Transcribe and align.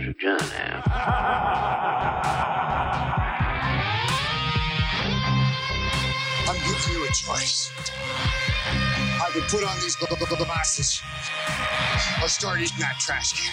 I'm 0.00 0.14
giving 6.56 6.92
you 6.94 7.04
a 7.04 7.08
choice. 7.08 7.70
I 9.20 9.30
could 9.34 9.42
put 9.44 9.62
on 9.62 9.78
these 9.80 9.96
gl- 9.96 10.06
gl- 10.08 10.26
gl- 10.26 10.46
glasses 10.46 11.02
or 12.22 12.28
start 12.28 12.60
eating 12.60 12.78
that 12.78 12.98
trash 12.98 13.34
can. 13.34 13.52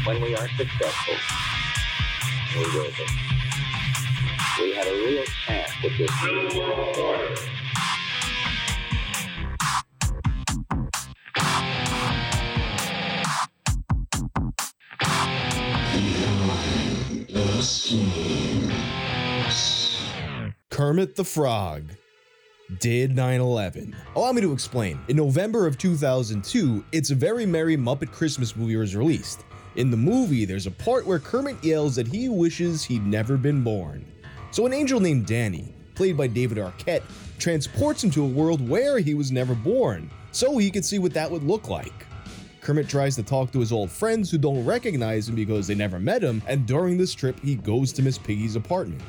When 0.06 0.20
we 0.20 0.34
are 0.34 0.48
successful, 0.48 1.14
we 2.56 2.64
will 2.76 2.90
be. 2.90 3.06
We 4.60 4.74
have 4.74 4.86
a 4.88 4.92
real 4.92 5.24
chance 5.46 5.70
at 5.84 5.92
this. 5.98 6.10
New 6.24 6.58
World 6.60 6.96
Order. 6.98 7.63
Kermit 20.74 21.14
the 21.14 21.22
Frog 21.22 21.84
did 22.80 23.14
9 23.14 23.40
11. 23.40 23.94
Allow 24.16 24.32
me 24.32 24.40
to 24.40 24.52
explain. 24.52 24.98
In 25.06 25.16
November 25.16 25.68
of 25.68 25.78
2002, 25.78 26.84
It's 26.90 27.12
a 27.12 27.14
Very 27.14 27.46
Merry 27.46 27.76
Muppet 27.76 28.10
Christmas 28.10 28.56
movie 28.56 28.74
was 28.74 28.96
released. 28.96 29.44
In 29.76 29.92
the 29.92 29.96
movie, 29.96 30.44
there's 30.44 30.66
a 30.66 30.72
part 30.72 31.06
where 31.06 31.20
Kermit 31.20 31.62
yells 31.62 31.94
that 31.94 32.08
he 32.08 32.28
wishes 32.28 32.82
he'd 32.82 33.06
never 33.06 33.36
been 33.36 33.62
born. 33.62 34.04
So, 34.50 34.66
an 34.66 34.72
angel 34.72 34.98
named 34.98 35.26
Danny, 35.26 35.72
played 35.94 36.16
by 36.16 36.26
David 36.26 36.58
Arquette, 36.58 37.04
transports 37.38 38.02
him 38.02 38.10
to 38.10 38.24
a 38.24 38.28
world 38.28 38.68
where 38.68 38.98
he 38.98 39.14
was 39.14 39.30
never 39.30 39.54
born, 39.54 40.10
so 40.32 40.58
he 40.58 40.72
could 40.72 40.84
see 40.84 40.98
what 40.98 41.14
that 41.14 41.30
would 41.30 41.44
look 41.44 41.68
like. 41.68 42.04
Kermit 42.62 42.88
tries 42.88 43.14
to 43.14 43.22
talk 43.22 43.52
to 43.52 43.60
his 43.60 43.70
old 43.70 43.92
friends 43.92 44.28
who 44.28 44.38
don't 44.38 44.64
recognize 44.64 45.28
him 45.28 45.36
because 45.36 45.68
they 45.68 45.76
never 45.76 46.00
met 46.00 46.24
him, 46.24 46.42
and 46.48 46.66
during 46.66 46.98
this 46.98 47.14
trip, 47.14 47.38
he 47.38 47.54
goes 47.54 47.92
to 47.92 48.02
Miss 48.02 48.18
Piggy's 48.18 48.56
apartment. 48.56 49.00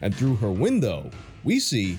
And 0.00 0.14
through 0.14 0.36
her 0.36 0.52
window, 0.52 1.10
we 1.44 1.58
see 1.58 1.98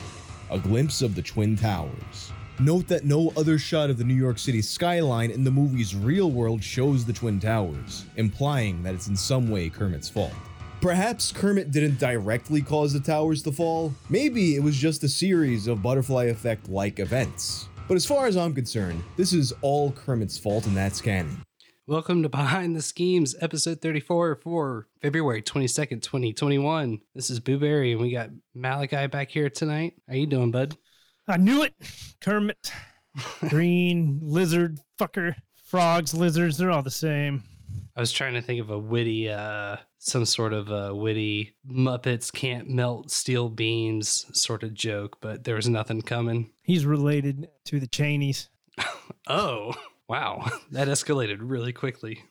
a 0.52 0.60
glimpse 0.60 1.02
of 1.02 1.16
the 1.16 1.22
Twin 1.22 1.56
Towers. 1.56 2.32
Note 2.60 2.88
that 2.88 3.06
no 3.06 3.32
other 3.38 3.58
shot 3.60 3.90
of 3.90 3.98
the 3.98 4.04
New 4.04 4.16
York 4.16 4.40
City 4.40 4.62
skyline 4.62 5.30
in 5.30 5.44
the 5.44 5.52
movie's 5.52 5.96
real 5.96 6.32
world 6.32 6.64
shows 6.64 7.06
the 7.06 7.14
Twin 7.14 7.40
Towers, 7.40 8.06
implying 8.16 8.82
that 8.84 8.96
it's 8.96 9.08
in 9.08 9.16
some 9.16 9.50
way 9.50 9.70
Kermit's 9.70 10.10
fault. 10.10 10.34
Perhaps 10.82 11.32
Kermit 11.32 11.72
didn't 11.72 12.00
directly 12.00 12.62
cause 12.62 12.94
the 12.94 13.00
towers 13.00 13.42
to 13.44 13.52
fall, 13.52 13.94
maybe 14.10 14.56
it 14.56 14.64
was 14.64 14.76
just 14.76 15.04
a 15.04 15.10
series 15.10 15.68
of 15.68 15.82
butterfly 15.82 16.26
effect 16.26 16.70
like 16.70 17.00
events. 17.00 17.68
But 17.88 17.96
as 17.96 18.06
far 18.06 18.28
as 18.28 18.38
I'm 18.38 18.54
concerned, 18.54 19.04
this 19.16 19.34
is 19.34 19.54
all 19.62 19.92
Kermit's 19.92 20.38
fault 20.38 20.68
and 20.68 20.78
that's 20.78 21.02
canon. 21.02 21.42
Welcome 21.90 22.22
to 22.24 22.28
Behind 22.28 22.76
the 22.76 22.82
Schemes, 22.82 23.34
episode 23.40 23.82
34 23.82 24.42
for 24.44 24.90
February 25.02 25.42
22nd, 25.42 26.02
2021. 26.02 27.00
This 27.16 27.30
is 27.30 27.40
Boo 27.40 27.58
Berry, 27.58 27.94
and 27.94 28.02
we 28.02 28.12
got 28.12 28.30
Malachi 28.54 29.08
back 29.08 29.32
here 29.32 29.50
tonight. 29.50 29.94
How 30.06 30.16
you 30.16 30.28
doing, 30.28 30.52
bud? 30.52 30.76
I 31.30 31.38
knew 31.38 31.64
it. 31.64 31.74
Kermit, 32.20 32.74
green, 33.48 34.20
lizard, 34.22 34.82
fucker, 35.00 35.36
frogs, 35.56 36.14
lizards, 36.14 36.58
they're 36.58 36.72
all 36.72 36.84
the 36.84 36.92
same. 36.92 37.44
I 37.96 38.02
was 38.02 38.12
trying 38.12 38.34
to 38.34 38.42
think 38.42 38.60
of 38.60 38.70
a 38.70 38.78
witty, 38.78 39.30
uh, 39.30 39.78
some 39.98 40.26
sort 40.26 40.52
of 40.52 40.70
a 40.70 40.94
witty 40.94 41.56
Muppets 41.66 42.34
can't 42.34 42.70
melt 42.70 43.12
steel 43.12 43.48
beams 43.48 44.26
sort 44.34 44.64
of 44.64 44.74
joke, 44.74 45.20
but 45.22 45.46
there 45.46 45.56
was 45.56 45.70
nothing 45.70 46.02
coming. 46.02 46.52
He's 46.64 46.86
related 46.86 47.48
to 47.64 47.80
the 47.80 47.88
Cheneys. 47.88 48.50
Oh, 49.30 49.74
wow. 50.08 50.46
That 50.72 50.88
escalated 50.88 51.38
really 51.42 51.74
quickly. 51.74 52.24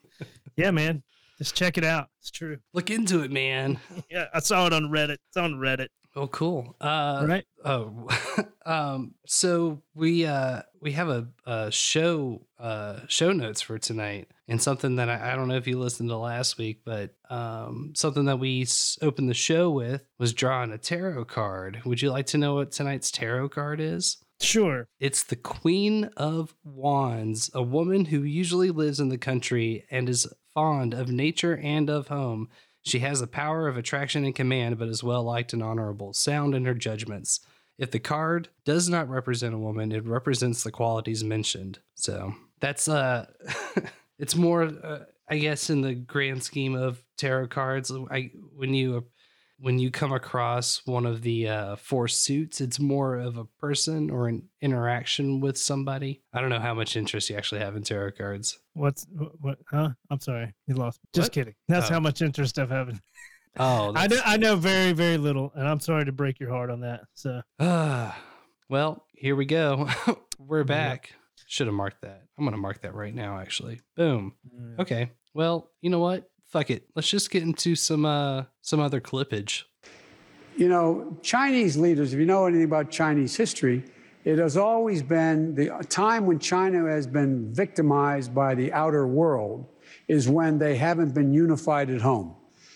Yeah, 0.57 0.71
man. 0.71 1.03
Just 1.39 1.55
check 1.55 1.77
it 1.77 1.85
out. 1.85 2.09
It's 2.21 2.31
true. 2.31 2.59
Look 2.73 2.91
into 2.91 3.23
it, 3.23 3.31
man. 3.31 3.79
Yeah, 4.11 4.27
I 4.33 4.39
saw 4.41 4.67
it 4.67 4.73
on 4.73 4.85
Reddit. 4.85 5.19
It's 5.29 5.37
on 5.37 5.55
Reddit. 5.55 5.89
Oh, 6.15 6.29
cool. 6.29 6.75
Uh, 6.81 7.27
right? 7.29 7.45
Oh, 7.63 8.09
um, 8.67 9.15
so 9.27 9.83
we 9.95 10.25
uh 10.25 10.63
we 10.81 10.93
have 10.93 11.11
a, 11.11 11.29
a 11.45 11.71
show 11.71 12.41
uh 12.59 13.01
show 13.07 13.33
notes 13.33 13.61
for 13.61 13.77
tonight, 13.79 14.29
and 14.49 14.63
something 14.63 14.97
that 14.97 15.11
I, 15.11 15.33
I 15.33 15.37
don't 15.37 15.47
know 15.49 15.57
if 15.57 15.67
you 15.67 15.79
listened 15.79 16.09
to 16.09 16.17
last 16.17 16.57
week, 16.57 16.81
but 16.87 17.15
um 17.29 17.93
something 17.95 18.25
that 18.25 18.39
we 18.39 18.63
s- 18.63 18.99
opened 19.03 19.29
the 19.29 19.35
show 19.35 19.71
with 19.71 20.07
was 20.19 20.33
drawing 20.33 20.73
a 20.73 20.79
tarot 20.79 21.27
card. 21.27 21.83
Would 21.85 22.01
you 22.01 22.11
like 22.11 22.27
to 22.29 22.39
know 22.39 22.55
what 22.55 22.73
tonight's 22.73 23.11
tarot 23.11 23.51
card 23.51 23.79
is? 23.79 24.17
Sure. 24.41 24.89
It's 25.01 25.23
the 25.23 25.37
Queen 25.37 26.05
of 26.17 26.55
Wands, 26.63 27.51
a 27.55 27.63
woman 27.63 28.07
who 28.07 28.23
usually 28.23 28.71
lives 28.71 29.01
in 29.01 29.09
the 29.09 29.19
country 29.19 29.85
and 29.91 30.09
is 30.09 30.27
fond 30.55 30.95
of 30.95 31.11
nature 31.11 31.57
and 31.57 31.89
of 31.89 32.09
home. 32.09 32.49
She 32.83 32.99
has 33.01 33.21
the 33.21 33.27
power 33.27 33.67
of 33.67 33.77
attraction 33.77 34.25
and 34.25 34.35
command, 34.35 34.79
but 34.79 34.89
is 34.89 35.03
well 35.03 35.25
liked 35.25 35.53
and 35.53 35.63
honorable, 35.63 36.13
sound 36.13 36.55
in 36.55 36.65
her 36.67 36.75
judgments. 36.75 37.41
If 37.79 37.91
the 37.91 37.99
card 37.99 38.49
does 38.65 38.89
not 38.89 39.09
represent 39.09 39.55
a 39.55 39.59
woman, 39.59 39.93
it 39.93 40.07
represents 40.07 40.63
the 40.63 40.71
qualities 40.71 41.25
mentioned. 41.25 41.81
So 41.95 42.35
that's 42.61 42.89
uh, 42.89 43.27
it's 44.19 44.37
more, 44.37 44.63
uh, 44.63 45.05
I 45.29 45.39
guess, 45.39 45.69
in 45.69 45.81
the 45.81 45.95
grand 45.95 46.43
scheme 46.43 46.75
of 46.75 47.03
tarot 47.19 47.49
cards. 47.49 47.93
I 48.11 48.31
when 48.55 48.73
you 48.73 49.05
when 49.59 49.79
you 49.79 49.91
come 49.91 50.13
across 50.13 50.83
one 50.87 51.07
of 51.07 51.23
the 51.23 51.49
uh, 51.49 51.77
four 51.77 52.09
suits, 52.09 52.61
it's 52.61 52.79
more 52.79 53.17
of 53.17 53.37
a 53.39 53.45
person 53.59 54.11
or 54.11 54.29
an 54.29 54.49
interaction 54.61 55.41
with 55.41 55.57
somebody. 55.57 56.23
I 56.33 56.41
don't 56.41 56.51
know 56.51 56.61
how 56.61 56.75
much 56.75 56.97
interest 56.97 57.31
you 57.31 57.37
actually 57.37 57.61
have 57.63 57.75
in 57.77 57.83
tarot 57.83 58.13
cards. 58.13 58.59
What's 58.75 59.07
what? 59.11 59.33
what 59.41 59.59
huh? 59.71 59.91
I'm 60.11 60.21
sorry. 60.21 60.55
You 60.67 60.75
lost. 60.75 61.01
me. 61.03 61.09
Just 61.15 61.27
What? 61.27 61.33
kidding. 61.33 61.55
That's 61.69 61.91
Oh. 61.91 61.95
how 61.95 62.01
much 62.01 62.21
interest 62.23 62.59
I've 62.59 62.71
having. 62.71 63.01
Oh, 63.59 63.91
I 63.97 64.07
know. 64.07 64.21
I 64.23 64.37
know 64.37 64.57
very, 64.73 64.93
very 64.93 65.17
little, 65.17 65.51
and 65.55 65.67
I'm 65.67 65.81
sorry 65.81 66.05
to 66.05 66.13
break 66.13 66.39
your 66.39 66.51
heart 66.51 66.69
on 66.69 66.81
that. 66.81 67.01
So 67.15 67.41
Ah, 67.59 68.15
well, 68.69 69.07
here 69.15 69.35
we 69.35 69.47
go. 69.47 69.89
We're 70.39 70.59
Yep. 70.59 70.67
back. 70.67 71.13
Should 71.47 71.67
have 71.67 71.73
marked 71.73 72.03
that. 72.03 72.23
I'm 72.37 72.45
going 72.45 72.53
to 72.55 72.61
mark 72.61 72.83
that 72.83 72.95
right 72.95 73.15
now, 73.15 73.39
actually. 73.39 73.81
Boom. 73.97 74.35
Okay. 74.79 75.11
Well, 75.33 75.71
you 75.81 75.89
know 75.89 76.01
what? 76.01 76.29
Fuck 76.47 76.71
it. 76.71 76.85
Let's 76.95 77.09
just 77.09 77.31
get 77.31 77.43
into 77.43 77.75
some 77.75 78.05
uh 78.05 78.45
some 78.63 78.81
other 78.81 79.01
clippage. 79.01 79.65
You 80.57 80.69
know, 80.69 81.19
Chinese 81.23 81.77
leaders, 81.77 82.15
if 82.15 82.19
you 82.19 82.25
know 82.25 82.47
anything 82.47 82.65
about 82.65 82.91
Chinese 82.91 83.37
history, 83.37 83.85
it 84.25 84.39
has 84.39 84.57
always 84.57 85.03
been 85.03 85.55
the 85.55 85.69
time 85.89 86.27
when 86.27 86.39
China 86.39 86.89
has 86.89 87.07
been 87.07 87.53
victimized 87.53 88.35
by 88.35 88.55
the 88.55 88.73
outer 88.73 89.07
world 89.07 89.67
is 90.09 90.29
when 90.29 90.59
they 90.59 90.77
haven't 90.77 91.15
been 91.15 91.33
unified 91.33 91.91
at 91.91 92.01
home. 92.01 92.35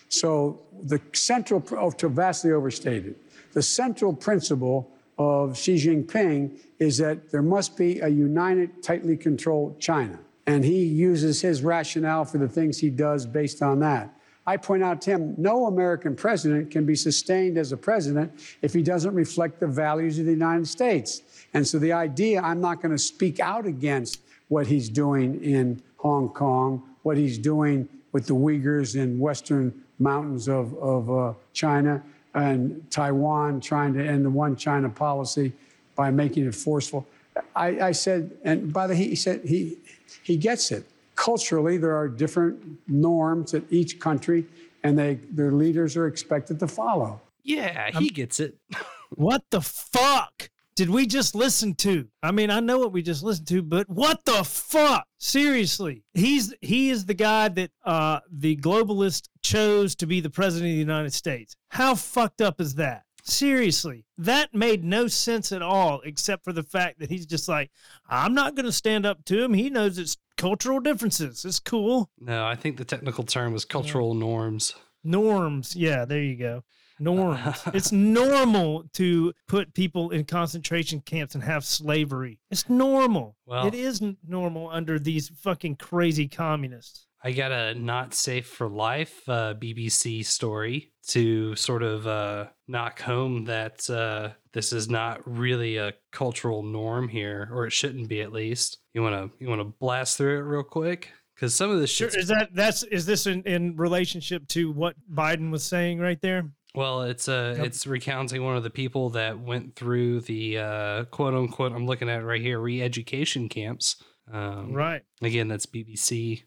So 0.09 0.61
the 0.83 1.01
central, 1.13 1.63
oh, 1.71 1.91
to 1.91 2.09
vastly 2.09 2.51
overstated, 2.51 3.15
the 3.53 3.61
central 3.61 4.13
principle 4.13 4.91
of 5.17 5.57
Xi 5.57 5.75
Jinping 5.75 6.59
is 6.79 6.97
that 6.97 7.31
there 7.31 7.41
must 7.41 7.77
be 7.77 7.99
a 7.99 8.07
united, 8.07 8.83
tightly 8.83 9.17
controlled 9.17 9.79
China. 9.79 10.19
And 10.51 10.65
he 10.65 10.83
uses 10.83 11.39
his 11.39 11.63
rationale 11.63 12.25
for 12.25 12.37
the 12.37 12.47
things 12.47 12.77
he 12.77 12.89
does 12.89 13.25
based 13.25 13.61
on 13.61 13.79
that. 13.79 14.13
I 14.45 14.57
point 14.57 14.83
out 14.83 15.01
to 15.03 15.11
him 15.11 15.33
no 15.37 15.67
American 15.67 16.13
president 16.13 16.71
can 16.71 16.85
be 16.85 16.93
sustained 16.93 17.57
as 17.57 17.71
a 17.71 17.77
president 17.77 18.33
if 18.61 18.73
he 18.73 18.83
doesn't 18.83 19.13
reflect 19.15 19.61
the 19.61 19.67
values 19.67 20.19
of 20.19 20.25
the 20.25 20.31
United 20.31 20.67
States. 20.67 21.21
And 21.53 21.65
so 21.65 21.79
the 21.79 21.93
idea 21.93 22.41
I'm 22.41 22.59
not 22.59 22.81
going 22.81 22.91
to 22.91 22.97
speak 22.97 23.39
out 23.39 23.65
against 23.65 24.19
what 24.49 24.67
he's 24.67 24.89
doing 24.89 25.41
in 25.41 25.81
Hong 25.97 26.27
Kong, 26.27 26.83
what 27.03 27.15
he's 27.15 27.37
doing 27.37 27.87
with 28.11 28.25
the 28.27 28.35
Uyghurs 28.35 29.01
in 29.01 29.19
western 29.19 29.73
mountains 29.99 30.49
of, 30.49 30.77
of 30.79 31.09
uh, 31.09 31.33
China, 31.53 32.03
and 32.33 32.85
Taiwan 32.91 33.61
trying 33.61 33.93
to 33.93 34.05
end 34.05 34.25
the 34.25 34.29
one 34.29 34.57
China 34.57 34.89
policy 34.89 35.53
by 35.95 36.11
making 36.11 36.45
it 36.45 36.55
forceful. 36.55 37.07
I, 37.55 37.79
I 37.79 37.91
said, 37.93 38.31
and 38.43 38.73
by 38.73 38.87
the 38.87 38.93
way, 38.93 38.99
he 38.99 39.15
said 39.15 39.45
he 39.45 39.77
he 40.23 40.37
gets 40.37 40.71
it. 40.71 40.85
Culturally, 41.15 41.77
there 41.77 41.95
are 41.95 42.07
different 42.07 42.79
norms 42.87 43.53
at 43.53 43.63
each 43.69 43.99
country, 43.99 44.45
and 44.83 44.97
they 44.97 45.15
their 45.31 45.51
leaders 45.51 45.95
are 45.97 46.07
expected 46.07 46.59
to 46.59 46.67
follow. 46.67 47.21
Yeah, 47.43 47.91
he 47.99 48.09
gets 48.09 48.39
it. 48.39 48.55
what 49.15 49.43
the 49.49 49.61
fuck? 49.61 50.49
did 50.75 50.89
we 50.89 51.05
just 51.05 51.35
listen 51.35 51.75
to? 51.75 52.07
I 52.23 52.31
mean, 52.31 52.49
I 52.49 52.59
know 52.59 52.79
what 52.79 52.91
we 52.91 53.01
just 53.01 53.23
listened 53.23 53.47
to, 53.49 53.61
but 53.61 53.89
what 53.89 54.25
the 54.25 54.43
fuck? 54.43 55.05
Seriously, 55.19 56.03
he's 56.13 56.53
he 56.61 56.89
is 56.89 57.05
the 57.05 57.13
guy 57.13 57.49
that 57.49 57.71
uh, 57.85 58.21
the 58.31 58.55
globalist 58.57 59.27
chose 59.43 59.95
to 59.97 60.07
be 60.07 60.21
the 60.21 60.29
president 60.29 60.71
of 60.71 60.73
the 60.73 60.79
United 60.79 61.13
States. 61.13 61.55
How 61.69 61.95
fucked 61.95 62.41
up 62.41 62.59
is 62.59 62.75
that? 62.75 63.03
Seriously, 63.23 64.05
that 64.17 64.53
made 64.53 64.83
no 64.83 65.07
sense 65.07 65.51
at 65.51 65.61
all, 65.61 66.01
except 66.05 66.43
for 66.43 66.53
the 66.53 66.63
fact 66.63 66.99
that 66.99 67.09
he's 67.09 67.25
just 67.25 67.47
like, 67.47 67.71
I'm 68.09 68.33
not 68.33 68.55
going 68.55 68.65
to 68.65 68.71
stand 68.71 69.05
up 69.05 69.23
to 69.25 69.43
him. 69.43 69.53
He 69.53 69.69
knows 69.69 69.97
it's 69.97 70.17
cultural 70.37 70.79
differences. 70.79 71.45
It's 71.45 71.59
cool. 71.59 72.09
No, 72.19 72.45
I 72.45 72.55
think 72.55 72.77
the 72.77 72.85
technical 72.85 73.23
term 73.23 73.53
was 73.53 73.65
cultural 73.65 74.13
norms. 74.13 74.75
Norms. 75.03 75.75
Yeah, 75.75 76.05
there 76.05 76.21
you 76.21 76.35
go. 76.35 76.63
Norms. 76.99 77.61
it's 77.73 77.91
normal 77.91 78.83
to 78.93 79.33
put 79.47 79.73
people 79.73 80.11
in 80.11 80.25
concentration 80.25 81.01
camps 81.01 81.33
and 81.33 81.43
have 81.43 81.65
slavery. 81.65 82.39
It's 82.51 82.69
normal. 82.69 83.37
Well- 83.45 83.67
it 83.67 83.73
is 83.73 84.01
normal 84.27 84.69
under 84.69 84.99
these 84.99 85.29
fucking 85.29 85.77
crazy 85.77 86.27
communists. 86.27 87.07
I 87.23 87.33
got 87.33 87.51
a 87.51 87.75
not 87.75 88.15
safe 88.15 88.47
for 88.47 88.67
life 88.67 89.21
uh, 89.29 89.53
BBC 89.53 90.25
story 90.25 90.90
to 91.11 91.55
sort 91.55 91.83
of 91.83 92.07
uh, 92.07 92.47
knock 92.67 93.01
home 93.01 93.45
that 93.45 93.89
uh, 93.89 94.29
this 94.53 94.71
is 94.73 94.89
not 94.89 95.21
really 95.25 95.77
a 95.77 95.93
cultural 96.11 96.63
norm 96.63 97.07
here, 97.07 97.49
or 97.51 97.65
it 97.67 97.71
shouldn't 97.73 98.07
be 98.09 98.21
at 98.21 98.31
least. 98.31 98.77
You 98.93 99.01
want 99.01 99.15
to 99.31 99.43
you 99.43 99.49
want 99.49 99.61
to 99.61 99.73
blast 99.79 100.17
through 100.17 100.37
it 100.37 100.41
real 100.41 100.63
quick 100.63 101.09
because 101.35 101.53
some 101.55 101.69
of 101.69 101.79
this 101.79 101.89
Sure. 101.89 102.07
Is 102.07 102.27
that 102.27 102.49
that's 102.53 102.83
is 102.83 103.05
this 103.05 103.27
in, 103.27 103.43
in 103.43 103.75
relationship 103.77 104.47
to 104.49 104.71
what 104.71 104.95
Biden 105.13 105.51
was 105.51 105.63
saying 105.63 105.99
right 105.99 106.19
there? 106.21 106.49
Well, 106.73 107.01
it's 107.01 107.27
uh, 107.27 107.55
Yep. 107.57 107.65
it's 107.65 107.85
recounting 107.85 108.43
one 108.43 108.55
of 108.55 108.63
the 108.63 108.69
people 108.69 109.09
that 109.11 109.37
went 109.37 109.75
through 109.75 110.21
the 110.21 110.57
uh, 110.59 111.03
quote 111.05 111.33
unquote. 111.33 111.73
I'm 111.73 111.85
looking 111.85 112.09
at 112.09 112.21
it 112.21 112.25
right 112.25 112.41
here, 112.41 112.59
re-education 112.59 113.49
camps. 113.49 114.01
Um, 114.31 114.71
Right. 114.71 115.01
Again, 115.21 115.49
that's 115.49 115.65
BBC. 115.65 116.43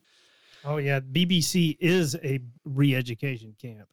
Oh 0.65 0.79
yeah, 0.79 1.01
BBC 1.01 1.77
is 1.81 2.17
a 2.25 2.41
re-education 2.65 3.55
camp. 3.61 3.87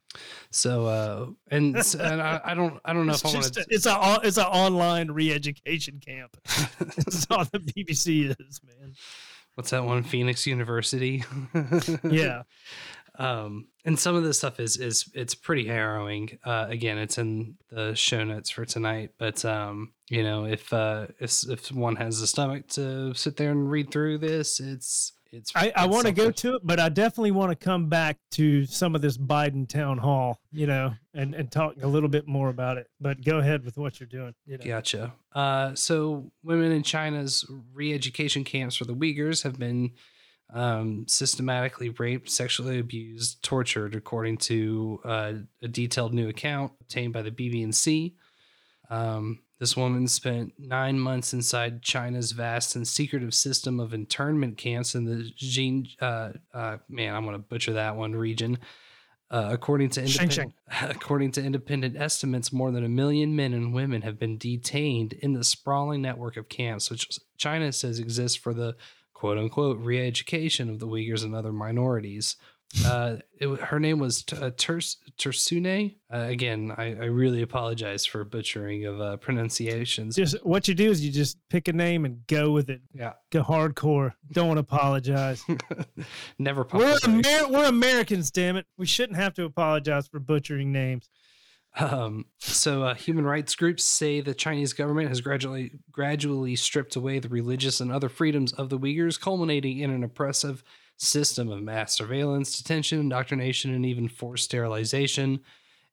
So, 0.50 0.86
uh, 0.86 1.26
and, 1.50 1.76
and 1.98 2.22
I, 2.22 2.40
I 2.44 2.54
don't, 2.54 2.80
I 2.84 2.92
don't 2.92 3.06
know 3.06 3.12
It's 3.14 3.24
if 3.24 3.30
I 3.30 3.34
want 3.34 3.52
to. 3.54 3.66
it's 3.68 3.86
a 3.86 4.20
it's 4.22 4.36
an 4.38 4.44
online 4.44 5.10
re-education 5.10 6.00
camp. 6.04 6.36
That's 6.78 7.26
all 7.30 7.44
the 7.44 7.58
BBC 7.58 8.30
is, 8.38 8.60
man. 8.64 8.94
What's 9.54 9.70
that 9.70 9.84
one? 9.84 10.02
Phoenix 10.02 10.46
University. 10.46 11.24
Yeah. 12.04 12.42
Um, 13.18 13.68
and 13.84 13.98
some 13.98 14.14
of 14.14 14.24
this 14.24 14.38
stuff 14.38 14.58
is 14.58 14.78
is 14.78 15.04
it's 15.14 15.34
pretty 15.34 15.66
harrowing. 15.66 16.38
Uh, 16.44 16.66
again, 16.70 16.96
it's 16.96 17.18
in 17.18 17.56
the 17.68 17.94
show 17.94 18.24
notes 18.24 18.48
for 18.48 18.64
tonight. 18.64 19.10
But 19.18 19.44
um, 19.44 19.92
you 20.08 20.22
know, 20.22 20.46
if 20.46 20.72
uh, 20.72 21.08
if 21.20 21.46
if 21.50 21.70
one 21.70 21.96
has 21.96 22.20
the 22.20 22.26
stomach 22.26 22.68
to 22.68 23.12
sit 23.12 23.36
there 23.36 23.50
and 23.50 23.70
read 23.70 23.90
through 23.90 24.16
this, 24.18 24.60
it's 24.60 25.12
it's. 25.32 25.52
I, 25.54 25.72
I 25.74 25.86
want 25.86 26.06
to 26.06 26.12
go 26.12 26.30
to 26.30 26.56
it, 26.56 26.62
but 26.64 26.78
I 26.78 26.88
definitely 26.88 27.30
want 27.30 27.50
to 27.50 27.56
come 27.56 27.88
back 27.88 28.18
to 28.32 28.66
some 28.66 28.94
of 28.94 29.00
this 29.00 29.16
Biden 29.16 29.68
town 29.68 29.98
hall, 29.98 30.40
you 30.52 30.66
know, 30.66 30.94
and, 31.14 31.34
and 31.34 31.50
talk 31.50 31.74
a 31.82 31.86
little 31.86 32.08
bit 32.08 32.28
more 32.28 32.48
about 32.48 32.76
it. 32.76 32.88
But 33.00 33.24
go 33.24 33.38
ahead 33.38 33.64
with 33.64 33.78
what 33.78 33.98
you're 33.98 34.06
doing. 34.06 34.34
You 34.46 34.58
know. 34.58 34.64
Gotcha. 34.64 35.14
Uh, 35.34 35.74
so 35.74 36.30
women 36.42 36.72
in 36.72 36.82
China's 36.82 37.44
re-education 37.72 38.44
camps 38.44 38.76
for 38.76 38.84
the 38.84 38.94
Uyghurs 38.94 39.42
have 39.42 39.58
been 39.58 39.92
um, 40.52 41.06
systematically 41.08 41.88
raped, 41.90 42.30
sexually 42.30 42.78
abused, 42.78 43.42
tortured, 43.42 43.94
according 43.94 44.36
to 44.38 45.00
uh, 45.04 45.32
a 45.62 45.68
detailed 45.68 46.12
new 46.12 46.28
account 46.28 46.72
obtained 46.80 47.12
by 47.12 47.22
the 47.22 47.30
BBC. 47.30 48.14
Um, 48.90 49.40
this 49.62 49.76
woman 49.76 50.08
spent 50.08 50.52
nine 50.58 50.98
months 50.98 51.32
inside 51.32 51.82
China's 51.82 52.32
vast 52.32 52.74
and 52.74 52.86
secretive 52.86 53.32
system 53.32 53.78
of 53.78 53.94
internment 53.94 54.58
camps 54.58 54.96
in 54.96 55.04
the 55.04 55.32
Xin, 55.40 55.86
uh, 56.00 56.30
uh, 56.52 56.78
man, 56.88 57.14
I'm 57.14 57.22
going 57.22 57.36
to 57.36 57.38
butcher 57.38 57.74
that 57.74 57.94
one 57.94 58.12
region. 58.12 58.58
Uh, 59.30 59.50
according 59.52 59.90
to 59.90 60.00
independent, 60.00 60.54
according 60.82 61.30
to 61.30 61.44
independent 61.44 61.96
estimates, 61.96 62.52
more 62.52 62.72
than 62.72 62.84
a 62.84 62.88
million 62.88 63.36
men 63.36 63.54
and 63.54 63.72
women 63.72 64.02
have 64.02 64.18
been 64.18 64.36
detained 64.36 65.12
in 65.12 65.32
the 65.34 65.44
sprawling 65.44 66.02
network 66.02 66.36
of 66.36 66.48
camps, 66.48 66.90
which 66.90 67.20
China 67.36 67.70
says 67.70 68.00
exists 68.00 68.36
for 68.36 68.52
the 68.52 68.74
"quote 69.14 69.38
unquote" 69.38 69.78
re-education 69.78 70.70
of 70.70 70.80
the 70.80 70.88
Uyghurs 70.88 71.22
and 71.22 71.36
other 71.36 71.52
minorities. 71.52 72.34
Uh, 72.86 73.16
it, 73.38 73.60
her 73.60 73.78
name 73.78 73.98
was 73.98 74.24
uh, 74.32 74.50
Ters- 74.56 74.96
Tersune. 75.18 75.96
Uh, 76.12 76.18
again, 76.18 76.72
I, 76.76 76.94
I 76.94 77.04
really 77.04 77.42
apologize 77.42 78.06
for 78.06 78.24
butchering 78.24 78.86
of 78.86 79.00
uh, 79.00 79.16
pronunciations. 79.18 80.16
Just 80.16 80.36
what 80.44 80.68
you 80.68 80.74
do 80.74 80.90
is 80.90 81.04
you 81.04 81.12
just 81.12 81.36
pick 81.50 81.68
a 81.68 81.72
name 81.72 82.04
and 82.04 82.26
go 82.26 82.50
with 82.50 82.70
it. 82.70 82.80
Yeah. 82.94 83.12
Go 83.30 83.42
hardcore. 83.42 84.12
Don't 84.32 84.58
apologize. 84.58 85.44
Never 86.38 86.62
apologize. 86.62 87.06
we're. 87.06 87.20
Amer- 87.20 87.48
we're 87.50 87.64
Americans, 87.66 88.30
damn 88.30 88.56
it. 88.56 88.66
We 88.78 88.86
shouldn't 88.86 89.18
have 89.18 89.34
to 89.34 89.44
apologize 89.44 90.08
for 90.08 90.18
butchering 90.18 90.72
names. 90.72 91.10
Um, 91.78 92.26
so 92.38 92.82
uh, 92.82 92.94
human 92.94 93.24
rights 93.24 93.54
groups 93.54 93.82
say 93.84 94.20
the 94.20 94.34
Chinese 94.34 94.74
government 94.74 95.08
has 95.08 95.20
gradually 95.22 95.72
gradually 95.90 96.54
stripped 96.54 96.96
away 96.96 97.18
the 97.18 97.30
religious 97.30 97.80
and 97.80 97.90
other 97.90 98.10
freedoms 98.10 98.52
of 98.52 98.68
the 98.68 98.78
Uyghurs, 98.78 99.18
culminating 99.18 99.78
in 99.78 99.90
an 99.90 100.04
oppressive 100.04 100.62
system 101.02 101.50
of 101.50 101.62
mass 101.62 101.94
surveillance, 101.94 102.56
detention, 102.56 103.00
indoctrination, 103.00 103.74
and 103.74 103.84
even 103.84 104.08
forced 104.08 104.44
sterilization, 104.44 105.40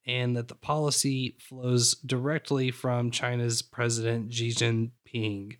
and 0.05 0.35
that 0.35 0.47
the 0.47 0.55
policy 0.55 1.35
flows 1.39 1.95
directly 2.05 2.71
from 2.71 3.11
China's 3.11 3.61
President 3.61 4.33
Xi 4.33 4.49
Jinping. 4.49 5.57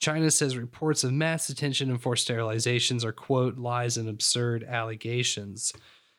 China 0.00 0.30
says 0.30 0.56
reports 0.56 1.02
of 1.02 1.12
mass 1.12 1.48
detention 1.48 1.90
and 1.90 2.00
forced 2.00 2.28
sterilizations 2.28 3.04
are, 3.04 3.12
quote, 3.12 3.58
lies 3.58 3.96
and 3.96 4.08
absurd 4.08 4.62
allegations 4.64 5.72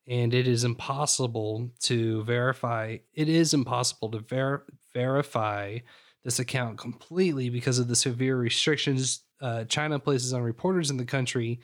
and 0.10 0.34
it 0.34 0.48
is 0.48 0.64
impossible 0.64 1.70
to 1.80 2.24
verify 2.24 2.98
it 3.14 3.30
is 3.30 3.54
impossible 3.54 4.10
to 4.10 4.20
ver- 4.20 4.66
verify 4.94 5.78
this 6.24 6.40
account 6.40 6.78
completely 6.78 7.50
because 7.50 7.80
of 7.80 7.88
the 7.88 7.96
severe 7.96 8.36
restrictions 8.36 9.24
uh, 9.42 9.64
china 9.66 9.98
places 10.00 10.34
on 10.34 10.42
reporters 10.42 10.90
in 10.90 10.98
the 10.98 11.06
country 11.06 11.60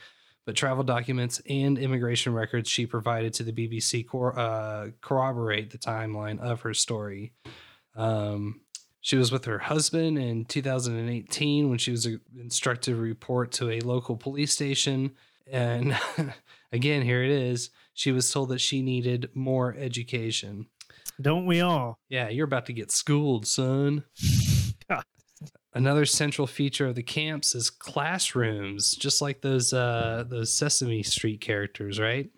but 0.46 0.56
travel 0.56 0.84
documents 0.84 1.42
and 1.50 1.78
immigration 1.78 2.34
records 2.34 2.70
she 2.70 2.86
provided 2.86 3.34
to 3.34 3.44
the 3.44 3.52
bbc 3.52 4.08
cor- 4.08 4.38
uh, 4.38 4.90
corroborate 5.02 5.72
the 5.72 5.78
timeline 5.78 6.40
of 6.40 6.62
her 6.62 6.74
story 6.74 7.34
um, 7.96 8.62
she 9.02 9.16
was 9.16 9.32
with 9.32 9.46
her 9.46 9.60
husband 9.60 10.18
in 10.18 10.46
2018 10.46 11.70
when 11.70 11.78
she 11.78 11.92
was 11.92 12.06
uh, 12.08 12.12
instructed 12.40 12.92
to 12.92 12.96
report 12.96 13.52
to 13.52 13.70
a 13.70 13.80
local 13.82 14.18
police 14.18 14.52
station 14.52 15.12
and 15.52 15.98
again 16.72 17.02
here 17.02 17.24
it 17.24 17.32
is 17.32 17.70
she 17.96 18.12
was 18.12 18.30
told 18.30 18.50
that 18.50 18.60
she 18.60 18.82
needed 18.82 19.30
more 19.34 19.74
education. 19.80 20.68
Don't 21.20 21.46
we 21.46 21.62
all? 21.62 21.98
Yeah, 22.10 22.28
you're 22.28 22.46
about 22.46 22.66
to 22.66 22.74
get 22.74 22.92
schooled, 22.92 23.48
son. 23.48 24.04
Another 25.76 26.06
central 26.06 26.48
feature 26.48 26.88
of 26.88 26.96
the 26.96 27.04
camps 27.04 27.54
is 27.54 27.70
classrooms, 27.70 28.94
just 28.94 29.22
like 29.22 29.42
those 29.42 29.74
uh, 29.74 30.24
those 30.26 30.52
Sesame 30.52 31.04
Street 31.04 31.42
characters, 31.42 32.00
right? 32.00 32.30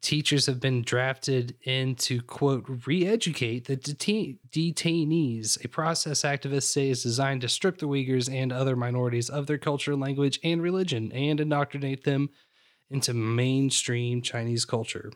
Teachers 0.00 0.46
have 0.46 0.58
been 0.58 0.82
drafted 0.82 1.54
in 1.64 1.94
to 1.96 2.22
quote 2.22 2.64
re-educate 2.86 3.66
the 3.66 3.76
dete- 3.76 4.38
detainees. 4.50 5.62
A 5.64 5.68
process 5.68 6.22
activists 6.22 6.64
say 6.64 6.88
is 6.88 7.02
designed 7.02 7.42
to 7.42 7.48
strip 7.48 7.76
the 7.76 7.88
Uyghurs 7.88 8.32
and 8.32 8.52
other 8.52 8.74
minorities 8.74 9.28
of 9.28 9.46
their 9.46 9.58
culture, 9.58 9.94
language, 9.94 10.40
and 10.42 10.62
religion, 10.62 11.12
and 11.12 11.40
indoctrinate 11.40 12.04
them 12.04 12.30
into 12.90 13.12
mainstream 13.12 14.22
Chinese 14.22 14.64
culture. 14.64 15.12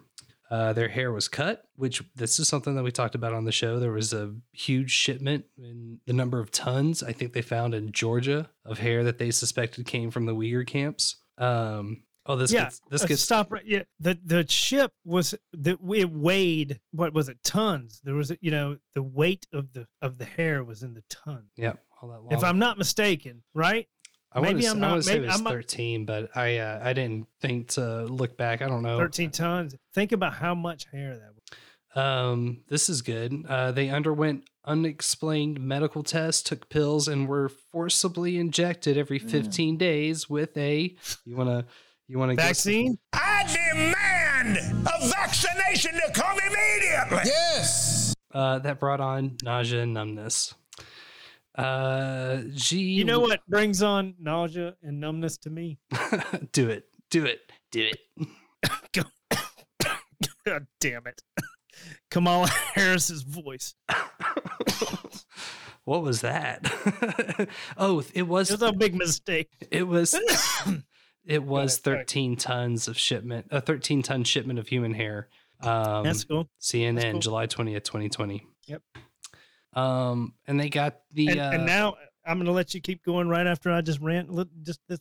Uh, 0.51 0.73
their 0.73 0.89
hair 0.89 1.13
was 1.13 1.29
cut, 1.29 1.65
which 1.77 2.03
this 2.17 2.39
is 2.39 2.49
something 2.49 2.75
that 2.75 2.83
we 2.83 2.91
talked 2.91 3.15
about 3.15 3.35
on 3.35 3.45
the 3.45 3.53
show. 3.53 3.79
There 3.79 3.93
was 3.93 4.15
a 4.15 4.35
huge 4.53 4.91
shipment 4.91 5.45
in 5.59 6.01
the 6.07 6.15
number 6.15 6.41
of 6.41 6.51
tons 6.51 7.03
I 7.03 7.13
think 7.13 7.35
they 7.35 7.43
found 7.43 7.75
in 7.75 7.93
Georgia 7.93 8.49
of 8.65 8.79
hair 8.79 9.05
that 9.05 9.19
they 9.19 9.31
suspected 9.31 9.87
came 9.87 10.11
from 10.11 10.25
the 10.25 10.35
Uyghur 10.35 10.67
camps. 10.67 11.17
Um, 11.37 12.05
oh, 12.25 12.37
this 12.37 12.51
yeah, 12.51 12.65
gets, 12.65 12.81
this 12.91 13.05
uh, 13.05 13.07
gets 13.09 13.23
stop 13.23 13.53
right. 13.53 13.65
Yeah, 13.67 13.83
the 14.01 14.19
the 14.25 14.49
ship 14.49 14.93
was 15.05 15.35
that 15.53 15.79
it 15.95 16.11
weighed 16.11 16.81
what 16.93 17.13
was 17.13 17.29
it 17.29 17.39
tons? 17.45 18.01
There 18.03 18.15
was 18.15 18.33
you 18.41 18.51
know 18.51 18.79
the 18.95 19.03
weight 19.03 19.47
of 19.53 19.75
the 19.75 19.87
of 20.01 20.17
the 20.17 20.25
hair 20.25 20.65
was 20.65 20.83
in 20.83 20.95
the 20.95 21.05
ton. 21.11 21.45
yeah, 21.57 21.75
all 22.01 22.09
that 22.09 22.23
long. 22.23 22.33
If 22.33 22.43
I'm 22.43 22.59
not 22.59 22.79
mistaken, 22.79 23.43
right? 23.55 23.87
I 24.33 24.41
maybe 24.41 24.63
wanna, 24.65 24.71
I'm 24.75 24.81
not- 24.81 24.91
wanna 24.91 25.03
say 25.03 25.17
it 25.17 25.27
was 25.27 25.35
I'm 25.37 25.45
not- 25.45 25.53
13, 25.53 26.05
but 26.05 26.37
I 26.37 26.59
uh, 26.59 26.81
I 26.83 26.93
didn't 26.93 27.27
think 27.41 27.69
to 27.71 28.05
look 28.05 28.37
back. 28.37 28.61
I 28.63 28.69
don't 28.69 28.83
know. 28.83 28.99
13 28.99 29.31
tons. 29.31 29.75
Think 29.95 30.13
about 30.13 30.35
how 30.35 30.55
much 30.55 30.87
hair 30.93 31.15
that 31.17 31.31
was. 31.35 31.43
Um, 32.05 32.61
this 32.69 32.89
is 32.91 33.03
good. 33.03 33.45
Uh, 33.49 33.73
they 33.73 33.89
underwent 33.89 34.45
unexplained 34.65 35.59
medical 35.59 36.03
tests, 36.03 36.43
took 36.43 36.69
pills, 36.69 37.09
and 37.09 37.27
were 37.27 37.49
forcibly 37.49 38.37
injected 38.37 38.99
every 38.99 39.19
15 39.19 39.79
days 39.79 40.29
with 40.29 40.57
a. 40.57 40.95
You 41.25 41.37
wanna 41.37 41.65
you 42.07 42.19
wanna 42.19 42.37
guess- 42.37 42.47
Vaccine? 42.65 42.99
I 43.15 43.45
demand 43.47 44.59
a 44.87 45.09
vaccination 45.09 45.93
to 45.95 46.13
come 46.13 46.37
immediately. 46.39 47.21
Yes. 47.25 48.15
uh, 48.35 48.59
that 48.59 48.79
brought 48.79 49.01
on 49.01 49.37
nausea 49.43 49.83
and 49.83 49.95
numbness. 49.95 50.55
Uh, 51.59 52.43
G. 52.55 52.79
You 52.79 53.05
know 53.05 53.19
what 53.19 53.41
brings 53.49 53.83
on 53.83 54.15
nausea 54.21 54.77
and 54.83 55.01
numbness 55.01 55.37
to 55.39 55.51
me? 55.51 55.79
do 56.53 56.71
it. 56.71 56.85
Do 57.11 57.25
it. 57.25 57.41
Do 57.73 57.91
it. 57.91 57.99
God 60.47 60.67
damn 60.81 61.07
it. 61.07 61.21
Kamala 62.11 62.49
Harris's 62.49 63.23
voice. 63.23 63.75
what 65.85 66.03
was 66.03 66.21
that? 66.21 67.49
oh, 67.77 68.05
it 68.15 68.23
was. 68.23 68.51
It 68.51 68.61
was 68.61 68.63
a 68.63 68.73
big 68.73 68.95
mistake. 68.95 69.49
It 69.71 69.87
was. 69.87 70.15
It 71.25 71.43
was 71.43 71.77
ahead, 71.77 71.85
go 71.85 71.93
ahead. 71.93 72.07
13 72.07 72.37
tons 72.37 72.89
of 72.89 72.97
shipment, 72.97 73.49
a 73.51 73.61
13 73.61 74.03
ton 74.03 74.25
shipment 74.25 74.59
of 74.59 74.69
human 74.69 74.95
hair. 74.95 75.29
Um, 75.61 76.05
That's 76.05 76.25
cool. 76.25 76.49
CNN, 76.61 77.13
cool. 77.13 77.21
July 77.21 77.47
20th, 77.47 77.85
2020. 77.85 78.47
Yep. 78.67 78.83
Um, 79.75 80.35
and 80.47 80.59
they 80.59 80.69
got 80.69 81.01
the. 81.13 81.29
And, 81.29 81.41
uh, 81.41 81.51
and 81.55 81.67
now 81.67 81.97
I'm 82.25 82.39
going 82.39 82.47
to 82.47 82.53
let 82.53 82.75
you 82.75 82.81
keep 82.81 83.05
going 83.05 83.29
right 83.29 83.47
after 83.47 83.71
I 83.71 83.81
just 83.81 84.01
rant. 84.01 84.31
Look, 84.31 84.49
Just 84.63 84.81
this. 84.89 85.01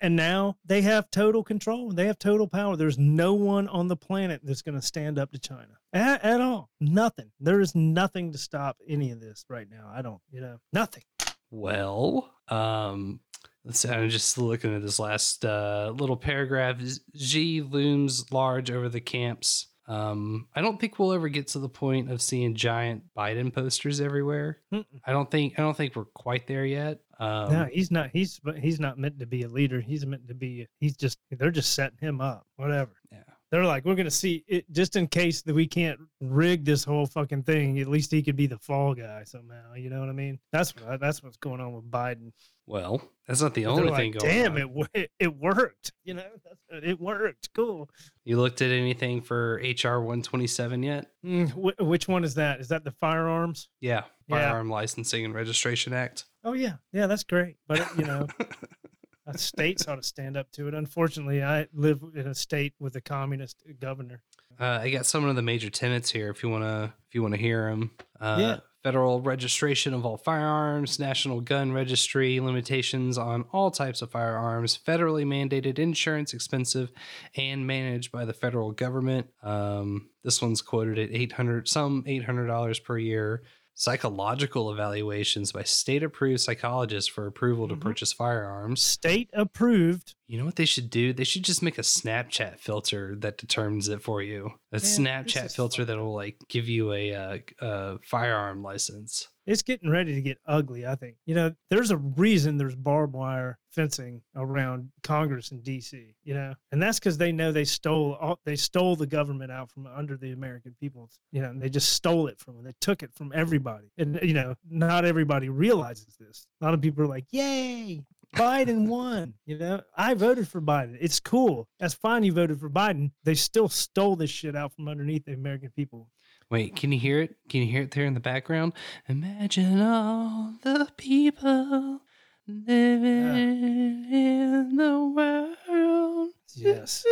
And 0.00 0.16
now 0.16 0.56
they 0.64 0.80
have 0.80 1.10
total 1.10 1.44
control. 1.44 1.90
They 1.90 2.06
have 2.06 2.18
total 2.18 2.48
power. 2.48 2.76
There's 2.76 2.96
no 2.96 3.34
one 3.34 3.68
on 3.68 3.88
the 3.88 3.96
planet 3.96 4.40
that's 4.42 4.62
going 4.62 4.74
to 4.74 4.80
stand 4.80 5.18
up 5.18 5.32
to 5.32 5.38
China 5.38 5.76
at, 5.92 6.24
at 6.24 6.40
all. 6.40 6.70
Nothing. 6.80 7.30
There 7.40 7.60
is 7.60 7.74
nothing 7.74 8.32
to 8.32 8.38
stop 8.38 8.78
any 8.88 9.10
of 9.10 9.20
this 9.20 9.44
right 9.50 9.68
now. 9.70 9.92
I 9.94 10.00
don't, 10.00 10.22
you 10.30 10.40
know, 10.40 10.60
nothing. 10.72 11.02
Well, 11.50 12.32
um, 12.48 13.20
let's 13.66 13.80
see, 13.80 13.90
I'm 13.90 14.08
just 14.08 14.38
looking 14.38 14.74
at 14.74 14.80
this 14.80 14.98
last 14.98 15.44
uh, 15.44 15.92
little 15.94 16.16
paragraph. 16.16 16.80
Xi 17.14 17.60
looms 17.60 18.32
large 18.32 18.70
over 18.70 18.88
the 18.88 19.02
camps. 19.02 19.66
Um, 19.88 20.48
I 20.54 20.62
don't 20.62 20.80
think 20.80 20.98
we'll 20.98 21.12
ever 21.12 21.28
get 21.28 21.48
to 21.48 21.58
the 21.58 21.68
point 21.68 22.10
of 22.10 22.20
seeing 22.20 22.54
giant 22.54 23.04
Biden 23.16 23.54
posters 23.54 24.00
everywhere. 24.00 24.58
Mm-mm. 24.72 24.84
I 25.04 25.12
don't 25.12 25.30
think 25.30 25.54
I 25.58 25.62
don't 25.62 25.76
think 25.76 25.94
we're 25.94 26.06
quite 26.06 26.46
there 26.46 26.64
yet. 26.64 27.00
Um, 27.18 27.52
no, 27.52 27.68
he's 27.72 27.90
not. 27.90 28.10
He's 28.12 28.40
he's 28.60 28.80
not 28.80 28.98
meant 28.98 29.20
to 29.20 29.26
be 29.26 29.42
a 29.42 29.48
leader. 29.48 29.80
He's 29.80 30.04
meant 30.04 30.28
to 30.28 30.34
be. 30.34 30.66
He's 30.80 30.96
just. 30.96 31.18
They're 31.30 31.50
just 31.50 31.74
setting 31.74 31.98
him 32.00 32.20
up. 32.20 32.46
Whatever. 32.56 32.92
Yeah. 33.12 33.22
They're 33.56 33.64
like, 33.64 33.86
we're 33.86 33.94
gonna 33.94 34.10
see 34.10 34.44
it 34.48 34.70
just 34.70 34.96
in 34.96 35.06
case 35.06 35.40
that 35.40 35.54
we 35.54 35.66
can't 35.66 35.98
rig 36.20 36.66
this 36.66 36.84
whole 36.84 37.06
fucking 37.06 37.44
thing. 37.44 37.78
At 37.80 37.86
least 37.88 38.10
he 38.10 38.22
could 38.22 38.36
be 38.36 38.46
the 38.46 38.58
fall 38.58 38.94
guy 38.94 39.22
somehow. 39.24 39.72
You 39.72 39.88
know 39.88 39.98
what 40.00 40.10
I 40.10 40.12
mean? 40.12 40.38
That's 40.52 40.76
what 40.76 41.00
that's 41.00 41.22
what's 41.22 41.38
going 41.38 41.62
on 41.62 41.72
with 41.72 41.90
Biden. 41.90 42.32
Well, 42.66 43.00
that's 43.26 43.40
not 43.40 43.54
the 43.54 43.62
They're 43.62 43.70
only 43.70 43.88
like, 43.88 43.96
thing 43.96 44.12
going 44.12 44.30
Damn, 44.30 44.52
on. 44.52 44.58
it 44.58 44.90
it 44.92 45.10
it 45.20 45.36
worked. 45.38 45.90
You 46.04 46.14
know, 46.14 46.26
it 46.70 47.00
worked. 47.00 47.48
Cool. 47.54 47.88
You 48.26 48.36
looked 48.38 48.60
at 48.60 48.70
anything 48.70 49.22
for 49.22 49.54
HR 49.64 50.00
127 50.00 50.82
yet? 50.82 51.06
Mm, 51.24 51.48
wh- 51.52 51.80
which 51.82 52.08
one 52.08 52.24
is 52.24 52.34
that? 52.34 52.60
Is 52.60 52.68
that 52.68 52.84
the 52.84 52.90
firearms? 52.90 53.70
Yeah, 53.80 54.02
Yeah. 54.28 54.36
Firearm 54.50 54.68
Licensing 54.68 55.24
and 55.24 55.32
Registration 55.34 55.94
Act. 55.94 56.26
Oh 56.44 56.52
yeah, 56.52 56.74
yeah, 56.92 57.06
that's 57.06 57.24
great. 57.24 57.56
But 57.66 57.88
you 57.96 58.04
know, 58.04 58.26
uh, 59.26 59.32
states 59.34 59.88
ought 59.88 59.96
to 59.96 60.02
stand 60.02 60.36
up 60.36 60.50
to 60.52 60.68
it. 60.68 60.74
Unfortunately, 60.74 61.42
I 61.42 61.66
live 61.72 62.02
in 62.14 62.26
a 62.26 62.34
state 62.34 62.74
with 62.78 62.96
a 62.96 63.00
communist 63.00 63.62
governor. 63.80 64.22
Uh, 64.58 64.78
I 64.82 64.90
got 64.90 65.04
some 65.06 65.24
of 65.24 65.36
the 65.36 65.42
major 65.42 65.68
tenets 65.70 66.10
here. 66.10 66.30
If 66.30 66.42
you 66.42 66.48
wanna, 66.48 66.94
if 67.08 67.14
you 67.14 67.22
wanna 67.22 67.36
hear 67.36 67.68
them. 67.70 67.90
Uh, 68.20 68.36
Yeah. 68.40 68.56
Federal 68.82 69.20
registration 69.20 69.92
of 69.94 70.06
all 70.06 70.16
firearms, 70.16 71.00
national 71.00 71.40
gun 71.40 71.72
registry, 71.72 72.38
limitations 72.38 73.18
on 73.18 73.42
all 73.50 73.72
types 73.72 74.00
of 74.00 74.12
firearms, 74.12 74.78
federally 74.78 75.26
mandated 75.26 75.80
insurance, 75.80 76.32
expensive 76.32 76.92
and 77.34 77.66
managed 77.66 78.12
by 78.12 78.24
the 78.24 78.32
federal 78.32 78.70
government. 78.70 79.26
Um, 79.42 80.10
this 80.22 80.40
one's 80.40 80.62
quoted 80.62 81.00
at 81.00 81.10
eight 81.10 81.32
hundred, 81.32 81.66
some 81.66 82.04
eight 82.06 82.24
hundred 82.26 82.46
dollars 82.46 82.78
per 82.78 82.96
year. 82.96 83.42
Psychological 83.78 84.72
evaluations 84.72 85.52
by 85.52 85.62
state-approved 85.62 86.40
psychologists 86.40 87.10
for 87.10 87.26
approval 87.26 87.68
to 87.68 87.76
Mhm. 87.76 87.80
purchase 87.80 88.10
firearms. 88.10 88.82
State 88.82 89.28
approved. 89.34 90.14
You 90.26 90.38
know 90.38 90.46
what 90.46 90.56
they 90.56 90.64
should 90.64 90.88
do? 90.88 91.12
They 91.12 91.24
should 91.24 91.44
just 91.44 91.62
make 91.62 91.76
a 91.76 91.82
Snapchat 91.82 92.58
filter 92.58 93.14
that 93.16 93.36
determines 93.36 93.88
it 93.88 94.00
for 94.00 94.22
you. 94.22 94.54
A 94.72 94.76
Man, 94.76 94.80
Snapchat 94.80 95.54
filter 95.54 95.82
fucked 95.82 95.88
that 95.88 95.98
will 95.98 96.14
like 96.14 96.38
give 96.48 96.68
you 96.70 96.90
a, 96.94 97.14
uh, 97.14 97.38
uh 97.62 97.98
firearm 98.02 98.62
license. 98.62 99.28
It's 99.46 99.62
getting 99.62 99.90
ready 99.90 100.14
to 100.14 100.20
get 100.20 100.38
ugly. 100.46 100.86
I 100.86 100.94
think. 100.94 101.16
You 101.24 101.34
know, 101.34 101.54
there's 101.70 101.90
a 101.90 101.96
reason 101.96 102.56
there's 102.56 102.74
barbed 102.74 103.14
wire 103.14 103.58
fencing 103.70 104.22
around 104.34 104.90
Congress 105.02 105.50
in 105.52 105.60
D.C. 105.60 106.14
You 106.24 106.34
know, 106.34 106.54
and 106.72 106.82
that's 106.82 106.98
because 106.98 107.18
they 107.18 107.32
know 107.32 107.52
they 107.52 107.64
stole 107.64 108.14
all, 108.14 108.38
they 108.44 108.56
stole 108.56 108.96
the 108.96 109.06
government 109.06 109.52
out 109.52 109.70
from 109.70 109.86
under 109.86 110.16
the 110.16 110.32
American 110.32 110.74
people. 110.80 111.10
You 111.32 111.42
know, 111.42 111.50
and 111.50 111.60
they 111.60 111.70
just 111.70 111.92
stole 111.92 112.26
it 112.26 112.38
from 112.38 112.56
them. 112.56 112.64
They 112.64 112.74
took 112.80 113.02
it 113.02 113.10
from 113.14 113.32
everybody, 113.34 113.90
and 113.98 114.18
you 114.22 114.34
know, 114.34 114.54
not 114.68 115.04
everybody 115.04 115.48
realizes 115.48 116.16
this. 116.18 116.46
A 116.60 116.64
lot 116.64 116.74
of 116.74 116.80
people 116.80 117.04
are 117.04 117.08
like, 117.08 117.26
"Yay, 117.30 118.04
Biden 118.34 118.86
won. 118.88 119.34
You 119.46 119.58
know, 119.58 119.80
I 119.96 120.14
voted 120.14 120.48
for 120.48 120.60
Biden. 120.60 120.96
It's 121.00 121.20
cool. 121.20 121.68
That's 121.80 121.94
fine. 121.94 122.22
You 122.22 122.32
voted 122.32 122.60
for 122.60 122.68
Biden. 122.68 123.10
They 123.24 123.34
still 123.34 123.68
stole 123.68 124.16
this 124.16 124.30
shit 124.30 124.56
out 124.56 124.74
from 124.74 124.88
underneath 124.88 125.24
the 125.24 125.32
American 125.32 125.70
people. 125.74 126.08
Wait, 126.50 126.76
can 126.76 126.92
you 126.92 126.98
hear 126.98 127.20
it? 127.20 127.36
Can 127.48 127.62
you 127.62 127.66
hear 127.66 127.82
it 127.82 127.90
there 127.90 128.04
in 128.06 128.14
the 128.14 128.20
background? 128.20 128.72
Imagine 129.08 129.80
all 129.80 130.54
the 130.62 130.88
people 130.96 132.00
living 132.46 134.12
in 134.12 134.76
the 134.76 134.98
world. 135.14 136.30
Yes. 136.54 137.04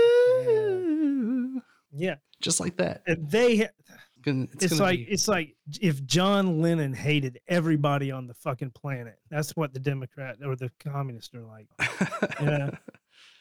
Yeah. 1.93 2.15
Just 2.41 2.61
like 2.61 2.77
that. 2.77 3.03
And 3.07 3.31
they. 3.31 3.69
Gonna- 4.23 4.47
It's, 4.61 4.81
like 4.81 4.99
be- 5.01 5.03
it's 5.13 5.29
like 5.29 5.55
if 5.83 6.03
John 6.07 6.63
Lennon 6.63 6.95
hated 6.95 7.41
everybody 7.47 8.11
on 8.11 8.27
the 8.27 8.33
fucking 8.35 8.71
planet. 8.71 9.19
That's 9.31 9.51
what 9.57 9.75
the 9.75 9.81
Democrat 9.81 10.37
or 10.45 10.57
the 10.57 10.71
communists 10.81 11.35
are 11.35 11.43
like. 11.45 11.67
Yeah. 12.41 12.71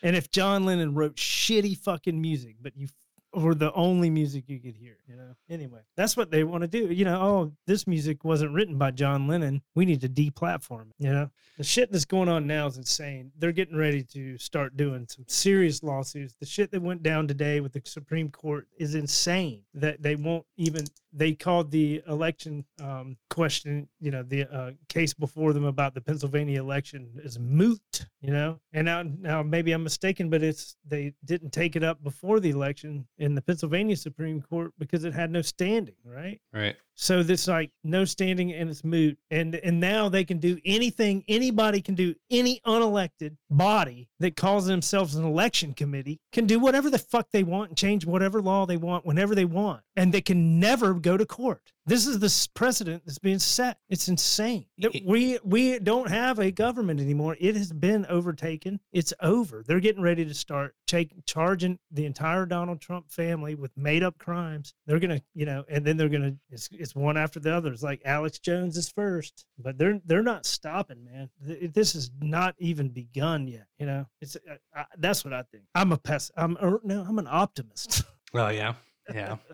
and 0.02 0.16
if 0.16 0.30
John 0.32 0.66
Lennon 0.66 0.94
wrote 0.94 1.16
shitty 1.16 1.78
fucking 1.78 2.20
music, 2.20 2.58
but 2.62 2.76
you 2.76 2.88
were 3.34 3.56
the 3.56 3.74
only 3.74 4.10
music 4.10 4.46
you 4.48 4.60
could 4.60 4.76
hear, 4.76 4.98
you 5.08 5.16
know. 5.16 5.36
Anyway, 5.50 5.82
that's 5.96 6.16
what 6.16 6.32
they 6.32 6.44
want 6.44 6.62
to 6.62 6.68
do. 6.68 6.94
You 6.94 7.06
know, 7.06 7.22
oh, 7.22 7.52
this 7.66 7.88
music 7.88 8.24
wasn't 8.24 8.54
written 8.54 8.78
by 8.78 8.92
John 8.92 9.28
Lennon. 9.28 9.62
We 9.76 9.86
need 9.86 10.02
to 10.02 10.10
deplatform 10.10 10.90
it. 10.90 10.96
You 11.00 11.12
know, 11.12 11.30
the 11.58 11.64
shit 11.64 11.92
that's 11.92 12.06
going 12.06 12.30
on 12.30 12.48
now 12.48 12.68
is 12.68 12.78
insane. 12.78 13.32
They're 13.38 13.52
getting 13.52 13.78
ready 13.78 14.04
to 14.14 14.38
start 14.38 14.78
doing 14.78 15.08
some 15.10 15.26
serious 15.28 15.84
lawsuits. 15.84 16.36
The 16.40 16.46
shit 16.46 16.72
that 16.72 16.82
went 16.82 17.04
down 17.04 17.28
today 17.28 17.60
with 17.60 17.74
the 17.74 17.82
Supreme 17.86 18.30
Court 18.30 18.68
is 18.78 18.96
insane. 18.96 19.64
That 19.74 20.02
they 20.02 20.16
won't 20.16 20.46
even. 20.58 20.86
They 21.16 21.34
called 21.34 21.72
the 21.72 22.02
election 22.08 22.66
um, 22.82 23.18
question, 23.30 23.88
you 24.00 24.10
know, 24.12 24.24
the 24.24 24.52
uh, 24.52 24.72
case 24.90 25.14
before 25.14 25.54
them 25.54 25.66
about 25.66 25.94
the 25.94 26.02
Pennsylvania 26.02 26.60
election 26.60 27.20
is 27.24 27.38
moot. 27.38 28.08
You 28.22 28.32
know, 28.32 28.60
and 28.72 28.86
now 28.86 29.04
now 29.04 29.44
maybe 29.44 29.72
I'm 29.72 29.84
mistaken, 29.84 30.30
but 30.30 30.42
it's 30.42 30.76
they 30.86 31.14
didn't 31.24 31.52
take 31.52 31.76
it 31.76 31.84
up 31.84 32.04
before 32.04 32.40
the 32.40 32.50
election 32.50 33.08
in 33.18 33.36
the 33.36 33.42
Pennsylvania 33.42 33.96
Supreme 33.96 34.42
Court 34.42 34.74
because 34.80 35.04
it 35.04 35.14
had 35.14 35.30
no 35.30 35.42
standing, 35.42 35.96
right? 36.06 36.40
right. 36.54 36.76
So 36.96 37.24
this 37.24 37.48
like 37.48 37.72
no 37.84 38.06
standing 38.06 38.54
and 38.54 38.70
it's 38.70 38.84
moot. 38.84 39.18
And 39.32 39.56
and 39.56 39.80
now 39.80 40.10
they 40.10 40.24
can 40.24 40.38
do 40.38 40.60
anything 40.66 41.24
anybody 41.28 41.82
can 41.82 41.96
do, 41.96 42.16
any 42.30 42.62
unelected 42.66 43.38
body 43.50 44.10
that 44.20 44.36
calls 44.36 44.66
themselves 44.66 45.16
an 45.16 45.26
election 45.26 45.74
committee 45.74 46.20
can 46.32 46.46
do 46.46 46.60
whatever 46.60 46.90
the 46.90 47.00
fuck 47.00 47.28
they 47.32 47.44
want 47.44 47.70
and 47.70 47.78
change 47.78 48.06
whatever 48.06 48.42
law 48.42 48.66
they 48.66 48.78
want 48.78 49.06
whenever 49.06 49.36
they 49.36 49.46
want. 49.46 49.82
And 49.96 50.14
they 50.14 50.22
can 50.22 50.60
never 50.60 50.94
go 50.94 51.18
to 51.18 51.26
court. 51.26 51.73
This 51.86 52.08
is 52.08 52.18
the 52.20 52.50
precedent 52.54 53.04
that's 53.06 53.20
being 53.20 53.40
set. 53.40 53.78
It's 53.90 54.08
insane. 54.08 54.66
It- 54.78 55.04
We 55.06 55.38
we 55.44 55.80
don't 55.80 56.10
have 56.10 56.40
a 56.40 56.50
government 56.50 57.02
anymore. 57.02 57.36
It 57.40 57.56
has 57.58 57.74
been 57.74 58.06
overtaken. 58.06 58.80
It's 58.94 59.14
over. 59.20 59.64
They're 59.68 59.82
getting 59.82 60.02
ready 60.02 60.24
to 60.24 60.34
start 60.34 60.76
take, 60.88 61.14
charging 61.26 61.80
the 61.92 62.06
entire 62.06 62.46
Donald 62.46 62.80
Trump 62.80 63.12
family 63.12 63.56
with 63.56 63.76
made 63.76 64.02
up 64.02 64.18
crimes. 64.18 64.74
They're 64.86 65.00
gonna, 65.00 65.22
you 65.34 65.46
know, 65.46 65.66
and 65.68 65.84
then 65.84 65.98
they're 65.98 66.08
gonna. 66.10 66.36
It's, 66.50 66.70
it's 66.72 66.96
one 66.96 67.18
after 67.18 67.42
the 67.42 67.54
other. 67.54 67.74
It's 67.74 67.84
like 67.84 68.02
Alex 68.06 68.40
Jones 68.40 68.78
is 68.78 68.88
first, 68.90 69.46
but 69.60 69.78
they're 69.78 70.00
they're 70.06 70.24
not 70.24 70.46
stopping, 70.46 71.04
man. 71.04 71.30
This 71.74 71.94
has 71.94 72.12
not 72.22 72.56
even 72.60 72.90
begun 72.90 73.46
yet. 73.48 73.68
You 73.78 73.88
know, 73.88 74.06
it's 74.22 74.38
uh, 74.38 74.56
I, 74.74 74.86
that's 75.00 75.26
what 75.26 75.34
I 75.34 75.42
think. 75.52 75.66
I'm 75.76 75.92
a 75.92 75.98
pest. 75.98 76.32
I'm 76.38 76.58
or, 76.62 76.80
no, 76.84 77.04
I'm 77.06 77.20
an 77.20 77.28
optimist. 77.30 78.04
Oh 78.34 78.48
yeah. 78.50 78.74
Yeah. 79.14 79.36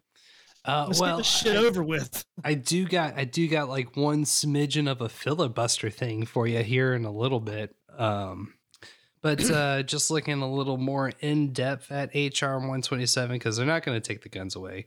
Uh, 0.66 0.86
Let's 0.88 1.00
well, 1.00 1.18
get 1.18 1.18
this 1.18 1.28
shit 1.28 1.56
I- 1.56 1.66
over 1.66 1.82
with. 1.84 2.26
I 2.44 2.54
do 2.54 2.86
got 2.88 3.18
I 3.18 3.24
do 3.26 3.48
got 3.48 3.70
like 3.70 3.96
one 3.96 4.24
smidgen 4.26 4.90
of 4.90 5.02
a 5.02 5.10
filibuster 5.10 5.90
thing 5.90 6.26
for 6.26 6.48
you 6.48 6.60
here 6.64 6.94
in 6.94 7.06
a 7.06 7.12
little 7.12 7.40
bit. 7.40 7.76
Um 7.98 8.54
but 9.22 9.50
uh 9.50 9.84
just 9.84 10.12
looking 10.12 10.42
a 10.42 10.52
little 10.52 10.78
more 10.78 11.12
in 11.22 11.52
depth 11.54 11.92
at 11.92 12.14
HR 12.14 12.56
127 12.58 13.36
because 13.36 13.58
they're 13.58 13.66
not 13.66 13.84
going 13.84 14.00
to 14.00 14.06
take 14.08 14.22
the 14.22 14.30
guns 14.30 14.56
away. 14.56 14.86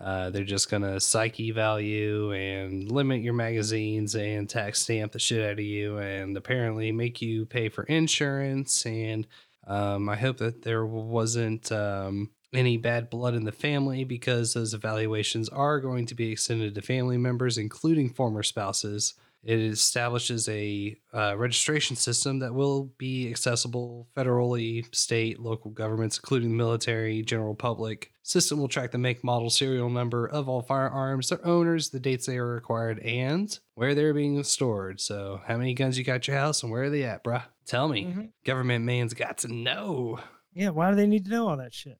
Uh 0.00 0.30
they're 0.30 0.44
just 0.44 0.70
going 0.70 0.82
to 0.82 1.00
psyche 1.00 1.50
value 1.50 2.32
and 2.32 2.90
limit 2.90 3.22
your 3.22 3.34
magazines 3.34 4.14
and 4.14 4.48
tax 4.48 4.80
stamp 4.80 5.12
the 5.12 5.18
shit 5.18 5.44
out 5.44 5.52
of 5.52 5.60
you 5.60 5.98
and 5.98 6.36
apparently 6.36 6.92
make 6.92 7.20
you 7.22 7.44
pay 7.46 7.68
for 7.68 7.84
insurance 7.84 8.84
and 8.86 9.26
um 9.66 10.08
I 10.08 10.16
hope 10.16 10.36
that 10.38 10.62
there 10.62 10.84
wasn't 10.86 11.70
um 11.72 12.30
any 12.54 12.76
bad 12.76 13.10
blood 13.10 13.34
in 13.34 13.44
the 13.44 13.52
family 13.52 14.04
because 14.04 14.54
those 14.54 14.74
evaluations 14.74 15.48
are 15.48 15.80
going 15.80 16.06
to 16.06 16.14
be 16.14 16.32
extended 16.32 16.74
to 16.74 16.82
family 16.82 17.16
members, 17.18 17.58
including 17.58 18.10
former 18.10 18.42
spouses. 18.42 19.14
It 19.42 19.58
establishes 19.58 20.48
a 20.48 20.96
uh, 21.12 21.34
registration 21.36 21.96
system 21.96 22.38
that 22.38 22.54
will 22.54 22.84
be 22.96 23.28
accessible 23.28 24.08
federally, 24.16 24.86
state, 24.94 25.38
local 25.38 25.70
governments, 25.70 26.16
including 26.16 26.48
the 26.48 26.56
military, 26.56 27.22
general 27.22 27.54
public. 27.54 28.10
System 28.22 28.58
will 28.58 28.68
track 28.68 28.90
the 28.92 28.96
make, 28.96 29.22
model, 29.22 29.50
serial 29.50 29.90
number 29.90 30.26
of 30.26 30.48
all 30.48 30.62
firearms, 30.62 31.28
their 31.28 31.46
owners, 31.46 31.90
the 31.90 32.00
dates 32.00 32.24
they 32.24 32.38
are 32.38 32.56
acquired, 32.56 33.00
and 33.00 33.58
where 33.74 33.94
they're 33.94 34.14
being 34.14 34.42
stored. 34.44 34.98
So, 34.98 35.42
how 35.46 35.58
many 35.58 35.74
guns 35.74 35.98
you 35.98 36.04
got 36.04 36.26
your 36.26 36.38
house 36.38 36.62
and 36.62 36.72
where 36.72 36.84
are 36.84 36.90
they 36.90 37.02
at, 37.02 37.22
bruh? 37.22 37.42
Tell 37.66 37.86
me. 37.86 38.04
Mhm. 38.04 38.28
Government 38.46 38.86
man's 38.86 39.12
got 39.12 39.36
to 39.38 39.48
know. 39.48 40.20
Yeah, 40.54 40.70
why 40.70 40.88
do 40.88 40.96
they 40.96 41.06
need 41.06 41.24
to 41.26 41.30
know 41.30 41.48
all 41.48 41.58
that 41.58 41.74
shit? 41.74 41.98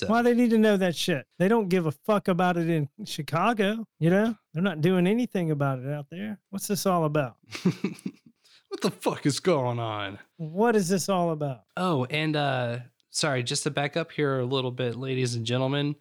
So, 0.00 0.06
Why 0.06 0.22
they 0.22 0.32
need 0.32 0.48
to 0.48 0.56
know 0.56 0.78
that 0.78 0.96
shit? 0.96 1.26
They 1.38 1.46
don't 1.46 1.68
give 1.68 1.84
a 1.84 1.92
fuck 1.92 2.28
about 2.28 2.56
it 2.56 2.70
in 2.70 2.88
Chicago, 3.04 3.84
you 3.98 4.08
know? 4.08 4.34
They're 4.54 4.62
not 4.62 4.80
doing 4.80 5.06
anything 5.06 5.50
about 5.50 5.78
it 5.80 5.92
out 5.92 6.06
there. 6.10 6.38
What's 6.48 6.66
this 6.66 6.86
all 6.86 7.04
about? 7.04 7.36
what 7.62 8.80
the 8.80 8.90
fuck 8.90 9.26
is 9.26 9.40
going 9.40 9.78
on? 9.78 10.18
What 10.38 10.74
is 10.74 10.88
this 10.88 11.10
all 11.10 11.32
about? 11.32 11.64
Oh, 11.76 12.06
and 12.06 12.34
uh 12.34 12.78
sorry, 13.10 13.42
just 13.42 13.64
to 13.64 13.70
back 13.70 13.94
up 13.98 14.10
here 14.10 14.38
a 14.38 14.46
little 14.46 14.70
bit, 14.70 14.96
ladies 14.96 15.34
and 15.34 15.44
gentlemen. 15.44 15.96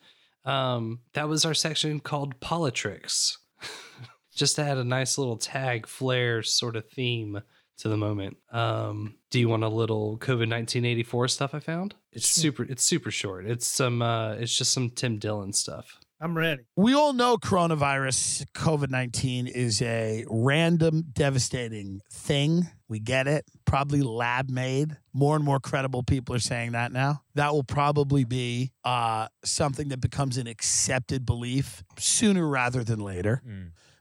Um, 0.46 1.00
that 1.12 1.28
was 1.28 1.44
our 1.44 1.54
section 1.54 2.00
called 2.00 2.40
Politrix. 2.40 3.36
just 4.34 4.56
to 4.56 4.62
add 4.62 4.78
a 4.78 4.86
nice 4.86 5.18
little 5.18 5.36
tag 5.36 5.88
flair 5.88 6.42
sort 6.42 6.78
of 6.78 6.90
theme 6.90 7.42
to 7.80 7.90
the 7.90 7.98
moment. 7.98 8.38
Um, 8.52 9.16
do 9.30 9.40
you 9.40 9.50
want 9.50 9.64
a 9.64 9.70
little 9.70 10.18
COVID 10.18 10.48
nineteen 10.48 10.86
eighty 10.86 11.04
four 11.04 11.28
stuff 11.28 11.54
I 11.54 11.60
found? 11.60 11.96
It's 12.12 12.28
super 12.28 12.64
it's 12.64 12.84
super 12.84 13.12
short. 13.12 13.46
It's 13.46 13.68
some 13.68 14.02
uh 14.02 14.34
it's 14.34 14.56
just 14.56 14.72
some 14.72 14.90
Tim 14.90 15.18
Dillon 15.18 15.54
stuff. 15.54 16.00
I'm 16.22 16.36
ready. 16.36 16.64
We 16.76 16.94
all 16.96 17.14
know 17.14 17.38
coronavirus, 17.38 18.46
COVID 18.54 18.90
19, 18.90 19.48
is 19.48 19.82
a 19.82 20.26
random, 20.28 21.06
devastating 21.14 22.02
thing. 22.12 22.68
We 22.90 23.00
get 23.00 23.28
it. 23.28 23.46
Probably 23.64 24.02
lab 24.02 24.50
made. 24.50 24.98
More 25.14 25.38
and 25.38 25.46
more 25.46 25.62
credible 25.62 26.04
people 26.04 26.36
are 26.36 26.40
saying 26.40 26.74
that 26.74 26.92
now. 26.92 27.22
That 27.36 27.54
will 27.54 27.64
probably 27.64 28.26
be 28.26 28.74
uh, 28.84 29.30
something 29.46 29.90
that 29.90 30.02
becomes 30.02 30.38
an 30.38 30.48
accepted 30.48 31.26
belief 31.26 31.84
sooner 31.98 32.46
rather 32.46 32.84
than 32.84 33.00
later. 33.00 33.42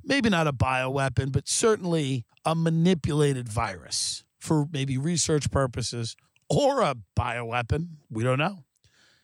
Maybe 0.04 0.28
not 0.30 0.46
a 0.46 0.52
bioweapon, 0.52 1.32
but 1.32 1.48
certainly 1.48 2.24
a 2.44 2.54
manipulated 2.54 3.48
virus 3.48 4.24
for 4.38 4.66
maybe 4.72 4.96
research 4.96 5.50
purposes 5.50 6.16
or 6.48 6.80
a 6.80 6.94
bioweapon. 7.18 7.88
We 8.10 8.24
don't 8.24 8.38
know 8.38 8.64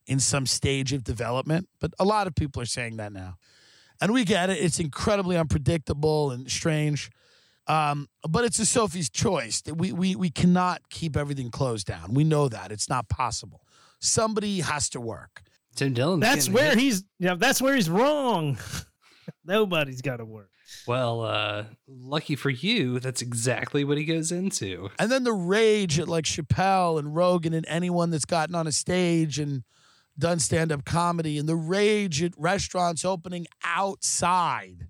in 0.06 0.20
some 0.20 0.46
stage 0.46 0.92
of 0.92 1.04
development, 1.04 1.68
but 1.80 1.92
a 1.98 2.04
lot 2.04 2.26
of 2.26 2.34
people 2.34 2.60
are 2.60 2.66
saying 2.66 2.96
that 2.98 3.12
now. 3.12 3.36
And 4.00 4.12
we 4.12 4.24
get 4.24 4.50
it. 4.50 4.58
It's 4.58 4.78
incredibly 4.78 5.36
unpredictable 5.36 6.30
and 6.30 6.50
strange. 6.50 7.10
Um, 7.66 8.08
but 8.28 8.44
it's 8.44 8.58
a 8.58 8.66
Sophie's 8.66 9.08
choice. 9.08 9.62
We, 9.66 9.92
we, 9.92 10.14
we 10.14 10.28
cannot 10.28 10.90
keep 10.90 11.16
everything 11.16 11.50
closed 11.50 11.86
down. 11.86 12.12
We 12.12 12.24
know 12.24 12.48
that. 12.48 12.70
It's 12.70 12.90
not 12.90 13.08
possible. 13.08 13.64
Somebody 14.00 14.60
has 14.60 14.90
to 14.90 15.00
work. 15.00 15.42
Tim 15.74 15.94
Dillon. 15.94 16.20
That's 16.20 16.48
where 16.48 16.76
he's 16.76 17.04
yeah, 17.18 17.34
that's 17.36 17.60
where 17.60 17.74
he's 17.74 17.90
wrong. 17.90 18.58
Nobody's 19.44 20.02
got 20.02 20.18
to 20.18 20.24
work. 20.24 20.50
Well, 20.86 21.22
uh, 21.22 21.64
lucky 21.86 22.36
for 22.36 22.50
you, 22.50 23.00
that's 23.00 23.22
exactly 23.22 23.84
what 23.84 23.98
he 23.98 24.04
goes 24.04 24.32
into. 24.32 24.90
And 24.98 25.10
then 25.10 25.24
the 25.24 25.32
rage 25.32 25.98
at 25.98 26.08
like 26.08 26.24
Chappelle 26.24 26.98
and 26.98 27.14
Rogan 27.14 27.54
and 27.54 27.66
anyone 27.68 28.10
that's 28.10 28.24
gotten 28.24 28.54
on 28.54 28.66
a 28.66 28.72
stage 28.72 29.38
and 29.38 29.64
done 30.18 30.38
stand 30.38 30.72
up 30.72 30.84
comedy 30.84 31.38
and 31.38 31.48
the 31.48 31.56
rage 31.56 32.22
at 32.22 32.32
restaurants 32.36 33.04
opening 33.04 33.46
outside. 33.64 34.88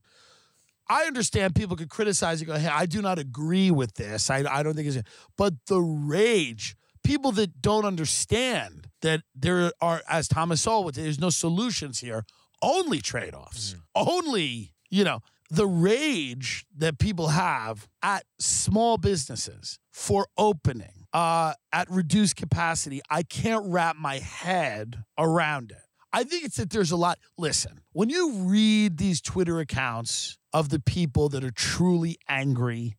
I 0.89 1.05
understand 1.05 1.55
people 1.55 1.77
could 1.77 1.89
criticize 1.89 2.41
and 2.41 2.49
go, 2.49 2.59
hey, 2.59 2.69
I 2.69 2.87
do 2.87 3.01
not 3.01 3.19
agree 3.19 3.71
with 3.71 3.95
this. 3.95 4.29
I, 4.31 4.45
I 4.49 4.63
don't 4.63 4.75
think 4.75 4.89
it's, 4.89 5.09
but 5.37 5.55
the 5.67 5.81
rage, 5.81 6.77
people 7.03 7.33
that 7.33 7.63
don't 7.63 7.87
understand 7.87 8.89
that 9.01 9.23
there 9.35 9.73
are, 9.81 10.03
as 10.09 10.29
Thomas 10.29 10.63
Sowell 10.63 10.85
would 10.85 10.95
say, 10.95 11.03
there's 11.03 11.19
no 11.21 11.31
solutions 11.31 12.01
here, 12.01 12.27
only 12.61 13.01
trade 13.01 13.35
offs, 13.35 13.77
only, 13.95 14.73
you 14.91 15.05
know, 15.05 15.21
the 15.55 15.67
rage 15.67 16.67
that 16.77 16.99
people 16.99 17.29
have 17.29 17.89
at 18.03 18.25
small 18.39 18.99
businesses 18.99 19.79
for 19.93 20.27
opening 20.37 21.07
uh, 21.13 21.55
at 21.73 21.89
reduced 21.91 22.37
capacity, 22.37 23.01
I 23.09 23.23
can't 23.23 23.65
wrap 23.67 23.97
my 23.97 24.19
head 24.19 25.05
around 25.17 25.71
it. 25.71 25.79
I 26.13 26.25
think 26.25 26.45
it's 26.45 26.57
that 26.57 26.71
there's 26.71 26.91
a 26.91 26.97
lot. 26.97 27.19
Listen, 27.39 27.81
when 27.93 28.09
you 28.09 28.33
read 28.33 28.99
these 28.99 29.21
Twitter 29.21 29.61
accounts 29.61 30.39
of 30.53 30.69
the 30.69 30.81
people 30.81 31.29
that 31.31 31.45
are 31.45 31.51
truly 31.51 32.19
angry 32.29 32.97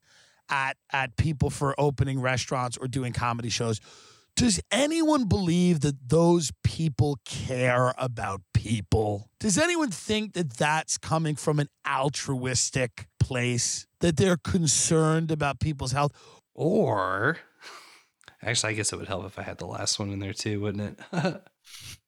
at 0.50 0.78
at 0.92 1.16
people 1.18 1.50
for 1.50 1.74
opening 1.78 2.20
restaurants 2.22 2.78
or 2.78 2.88
doing 2.88 3.14
comedy 3.14 3.50
shows, 3.50 3.80
does 4.36 4.60
anyone 4.70 5.26
believe 5.26 5.80
that 5.82 6.10
those 6.10 6.52
people 6.64 7.18
care 7.26 7.94
about 7.98 8.42
people? 8.66 9.30
Does 9.40 9.58
anyone 9.58 9.92
think 9.92 10.34
that 10.34 10.52
that's 10.52 10.98
coming 10.98 11.36
from 11.36 11.60
an 11.60 11.70
altruistic 11.88 13.08
place? 13.20 13.86
That 14.00 14.18
they're 14.18 14.38
concerned 14.38 15.32
about 15.32 15.60
people's 15.60 15.92
health? 15.92 16.12
Or, 16.54 17.38
actually, 18.42 18.74
I 18.74 18.76
guess 18.76 18.92
it 18.92 18.98
would 18.98 19.08
help 19.08 19.26
if 19.26 19.38
I 19.38 19.44
had 19.44 19.58
the 19.58 19.68
last 19.68 20.00
one 20.00 20.12
in 20.12 20.20
there 20.20 20.34
too, 20.34 20.62
wouldn't 20.62 21.00
it? 21.00 21.06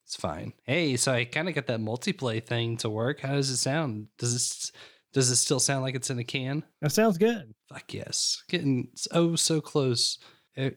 it's 0.04 0.16
fine. 0.16 0.52
Hey, 0.64 0.96
so 0.96 1.12
I 1.12 1.24
kind 1.24 1.48
of 1.48 1.54
got 1.54 1.66
that 1.66 1.80
multiplay 1.80 2.44
thing 2.44 2.76
to 2.78 2.90
work. 2.90 3.20
How 3.20 3.34
does 3.34 3.50
it 3.50 3.58
sound? 3.58 4.08
Does 4.18 4.32
this 4.32 4.72
does 5.12 5.30
it 5.30 5.36
still 5.36 5.60
sound 5.60 5.82
like 5.82 5.94
it's 5.94 6.10
in 6.10 6.18
a 6.18 6.24
can? 6.24 6.64
That 6.82 6.92
sounds 6.92 7.18
good. 7.18 7.54
Fuck 7.68 7.94
yes, 7.94 8.42
getting 8.48 8.88
oh 9.12 9.36
so 9.36 9.60
close 9.60 10.18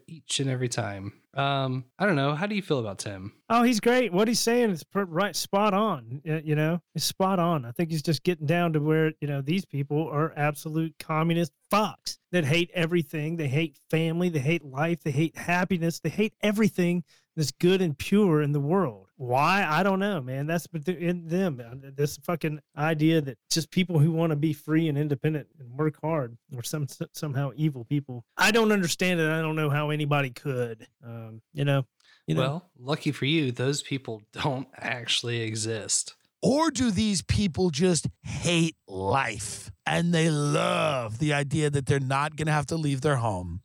each 0.08 0.39
and 0.39 0.50
every 0.50 0.70
time. 0.70 1.13
Um, 1.34 1.86
I 1.98 2.06
don't 2.06 2.17
know. 2.17 2.36
How 2.36 2.46
do 2.46 2.56
you 2.56 2.62
feel 2.62 2.80
about 2.80 3.00
Tim? 3.00 3.34
Oh, 3.50 3.63
he's 3.63 3.80
great. 3.80 4.12
What 4.12 4.28
he's 4.28 4.39
saying 4.39 4.72
is 4.72 4.84
right, 4.94 5.36
spot 5.36 5.74
on. 5.74 6.22
You 6.26 6.56
know, 6.56 6.82
it's 6.94 7.06
spot 7.06 7.39
on. 7.39 7.65
I 7.65 7.72
think 7.72 7.91
he's 7.91 8.02
just 8.02 8.24
getting 8.24 8.48
down 8.48 8.74
to 8.74 8.80
where 8.80 9.13
you 9.22 9.28
know 9.28 9.41
these 9.41 9.63
people 9.63 10.10
are 10.10 10.34
absolute 10.36 10.96
communist 11.00 11.54
fucks 11.72 12.17
that 12.32 12.44
hate 12.44 12.70
everything. 12.74 13.38
They 13.38 13.48
hate 13.48 13.78
family. 13.89 14.30
They 14.30 14.39
hate 14.39 14.65
life. 14.65 15.04
They 15.04 15.12
hate 15.12 15.38
happiness. 15.38 16.00
They 16.00 16.10
hate 16.10 16.34
everything 16.41 17.04
that's 17.36 17.52
good 17.52 17.82
and 17.82 17.98
pure 17.98 18.41
in 18.41 18.52
the 18.52 18.60
world. 18.60 19.08
Why? 19.21 19.63
I 19.69 19.84
don't 19.84 19.99
know, 19.99 20.19
man. 20.19 20.47
That's 20.47 20.65
but 20.65 20.88
in 20.88 21.27
them. 21.27 21.62
Uh, 21.63 21.91
This 21.95 22.17
fucking 22.17 22.60
idea 22.75 23.21
that 23.21 23.38
just 23.51 23.69
people 23.69 23.99
who 23.99 24.12
want 24.12 24.31
to 24.31 24.36
be 24.36 24.51
free 24.51 24.88
and 24.88 24.97
independent 24.97 25.47
and 25.60 25.69
work 25.77 25.99
hard 26.01 26.39
are 26.57 26.63
some 26.63 26.88
somehow 27.13 27.51
evil 27.55 27.86
people. 27.86 28.25
I 28.36 28.49
don't 28.49 28.71
understand 28.71 29.19
it. 29.19 29.29
I 29.29 29.39
don't 29.39 29.55
know 29.55 29.69
how 29.69 29.91
anybody 29.91 30.31
could. 30.31 30.88
Um, 31.05 31.43
you 31.53 31.65
know. 31.65 31.86
You 32.25 32.34
know. 32.34 32.41
Well, 32.41 32.69
lucky 32.79 33.12
for 33.12 33.25
you, 33.25 33.51
those 33.51 33.84
people 33.84 34.23
don't 34.34 34.67
actually 34.75 35.41
exist. 35.41 36.15
Or 36.41 36.71
do 36.71 36.89
these 36.89 37.21
people 37.21 37.69
just 37.69 38.07
hate 38.23 38.75
life 38.88 39.71
and 39.86 40.15
they 40.15 40.31
love 40.31 41.19
the 41.19 41.34
idea 41.34 41.69
that 41.69 41.86
they're 41.86 41.99
not 41.99 42.38
going 42.38 42.47
to 42.47 42.53
have 42.53 42.65
to 42.67 42.75
leave 42.75 43.01
their 43.01 43.17
home 43.17 43.62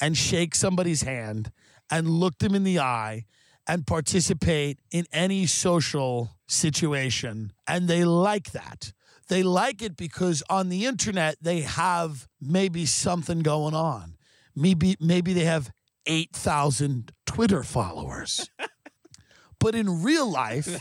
and 0.00 0.16
shake 0.16 0.54
somebody's 0.54 1.02
hand 1.02 1.52
and 1.90 2.08
look 2.08 2.38
them 2.38 2.54
in 2.54 2.64
the 2.64 2.78
eye 2.78 3.26
and 3.66 3.86
participate 3.86 4.78
in 4.90 5.06
any 5.12 5.46
social 5.46 6.36
situation? 6.46 7.52
And 7.66 7.88
they 7.88 8.04
like 8.04 8.52
that. 8.52 8.92
They 9.28 9.42
like 9.42 9.82
it 9.82 9.96
because 9.96 10.42
on 10.50 10.68
the 10.68 10.84
internet, 10.84 11.36
they 11.40 11.60
have 11.60 12.28
maybe 12.40 12.86
something 12.86 13.40
going 13.40 13.74
on. 13.74 14.16
Maybe, 14.54 14.96
maybe 15.00 15.32
they 15.32 15.44
have 15.44 15.70
8,000 16.06 17.12
Twitter 17.26 17.62
followers. 17.62 18.50
but 19.58 19.74
in 19.74 20.02
real 20.02 20.30
life, 20.30 20.78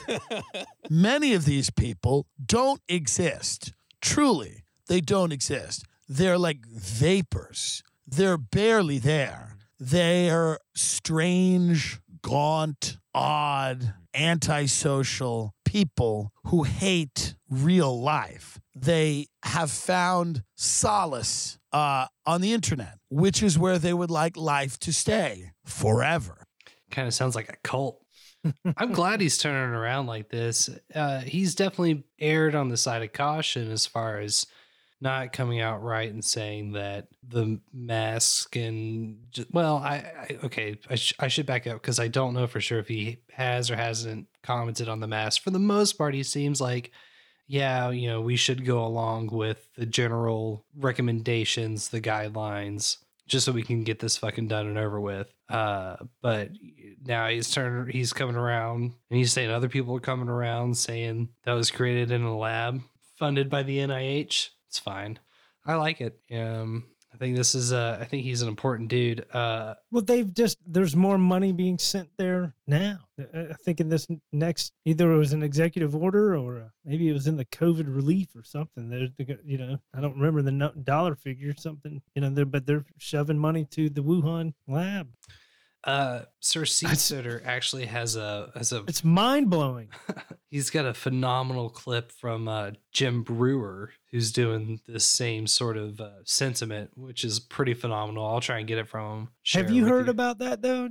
many 0.89 1.33
of 1.33 1.45
these 1.45 1.69
people 1.69 2.27
don't 2.45 2.81
exist. 2.89 3.73
Truly, 4.01 4.65
they 4.87 4.99
don't 4.99 5.31
exist. 5.31 5.85
They're 6.07 6.37
like 6.37 6.65
vapors. 6.67 7.81
They're 8.05 8.37
barely 8.37 8.99
there. 8.99 9.55
They're 9.79 10.59
strange, 10.75 11.99
gaunt, 12.23 12.97
odd, 13.13 13.93
antisocial 14.15 15.53
people 15.65 16.31
who 16.45 16.63
hate 16.63 17.35
real 17.49 18.01
life. 18.01 18.59
They 18.75 19.27
have 19.43 19.69
found 19.69 20.43
solace 20.55 21.59
uh, 21.71 22.07
on 22.25 22.41
the 22.41 22.53
internet, 22.53 22.97
which 23.09 23.43
is 23.43 23.59
where 23.59 23.77
they 23.77 23.93
would 23.93 24.11
like 24.11 24.35
life 24.35 24.79
to 24.79 24.93
stay 24.93 25.51
forever. 25.63 26.45
Kind 26.89 27.07
of 27.07 27.13
sounds 27.13 27.35
like 27.35 27.49
a 27.49 27.57
cult. 27.63 27.99
I'm 28.77 28.91
glad 28.91 29.21
he's 29.21 29.37
turning 29.37 29.75
around 29.75 30.07
like 30.07 30.29
this. 30.29 30.69
Uh, 30.93 31.19
he's 31.21 31.55
definitely 31.55 32.03
erred 32.19 32.55
on 32.55 32.69
the 32.69 32.77
side 32.77 33.03
of 33.03 33.13
caution 33.13 33.71
as 33.71 33.85
far 33.85 34.19
as 34.19 34.45
not 35.03 35.33
coming 35.33 35.59
out 35.59 35.83
right 35.83 36.11
and 36.11 36.23
saying 36.23 36.71
that 36.71 37.07
the 37.27 37.59
mask 37.73 38.55
and 38.55 39.17
well, 39.51 39.77
I, 39.77 39.95
I 39.95 40.37
okay, 40.45 40.79
I, 40.89 40.95
sh- 40.95 41.13
I 41.19 41.27
should 41.27 41.45
back 41.45 41.67
up 41.67 41.81
because 41.81 41.99
I 41.99 42.07
don't 42.07 42.33
know 42.33 42.47
for 42.47 42.61
sure 42.61 42.79
if 42.79 42.87
he 42.87 43.19
has 43.31 43.69
or 43.69 43.75
hasn't 43.75 44.27
commented 44.41 44.89
on 44.89 45.01
the 45.01 45.07
mask. 45.07 45.43
For 45.43 45.51
the 45.51 45.59
most 45.59 45.93
part, 45.93 46.15
he 46.15 46.23
seems 46.23 46.59
like 46.59 46.91
yeah, 47.47 47.89
you 47.89 48.07
know, 48.07 48.21
we 48.21 48.37
should 48.37 48.65
go 48.65 48.85
along 48.85 49.27
with 49.27 49.67
the 49.75 49.85
general 49.85 50.65
recommendations, 50.77 51.89
the 51.89 52.01
guidelines, 52.01 52.97
just 53.27 53.45
so 53.45 53.51
we 53.51 53.63
can 53.63 53.83
get 53.83 53.99
this 53.99 54.17
fucking 54.17 54.47
done 54.47 54.67
and 54.67 54.77
over 54.77 54.99
with. 54.99 55.33
Uh, 55.49 55.97
but 56.21 56.51
now 57.05 57.27
he's 57.27 57.51
turned, 57.51 57.91
he's 57.91 58.13
coming 58.13 58.37
around 58.37 58.93
and 59.09 59.17
he's 59.17 59.33
saying 59.33 59.51
other 59.51 59.69
people 59.69 59.95
are 59.95 59.99
coming 59.99 60.29
around 60.29 60.77
saying 60.77 61.29
that 61.43 61.53
was 61.53 61.69
created 61.69 62.11
in 62.11 62.23
a 62.23 62.37
lab 62.37 62.81
funded 63.17 63.49
by 63.49 63.63
the 63.63 63.77
NIH. 63.79 64.49
It's 64.73 64.79
fine. 64.79 65.19
I 65.67 65.75
like 65.75 66.01
it. 66.01 66.19
Um, 66.35 66.85
I 67.13 67.17
think 67.17 67.37
this 67.37 67.53
is 67.53 67.71
uh 67.71 67.99
I 68.01 68.05
think 68.05 68.23
he's 68.23 68.41
an 68.41 68.47
important 68.47 68.89
dude. 68.89 69.23
Uh 69.31 69.75
Well, 69.91 70.01
they've 70.01 70.33
just 70.33 70.57
there's 70.65 70.95
more 70.95 71.19
money 71.19 71.51
being 71.51 71.77
sent 71.77 72.09
there 72.17 72.55
now. 72.65 73.01
I 73.19 73.53
think 73.63 73.79
in 73.79 73.89
this 73.89 74.07
next 74.31 74.73
either 74.85 75.11
it 75.11 75.17
was 75.17 75.31
an 75.31 75.43
executive 75.43 75.95
order 75.95 76.35
or 76.35 76.57
uh, 76.57 76.69
maybe 76.83 77.07
it 77.07 77.13
was 77.13 77.27
in 77.27 77.37
the 77.37 77.45
COVID 77.45 77.85
relief 77.95 78.35
or 78.35 78.43
something. 78.43 78.89
There's 78.89 79.11
the 79.15 79.37
you 79.45 79.59
know 79.59 79.77
I 79.93 80.01
don't 80.01 80.17
remember 80.17 80.41
the 80.41 80.73
dollar 80.83 81.13
figure 81.13 81.53
something 81.55 82.01
you 82.15 82.23
know 82.23 82.31
they're, 82.31 82.45
but 82.45 82.65
they're 82.65 82.85
shoving 82.97 83.37
money 83.37 83.65
to 83.71 83.91
the 83.91 84.01
Wuhan 84.01 84.55
lab. 84.67 85.07
Uh 85.83 86.21
Sir 86.39 86.61
Seasitter 86.61 87.41
actually 87.45 87.85
has 87.85 88.15
a 88.15 88.51
has 88.55 88.71
a 88.71 88.83
It's 88.87 89.03
mind 89.03 89.49
blowing. 89.49 89.89
he's 90.49 90.69
got 90.69 90.85
a 90.85 90.93
phenomenal 90.93 91.69
clip 91.69 92.11
from 92.11 92.47
uh 92.47 92.71
Jim 92.91 93.23
Breuer 93.23 93.89
who's 94.11 94.31
doing 94.31 94.79
the 94.87 94.99
same 94.99 95.47
sort 95.47 95.75
of 95.75 95.99
uh, 95.99 96.09
sentiment, 96.23 96.91
which 96.95 97.23
is 97.23 97.39
pretty 97.39 97.73
phenomenal. 97.73 98.25
I'll 98.25 98.39
try 98.39 98.59
and 98.59 98.67
get 98.67 98.77
it 98.77 98.87
from 98.87 99.19
him. 99.19 99.29
Have 99.53 99.71
you 99.71 99.85
heard 99.85 100.07
about 100.07 100.37
that 100.39 100.61
though? 100.61 100.87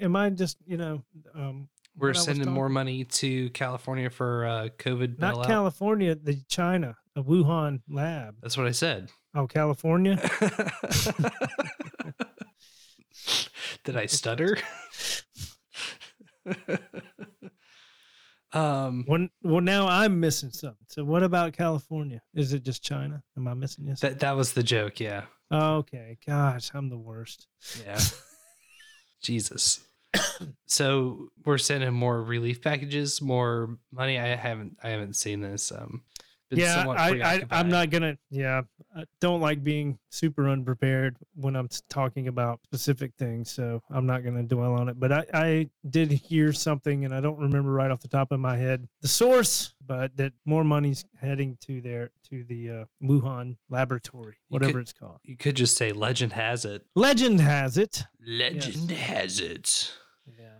Am 0.00 0.14
I 0.14 0.30
just 0.30 0.58
you 0.66 0.76
know 0.76 1.02
um, 1.34 1.68
We're 1.96 2.08
when 2.08 2.16
I 2.16 2.18
was 2.18 2.24
sending 2.24 2.50
more 2.50 2.68
money 2.68 3.04
to 3.04 3.50
California 3.50 4.10
for 4.10 4.46
uh 4.46 4.68
COVID 4.78 5.18
Not 5.18 5.34
bailout. 5.36 5.46
California, 5.46 6.14
the 6.14 6.36
China, 6.48 6.96
the 7.14 7.24
Wuhan 7.24 7.80
lab. 7.88 8.36
That's 8.42 8.56
what 8.56 8.66
I 8.66 8.72
said. 8.72 9.10
Oh, 9.34 9.46
California. 9.46 10.18
Did 13.86 13.96
I 13.96 14.06
stutter? 14.06 14.58
um 18.52 19.04
Well, 19.06 19.28
well, 19.44 19.60
now 19.60 19.86
I'm 19.86 20.18
missing 20.18 20.50
something. 20.50 20.84
So, 20.88 21.04
what 21.04 21.22
about 21.22 21.52
California? 21.52 22.20
Is 22.34 22.52
it 22.52 22.64
just 22.64 22.82
China? 22.82 23.22
Am 23.36 23.46
I 23.46 23.54
missing 23.54 23.86
this? 23.86 24.00
that 24.00 24.18
that 24.18 24.32
was 24.32 24.54
the 24.54 24.64
joke, 24.64 24.98
yeah. 24.98 25.26
okay. 25.52 26.18
Gosh, 26.26 26.72
I'm 26.74 26.88
the 26.88 26.98
worst. 26.98 27.46
Yeah. 27.84 28.00
Jesus. 29.22 29.80
so 30.66 31.28
we're 31.44 31.58
sending 31.58 31.94
more 31.94 32.20
relief 32.20 32.60
packages, 32.62 33.22
more 33.22 33.78
money. 33.92 34.18
I 34.18 34.34
haven't 34.34 34.78
I 34.82 34.88
haven't 34.88 35.14
seen 35.14 35.42
this. 35.42 35.70
Um 35.70 36.02
yeah, 36.50 36.84
I, 36.88 37.10
I, 37.22 37.42
I'm 37.50 37.68
not 37.68 37.90
gonna. 37.90 38.16
Yeah, 38.30 38.62
I 38.96 39.04
don't 39.20 39.40
like 39.40 39.64
being 39.64 39.98
super 40.10 40.48
unprepared 40.48 41.16
when 41.34 41.56
I'm 41.56 41.68
talking 41.88 42.28
about 42.28 42.60
specific 42.64 43.12
things, 43.18 43.50
so 43.50 43.82
I'm 43.90 44.06
not 44.06 44.22
gonna 44.24 44.42
dwell 44.44 44.74
on 44.74 44.88
it. 44.88 44.98
But 45.00 45.12
I, 45.12 45.24
I 45.34 45.70
did 45.90 46.10
hear 46.12 46.52
something, 46.52 47.04
and 47.04 47.14
I 47.14 47.20
don't 47.20 47.38
remember 47.38 47.72
right 47.72 47.90
off 47.90 48.00
the 48.00 48.08
top 48.08 48.32
of 48.32 48.40
my 48.40 48.56
head 48.56 48.86
the 49.02 49.08
source, 49.08 49.74
but 49.84 50.16
that 50.16 50.32
more 50.44 50.64
money's 50.64 51.04
heading 51.20 51.58
to 51.62 51.80
their 51.80 52.10
to 52.30 52.44
the 52.44 52.70
uh, 52.70 52.84
Wuhan 53.02 53.56
laboratory, 53.68 54.36
whatever 54.48 54.72
could- 54.74 54.80
it's 54.82 54.92
called. 54.92 55.18
You 55.24 55.36
could 55.36 55.56
just 55.56 55.76
say 55.76 55.92
legend 55.92 56.32
has 56.32 56.64
it. 56.64 56.84
Legend 56.94 57.40
has 57.40 57.76
it. 57.76 58.04
Legend 58.26 58.90
has 58.90 59.40
it. 59.40 59.92
Yeah, 60.26 60.58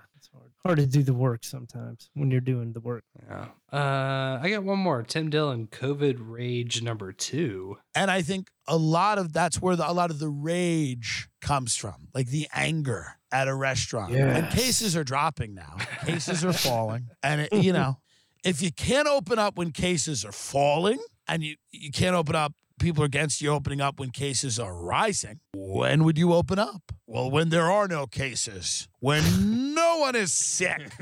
hard. 0.66 0.79
Hard 0.79 0.90
to 0.90 0.98
do 0.98 1.02
the 1.02 1.14
work 1.14 1.44
sometimes 1.44 2.11
when 2.14 2.31
you're 2.31 2.40
doing 2.40 2.72
the 2.72 2.81
work. 2.81 3.05
Yeah. 3.29 3.46
Uh 3.72 4.38
I 4.42 4.50
got 4.50 4.64
one 4.64 4.79
more. 4.79 5.02
Tim 5.02 5.31
Dillon, 5.31 5.66
COVID 5.68 6.16
rage 6.20 6.83
number 6.83 7.12
two. 7.12 7.79
And 7.94 8.11
I 8.11 8.22
think 8.22 8.50
a 8.66 8.76
lot 8.76 9.18
of 9.18 9.33
that's 9.33 9.61
where 9.61 9.76
the, 9.76 9.88
a 9.88 9.92
lot 9.92 10.11
of 10.11 10.18
the 10.18 10.29
rage 10.29 11.29
comes 11.40 11.76
from, 11.76 12.09
like 12.14 12.29
the 12.29 12.48
anger 12.55 13.18
at 13.33 13.48
a 13.48 13.55
restaurant. 13.55 14.14
And 14.14 14.48
cases 14.50 14.96
are 14.96 15.05
dropping 15.05 15.55
now. 15.55 15.76
Cases 16.05 16.44
are 16.44 16.52
falling, 16.52 17.09
and 17.22 17.42
it, 17.42 17.52
you 17.52 17.72
know, 17.72 17.98
if 18.44 18.62
you 18.62 18.72
can't 18.72 19.09
open 19.09 19.38
up 19.38 19.57
when 19.57 19.70
cases 19.72 20.24
are 20.24 20.33
falling, 20.33 20.98
and 21.29 21.42
you 21.42 21.57
you 21.70 21.90
can't 21.90 22.14
open 22.14 22.35
up, 22.35 22.52
people 22.79 23.02
are 23.02 23.07
against 23.07 23.40
you 23.40 23.50
opening 23.50 23.81
up 23.81 23.98
when 23.98 24.11
cases 24.11 24.59
are 24.59 24.74
rising. 24.74 25.40
When 25.55 26.05
would 26.05 26.18
you 26.18 26.33
open 26.35 26.59
up? 26.59 26.92
Well, 27.07 27.31
when 27.31 27.48
there 27.50 27.70
are 27.70 27.88
no 27.88 28.07
cases, 28.07 28.88
when 29.00 29.74
no 29.96 30.02
one 30.02 30.14
is 30.14 30.32
sick. 30.32 30.92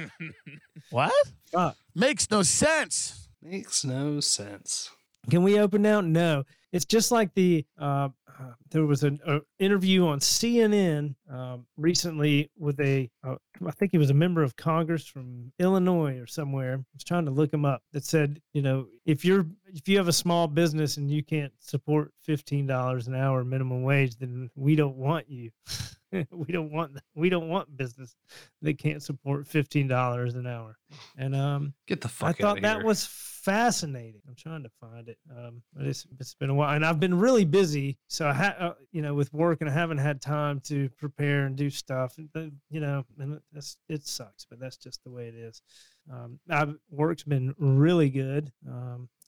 what? 0.91 1.13
Fuck. 1.51 1.77
Makes 1.95 2.31
no 2.31 2.43
sense. 2.43 3.29
Makes 3.43 3.85
no 3.85 4.21
sense. 4.21 4.91
Can 5.31 5.43
we 5.43 5.59
open 5.59 5.83
now? 5.83 6.01
No. 6.01 6.45
It's 6.73 6.85
just 6.85 7.11
like 7.11 7.35
the 7.35 7.65
uh, 7.79 8.09
uh, 8.29 8.53
there 8.71 8.85
was 8.85 9.05
an 9.05 9.21
uh, 9.27 9.39
interview 9.59 10.07
on 10.07 10.19
CNN 10.19 11.15
um, 11.31 11.67
recently 11.77 12.51
with 12.59 12.81
a 12.81 13.09
uh, 13.23 13.37
I 13.65 13.71
think 13.73 13.93
he 13.93 13.99
was 13.99 14.11
a 14.11 14.15
member 14.15 14.43
of 14.43 14.57
Congress 14.57 15.07
from 15.07 15.53
Illinois 15.59 16.19
or 16.19 16.27
somewhere. 16.27 16.75
I 16.75 16.85
was 16.95 17.05
trying 17.05 17.27
to 17.27 17.31
look 17.31 17.53
him 17.53 17.65
up. 17.65 17.83
That 17.93 18.05
said, 18.05 18.41
you 18.53 18.63
know, 18.63 18.87
if 19.07 19.25
you're 19.25 19.47
if 19.67 19.89
you 19.89 19.97
have 19.99 20.09
a 20.09 20.13
small 20.13 20.49
business 20.49 20.97
and 20.97 21.11
you 21.11 21.23
can't 21.23 21.53
support 21.61 22.13
fifteen 22.23 22.67
dollars 22.67 23.07
an 23.07 23.15
hour 23.15 23.45
minimum 23.45 23.83
wage, 23.83 24.17
then 24.17 24.51
we 24.57 24.75
don't 24.77 24.97
want 24.97 25.29
you. 25.29 25.51
we 26.31 26.53
don't 26.53 26.71
want 26.71 26.99
we 27.15 27.29
don't 27.29 27.49
want 27.49 27.77
business 27.77 28.17
that 28.63 28.79
can't 28.79 29.03
support 29.03 29.47
fifteen 29.47 29.89
dollars 29.89 30.35
an 30.35 30.47
hour. 30.47 30.77
And 31.17 31.35
um, 31.35 31.75
Get 31.87 32.01
the 32.01 32.09
I 32.09 32.11
fuck 32.11 32.29
out 32.29 32.39
thought 32.39 32.63
that 32.63 32.77
here. 32.79 32.87
was 32.87 33.07
fascinating. 33.07 34.23
I'm 34.27 34.35
trying 34.37 34.63
to 34.63 34.71
find 34.81 35.09
it. 35.09 35.19
Um, 35.31 35.63
it's 35.81 36.07
it's 36.19 36.35
been 36.35 36.51
a 36.51 36.55
while, 36.55 36.75
and 36.75 36.85
I've 36.85 37.01
been 37.01 37.19
really 37.19 37.45
busy. 37.45 37.99
So 38.09 38.29
I 38.29 38.33
had, 38.33 38.55
uh, 38.59 38.75
you 38.93 39.03
know, 39.03 39.15
with 39.15 39.33
work, 39.33 39.61
and 39.61 39.69
I 39.69 39.73
haven't 39.73 39.99
had 39.99 40.23
time 40.23 40.61
to 40.67 40.89
prepare 40.97 41.47
and 41.47 41.57
do 41.57 41.69
stuff. 41.71 42.17
And, 42.19 42.29
uh, 42.35 42.55
you 42.71 42.81
know, 42.81 43.05
and 43.19 43.41
that's 43.53 43.77
it 43.89 44.07
sucks, 44.07 44.47
but 44.49 44.61
that's 44.61 44.77
just 44.77 45.03
the 45.05 45.11
way 45.11 45.29
it 45.29 45.35
is. 45.35 45.61
Um, 46.11 46.39
I've 46.49 46.75
work's 46.91 47.25
been 47.25 47.55
really 47.59 48.11
good 48.11 48.53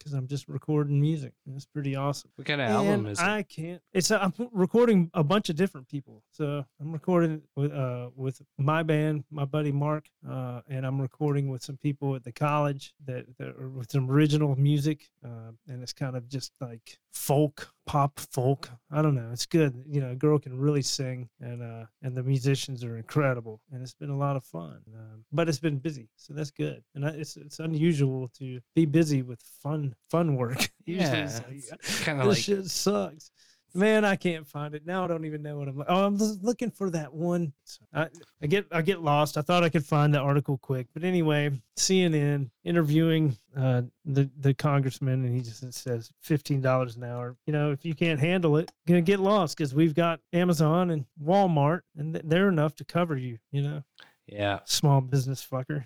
because 0.07 0.17
I'm 0.17 0.29
just 0.29 0.47
recording 0.47 1.01
music. 1.01 1.33
and 1.47 1.57
It's 1.57 1.67
pretty 1.67 1.97
awesome. 1.97 2.31
What 2.37 2.47
kind 2.47 2.61
of 2.61 2.71
album 2.71 3.07
And 3.07 3.09
is 3.09 3.19
it? 3.19 3.25
I 3.25 3.43
can't. 3.43 3.83
It's 3.93 4.13
I'm 4.13 4.33
recording 4.53 5.11
a 5.15 5.25
bunch 5.25 5.49
of 5.49 5.57
different 5.57 5.89
people. 5.89 6.23
So 6.31 6.65
I'm 6.81 6.93
recording 6.93 7.43
with 7.57 7.73
uh 7.73 8.11
with 8.15 8.41
my 8.57 8.85
band, 8.85 9.25
my 9.33 9.45
buddy 9.45 9.73
Mark, 9.73 10.09
uh, 10.29 10.61
and 10.69 10.87
I'm 10.87 11.01
recording 11.01 11.49
with 11.49 11.65
some 11.65 11.77
people 11.77 12.15
at 12.15 12.23
the 12.23 12.31
college 12.31 12.95
that, 13.05 13.27
that 13.39 13.49
are 13.49 13.69
with 13.69 13.91
some 13.91 14.09
original 14.09 14.55
music, 14.55 15.09
uh, 15.25 15.51
and 15.67 15.83
it's 15.83 15.93
kind 15.93 16.15
of 16.17 16.29
just 16.29 16.53
like 16.61 16.99
folk, 17.13 17.75
pop 17.87 18.19
folk. 18.19 18.69
I 18.91 19.01
don't 19.03 19.15
know. 19.15 19.31
It's 19.33 19.47
good. 19.47 19.75
You 19.89 20.01
know, 20.01 20.11
a 20.11 20.15
girl 20.17 20.39
can 20.39 20.59
really 20.59 20.83
sing, 20.83 21.29
and 21.41 21.63
uh, 21.63 21.87
and 22.03 22.17
the 22.17 22.23
musicians 22.23 22.83
are 22.85 22.97
incredible, 22.97 23.61
and 23.73 23.83
it's 23.83 23.95
been 23.95 24.11
a 24.11 24.17
lot 24.17 24.37
of 24.37 24.45
fun. 24.45 24.81
Um, 24.95 25.25
but 25.33 25.49
it's 25.49 25.59
been 25.61 25.79
busy, 25.79 26.09
so 26.17 26.35
that's 26.35 26.51
good. 26.51 26.83
And 26.95 27.07
I, 27.07 27.11
it's 27.11 27.37
it's 27.37 27.59
unusual 27.61 28.29
to 28.39 28.61
be 28.75 28.85
busy 28.87 29.23
with 29.23 29.41
fun 29.63 29.95
fun 30.11 30.37
work. 30.37 30.69
Usually 30.85 31.07
Yeah, 31.09 31.25
it's 31.25 31.39
like, 31.43 31.81
it's 31.81 32.05
kinda 32.05 32.25
this 32.25 32.35
like- 32.37 32.45
shit 32.45 32.67
sucks. 32.67 33.31
Man, 33.77 34.05
I 34.05 34.17
can't 34.17 34.47
find 34.47 34.75
it 34.75 34.87
now. 34.87 35.05
I 35.05 35.07
don't 35.07 35.25
even 35.27 35.43
know 35.43 35.59
what 35.59 35.69
I'm. 35.69 35.85
Oh, 35.87 36.07
I'm 36.07 36.17
looking 36.43 36.71
for 36.71 36.89
that 36.91 37.13
one. 37.13 37.53
I, 37.93 38.09
I 38.43 38.47
get 38.47 38.67
I 38.73 38.81
get 38.83 39.03
lost. 39.03 39.37
I 39.37 39.43
thought 39.43 39.63
I 39.63 39.69
could 39.69 39.85
find 39.85 40.15
the 40.15 40.19
article 40.19 40.57
quick, 40.59 40.87
but 40.95 41.05
anyway, 41.05 41.51
CNN 41.77 42.51
interviewing 42.65 43.37
uh, 43.57 43.83
the 44.05 44.31
the 44.41 44.55
congressman, 44.55 45.25
and 45.25 45.35
he 45.35 45.43
just 45.43 45.73
says 45.75 46.11
fifteen 46.23 46.61
dollars 46.61 46.97
an 46.97 47.05
hour. 47.05 47.37
You 47.47 47.53
know, 47.53 47.71
if 47.71 47.85
you 47.85 47.95
can't 47.95 48.19
handle 48.19 48.57
it, 48.57 48.73
you're 48.87 48.97
gonna 48.97 49.03
get 49.03 49.21
lost 49.21 49.57
because 49.57 49.75
we've 49.75 49.95
got 49.95 50.21
Amazon 50.33 50.91
and 50.91 51.05
Walmart, 51.23 51.83
and 51.97 52.15
they're 52.25 52.49
enough 52.49 52.75
to 52.77 52.85
cover 52.85 53.17
you. 53.17 53.39
You 53.53 53.63
know, 53.63 53.83
Yeah. 54.27 54.61
small 54.65 55.01
business 55.03 55.47
fucker. 55.47 55.85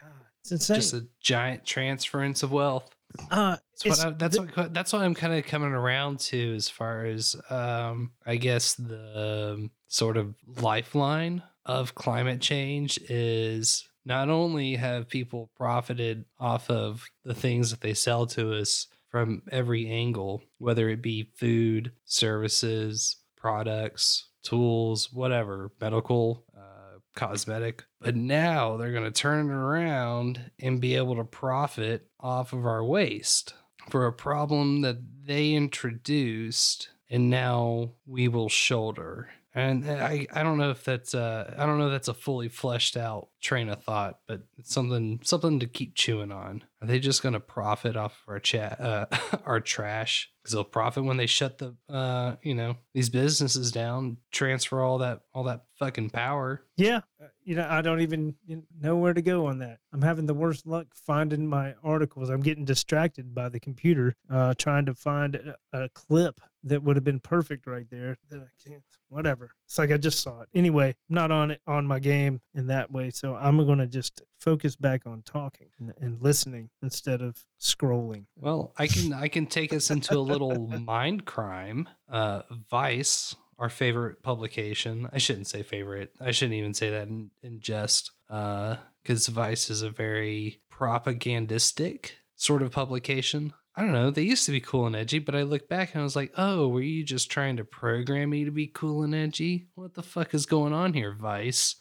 God, 0.00 0.10
it's 0.40 0.52
insane. 0.52 0.76
Just 0.76 0.94
a 0.94 1.06
giant 1.20 1.64
transference 1.66 2.42
of 2.42 2.52
wealth. 2.52 2.90
Uh, 3.30 3.56
That's 3.84 4.00
what 4.00 4.06
I, 4.06 4.10
that's 4.10 4.36
th- 4.36 4.56
what 4.56 4.74
that's 4.74 4.92
what 4.92 5.02
I'm 5.02 5.14
kind 5.14 5.34
of 5.34 5.44
coming 5.44 5.72
around 5.72 6.20
to 6.20 6.54
as 6.54 6.68
far 6.68 7.04
as 7.04 7.36
um 7.50 8.12
I 8.26 8.36
guess 8.36 8.74
the 8.74 9.54
um, 9.54 9.70
sort 9.88 10.16
of 10.16 10.34
lifeline 10.60 11.42
of 11.66 11.94
climate 11.94 12.40
change 12.40 12.98
is 13.08 13.86
not 14.04 14.30
only 14.30 14.74
have 14.74 15.08
people 15.08 15.50
profited 15.54 16.24
off 16.40 16.70
of 16.70 17.04
the 17.24 17.34
things 17.34 17.70
that 17.70 17.82
they 17.82 17.92
sell 17.92 18.26
to 18.26 18.54
us 18.54 18.86
from 19.10 19.42
every 19.52 19.88
angle, 19.88 20.42
whether 20.58 20.88
it 20.88 21.02
be 21.02 21.30
food, 21.36 21.92
services, 22.06 23.16
products, 23.36 24.28
tools, 24.42 25.12
whatever, 25.12 25.70
medical, 25.80 26.44
uh, 26.56 26.98
cosmetic. 27.14 27.84
But 28.00 28.16
now 28.16 28.76
they're 28.76 28.92
going 28.92 29.04
to 29.04 29.10
turn 29.10 29.50
it 29.50 29.52
around 29.52 30.50
and 30.58 30.80
be 30.80 30.96
able 30.96 31.16
to 31.16 31.24
profit 31.24 32.07
off 32.20 32.52
of 32.52 32.66
our 32.66 32.84
waste 32.84 33.54
for 33.88 34.06
a 34.06 34.12
problem 34.12 34.82
that 34.82 34.98
they 35.24 35.52
introduced 35.52 36.90
and 37.10 37.30
now 37.30 37.92
we 38.06 38.28
will 38.28 38.48
shoulder. 38.48 39.30
And 39.58 39.90
I, 39.90 40.26
I 40.32 40.44
don't 40.44 40.56
know 40.56 40.70
if 40.70 40.84
that's 40.84 41.14
uh 41.14 41.52
I 41.58 41.66
don't 41.66 41.78
know 41.78 41.90
that's 41.90 42.06
a 42.06 42.14
fully 42.14 42.48
fleshed 42.48 42.96
out 42.96 43.28
train 43.40 43.68
of 43.68 43.82
thought, 43.82 44.20
but 44.28 44.42
it's 44.56 44.72
something 44.72 45.18
something 45.24 45.58
to 45.58 45.66
keep 45.66 45.96
chewing 45.96 46.30
on. 46.30 46.62
Are 46.80 46.86
they 46.86 47.00
just 47.00 47.24
gonna 47.24 47.40
profit 47.40 47.96
off 47.96 48.22
of 48.22 48.34
our 48.34 48.38
chat 48.38 48.80
uh 48.80 49.06
our 49.44 49.58
trash? 49.58 50.30
Because 50.40 50.52
they'll 50.52 50.62
profit 50.62 51.02
when 51.02 51.16
they 51.16 51.26
shut 51.26 51.58
the 51.58 51.74
uh 51.88 52.36
you 52.42 52.54
know 52.54 52.76
these 52.94 53.08
businesses 53.08 53.72
down, 53.72 54.18
transfer 54.30 54.80
all 54.80 54.98
that 54.98 55.22
all 55.34 55.42
that 55.44 55.64
fucking 55.76 56.10
power. 56.10 56.62
Yeah, 56.76 57.00
uh, 57.20 57.26
you 57.42 57.56
know, 57.56 57.66
I 57.68 57.82
don't 57.82 58.00
even 58.00 58.36
know 58.80 58.96
where 58.96 59.14
to 59.14 59.22
go 59.22 59.46
on 59.46 59.58
that. 59.58 59.78
I'm 59.92 60.02
having 60.02 60.26
the 60.26 60.34
worst 60.34 60.66
luck 60.66 60.86
finding 60.94 61.48
my 61.48 61.74
articles. 61.82 62.30
I'm 62.30 62.42
getting 62.42 62.64
distracted 62.64 63.34
by 63.34 63.48
the 63.48 63.58
computer, 63.58 64.14
uh, 64.30 64.54
trying 64.56 64.86
to 64.86 64.94
find 64.94 65.34
a, 65.34 65.56
a 65.72 65.88
clip 65.88 66.40
that 66.64 66.82
would 66.82 66.96
have 66.96 67.04
been 67.04 67.20
perfect 67.20 67.66
right 67.66 67.86
there. 67.90 68.16
That 68.30 68.40
I 68.40 68.68
can't. 68.68 68.82
Whatever. 69.08 69.50
It's 69.66 69.78
like 69.78 69.90
I 69.90 69.96
just 69.96 70.20
saw 70.20 70.42
it. 70.42 70.48
Anyway, 70.54 70.94
not 71.08 71.30
on 71.30 71.52
it 71.52 71.60
on 71.66 71.86
my 71.86 71.98
game 71.98 72.40
in 72.54 72.66
that 72.66 72.90
way, 72.90 73.10
so 73.10 73.34
I'm 73.36 73.64
gonna 73.66 73.86
just 73.86 74.22
focus 74.40 74.76
back 74.76 75.06
on 75.06 75.22
talking 75.22 75.68
and, 75.78 75.92
and 76.00 76.20
listening 76.20 76.70
instead 76.82 77.22
of 77.22 77.42
scrolling. 77.60 78.26
Well, 78.36 78.72
I 78.76 78.86
can 78.86 79.12
I 79.12 79.28
can 79.28 79.46
take 79.46 79.72
us 79.72 79.90
into 79.90 80.16
a 80.16 80.20
little 80.20 80.66
mind 80.84 81.24
crime. 81.24 81.88
Uh, 82.10 82.42
Vice, 82.70 83.34
our 83.58 83.70
favorite 83.70 84.22
publication. 84.22 85.08
I 85.12 85.18
shouldn't 85.18 85.46
say 85.46 85.62
favorite. 85.62 86.12
I 86.20 86.30
shouldn't 86.32 86.58
even 86.58 86.74
say 86.74 86.90
that 86.90 87.08
in, 87.08 87.30
in 87.42 87.60
jest. 87.60 88.12
Uh, 88.28 88.76
because 89.02 89.26
Vice 89.28 89.70
is 89.70 89.80
a 89.80 89.88
very 89.88 90.60
propagandistic 90.70 92.16
sort 92.36 92.62
of 92.62 92.70
publication. 92.70 93.54
I 93.78 93.82
don't 93.82 93.92
know. 93.92 94.10
They 94.10 94.22
used 94.22 94.44
to 94.46 94.50
be 94.50 94.60
cool 94.60 94.88
and 94.88 94.96
edgy, 94.96 95.20
but 95.20 95.36
I 95.36 95.42
look 95.42 95.68
back 95.68 95.94
and 95.94 96.00
I 96.00 96.02
was 96.02 96.16
like, 96.16 96.32
oh, 96.36 96.66
were 96.66 96.80
you 96.80 97.04
just 97.04 97.30
trying 97.30 97.58
to 97.58 97.64
program 97.64 98.30
me 98.30 98.44
to 98.44 98.50
be 98.50 98.66
cool 98.66 99.04
and 99.04 99.14
edgy? 99.14 99.68
What 99.76 99.94
the 99.94 100.02
fuck 100.02 100.34
is 100.34 100.46
going 100.46 100.72
on 100.72 100.94
here, 100.94 101.12
Vice? 101.12 101.76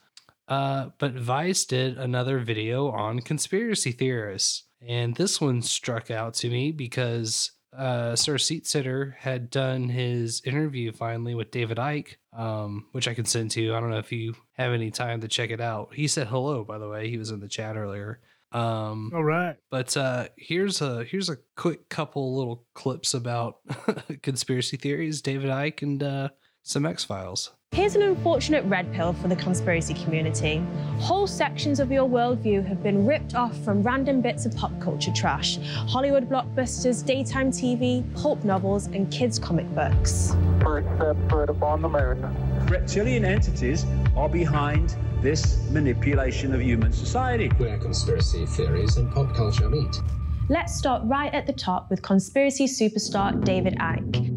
Uh, 0.48 0.90
but 1.00 1.14
Vice 1.14 1.66
did 1.66 1.98
another 1.98 2.38
video 2.38 2.92
on 2.92 3.22
conspiracy 3.22 3.92
theorists. 3.92 4.66
And 4.88 5.16
this 5.16 5.42
one 5.42 5.64
struck 5.64 6.12
out 6.12 6.36
to 6.36 6.52
me 6.52 6.72
because 6.72 7.54
uh, 7.76 8.16
Sir 8.16 8.38
Seat 8.38 8.68
Sitter 8.68 9.18
had 9.20 9.50
done 9.50 9.90
his 9.90 10.44
interview 10.46 10.92
finally 10.92 11.34
with 11.34 11.50
David 11.50 11.78
Icke, 11.78 12.18
um, 12.32 12.86
which 12.92 13.08
I 13.08 13.16
can 13.16 13.26
send 13.26 13.50
to 13.52 13.62
you. 13.62 13.74
I 13.74 13.80
don't 13.80 13.90
know 13.90 13.98
if 13.98 14.12
you 14.12 14.36
have 14.54 14.72
any 14.72 14.92
time 14.92 15.22
to 15.22 15.28
check 15.28 15.50
it 15.50 15.62
out. 15.62 15.96
He 15.96 16.08
said 16.08 16.28
hello, 16.28 16.64
by 16.64 16.78
the 16.78 16.90
way. 16.90 17.10
He 17.10 17.18
was 17.18 17.32
in 17.32 17.40
the 17.40 17.48
chat 17.48 17.76
earlier. 17.76 18.20
Um, 18.52 19.12
All 19.14 19.24
right. 19.24 19.56
but 19.70 19.96
uh, 19.98 20.28
here's 20.38 20.82
a 20.82 21.04
here's 21.04 21.30
a 21.30 21.38
quick 21.56 21.90
couple 21.90 22.38
little 22.38 22.66
clips 22.74 23.14
about 23.14 23.56
conspiracy 24.24 24.78
theories, 24.78 25.22
David 25.22 25.50
Icke 25.50 25.82
and 25.82 26.02
uh, 26.02 26.30
some 26.68 26.86
X 26.86 27.04
Files. 27.04 27.52
Here's 27.72 27.96
an 27.96 28.02
unfortunate 28.02 28.64
red 28.66 28.92
pill 28.94 29.14
for 29.14 29.28
the 29.28 29.36
conspiracy 29.36 29.94
community. 29.94 30.66
Whole 31.00 31.28
sections 31.28 31.80
of 31.80 31.92
your 31.92 32.08
worldview 32.08 32.66
have 32.66 32.82
been 32.82 33.06
ripped 33.06 33.36
off 33.36 33.58
from 33.64 33.84
random 33.84 34.22
bits 34.22 34.46
of 34.46 34.56
pop 34.56 34.72
culture 34.82 35.12
trash 35.14 35.60
Hollywood 35.88 36.30
blockbusters, 36.30 37.06
daytime 37.06 37.52
TV, 37.52 38.04
pulp 38.16 38.44
novels, 38.44 38.88
and 38.88 39.12
kids' 39.12 39.40
comic 39.40 39.74
books. 39.76 40.36
First 40.62 40.88
step 40.96 41.18
foot 41.30 41.50
upon 41.50 41.82
the 41.82 41.90
moon. 41.90 42.22
Reptilian 42.68 43.24
entities 43.24 43.86
are 44.16 44.30
behind 44.30 44.96
this 45.22 45.70
manipulation 45.70 46.54
of 46.54 46.62
human 46.62 46.92
society. 46.92 47.48
Where 47.58 47.78
conspiracy 47.78 48.46
theories 48.46 48.98
and 48.98 49.12
pop 49.12 49.34
culture 49.36 49.70
meet. 49.70 50.02
Let's 50.50 50.76
start 50.76 51.02
right 51.06 51.34
at 51.34 51.46
the 51.46 51.54
top 51.54 51.90
with 51.90 52.02
conspiracy 52.02 52.66
superstar 52.66 53.44
David 53.44 53.76
Icke. 53.80 54.37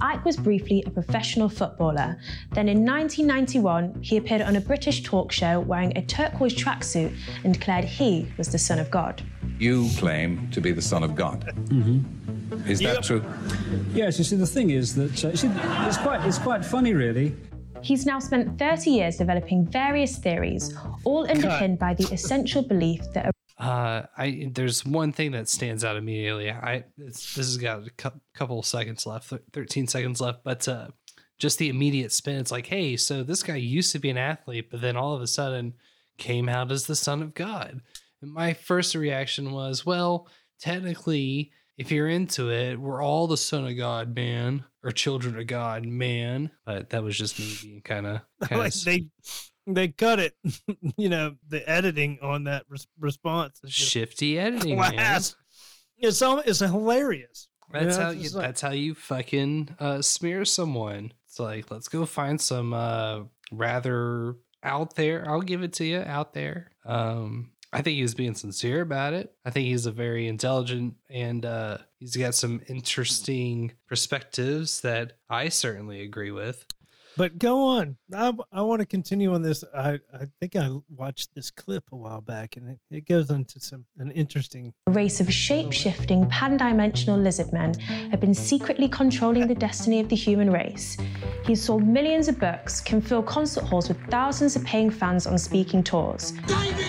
Icke 0.00 0.24
was 0.24 0.36
briefly 0.36 0.82
a 0.86 0.90
professional 0.90 1.48
footballer. 1.48 2.18
Then 2.52 2.68
in 2.68 2.84
1991, 2.84 4.00
he 4.02 4.16
appeared 4.16 4.42
on 4.42 4.56
a 4.56 4.60
British 4.60 5.02
talk 5.02 5.32
show 5.32 5.60
wearing 5.60 5.96
a 5.96 6.02
turquoise 6.02 6.54
tracksuit 6.54 7.16
and 7.44 7.54
declared 7.54 7.84
he 7.84 8.30
was 8.36 8.48
the 8.48 8.58
Son 8.58 8.78
of 8.78 8.90
God. 8.90 9.22
You 9.58 9.88
claim 9.96 10.50
to 10.52 10.60
be 10.60 10.72
the 10.72 10.82
Son 10.82 11.02
of 11.02 11.14
God. 11.14 11.52
Mm-hmm. 11.68 12.70
Is 12.70 12.80
that 12.80 13.02
true? 13.02 13.24
Yes. 13.92 14.18
You 14.18 14.24
see, 14.24 14.36
the 14.36 14.46
thing 14.46 14.70
is 14.70 14.94
that 14.94 15.24
uh, 15.24 15.36
see, 15.36 15.50
it's 15.86 15.98
quite 15.98 16.24
it's 16.26 16.38
quite 16.38 16.64
funny, 16.64 16.94
really. 16.94 17.34
He's 17.82 18.06
now 18.06 18.18
spent 18.18 18.58
30 18.58 18.90
years 18.90 19.16
developing 19.16 19.66
various 19.66 20.18
theories, 20.18 20.74
all 21.04 21.30
underpinned 21.30 21.78
by 21.78 21.94
the 21.94 22.12
essential 22.12 22.62
belief 22.62 23.02
that 23.14 23.26
a 23.26 23.32
Uh, 23.58 24.02
I 24.16 24.50
there's 24.52 24.84
one 24.84 25.12
thing 25.12 25.32
that 25.32 25.48
stands 25.48 25.84
out 25.84 25.96
immediately. 25.96 26.50
I 26.50 26.84
it's, 26.96 27.34
this 27.34 27.46
has 27.46 27.56
got 27.56 27.86
a 27.86 27.90
cou- 27.90 28.20
couple 28.34 28.62
seconds 28.62 29.04
left, 29.04 29.28
thir- 29.28 29.42
13 29.52 29.88
seconds 29.88 30.20
left, 30.20 30.44
but 30.44 30.68
uh, 30.68 30.88
just 31.38 31.58
the 31.58 31.68
immediate 31.68 32.12
spin. 32.12 32.38
It's 32.38 32.52
like, 32.52 32.66
hey, 32.66 32.96
so 32.96 33.22
this 33.22 33.42
guy 33.42 33.56
used 33.56 33.92
to 33.92 33.98
be 33.98 34.10
an 34.10 34.18
athlete, 34.18 34.70
but 34.70 34.80
then 34.80 34.96
all 34.96 35.14
of 35.14 35.22
a 35.22 35.26
sudden 35.26 35.74
came 36.18 36.48
out 36.48 36.70
as 36.70 36.86
the 36.86 36.96
son 36.96 37.22
of 37.22 37.34
God. 37.34 37.80
And 38.20 38.32
my 38.32 38.52
first 38.52 38.94
reaction 38.94 39.52
was, 39.52 39.86
well, 39.86 40.28
technically, 40.60 41.52
if 41.76 41.92
you're 41.92 42.08
into 42.08 42.50
it, 42.50 42.78
we're 42.78 43.02
all 43.02 43.28
the 43.28 43.36
son 43.36 43.66
of 43.66 43.76
God, 43.76 44.14
man, 44.14 44.64
or 44.82 44.90
children 44.90 45.38
of 45.38 45.46
God, 45.46 45.86
man. 45.86 46.50
But 46.66 46.90
that 46.90 47.04
was 47.04 47.16
just 47.16 47.38
me 47.38 47.56
being 47.62 47.80
kind 47.82 48.06
of 48.06 48.20
like 48.50 48.74
they 48.74 49.06
they 49.76 49.88
cut 49.88 50.18
it. 50.18 50.34
you 50.96 51.08
know, 51.08 51.36
the 51.48 51.68
editing 51.68 52.18
on 52.22 52.44
that 52.44 52.64
res- 52.68 52.86
response 52.98 53.60
is 53.62 53.72
shifty 53.72 54.38
editing. 54.38 54.78
Man. 54.78 54.94
It's 56.00 56.22
all, 56.22 56.38
it's 56.38 56.60
hilarious. 56.60 57.48
That's 57.72 57.96
know, 57.98 58.04
how 58.04 58.10
you. 58.10 58.30
like- 58.30 58.46
That's 58.46 58.60
how 58.60 58.70
you 58.70 58.94
fucking 58.94 59.76
uh, 59.78 60.02
smear 60.02 60.44
someone. 60.44 61.12
It's 61.26 61.38
like 61.38 61.70
let's 61.70 61.88
go 61.88 62.06
find 62.06 62.40
some 62.40 62.72
uh, 62.72 63.20
rather 63.52 64.36
out 64.62 64.94
there. 64.96 65.28
I'll 65.28 65.42
give 65.42 65.62
it 65.62 65.72
to 65.74 65.84
you 65.84 65.98
out 65.98 66.32
there. 66.34 66.70
Um, 66.86 67.50
I 67.72 67.82
think 67.82 67.96
he 67.96 68.02
was 68.02 68.14
being 68.14 68.34
sincere 68.34 68.80
about 68.80 69.12
it. 69.12 69.30
I 69.44 69.50
think 69.50 69.66
he's 69.66 69.84
a 69.84 69.92
very 69.92 70.26
intelligent 70.26 70.94
and 71.10 71.44
uh, 71.44 71.78
he's 71.98 72.16
got 72.16 72.34
some 72.34 72.62
interesting 72.66 73.72
perspectives 73.86 74.80
that 74.80 75.18
I 75.28 75.50
certainly 75.50 76.00
agree 76.00 76.30
with. 76.30 76.64
But 77.18 77.36
go 77.36 77.64
on. 77.64 77.96
I, 78.14 78.32
I 78.52 78.62
want 78.62 78.78
to 78.78 78.86
continue 78.86 79.34
on 79.34 79.42
this. 79.42 79.64
I, 79.74 79.98
I 80.14 80.26
think 80.38 80.54
I 80.54 80.70
watched 80.88 81.34
this 81.34 81.50
clip 81.50 81.82
a 81.90 81.96
while 81.96 82.20
back, 82.20 82.56
and 82.56 82.68
it, 82.68 82.78
it 82.92 83.08
goes 83.08 83.28
into 83.30 83.58
some 83.58 83.84
an 83.98 84.12
interesting. 84.12 84.72
a 84.86 84.92
race 84.92 85.20
of 85.20 85.30
shape 85.32 85.72
shifting, 85.72 86.28
pan 86.28 86.56
dimensional 86.56 87.18
lizard 87.18 87.52
men 87.52 87.74
have 88.12 88.20
been 88.20 88.34
secretly 88.34 88.88
controlling 88.88 89.48
the 89.48 89.54
destiny 89.56 89.98
of 89.98 90.08
the 90.08 90.14
human 90.14 90.52
race. 90.52 90.96
He's 91.44 91.60
sold 91.60 91.84
millions 91.84 92.28
of 92.28 92.38
books, 92.38 92.80
can 92.80 93.00
fill 93.00 93.24
concert 93.24 93.64
halls 93.64 93.88
with 93.88 94.00
thousands 94.06 94.54
of 94.54 94.62
paying 94.62 94.88
fans 94.88 95.26
on 95.26 95.38
speaking 95.38 95.82
tours. 95.82 96.30
David 96.46 96.86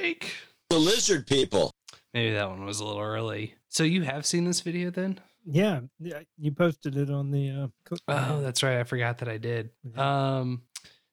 Icke. 0.00 0.24
The 0.70 0.78
lizard 0.78 1.26
people. 1.26 1.70
Maybe 2.14 2.32
that 2.32 2.48
one 2.48 2.64
was 2.64 2.80
a 2.80 2.84
little 2.86 3.02
early. 3.02 3.56
So 3.68 3.84
you 3.84 4.04
have 4.04 4.24
seen 4.24 4.44
this 4.44 4.62
video 4.62 4.88
then? 4.90 5.20
Yeah, 5.44 5.80
yeah, 5.98 6.20
you 6.38 6.52
posted 6.52 6.96
it 6.96 7.10
on 7.10 7.30
the. 7.30 7.50
Uh, 7.50 7.96
Oh, 8.08 8.40
that's 8.42 8.62
right. 8.62 8.78
I 8.78 8.84
forgot 8.84 9.18
that 9.18 9.28
I 9.28 9.38
did. 9.38 9.70
Um, 9.96 10.62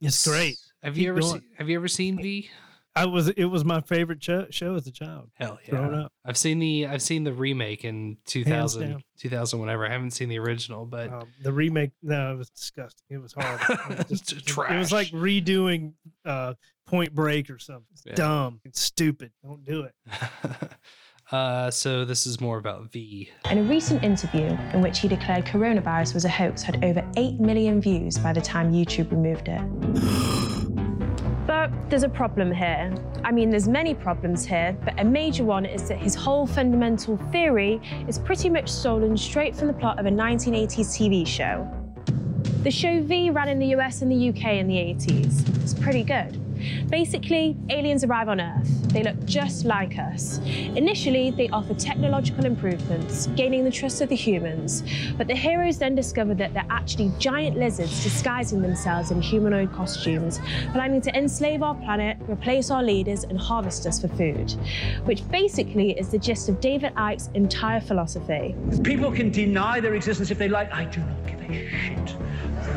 It's 0.02 0.28
great. 0.28 0.58
Have 0.84 0.94
Keep 0.96 1.04
you 1.04 1.10
ever 1.10 1.20
going. 1.22 1.42
seen, 1.42 1.50
have 1.58 1.70
you 1.70 1.76
ever 1.78 1.88
seen 1.88 2.18
V? 2.22 2.50
I 2.96 3.06
was. 3.06 3.28
It 3.30 3.46
was 3.46 3.64
my 3.66 3.82
favorite 3.82 4.22
show, 4.24 4.48
show 4.50 4.76
as 4.76 4.88
a 4.88 4.92
child. 4.92 5.30
Hell 5.36 5.58
yeah. 5.64 5.70
Growing 5.72 5.94
up. 5.94 6.12
I've 6.26 6.38
seen 6.38 6.60
the 6.60 6.88
I've 6.88 7.02
seen 7.02 7.24
the 7.24 7.34
remake 7.34 7.86
in 7.86 8.18
2000, 8.26 9.04
2000 9.20 9.60
whatever. 9.60 9.86
I 9.86 9.92
haven't 9.92 10.12
seen 10.12 10.28
the 10.30 10.40
original, 10.40 10.86
but 10.86 11.12
Um, 11.12 11.28
the 11.44 11.54
remake, 11.54 11.92
no, 12.02 12.34
it 12.34 12.38
was 12.38 12.50
disgusting. 12.50 13.06
It 13.10 13.18
was 13.22 13.34
horrible. 13.34 13.94
It 13.96 14.10
was, 14.10 14.22
just- 14.22 14.50
it 14.50 14.78
was 14.78 14.92
like 14.92 15.08
redoing 15.10 15.94
uh, 16.26 16.56
Point 16.88 17.14
Break 17.14 17.50
or 17.50 17.60
something. 17.60 17.86
It's 17.94 18.04
Yeah. 18.06 18.16
dumb. 18.16 18.62
It's 18.66 18.82
stupid. 18.82 19.32
Don't 19.44 19.64
do 19.66 19.84
it. 19.84 19.94
uh, 21.32 21.70
so 21.70 22.06
this 22.06 22.26
is 22.26 22.42
more 22.42 22.58
about 22.58 22.92
V. 22.92 23.30
In 23.50 23.58
a 23.60 23.64
recent 23.64 24.04
interview 24.04 24.58
in 24.74 24.82
which 24.82 25.00
he 25.00 25.08
declared 25.08 25.46
coronavirus 25.46 26.14
was 26.14 26.26
a 26.26 26.30
hoax, 26.30 26.64
had 26.64 26.84
over 26.84 27.08
8 27.18 27.40
million 27.40 27.80
views 27.80 28.18
by 28.18 28.34
the 28.34 28.42
time 28.42 28.72
YouTube 28.72 29.12
removed 29.12 29.48
it. 29.48 29.62
But 31.50 31.72
there's 31.90 32.04
a 32.04 32.10
problem 32.10 32.52
here. 32.52 32.94
I 33.24 33.32
mean, 33.32 33.50
there's 33.50 33.68
many 33.68 33.96
problems 33.96 34.46
here, 34.46 34.78
but 34.86 35.00
a 35.00 35.04
major 35.04 35.44
one 35.44 35.66
is 35.66 35.88
that 35.90 35.98
his 35.98 36.14
whole 36.14 36.46
fundamental 36.46 37.18
theory 37.32 37.82
is 38.08 38.20
pretty 38.20 38.50
much 38.50 38.70
stolen 38.70 39.18
straight 39.18 39.56
from 39.56 39.66
the 39.66 39.74
plot 39.74 40.00
of 40.00 40.06
a 40.06 40.12
1980s 40.12 40.96
TV 40.96 41.26
show. 41.26 41.68
The 42.62 42.70
show 42.70 43.02
V 43.02 43.32
ran 43.32 43.50
in 43.50 43.58
the 43.58 43.68
US 43.78 44.04
and 44.04 44.12
the 44.12 44.30
UK 44.30 44.58
in 44.58 44.68
the 44.68 44.76
80s. 44.76 45.64
It's 45.64 45.74
pretty 45.74 46.04
good. 46.04 46.40
Basically, 46.90 47.56
aliens 47.70 48.04
arrive 48.04 48.30
on 48.30 48.42
Earth. 48.42 48.68
They 48.90 49.04
look 49.04 49.24
just 49.26 49.66
like 49.66 49.98
us. 49.98 50.40
Initially, 50.40 51.32
they 51.32 51.50
offer 51.50 51.74
technological 51.74 52.46
improvements, 52.46 53.28
gaining 53.36 53.64
the 53.64 53.72
trust 53.72 54.02
of 54.02 54.10
the 54.10 54.16
humans. 54.16 54.84
But 55.18 55.28
the 55.28 55.36
heroes 55.36 55.78
then 55.78 55.96
discover 55.96 56.34
that 56.36 56.54
they're 56.54 56.66
actually 56.70 57.12
giant 57.20 57.58
lizards 57.58 58.04
disguising 58.04 58.62
themselves 58.62 59.12
in 59.12 59.22
humanoid 59.22 59.72
costumes, 59.74 60.40
planning 60.72 61.02
to 61.02 61.16
enslave 61.16 61.62
our 61.62 61.76
planet, 61.76 62.18
replace 62.28 62.72
our 62.72 62.84
leaders, 62.84 63.24
and 63.24 63.40
harvest 63.40 63.86
us 63.86 64.02
for 64.02 64.08
food. 64.10 64.54
Which 65.06 65.28
basically 65.30 65.92
is 66.00 66.10
the 66.10 66.18
gist 66.18 66.50
of 66.50 66.60
David 66.60 66.94
Icke's 66.96 67.30
entire 67.36 67.82
philosophy. 67.82 68.56
People 68.84 69.12
can 69.12 69.30
deny 69.30 69.80
their 69.80 69.96
existence 69.96 70.32
if 70.32 70.38
they 70.38 70.50
like. 70.50 70.72
I 70.74 70.86
do 70.86 71.00
not 71.02 71.28
give 71.28 71.42
a 71.42 71.70
shit. 71.70 72.16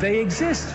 They 0.00 0.18
exist. 0.20 0.74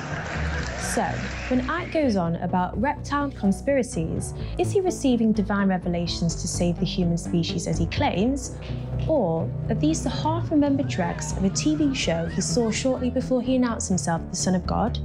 So, 0.98 1.04
when 1.50 1.62
Icke 1.68 1.94
goes 1.94 2.16
on 2.16 2.38
about 2.38 2.76
reptile 2.82 3.30
conspiracies, 3.30 4.34
is 4.58 4.72
he 4.72 4.82
receiving 4.82 5.32
divine 5.32 5.68
revelations 5.68 6.34
to 6.42 6.48
save 6.48 6.80
the 6.80 6.88
human 6.88 7.20
species 7.20 7.68
as 7.68 7.78
he 7.78 7.86
claims? 7.86 8.58
Or 9.08 9.48
are 9.70 9.76
these 9.76 10.04
the 10.04 10.10
half 10.10 10.50
remembered 10.50 10.90
tracks 10.90 11.34
of 11.34 11.44
a 11.44 11.52
TV 11.52 11.96
show 11.96 12.26
he 12.26 12.42
saw 12.42 12.72
shortly 12.72 13.12
before 13.12 13.44
he 13.44 13.58
announced 13.58 13.90
himself 13.90 14.28
the 14.32 14.36
Son 14.36 14.56
of 14.56 14.66
God? 14.66 14.98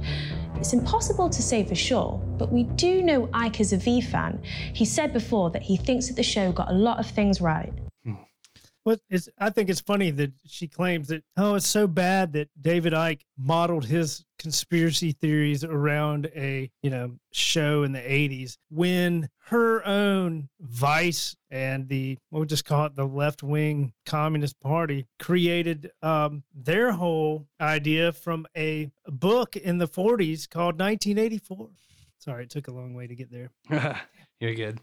It's 0.55 0.73
impossible 0.73 1.29
to 1.29 1.43
say 1.43 1.63
for 1.63 1.75
sure, 1.75 2.19
but 2.39 2.51
we 2.51 2.63
do 2.63 3.03
know 3.03 3.27
Icke 3.27 3.59
is 3.59 3.71
a 3.71 3.77
V 3.77 4.01
fan. 4.01 4.41
He 4.73 4.85
said 4.85 5.13
before 5.13 5.51
that 5.51 5.61
he 5.61 5.77
thinks 5.77 6.07
that 6.07 6.15
the 6.15 6.23
show 6.23 6.51
got 6.51 6.71
a 6.71 6.73
lot 6.73 6.99
of 6.99 7.05
things 7.05 7.39
right. 7.39 7.71
What 8.83 8.99
is 9.09 9.29
I 9.37 9.49
think 9.49 9.69
it's 9.69 9.79
funny 9.79 10.11
that 10.11 10.31
she 10.45 10.67
claims 10.67 11.07
that 11.07 11.23
oh 11.37 11.55
it's 11.55 11.67
so 11.67 11.87
bad 11.87 12.33
that 12.33 12.49
David 12.59 12.93
Icke 12.93 13.21
modeled 13.37 13.85
his 13.85 14.25
conspiracy 14.37 15.13
theories 15.13 15.63
around 15.63 16.29
a 16.35 16.69
you 16.81 16.89
know 16.89 17.15
show 17.31 17.83
in 17.83 17.93
the 17.93 17.99
80s 17.99 18.57
when 18.69 19.29
her 19.45 19.85
own 19.85 20.49
Vice 20.59 21.35
and 21.49 21.87
the 21.87 22.17
we'll 22.29 22.43
just 22.43 22.65
call 22.65 22.85
it 22.87 22.95
the 22.95 23.05
left 23.05 23.41
wing 23.41 23.93
Communist 24.05 24.59
Party 24.59 25.07
created 25.17 25.91
um, 26.01 26.43
their 26.53 26.91
whole 26.91 27.47
idea 27.61 28.11
from 28.11 28.45
a 28.57 28.91
book 29.07 29.55
in 29.55 29.77
the 29.77 29.87
40s 29.87 30.49
called 30.49 30.79
1984. 30.79 31.69
Sorry, 32.17 32.43
it 32.43 32.49
took 32.49 32.67
a 32.67 32.71
long 32.71 32.93
way 32.93 33.07
to 33.07 33.15
get 33.15 33.31
there. 33.31 33.49
You're 34.39 34.55
good. 34.55 34.79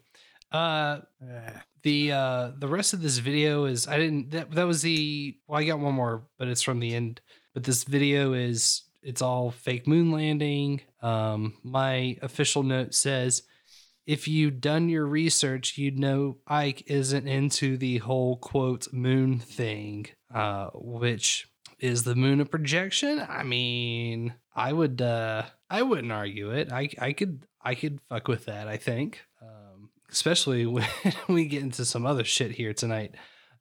Uh, 0.52 1.00
the 1.82 2.12
uh 2.12 2.50
the 2.58 2.68
rest 2.68 2.92
of 2.92 3.00
this 3.00 3.18
video 3.18 3.64
is 3.64 3.88
I 3.88 3.96
didn't 3.96 4.30
that 4.32 4.50
that 4.52 4.66
was 4.66 4.82
the 4.82 5.36
well 5.46 5.58
I 5.58 5.64
got 5.64 5.78
one 5.78 5.94
more 5.94 6.24
but 6.38 6.48
it's 6.48 6.62
from 6.62 6.80
the 6.80 6.94
end 6.94 7.20
but 7.54 7.64
this 7.64 7.84
video 7.84 8.32
is 8.32 8.82
it's 9.02 9.22
all 9.22 9.50
fake 9.50 9.86
moon 9.86 10.10
landing. 10.12 10.82
Um, 11.02 11.54
my 11.62 12.16
official 12.22 12.62
note 12.62 12.94
says 12.94 13.42
if 14.06 14.26
you'd 14.26 14.60
done 14.60 14.88
your 14.88 15.06
research, 15.06 15.78
you'd 15.78 15.98
know 15.98 16.38
Icke 16.48 16.82
isn't 16.86 17.28
into 17.28 17.76
the 17.76 17.98
whole 17.98 18.36
quote 18.36 18.92
moon 18.92 19.38
thing, 19.38 20.06
uh, 20.34 20.70
which 20.74 21.48
is 21.78 22.02
the 22.02 22.14
moon 22.14 22.40
a 22.40 22.44
projection? 22.44 23.24
I 23.26 23.42
mean, 23.42 24.34
I 24.54 24.72
would 24.72 25.00
uh 25.00 25.44
I 25.68 25.82
wouldn't 25.82 26.12
argue 26.12 26.50
it. 26.50 26.72
I 26.72 26.90
I 26.98 27.12
could 27.12 27.46
I 27.62 27.74
could 27.74 28.00
fuck 28.08 28.28
with 28.28 28.46
that, 28.46 28.68
I 28.68 28.76
think. 28.76 29.24
Especially 30.10 30.66
when 30.66 30.86
we 31.28 31.46
get 31.46 31.62
into 31.62 31.84
some 31.84 32.06
other 32.06 32.24
shit 32.24 32.52
here 32.52 32.72
tonight. 32.72 33.14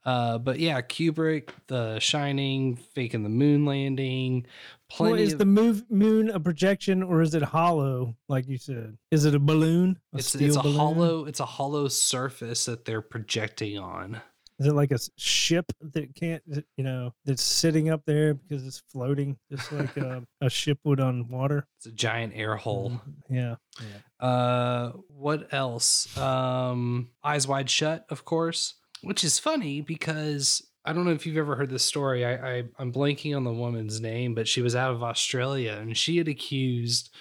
Uh, 0.06 0.38
but 0.38 0.60
yeah, 0.60 0.82
Kubrick, 0.82 1.50
The 1.68 2.00
Shining, 2.00 2.78
faking 2.96 3.24
the 3.24 3.30
moon 3.30 3.66
landing, 3.66 4.46
plenty 4.90 5.14
Well, 5.14 5.22
is 5.22 5.34
of 5.34 5.40
the 5.40 5.46
move, 5.46 5.84
moon 5.90 6.30
a 6.30 6.40
projection 6.40 7.04
or 7.04 7.22
is 7.22 7.36
it 7.36 7.44
hollow, 7.44 8.16
like 8.28 8.48
you 8.48 8.58
said? 8.58 8.98
Is 9.12 9.26
it 9.26 9.36
a 9.36 9.40
balloon? 9.40 10.00
A 10.14 10.20
it's 10.20 10.34
it's 10.36 10.56
a 10.56 10.62
balloon? 10.62 10.78
hollow 10.78 11.26
it's 11.26 11.40
a 11.40 11.46
hollow 11.46 11.88
surface 11.90 12.66
that 12.66 12.86
they're 12.86 13.02
projecting 13.02 13.78
on. 13.78 14.22
Is 14.60 14.68
it 14.68 14.74
like 14.74 14.92
a 14.92 15.00
ship 15.18 15.72
that 15.80 16.14
can't, 16.16 16.44
you 16.76 16.84
know, 16.84 17.14
that's 17.24 17.42
sitting 17.42 17.90
up 17.90 18.02
there 18.06 18.34
because 18.34 18.68
it's 18.68 18.84
floating, 18.92 19.38
just 19.50 19.72
like 19.72 19.96
a, 19.96 20.24
a 20.42 20.50
ship 20.50 20.80
would 20.84 21.00
on 21.00 21.30
water? 21.30 21.66
It's 21.78 21.86
a 21.86 21.92
giant 21.92 22.34
air 22.36 22.58
hole. 22.58 23.00
Yeah. 23.30 23.56
Uh, 24.20 24.92
what 25.08 25.54
else? 25.54 26.16
Um, 26.18 27.12
Eyes 27.24 27.48
Wide 27.48 27.70
Shut, 27.70 28.06
of 28.10 28.26
course, 28.26 28.76
which 29.02 29.24
is 29.24 29.40
funny 29.40 29.80
because 29.80 30.62
I 30.84 30.92
don't 30.92 31.06
know 31.06 31.12
if 31.12 31.26
you've 31.26 31.38
ever 31.38 31.56
heard 31.56 31.70
this 31.70 31.86
story. 31.86 32.26
I, 32.26 32.58
I 32.58 32.64
I'm 32.78 32.92
blanking 32.92 33.36
on 33.36 33.46
the 33.46 33.54
woman's 33.54 34.02
name, 34.02 34.36
but 34.36 34.48
she 34.48 34.62
was 34.62 34.76
out 34.76 34.92
of 34.92 35.04
Australia 35.04 35.78
and 35.80 35.96
she 35.96 36.18
had 36.18 36.28
accused 36.28 37.14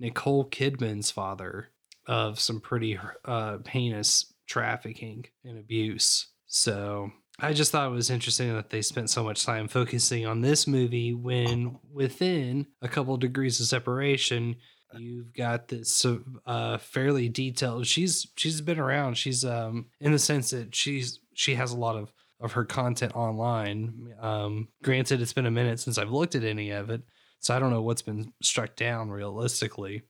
Nicole 0.00 0.48
Kidman's 0.48 1.10
father 1.10 1.68
of 2.06 2.40
some 2.40 2.60
pretty 2.60 2.98
uh, 3.24 3.58
heinous 3.68 4.32
trafficking 4.48 5.26
and 5.44 5.58
abuse. 5.58 6.29
So 6.50 7.12
I 7.38 7.52
just 7.52 7.70
thought 7.70 7.86
it 7.86 7.94
was 7.94 8.10
interesting 8.10 8.52
that 8.54 8.70
they 8.70 8.82
spent 8.82 9.08
so 9.08 9.22
much 9.22 9.44
time 9.44 9.68
focusing 9.68 10.26
on 10.26 10.40
this 10.40 10.66
movie 10.66 11.14
when 11.14 11.78
within 11.92 12.66
a 12.82 12.88
couple 12.88 13.16
degrees 13.16 13.60
of 13.60 13.66
separation, 13.66 14.56
you've 14.98 15.32
got 15.32 15.68
this 15.68 16.04
uh, 16.46 16.76
fairly 16.78 17.28
detailed. 17.28 17.86
She's 17.86 18.26
she's 18.36 18.60
been 18.60 18.80
around. 18.80 19.16
She's 19.16 19.44
um 19.44 19.86
in 20.00 20.10
the 20.10 20.18
sense 20.18 20.50
that 20.50 20.74
she's 20.74 21.20
she 21.34 21.54
has 21.54 21.70
a 21.70 21.78
lot 21.78 21.96
of 21.96 22.12
of 22.40 22.52
her 22.52 22.64
content 22.64 23.14
online. 23.14 24.12
Um, 24.20 24.68
granted, 24.82 25.22
it's 25.22 25.32
been 25.32 25.46
a 25.46 25.52
minute 25.52 25.78
since 25.78 25.98
I've 25.98 26.10
looked 26.10 26.34
at 26.34 26.42
any 26.42 26.70
of 26.70 26.90
it, 26.90 27.02
so 27.38 27.54
I 27.54 27.60
don't 27.60 27.70
know 27.70 27.82
what's 27.82 28.02
been 28.02 28.32
struck 28.42 28.74
down 28.74 29.08
realistically. 29.08 30.02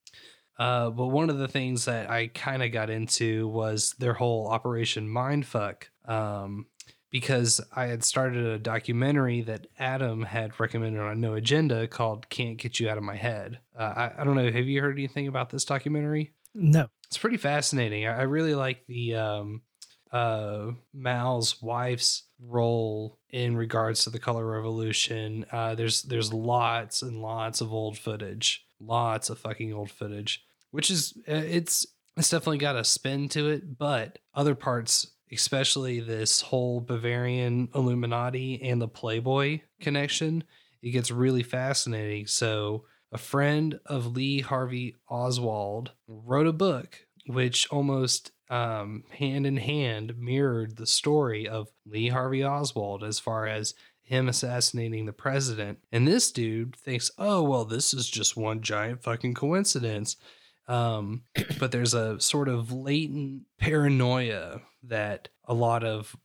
Uh, 0.60 0.90
but 0.90 1.06
one 1.06 1.30
of 1.30 1.38
the 1.38 1.48
things 1.48 1.86
that 1.86 2.10
I 2.10 2.26
kind 2.28 2.62
of 2.62 2.70
got 2.70 2.90
into 2.90 3.48
was 3.48 3.94
their 3.98 4.12
whole 4.12 4.46
Operation 4.46 5.08
Mindfuck. 5.08 5.84
Um, 6.04 6.66
because 7.10 7.60
I 7.74 7.86
had 7.86 8.04
started 8.04 8.46
a 8.46 8.58
documentary 8.58 9.40
that 9.42 9.66
Adam 9.78 10.22
had 10.22 10.58
recommended 10.60 11.00
on 11.00 11.20
No 11.20 11.34
Agenda 11.34 11.88
called 11.88 12.28
Can't 12.28 12.56
Get 12.56 12.78
You 12.78 12.88
Out 12.88 12.98
of 12.98 13.02
My 13.02 13.16
Head. 13.16 13.58
Uh, 13.76 13.82
I, 13.96 14.12
I 14.18 14.24
don't 14.24 14.36
know. 14.36 14.50
Have 14.50 14.68
you 14.68 14.80
heard 14.80 14.96
anything 14.96 15.26
about 15.26 15.50
this 15.50 15.64
documentary? 15.64 16.32
No. 16.54 16.86
It's 17.06 17.18
pretty 17.18 17.36
fascinating. 17.36 18.06
I, 18.06 18.18
I 18.18 18.22
really 18.22 18.54
like 18.54 18.86
the 18.86 19.16
um, 19.16 19.62
uh, 20.12 20.72
Mal's 20.92 21.60
wife's 21.60 22.24
role 22.40 23.18
in 23.30 23.56
regards 23.56 24.04
to 24.04 24.10
the 24.10 24.18
color 24.18 24.46
revolution. 24.46 25.46
Uh, 25.50 25.74
there's 25.74 26.02
there's 26.02 26.32
lots 26.32 27.02
and 27.02 27.22
lots 27.22 27.60
of 27.60 27.72
old 27.72 27.98
footage, 27.98 28.66
lots 28.80 29.30
of 29.30 29.38
fucking 29.38 29.72
old 29.72 29.90
footage, 29.90 30.44
which 30.70 30.90
is 30.90 31.14
uh, 31.28 31.34
it's 31.34 31.86
it's 32.16 32.30
definitely 32.30 32.58
got 32.58 32.76
a 32.76 32.84
spin 32.84 33.28
to 33.30 33.50
it, 33.50 33.78
but 33.78 34.18
other 34.34 34.54
parts, 34.54 35.06
especially 35.32 36.00
this 36.00 36.40
whole 36.40 36.80
Bavarian 36.80 37.68
Illuminati 37.74 38.60
and 38.62 38.80
the 38.80 38.88
Playboy 38.88 39.60
connection, 39.80 40.44
it 40.82 40.90
gets 40.90 41.10
really 41.10 41.42
fascinating. 41.42 42.26
So 42.26 42.84
a 43.12 43.18
friend 43.18 43.78
of 43.86 44.14
Lee 44.14 44.40
Harvey 44.40 44.96
Oswald 45.08 45.92
wrote 46.06 46.46
a 46.46 46.52
book 46.52 46.98
which 47.26 47.66
almost 47.70 48.32
um, 48.48 49.04
hand 49.10 49.46
in 49.46 49.56
hand 49.56 50.18
mirrored 50.18 50.76
the 50.76 50.86
story 50.86 51.48
of 51.48 51.68
Lee 51.86 52.08
Harvey 52.08 52.44
Oswald 52.44 53.04
as 53.04 53.18
far 53.18 53.46
as 53.46 53.74
him 54.02 54.28
assassinating 54.28 55.06
the 55.06 55.12
president. 55.12 55.78
And 55.92 56.06
this 56.06 56.32
dude 56.32 56.74
thinks, 56.74 57.12
oh, 57.16 57.44
well, 57.44 57.64
this 57.64 57.94
is 57.94 58.10
just 58.10 58.36
one 58.36 58.60
giant 58.60 59.04
fucking 59.04 59.34
coincidence. 59.34 60.16
Um, 60.70 61.24
but 61.58 61.72
there's 61.72 61.94
a 61.94 62.20
sort 62.20 62.48
of 62.48 62.70
latent 62.70 63.42
paranoia 63.58 64.60
that 64.84 65.28
a 65.44 65.52
lot 65.52 65.82
of 65.82 66.16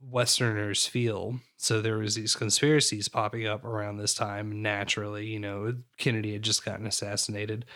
Westerners 0.00 0.86
feel. 0.86 1.38
So 1.58 1.82
there 1.82 1.98
was 1.98 2.14
these 2.14 2.34
conspiracies 2.34 3.08
popping 3.08 3.46
up 3.46 3.62
around 3.62 3.98
this 3.98 4.14
time 4.14 4.62
naturally. 4.62 5.26
You 5.26 5.38
know, 5.38 5.74
Kennedy 5.98 6.32
had 6.32 6.42
just 6.42 6.64
gotten 6.64 6.86
assassinated. 6.86 7.66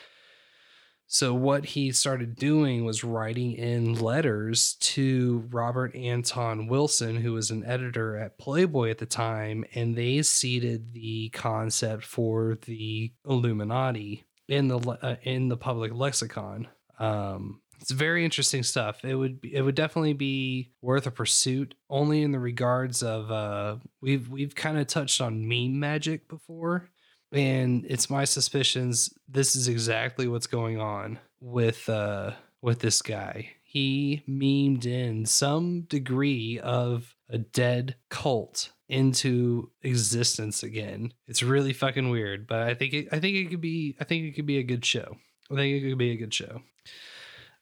So 1.06 1.34
what 1.34 1.66
he 1.66 1.92
started 1.92 2.36
doing 2.36 2.86
was 2.86 3.04
writing 3.04 3.52
in 3.52 3.94
letters 3.94 4.76
to 4.80 5.46
Robert 5.50 5.94
Anton 5.94 6.66
Wilson, 6.66 7.16
who 7.16 7.34
was 7.34 7.50
an 7.50 7.64
editor 7.66 8.16
at 8.16 8.38
Playboy 8.38 8.88
at 8.88 8.96
the 8.96 9.06
time, 9.06 9.66
and 9.74 9.94
they 9.94 10.22
seeded 10.22 10.94
the 10.94 11.28
concept 11.28 12.04
for 12.04 12.56
the 12.64 13.12
Illuminati 13.28 14.24
in 14.48 14.68
the 14.68 14.78
uh, 14.78 15.16
in 15.22 15.48
the 15.48 15.56
public 15.56 15.92
lexicon. 15.94 16.68
Um, 16.98 17.60
it's 17.80 17.90
very 17.90 18.24
interesting 18.24 18.62
stuff. 18.62 19.04
It 19.04 19.14
would 19.14 19.40
be, 19.40 19.54
it 19.54 19.62
would 19.62 19.74
definitely 19.74 20.14
be 20.14 20.70
worth 20.80 21.06
a 21.06 21.10
pursuit. 21.10 21.74
Only 21.90 22.22
in 22.22 22.32
the 22.32 22.38
regards 22.38 23.02
of 23.02 23.30
uh, 23.30 23.76
we've 24.00 24.28
we've 24.28 24.54
kind 24.54 24.78
of 24.78 24.86
touched 24.86 25.20
on 25.20 25.46
meme 25.46 25.78
magic 25.78 26.28
before, 26.28 26.88
and 27.32 27.84
it's 27.88 28.10
my 28.10 28.24
suspicions 28.24 29.12
this 29.28 29.56
is 29.56 29.68
exactly 29.68 30.28
what's 30.28 30.46
going 30.46 30.80
on 30.80 31.18
with 31.40 31.88
uh, 31.88 32.32
with 32.62 32.80
this 32.80 33.02
guy. 33.02 33.50
He 33.62 34.22
memed 34.28 34.86
in 34.86 35.26
some 35.26 35.82
degree 35.82 36.60
of 36.60 37.14
a 37.28 37.38
dead 37.38 37.96
cult 38.08 38.70
into 38.88 39.70
existence 39.82 40.62
again. 40.62 41.12
It's 41.26 41.42
really 41.42 41.72
fucking 41.72 42.10
weird, 42.10 42.46
but 42.46 42.60
I 42.60 42.74
think 42.74 42.92
it, 42.94 43.08
I 43.12 43.18
think 43.18 43.36
it 43.36 43.50
could 43.50 43.60
be 43.60 43.96
I 44.00 44.04
think 44.04 44.24
it 44.24 44.32
could 44.32 44.46
be 44.46 44.58
a 44.58 44.62
good 44.62 44.84
show. 44.84 45.16
I 45.50 45.54
think 45.54 45.76
it 45.76 45.88
could 45.88 45.98
be 45.98 46.12
a 46.12 46.16
good 46.16 46.34
show. 46.34 46.62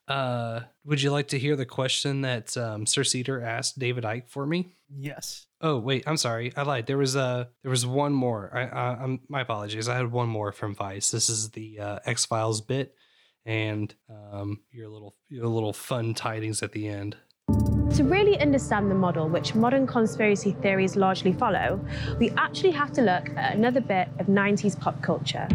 Uh, 0.09 0.61
would 0.85 1.01
you 1.01 1.11
like 1.13 1.29
to 1.29 1.39
hear 1.39 1.55
the 1.55 1.65
question 1.65 2.23
that 2.23 2.57
um, 2.57 2.87
Sir 2.87 3.05
Cedar 3.05 3.41
asked 3.41 3.79
David 3.79 4.05
Icke 4.05 4.29
for 4.29 4.45
me? 4.45 4.75
Yes. 4.95 5.47
Oh 5.61 5.79
wait, 5.79 6.05
I'm 6.07 6.17
sorry, 6.17 6.53
I 6.57 6.63
lied. 6.63 6.87
There 6.87 6.99
was 6.99 7.17
uh, 7.17 7.47
there 7.63 7.71
was 7.71 7.87
one 7.87 8.13
more. 8.13 8.51
I, 8.53 8.63
I, 8.63 9.03
I'm 9.03 9.21
my 9.29 9.43
apologies. 9.43 9.89
I 9.89 9.97
had 9.97 10.11
one 10.11 10.29
more 10.29 10.53
from 10.53 10.75
Vice. 10.75 11.11
This 11.11 11.31
is 11.31 11.51
the 11.51 11.79
uh, 11.79 11.99
X 12.05 12.27
Files 12.27 12.61
bit, 12.61 12.95
and 13.47 13.95
um, 14.11 14.61
your 14.71 14.89
little 14.89 15.15
your 15.29 15.47
little 15.47 15.73
fun 15.73 16.15
tidings 16.15 16.63
at 16.63 16.73
the 16.73 16.89
end. 16.89 17.17
To 17.97 18.05
really 18.05 18.41
understand 18.41 18.91
the 18.91 18.95
model 18.95 19.29
which 19.29 19.55
modern 19.55 19.87
conspiracy 19.87 20.53
theories 20.63 20.97
largely 20.97 21.35
follow, 21.35 21.79
we 22.19 22.31
actually 22.39 22.71
have 22.71 22.91
to 22.95 23.03
look 23.03 23.29
at 23.37 23.55
another 23.55 23.83
bit 23.83 24.09
of 24.19 24.29
90s 24.29 24.81
pop 24.81 25.03
culture. 25.03 25.47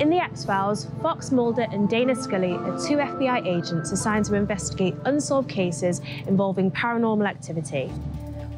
In 0.00 0.10
The 0.10 0.18
X 0.18 0.44
Files, 0.44 0.88
Fox 1.00 1.30
Mulder 1.30 1.68
and 1.70 1.88
Dana 1.88 2.16
Scully 2.16 2.54
are 2.54 2.76
two 2.76 2.96
FBI 2.96 3.46
agents 3.46 3.92
assigned 3.92 4.24
to 4.24 4.34
investigate 4.34 4.96
unsolved 5.04 5.48
cases 5.48 6.00
involving 6.26 6.72
paranormal 6.72 7.28
activity. 7.28 7.92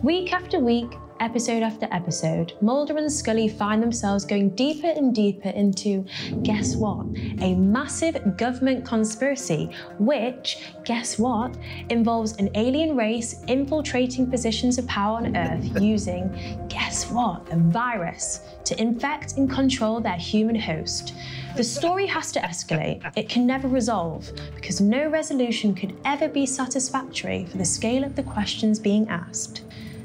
Week 0.02 0.32
after 0.32 0.60
week, 0.60 0.90
episode 1.20 1.62
after 1.62 1.88
episode, 1.90 2.52
Mulder 2.60 2.96
and 2.96 3.12
Scully 3.12 3.48
find 3.48 3.82
themselves 3.82 4.24
going 4.24 4.50
deeper 4.50 4.88
and 4.88 5.14
deeper 5.14 5.48
into, 5.50 6.04
guess 6.42 6.76
what? 6.76 7.06
A 7.40 7.54
massive 7.54 8.36
government 8.36 8.84
conspiracy, 8.84 9.70
which, 9.98 10.58
guess 10.84 11.18
what, 11.18 11.56
involves 11.90 12.36
an 12.36 12.50
alien 12.54 12.96
race 12.96 13.42
infiltrating 13.48 14.30
positions 14.30 14.78
of 14.78 14.86
power 14.86 15.18
on 15.18 15.36
Earth 15.36 15.80
using, 15.80 16.30
guess 16.68 17.10
what, 17.10 17.46
a 17.52 17.56
virus 17.56 18.40
to 18.64 18.80
infect 18.80 19.36
and 19.36 19.50
control 19.50 20.00
their 20.00 20.16
human 20.16 20.56
host. 20.56 21.14
The 21.56 21.62
story 21.62 22.06
has 22.06 22.32
to 22.32 22.40
escalate. 22.40 23.00
It 23.16 23.28
can 23.28 23.46
never 23.46 23.68
resolve 23.68 24.30
because 24.56 24.80
no 24.80 25.08
resolution 25.08 25.74
could 25.74 25.96
ever 26.04 26.28
be 26.28 26.46
satisfactory 26.46 27.44
for 27.44 27.58
the 27.58 27.64
scale 27.64 28.02
of 28.02 28.16
the 28.16 28.24
questions 28.24 28.80
being 28.80 29.08
asked. 29.08 29.62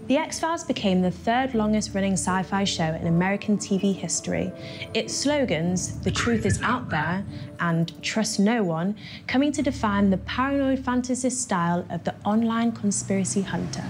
The 0.09 0.17
X 0.17 0.39
Files 0.39 0.63
became 0.63 1.03
the 1.03 1.11
third 1.11 1.53
longest 1.53 1.93
running 1.93 2.13
sci 2.13 2.41
fi 2.41 2.63
show 2.63 2.95
in 2.95 3.05
American 3.05 3.59
TV 3.59 3.93
history. 3.93 4.51
Its 4.95 5.13
slogans, 5.13 5.99
The 5.99 6.09
Truth 6.09 6.47
is 6.47 6.59
Out 6.63 6.89
There 6.89 7.23
and 7.59 7.93
Trust 8.01 8.39
No 8.39 8.63
One, 8.63 8.95
coming 9.27 9.51
to 9.51 9.61
define 9.61 10.09
the 10.09 10.17
paranoid 10.17 10.83
fantasy 10.83 11.29
style 11.29 11.85
of 11.91 12.05
the 12.05 12.15
online 12.25 12.71
conspiracy 12.71 13.43
hunter. 13.43 13.85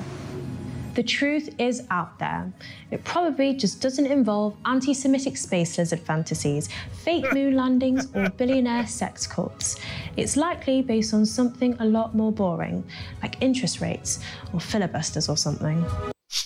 The 0.99 1.03
truth 1.03 1.55
is 1.57 1.87
out 1.91 2.19
there. 2.19 2.51
It 2.91 3.05
probably 3.05 3.53
just 3.53 3.81
doesn't 3.81 4.07
involve 4.07 4.57
anti 4.65 4.93
Semitic 4.93 5.37
space 5.37 5.77
lizard 5.77 6.01
fantasies, 6.01 6.67
fake 6.91 7.23
moon 7.33 7.55
landings, 7.55 8.13
or 8.13 8.29
billionaire 8.31 8.85
sex 8.85 9.25
cults. 9.25 9.77
It's 10.17 10.35
likely 10.35 10.81
based 10.81 11.13
on 11.13 11.25
something 11.25 11.77
a 11.79 11.85
lot 11.85 12.15
more 12.15 12.33
boring, 12.33 12.83
like 13.21 13.41
interest 13.41 13.79
rates 13.79 14.19
or 14.51 14.59
filibusters 14.59 15.29
or 15.29 15.37
something. 15.37 15.85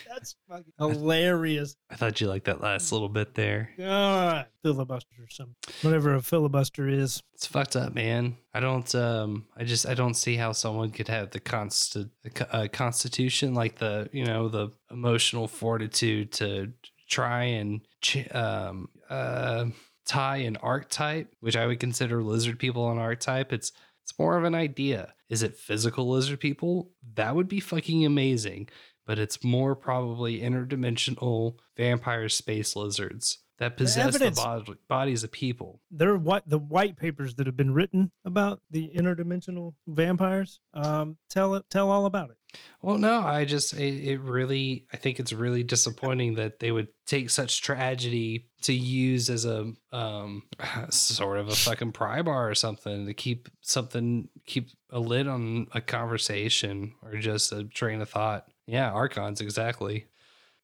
That's 0.08 0.36
fucking 0.48 0.74
hilarious. 0.78 1.76
I 1.90 1.96
thought 1.96 2.22
you 2.22 2.28
liked 2.28 2.46
that 2.46 2.62
last 2.62 2.92
little 2.92 3.10
bit 3.10 3.36
there. 3.36 3.72
God, 3.78 4.48
filibuster 4.64 5.16
or 5.20 5.30
something. 5.30 5.56
Whatever 5.82 6.16
a 6.16 6.22
filibuster 6.22 6.88
is. 6.88 7.22
It's 7.34 7.46
fucked 7.46 7.76
up, 7.76 7.94
man. 7.94 8.38
I 8.54 8.60
don't. 8.60 8.94
Um. 8.96 9.46
I 9.58 9.64
just. 9.64 9.88
I 9.88 9.94
don't 9.94 10.16
see 10.16 10.36
how 10.36 10.52
someone 10.52 10.92
could 10.92 11.08
have 11.08 11.32
the 11.32 11.40
consti- 11.40 12.10
uh, 12.52 12.68
constitution, 12.72 13.54
like 13.54 13.78
the 13.78 14.10
you 14.12 14.26
know 14.26 14.48
the 14.50 14.70
emotional 14.92 15.48
fortitude 15.48 16.32
to 16.34 16.74
try 17.10 17.44
and 17.44 17.82
ch- 18.02 18.28
um 18.34 18.90
uh 19.10 19.66
tie 20.06 20.38
an 20.38 20.58
archetype, 20.58 21.34
which 21.40 21.56
I 21.56 21.68
would 21.68 21.80
consider 21.80 22.24
lizard 22.24 22.58
people 22.60 22.92
an 22.92 22.98
archetype. 22.98 23.54
It's 23.54 23.72
it's 24.10 24.18
more 24.18 24.38
of 24.38 24.44
an 24.44 24.56
idea. 24.56 25.14
Is 25.30 25.44
it 25.44 25.56
physical 25.56 26.10
lizard 26.10 26.40
people? 26.40 26.90
That 27.14 27.36
would 27.36 27.48
be 27.48 27.60
fucking 27.60 28.04
amazing. 28.08 28.70
But 29.06 29.20
it's 29.20 29.44
more 29.44 29.76
probably 29.76 30.40
interdimensional 30.40 31.58
vampire 31.78 32.28
space 32.28 32.76
lizards 32.76 33.38
that 33.60 33.78
possess 33.78 33.96
the, 34.18 34.26
evidence- 34.26 34.44
bod- 34.44 34.78
bodies 34.88 35.24
of 35.24 35.32
people. 35.32 35.82
There 35.92 36.10
are 36.10 36.18
what 36.18 36.50
the 36.50 36.58
white 36.58 36.98
papers 36.98 37.36
that 37.36 37.46
have 37.46 37.56
been 37.58 37.74
written 37.74 38.12
about 38.26 38.62
the 38.72 38.92
interdimensional 38.96 39.76
vampires. 39.86 40.60
Um, 40.74 41.18
tell 41.30 41.54
it, 41.54 41.66
tell 41.70 41.92
all 41.92 42.08
about 42.08 42.32
it. 42.32 42.38
Well, 42.82 42.98
no, 42.98 43.20
I 43.20 43.46
just 43.46 43.74
it, 43.74 44.08
it 44.08 44.22
really 44.22 44.86
I 44.94 44.98
think 44.98 45.20
it's 45.20 45.34
really 45.34 45.64
disappointing 45.64 46.36
that 46.36 46.60
they 46.60 46.72
would 46.72 46.88
take 47.06 47.30
such 47.30 47.62
tragedy 47.62 48.48
to 48.62 48.74
use 48.74 49.30
as 49.30 49.46
a 49.46 49.74
um 49.92 50.44
sort 50.90 51.40
of 51.40 51.50
a 51.50 51.56
fucking 51.56 51.92
pry 51.92 52.22
bar 52.22 52.50
or 52.50 52.56
something 52.56 53.06
to 53.06 53.14
keep 53.14 53.50
something 53.62 54.30
keep 54.46 54.70
a 54.90 55.00
lid 55.00 55.28
on 55.28 55.68
a 55.74 55.82
conversation 55.82 56.94
or 57.04 57.18
just 57.18 57.52
a 57.52 57.66
train 57.66 58.02
of 58.02 58.10
thought. 58.10 58.46
Yeah, 58.66 58.92
archons 58.92 59.42
exactly. 59.42 60.08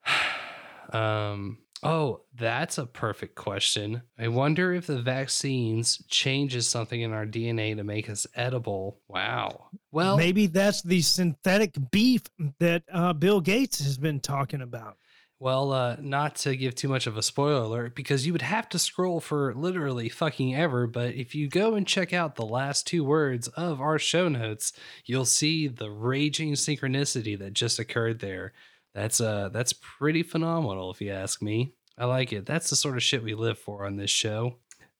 um 0.92 1.58
Oh, 1.86 2.22
that's 2.34 2.78
a 2.78 2.86
perfect 2.86 3.36
question. 3.36 4.02
I 4.18 4.28
wonder 4.28 4.74
if 4.74 4.88
the 4.88 5.02
vaccines 5.02 6.04
changes 6.08 6.68
something 6.68 7.00
in 7.00 7.14
our 7.14 7.26
DNA 7.26 7.76
to 7.76 7.84
make 7.84 8.10
us 8.10 8.26
edible. 8.36 9.00
Wow. 9.08 9.68
Well, 9.92 10.18
maybe 10.18 10.48
that's 10.48 10.82
the 10.82 11.02
synthetic 11.02 11.76
beef 11.92 12.24
that 12.60 12.84
uh, 12.92 13.14
Bill 13.14 13.40
Gates 13.40 13.84
has 13.84 13.98
been 13.98 14.20
talking 14.20 14.62
about. 14.62 14.98
Well, 15.38 15.74
uh, 15.74 15.98
not 16.00 16.38
to 16.38 16.56
give 16.56 16.76
too 16.76 16.88
much 16.88 17.08
of 17.08 17.18
a 17.18 17.22
spoiler 17.22 17.64
alert, 17.64 17.96
because 17.96 18.26
you 18.26 18.32
would 18.32 18.42
have 18.42 18.70
to 18.70 18.80
scroll 18.80 19.20
for 19.20 19.54
literally 19.54 20.08
fucking 20.08 20.56
ever. 20.56 20.88
But 20.88 21.14
if 21.16 21.36
you 21.36 21.50
go 21.50 21.76
and 21.76 21.86
check 21.86 22.14
out 22.14 22.36
the 22.36 22.46
last 22.46 22.88
two 22.88 23.04
words 23.04 23.48
of 23.50 23.82
our 23.82 24.00
show 24.00 24.30
notes, 24.30 24.72
you'll 25.06 25.26
see 25.26 25.68
the 25.68 25.92
raging 25.92 26.54
synchronicity 26.54 27.38
that 27.38 27.54
just 27.54 27.80
occurred 27.80 28.20
there. 28.20 28.54
That's 28.96 29.20
uh, 29.20 29.50
that's 29.50 29.74
pretty 29.74 30.24
phenomenal, 30.24 30.90
if 30.90 31.02
you 31.02 31.12
ask 31.12 31.42
me. 31.42 31.75
I 31.98 32.06
like 32.06 32.34
it. 32.34 32.46
That's 32.46 32.70
the 32.70 32.76
sort 32.76 32.98
of 32.98 33.04
shit 33.04 33.24
we 33.24 33.36
live 33.36 33.58
for 33.58 33.86
on 33.86 33.96
this 33.96 34.12
show. 34.12 34.58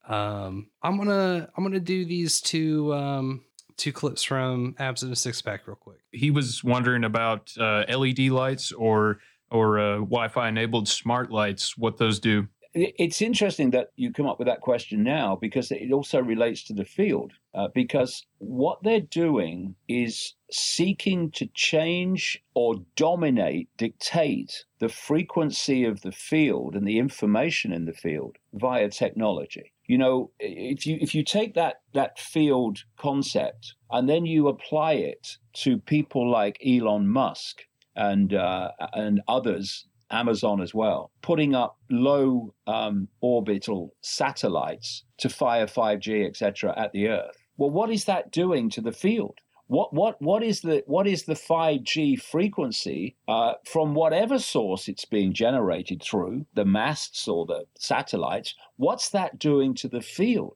Um, 0.08 0.70
I'm 0.82 0.96
gonna 0.96 1.48
I'm 1.56 1.64
gonna 1.64 1.80
do 1.80 2.04
these 2.04 2.40
two 2.40 2.94
um, 2.94 3.44
two 3.76 3.92
clips 3.92 4.22
from 4.22 4.74
Abs 4.78 5.02
in 5.02 5.12
a 5.12 5.16
Six 5.16 5.42
Pack 5.42 5.66
real 5.66 5.76
quick. 5.76 6.00
He 6.12 6.30
was 6.30 6.62
wondering 6.62 7.04
about 7.04 7.52
uh, 7.58 7.84
LED 7.88 8.20
lights 8.30 8.72
or 8.72 9.18
or 9.50 9.78
uh, 9.78 9.94
Wi-Fi 9.96 10.48
enabled 10.48 10.88
smart 10.88 11.30
lights. 11.30 11.76
What 11.76 11.98
those 11.98 12.18
do? 12.18 12.48
It's 12.78 13.22
interesting 13.22 13.70
that 13.70 13.92
you 13.96 14.12
come 14.12 14.26
up 14.26 14.38
with 14.38 14.48
that 14.48 14.60
question 14.60 15.02
now 15.02 15.34
because 15.34 15.70
it 15.70 15.90
also 15.92 16.20
relates 16.20 16.62
to 16.64 16.74
the 16.74 16.84
field. 16.84 17.32
Uh, 17.54 17.68
because 17.74 18.26
what 18.36 18.82
they're 18.82 19.00
doing 19.00 19.74
is 19.88 20.34
seeking 20.50 21.30
to 21.30 21.46
change 21.54 22.44
or 22.52 22.74
dominate, 22.94 23.70
dictate 23.78 24.66
the 24.78 24.90
frequency 24.90 25.84
of 25.84 26.02
the 26.02 26.12
field 26.12 26.76
and 26.76 26.86
the 26.86 26.98
information 26.98 27.72
in 27.72 27.86
the 27.86 27.94
field 27.94 28.36
via 28.52 28.90
technology. 28.90 29.72
You 29.86 29.96
know, 29.96 30.30
if 30.38 30.84
you 30.84 30.98
if 31.00 31.14
you 31.14 31.24
take 31.24 31.54
that 31.54 31.76
that 31.94 32.18
field 32.18 32.84
concept 32.98 33.74
and 33.90 34.06
then 34.06 34.26
you 34.26 34.48
apply 34.48 34.94
it 34.94 35.38
to 35.64 35.78
people 35.78 36.30
like 36.30 36.58
Elon 36.66 37.08
Musk 37.08 37.62
and 37.94 38.34
uh, 38.34 38.72
and 38.92 39.22
others 39.28 39.86
Amazon 40.10 40.60
as 40.60 40.74
well, 40.74 41.10
putting 41.22 41.54
up 41.54 41.78
low 41.90 42.54
um, 42.66 43.08
orbital 43.20 43.94
satellites 44.00 45.04
to 45.18 45.28
fire 45.28 45.66
5G, 45.66 46.26
etc., 46.26 46.74
at 46.76 46.92
the 46.92 47.08
Earth. 47.08 47.36
Well, 47.56 47.70
what 47.70 47.90
is 47.90 48.04
that 48.04 48.30
doing 48.30 48.70
to 48.70 48.80
the 48.80 48.92
field? 48.92 49.38
What 49.68 49.92
what 49.92 50.22
what 50.22 50.44
is 50.44 50.60
the 50.60 50.84
what 50.86 51.08
is 51.08 51.24
the 51.24 51.34
5G 51.34 52.20
frequency 52.22 53.16
uh, 53.26 53.54
from 53.64 53.94
whatever 53.94 54.38
source 54.38 54.86
it's 54.86 55.04
being 55.04 55.32
generated 55.32 56.00
through 56.02 56.46
the 56.54 56.64
masts 56.64 57.26
or 57.26 57.46
the 57.46 57.64
satellites? 57.76 58.54
What's 58.76 59.08
that 59.08 59.40
doing 59.40 59.74
to 59.74 59.88
the 59.88 60.02
field? 60.02 60.54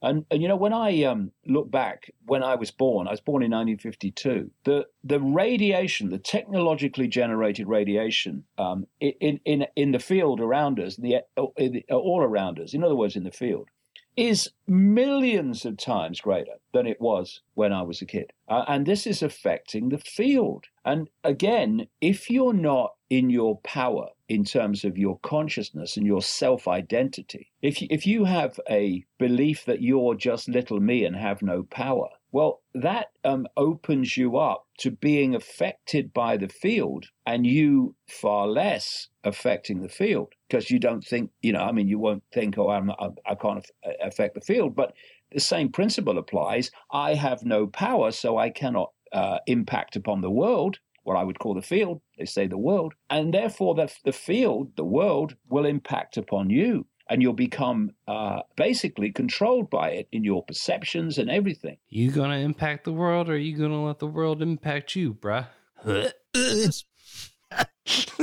And, 0.00 0.24
and 0.30 0.40
you 0.40 0.48
know, 0.48 0.56
when 0.56 0.72
I 0.72 1.02
um, 1.04 1.32
look 1.46 1.70
back, 1.70 2.12
when 2.26 2.42
I 2.42 2.54
was 2.54 2.70
born, 2.70 3.08
I 3.08 3.12
was 3.12 3.20
born 3.20 3.42
in 3.42 3.50
1952. 3.50 4.50
The 4.64 4.86
the 5.02 5.20
radiation, 5.20 6.10
the 6.10 6.18
technologically 6.18 7.08
generated 7.08 7.66
radiation 7.68 8.44
um, 8.58 8.86
in 9.00 9.40
in 9.44 9.66
in 9.74 9.92
the 9.92 9.98
field 9.98 10.40
around 10.40 10.78
us, 10.78 10.96
the 10.96 11.22
in, 11.56 11.82
all 11.90 12.22
around 12.22 12.60
us, 12.60 12.74
in 12.74 12.84
other 12.84 12.94
words, 12.94 13.16
in 13.16 13.24
the 13.24 13.32
field, 13.32 13.68
is 14.16 14.50
millions 14.66 15.64
of 15.64 15.76
times 15.76 16.20
greater 16.20 16.54
than 16.72 16.86
it 16.86 17.00
was 17.00 17.40
when 17.54 17.72
I 17.72 17.82
was 17.82 18.02
a 18.02 18.06
kid. 18.06 18.32
Uh, 18.48 18.64
and 18.66 18.84
this 18.84 19.06
is 19.06 19.22
affecting 19.22 19.88
the 19.88 19.98
field. 19.98 20.64
And 20.84 21.08
again, 21.22 21.86
if 22.00 22.28
you're 22.28 22.52
not 22.52 22.94
in 23.10 23.30
your 23.30 23.58
power 23.60 24.08
in 24.28 24.44
terms 24.44 24.84
of 24.84 24.98
your 24.98 25.18
consciousness 25.20 25.96
and 25.96 26.06
your 26.06 26.22
self 26.22 26.68
identity, 26.68 27.50
if 27.62 27.80
you, 27.80 27.88
if 27.90 28.06
you 28.06 28.24
have 28.24 28.60
a 28.68 29.04
belief 29.18 29.64
that 29.64 29.82
you're 29.82 30.14
just 30.14 30.48
little 30.48 30.80
me 30.80 31.04
and 31.04 31.16
have 31.16 31.42
no 31.42 31.62
power, 31.62 32.08
well, 32.30 32.60
that 32.74 33.06
um, 33.24 33.46
opens 33.56 34.16
you 34.16 34.36
up 34.36 34.66
to 34.80 34.90
being 34.90 35.34
affected 35.34 36.12
by 36.12 36.36
the 36.36 36.48
field 36.48 37.06
and 37.26 37.46
you 37.46 37.94
far 38.06 38.46
less 38.46 39.08
affecting 39.24 39.80
the 39.80 39.88
field 39.88 40.34
because 40.48 40.70
you 40.70 40.78
don't 40.78 41.02
think, 41.02 41.30
you 41.40 41.52
know, 41.52 41.62
I 41.62 41.72
mean, 41.72 41.88
you 41.88 41.98
won't 41.98 42.22
think, 42.32 42.58
oh, 42.58 42.68
I'm 42.68 42.90
I 43.26 43.34
can't 43.34 43.64
affect 44.02 44.34
the 44.34 44.42
field, 44.42 44.76
but 44.76 44.92
the 45.32 45.40
same 45.40 45.70
principle 45.70 46.18
applies. 46.18 46.70
I 46.92 47.14
have 47.14 47.44
no 47.44 47.66
power, 47.66 48.10
so 48.10 48.36
I 48.36 48.50
cannot 48.50 48.92
uh, 49.12 49.38
impact 49.46 49.96
upon 49.96 50.20
the 50.20 50.30
world, 50.30 50.78
what 51.04 51.16
I 51.16 51.24
would 51.24 51.38
call 51.38 51.54
the 51.54 51.62
field. 51.62 52.02
They 52.18 52.24
say 52.24 52.46
the 52.46 52.58
world. 52.58 52.94
And 53.08 53.32
therefore, 53.32 53.74
the, 53.74 53.92
the 54.04 54.12
field, 54.12 54.72
the 54.76 54.84
world, 54.84 55.36
will 55.48 55.64
impact 55.64 56.16
upon 56.16 56.50
you. 56.50 56.86
and 57.10 57.22
you'll 57.22 57.32
become 57.32 57.92
uh, 58.06 58.40
basically 58.56 59.10
controlled 59.10 59.70
by 59.70 59.90
it 59.90 60.08
in 60.12 60.24
your 60.24 60.44
perceptions 60.44 61.16
and 61.16 61.30
everything. 61.30 61.78
You 61.88 62.10
gonna 62.10 62.36
impact 62.36 62.84
the 62.84 62.92
world, 62.92 63.30
or 63.30 63.32
are 63.32 63.36
you 63.36 63.56
gonna 63.56 63.82
let 63.82 63.98
the 63.98 64.06
world 64.06 64.42
impact 64.42 64.94
you, 64.94 65.14
bruh? 65.14 65.46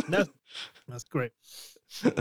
that's, 0.09 0.29
that's 0.87 1.03
great. 1.09 1.31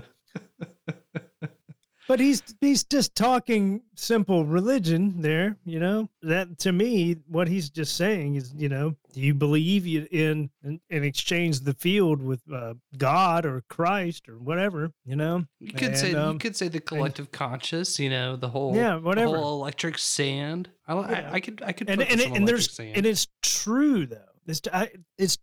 but 2.09 2.21
he's 2.21 2.43
he's 2.61 2.85
just 2.85 3.15
talking 3.15 3.83
simple 3.97 4.45
religion 4.45 5.21
there, 5.21 5.57
you 5.65 5.81
know. 5.81 6.09
That 6.23 6.59
to 6.61 6.73
me, 6.73 7.17
what 7.27 7.49
he's 7.49 7.71
just 7.71 7.97
saying 7.97 8.37
is, 8.37 8.53
you 8.55 8.69
know, 8.69 8.95
do 9.13 9.21
you 9.21 9.35
believe 9.35 9.87
you 9.87 10.07
in 10.11 10.51
in, 10.63 10.81
in 10.91 11.05
exchange 11.05 11.61
the 11.61 11.75
field 11.75 12.23
with 12.23 12.43
uh, 12.53 12.75
God 12.97 13.47
or 13.47 13.63
Christ 13.69 14.29
or 14.29 14.39
whatever, 14.39 14.93
you 15.05 15.17
know? 15.17 15.45
You 15.61 15.73
could 15.73 15.89
And, 15.91 15.99
say 15.99 16.15
um, 16.15 16.33
you 16.35 16.39
could 16.39 16.57
say 16.57 16.69
the 16.69 16.81
collective 16.81 17.33
conscious, 17.33 17.99
you 17.99 18.11
know, 18.11 18.37
the 18.37 18.49
whole 18.49 18.75
Yeah, 18.77 18.97
whatever. 18.97 19.37
whole 19.39 19.61
electric 19.63 19.99
sand. 19.99 20.69
I, 20.87 20.95
Yeah. 20.95 21.31
I, 21.31 21.35
I 21.35 21.41
could 21.41 21.63
I 21.65 21.73
could 21.73 21.89
and 21.91 22.03
and, 22.03 22.21
it, 22.21 22.33
and 22.33 22.47
there's 22.47 22.71
sand. 22.73 22.97
and 22.97 23.07
it's 23.07 23.27
true 23.43 24.07
though. 24.07 24.19
It's 24.47 24.61
I, 24.73 24.91
it's 25.17 25.39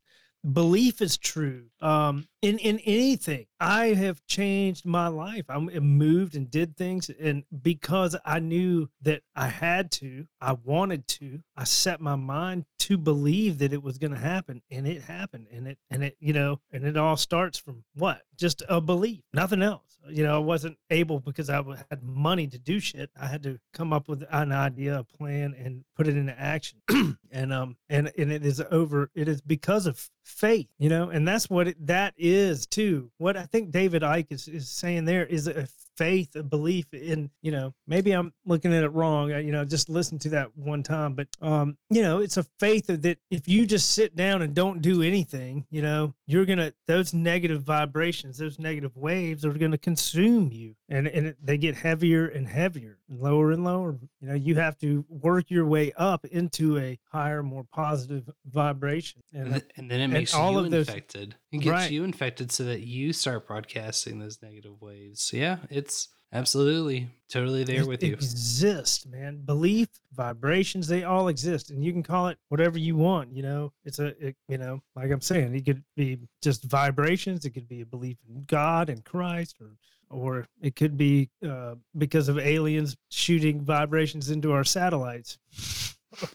belief 0.52 1.02
is 1.02 1.18
true. 1.18 1.66
Um, 1.82 2.28
in 2.42 2.58
in 2.58 2.80
anything, 2.80 3.46
I 3.60 3.88
have 3.88 4.26
changed 4.26 4.86
my 4.86 5.08
life. 5.08 5.46
I 5.48 5.60
moved 5.60 6.36
and 6.36 6.50
did 6.50 6.76
things, 6.76 7.10
and 7.10 7.44
because 7.62 8.16
I 8.26 8.40
knew 8.40 8.90
that 9.04 9.22
I 9.36 9.48
had 9.48 9.92
to, 9.94 10.26
I 10.40 10.54
wanted 10.54 11.08
to. 11.10 11.42
I 11.56 11.66
set 11.66 12.02
my 12.02 12.16
mind 12.16 12.66
to 12.80 12.98
believe 12.98 13.60
that 13.60 13.74
it 13.74 13.84
was 13.84 14.00
going 14.00 14.12
to 14.12 14.18
happen, 14.18 14.64
and 14.72 14.88
it 14.88 15.04
happened. 15.04 15.48
And 15.52 15.68
it 15.68 15.78
and 15.92 16.04
it 16.04 16.18
you 16.20 16.34
know, 16.34 16.60
and 16.72 16.84
it 16.84 16.98
all 16.98 17.18
starts 17.18 17.60
from 17.60 17.84
what? 17.94 18.24
Just 18.36 18.64
a 18.68 18.82
belief, 18.82 19.22
nothing 19.34 19.62
else. 19.62 20.00
You 20.10 20.24
know, 20.24 20.36
I 20.36 20.40
wasn't 20.40 20.78
able 20.90 21.20
because 21.20 21.48
I 21.52 21.64
had 21.92 22.02
money 22.02 22.48
to 22.48 22.58
do 22.58 22.80
shit. 22.80 23.12
I 23.20 23.28
had 23.28 23.44
to 23.44 23.60
come 23.72 23.94
up 23.94 24.08
with 24.08 24.24
an 24.32 24.52
idea, 24.52 24.98
a 24.98 25.04
plan, 25.04 25.54
and 25.56 25.84
put 25.96 26.08
it 26.08 26.18
into 26.18 26.38
action. 26.40 26.82
and 27.32 27.54
um 27.54 27.78
and 27.88 28.12
and 28.18 28.32
it 28.32 28.44
is 28.44 28.60
over. 28.72 29.12
It 29.14 29.28
is 29.28 29.42
because 29.42 29.86
of 29.86 30.10
faith, 30.24 30.68
you 30.80 30.90
know, 30.90 31.10
and 31.10 31.28
that's 31.28 31.50
what 31.50 31.68
it, 31.68 31.88
that 31.88 32.16
is 32.18 32.31
too. 32.66 33.12
What 33.18 33.38
I 33.38 33.44
think 33.44 33.72
David 33.72 34.02
Icke 34.02 34.32
is, 34.32 34.48
is 34.48 34.70
saying 34.70 35.06
there 35.06 35.26
is 35.26 35.48
a 35.48 35.68
faith, 35.98 36.36
a 36.36 36.44
belief 36.44 36.94
in, 36.94 37.30
you 37.42 37.52
know, 37.52 37.74
maybe 37.88 38.12
I'm 38.12 38.34
looking 38.46 38.74
at 38.74 38.84
it 38.84 38.90
wrong. 38.90 39.32
I, 39.32 39.40
you 39.40 39.52
know, 39.52 39.66
just 39.66 39.90
listen 39.90 40.18
to 40.20 40.30
that 40.30 40.56
one 40.58 40.84
time, 40.84 41.14
but 41.14 41.28
um, 41.42 41.78
you 41.90 42.02
know, 42.02 42.20
it's 42.20 42.38
a 42.38 42.44
faith 42.60 42.88
that 42.88 43.18
if 43.30 43.48
you 43.48 43.66
just 43.66 43.92
sit 43.92 44.16
down 44.16 44.42
and 44.42 44.54
don't 44.54 44.82
do 44.82 45.02
anything, 45.02 45.66
you 45.70 45.82
know, 45.82 46.14
you're 46.28 46.46
gonna 46.46 46.74
those 46.88 47.14
negative 47.14 47.64
vibrations, 47.64 48.38
those 48.38 48.58
negative 48.60 48.96
waves 48.96 49.46
are 49.46 49.54
gonna 49.54 49.78
consume 49.78 50.52
you, 50.52 50.76
and 50.90 51.08
and 51.08 51.28
it, 51.28 51.38
they 51.46 51.58
get 51.58 51.76
heavier 51.76 52.28
and 52.28 52.48
heavier, 52.48 52.98
and 53.10 53.20
lower 53.20 53.52
and 53.52 53.64
lower. 53.64 53.98
You 54.22 54.28
know, 54.30 54.36
you 54.36 54.56
have 54.56 54.78
to 54.80 55.06
work 55.10 55.50
your 55.52 55.66
way 55.66 55.92
up 55.98 56.26
into 56.26 56.78
a 56.78 56.98
higher, 57.12 57.44
more 57.44 57.66
positive 57.72 58.30
vibration, 58.46 59.22
and, 59.34 59.64
and 59.76 59.90
then 59.92 60.00
it 60.00 60.04
and 60.06 60.14
makes 60.14 60.34
all 60.34 60.54
you 60.54 60.60
of 60.60 60.72
those- 60.72 60.88
infected. 60.88 61.36
It 61.52 61.58
gets 61.58 61.72
Right. 61.72 61.92
you 61.92 62.04
infected 62.06 62.50
so 62.52 62.64
that 62.64 62.82
you 62.82 63.12
start 63.12 63.46
broadcasting 63.46 64.20
those 64.20 64.42
negative 64.42 64.82
waves. 64.82 65.22
So 65.22 65.36
yeah, 65.38 65.58
it's 65.82 66.10
absolutely 66.32 67.10
totally 67.28 67.64
there 67.64 67.82
It 67.82 67.88
with 67.88 68.04
you. 68.04 68.14
Exist, 68.14 69.08
man. 69.10 69.42
Belief, 69.46 69.88
vibrations, 70.14 70.88
they 70.88 71.04
all 71.04 71.28
exist, 71.28 71.72
and 71.72 71.84
you 71.84 71.92
can 71.92 72.04
call 72.04 72.28
it 72.28 72.38
whatever 72.50 72.78
you 72.78 72.96
want. 72.96 73.34
You 73.34 73.42
know, 73.42 73.74
it's 73.84 74.00
a, 74.00 74.08
it, 74.28 74.36
you 74.48 74.58
know, 74.60 74.82
like 74.96 75.12
I'm 75.12 75.22
saying, 75.22 75.56
it 75.56 75.66
could 75.66 75.84
be 75.96 76.20
just 76.42 76.64
vibrations. 76.66 77.46
It 77.46 77.52
could 77.52 77.68
be 77.68 77.82
a 77.82 77.86
belief 77.86 78.18
in 78.30 78.44
God 78.46 78.90
and 78.90 79.04
Christ, 79.04 79.58
or, 79.60 79.72
or 80.10 80.48
it 80.62 80.76
could 80.76 80.98
be 80.98 81.30
uh, 81.48 81.76
because 81.98 82.30
of 82.30 82.38
aliens 82.38 82.96
shooting 83.10 83.62
vibrations 83.62 84.30
into 84.30 84.52
our 84.52 84.64
satellites. 84.64 85.40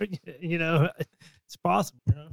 you 0.41 0.59
know, 0.59 0.89
it's 0.99 1.57
possible. 1.63 2.01
You 2.09 2.15
know? 2.15 2.29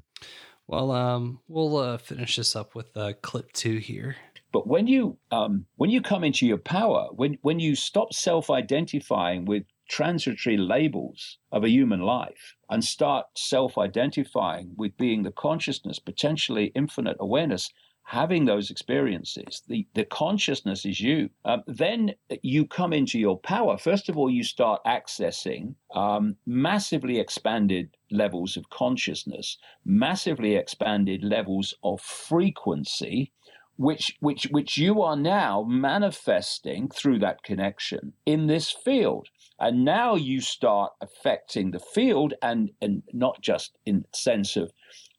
Well, 0.67 0.91
um, 0.91 1.39
we'll 1.47 1.77
uh, 1.77 1.97
finish 1.97 2.37
this 2.37 2.55
up 2.55 2.73
with 2.73 2.95
uh, 2.97 3.13
clip 3.21 3.51
two 3.51 3.77
here. 3.77 4.15
But 4.53 4.67
when 4.67 4.85
you 4.85 5.17
um, 5.31 5.65
when 5.77 5.89
you 5.89 5.99
come 5.99 6.23
into 6.23 6.45
your 6.45 6.59
power, 6.59 7.07
when 7.11 7.39
when 7.41 7.59
you 7.59 7.75
stop 7.75 8.13
self-identifying 8.13 9.45
with 9.45 9.63
transitory 9.89 10.57
labels 10.57 11.39
of 11.51 11.63
a 11.63 11.69
human 11.69 12.01
life 12.01 12.55
and 12.69 12.83
start 12.83 13.25
self-identifying 13.35 14.73
with 14.77 14.95
being 14.95 15.23
the 15.23 15.31
consciousness, 15.31 15.99
potentially 15.99 16.71
infinite 16.75 17.17
awareness, 17.19 17.69
having 18.03 18.45
those 18.45 18.69
experiences, 18.69 19.63
the 19.67 19.87
the 19.95 20.05
consciousness 20.05 20.85
is 20.85 21.01
you. 21.01 21.31
Um, 21.45 21.63
then 21.65 22.13
you 22.43 22.67
come 22.67 22.93
into 22.93 23.17
your 23.17 23.39
power. 23.39 23.79
First 23.79 24.07
of 24.07 24.17
all, 24.17 24.29
you 24.29 24.43
start 24.43 24.83
accessing 24.85 25.73
um, 25.95 26.35
massively 26.45 27.17
expanded 27.19 27.97
levels 28.11 28.55
of 28.55 28.69
consciousness, 28.69 29.57
massively 29.83 30.55
expanded 30.55 31.23
levels 31.23 31.73
of 31.83 32.01
frequency 32.01 33.31
which 33.77 34.15
which 34.19 34.47
which 34.51 34.77
you 34.77 35.01
are 35.01 35.15
now 35.15 35.63
manifesting 35.67 36.89
through 36.89 37.19
that 37.19 37.43
connection 37.43 38.13
in 38.25 38.47
this 38.47 38.71
field. 38.71 39.27
And 39.59 39.85
now 39.85 40.15
you 40.15 40.41
start 40.41 40.93
affecting 41.01 41.71
the 41.71 41.79
field 41.79 42.33
and 42.41 42.71
and 42.81 43.03
not 43.13 43.41
just 43.41 43.77
in 43.85 44.05
sense 44.13 44.55
of 44.55 44.71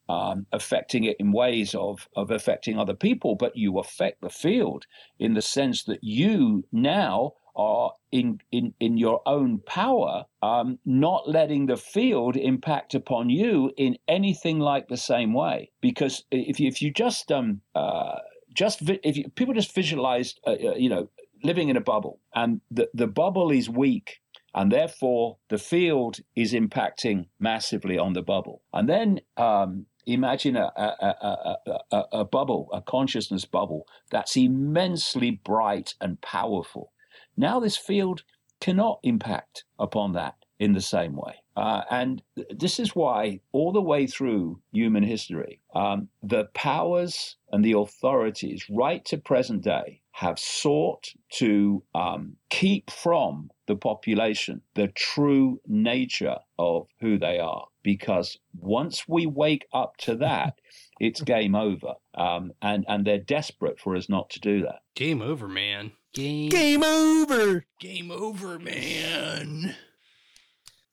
um, 0.09 0.47
affecting 0.53 1.05
it 1.05 1.17
in 1.19 1.33
ways 1.33 1.75
of 1.75 2.09
of 2.15 2.31
affecting 2.31 2.79
other 2.79 2.95
people 2.95 3.37
but 3.37 3.57
you 3.57 3.79
affect 3.79 4.21
the 4.21 4.29
field 4.29 4.85
in 5.19 5.33
the 5.33 5.41
sense 5.41 5.85
that 5.85 6.01
you 6.03 6.65
now 6.71 7.33
are 7.57 7.93
in 8.11 8.41
in 8.51 8.75
in 8.81 8.99
your 8.99 9.23
own 9.27 9.61
power 9.61 10.25
um, 10.43 10.79
not 10.85 11.29
letting 11.29 11.67
the 11.67 11.77
field 11.77 12.37
impact 12.37 12.95
upon 12.95 13.31
you 13.31 13.73
in 13.77 13.97
anything 14.09 14.59
like 14.59 14.89
the 14.89 14.97
same 14.97 15.33
way. 15.33 15.71
Because 15.81 16.25
if 16.31 16.59
you, 16.61 16.69
if 16.69 16.83
you 16.83 16.93
just 16.93 17.31
um 17.31 17.61
uh, 17.75 18.19
just 18.55 18.83
if 18.83 19.17
you, 19.17 19.29
people 19.31 19.55
just 19.55 19.75
visualize, 19.75 20.35
uh, 20.47 20.51
uh, 20.53 20.75
you 20.77 20.89
know, 20.89 21.09
living 21.43 21.69
in 21.69 21.77
a 21.77 21.81
bubble, 21.81 22.21
and 22.35 22.61
the 22.71 22.89
the 22.95 23.07
bubble 23.07 23.51
is 23.51 23.69
weak, 23.69 24.21
and 24.55 24.73
therefore 24.73 25.39
the 25.51 25.59
field 25.59 26.19
is 26.35 26.53
impacting 26.53 27.27
massively 27.39 27.99
on 27.99 28.13
the 28.13 28.23
bubble, 28.23 28.63
and 28.73 28.89
then 28.89 29.21
um, 29.37 29.87
imagine 30.07 30.57
a, 30.57 30.73
a, 30.77 31.57
a 31.93 32.03
a 32.13 32.25
bubble, 32.25 32.69
a 32.73 32.81
consciousness 32.81 33.45
bubble 33.45 33.87
that's 34.11 34.37
immensely 34.37 35.31
bright 35.45 35.95
and 36.01 36.21
powerful. 36.21 36.93
Now 37.37 37.61
this 37.61 37.77
field 37.77 38.23
cannot 38.61 39.01
impact 39.03 39.65
upon 39.79 40.13
that 40.13 40.35
in 40.59 40.73
the 40.73 40.81
same 40.81 41.17
way. 41.17 41.44
Uh, 41.57 41.83
and 41.91 42.23
th- 42.37 42.49
this 42.51 42.81
is 42.81 42.95
why, 42.97 43.41
all 43.53 43.73
the 43.73 43.81
way 43.81 44.07
through 44.07 44.61
human 44.73 45.03
history, 45.03 45.61
um, 45.75 46.09
the 46.23 46.45
powers 46.55 47.37
and 47.53 47.65
the 47.65 47.73
authorities, 47.73 48.65
right 48.69 49.05
to 49.05 49.17
present 49.19 49.63
day, 49.63 50.01
have 50.13 50.39
sought 50.39 51.09
to 51.29 51.83
um, 51.95 52.37
keep 52.49 52.91
from 52.91 53.51
the 53.67 53.75
population 53.75 54.61
the 54.75 54.89
true 54.89 55.61
nature 55.67 56.37
of 56.59 56.87
who 57.01 57.19
they 57.19 57.39
are. 57.39 57.67
Because 57.83 58.39
once 58.57 59.09
we 59.09 59.27
wake 59.27 59.67
up 59.73 59.97
to 59.99 60.15
that, 60.17 60.59
it's 61.01 61.21
game 61.21 61.55
over. 61.55 61.95
Um, 62.15 62.53
and, 62.63 62.85
and 62.89 63.05
they're 63.05 63.19
desperate 63.19 63.79
for 63.81 63.97
us 63.97 64.09
not 64.09 64.31
to 64.31 64.41
do 64.41 64.63
that. 64.63 64.83
Game 64.95 65.21
over, 65.21 65.49
man. 65.49 65.93
Game 66.15 66.49
Game 66.49 66.85
over. 66.85 67.65
game 67.81 68.13
over, 68.13 68.59
man. 68.61 69.75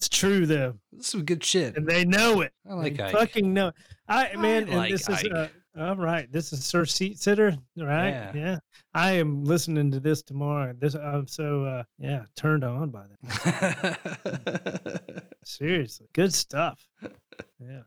It's 0.01 0.09
true 0.09 0.47
though, 0.47 0.79
This 0.91 1.05
is 1.05 1.11
some 1.11 1.25
good 1.25 1.43
shit. 1.43 1.77
and 1.77 1.85
they 1.87 2.05
know 2.05 2.41
it. 2.41 2.51
I 2.67 2.73
like 2.73 2.97
They 2.97 3.03
Icke. 3.03 3.11
fucking 3.11 3.53
know. 3.53 3.71
I 4.07 4.35
man, 4.35 4.63
and 4.63 4.73
like 4.77 4.91
this 4.91 5.07
is 5.07 5.23
uh, 5.25 5.47
all 5.79 5.95
right. 5.95 6.29
This 6.31 6.51
is 6.53 6.65
Sir 6.65 6.85
Seat 6.85 7.19
Sitter, 7.19 7.55
right? 7.77 8.09
Yeah. 8.09 8.31
Yeah. 8.33 8.59
I 8.95 9.11
am 9.11 9.43
listening 9.45 9.91
to 9.91 9.99
this 9.99 10.23
tomorrow. 10.23 10.73
This 10.77 10.95
I'm 10.95 11.27
so 11.27 11.65
uh, 11.65 11.83
yeah 11.99 12.23
turned 12.35 12.63
on 12.63 12.89
by 12.89 13.03
that. 13.21 15.23
Seriously, 15.45 16.07
good 16.13 16.33
stuff. 16.33 16.83
Yeah. 17.59 17.81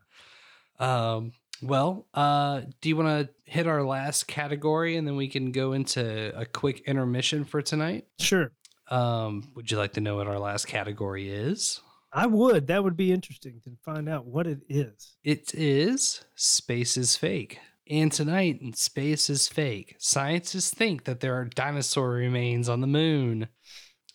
Um, 0.79 1.33
well, 1.61 2.07
uh, 2.13 2.61
do 2.79 2.87
you 2.89 2.95
want 2.95 3.27
to 3.27 3.33
hit 3.51 3.67
our 3.67 3.83
last 3.83 4.25
category 4.27 4.95
and 4.95 5.05
then 5.05 5.17
we 5.17 5.27
can 5.27 5.51
go 5.51 5.73
into 5.73 6.31
a 6.39 6.45
quick 6.45 6.79
intermission 6.87 7.43
for 7.43 7.61
tonight? 7.61 8.05
Sure. 8.19 8.51
Um, 8.89 9.51
would 9.55 9.69
you 9.69 9.77
like 9.77 9.93
to 9.93 10.01
know 10.01 10.15
what 10.15 10.27
our 10.27 10.39
last 10.39 10.67
category 10.67 11.29
is? 11.29 11.81
I 12.15 12.27
would. 12.27 12.67
That 12.67 12.81
would 12.81 12.95
be 12.95 13.11
interesting 13.11 13.59
to 13.65 13.71
find 13.83 14.07
out 14.07 14.25
what 14.25 14.47
it 14.47 14.59
is. 14.69 15.17
It 15.21 15.53
is 15.53 16.23
Space 16.33 16.95
is 16.95 17.17
Fake. 17.17 17.59
And 17.89 18.09
tonight, 18.09 18.59
in 18.61 18.71
Space 18.71 19.29
is 19.29 19.49
Fake, 19.49 19.97
scientists 19.99 20.73
think 20.73 21.03
that 21.03 21.19
there 21.19 21.35
are 21.35 21.43
dinosaur 21.43 22.11
remains 22.11 22.69
on 22.69 22.79
the 22.79 22.87
moon. 22.87 23.49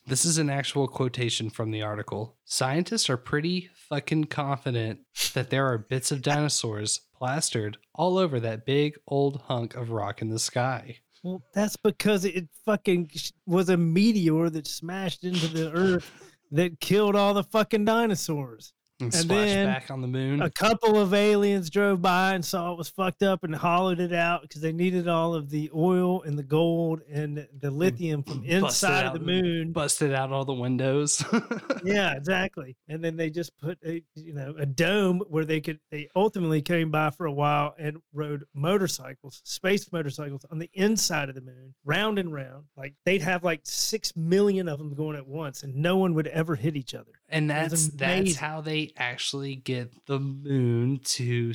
This 0.07 0.25
is 0.25 0.39
an 0.39 0.49
actual 0.49 0.89
quotation 0.89 1.51
from 1.51 1.73
the 1.73 1.83
article. 1.83 2.39
Scientists 2.47 3.11
are 3.11 3.19
pretty 3.19 3.69
fucking 3.75 4.25
confident 4.25 5.01
that 5.35 5.51
there 5.51 5.67
are 5.67 5.77
bits 5.77 6.11
of 6.11 6.23
dinosaurs 6.23 7.03
plastered 7.15 7.77
all 7.95 8.17
over 8.17 8.41
that 8.41 8.65
big 8.65 8.95
old 9.07 9.43
hunk 9.43 9.75
of 9.75 9.91
rock 9.91 10.23
in 10.23 10.31
the 10.31 10.39
sky. 10.39 10.97
Well, 11.23 11.43
that's 11.53 11.77
because 11.77 12.25
it 12.25 12.49
fucking 12.65 13.11
was 13.45 13.69
a 13.69 13.77
meteor 13.77 14.49
that 14.49 14.67
smashed 14.67 15.23
into 15.23 15.49
the 15.49 15.71
earth 15.71 16.30
that 16.51 16.81
killed 16.81 17.17
all 17.17 17.35
the 17.35 17.45
fucking 17.45 17.85
dinosaurs. 17.85 18.73
And, 19.01 19.15
And 19.15 19.31
then 19.31 19.67
back 19.67 19.91
on 19.91 20.01
the 20.01 20.09
moon. 20.09 20.43
A 20.43 20.51
couple 20.51 20.99
of 20.99 21.15
aliens 21.15 21.71
drove 21.71 22.03
by 22.03 22.35
and 22.35 22.45
saw 22.45 22.73
it 22.73 22.79
was 22.79 22.89
fucked 22.89 23.23
up 23.23 23.45
and 23.45 23.55
hollowed 23.55 24.01
it 24.01 24.13
out 24.13 24.43
because 24.43 24.61
they 24.61 24.73
needed 24.73 25.09
all 25.09 25.35
of 25.35 25.51
the 25.51 25.71
oil 25.75 26.23
and 26.23 26.39
the 26.39 26.43
gold 26.43 27.01
and 27.11 27.37
the 27.37 27.71
mm. 27.71 27.77
lithium 27.77 28.23
from 28.23 28.45
inside 28.45 29.07
of 29.07 29.13
the 29.15 29.21
moon. 29.21 29.73
Busted 29.73 30.13
out 30.13 30.33
all 30.33 30.45
the 30.45 30.53
windows. 30.53 31.25
yeah, 31.85 32.15
exactly. 32.15 32.77
And 32.89 33.03
then 33.03 33.17
they 33.17 33.31
just 33.31 33.57
put 33.59 33.79
a 33.85 34.03
you 34.15 34.35
know 34.35 34.55
a 34.59 34.67
dome 34.67 35.21
where 35.29 35.45
they 35.45 35.61
could 35.61 35.81
they 35.91 36.09
ultimately 36.15 36.63
came 36.63 36.91
by 36.91 37.11
for 37.11 37.27
a 37.27 37.33
while 37.33 37.75
and 37.79 37.99
rode 38.13 38.45
motorcycles, 38.55 39.41
space 39.45 39.91
motorcycles 39.93 40.45
on 40.51 40.59
the 40.59 40.71
inside 40.75 41.29
of 41.29 41.35
the 41.35 41.41
moon, 41.41 41.75
round 41.85 42.19
and 42.19 42.33
round. 42.33 42.65
Like 42.77 42.95
they'd 43.05 43.23
have 43.23 43.45
like 43.45 43.61
six 43.65 44.15
million 44.17 44.69
of 44.69 44.79
them 44.79 44.95
going 44.95 45.17
at 45.17 45.27
once, 45.27 45.63
and 45.63 45.75
no 45.77 45.97
one 45.97 46.15
would 46.15 46.27
ever 46.29 46.55
hit 46.55 46.77
each 46.77 46.95
other. 46.95 47.13
and 47.29 47.49
that's 47.51 47.89
that's 47.89 48.37
how 48.37 48.61
they 48.61 48.90
actually 48.97 49.57
get 49.57 49.93
the 50.07 50.19
moon 50.19 51.01
to 51.05 51.53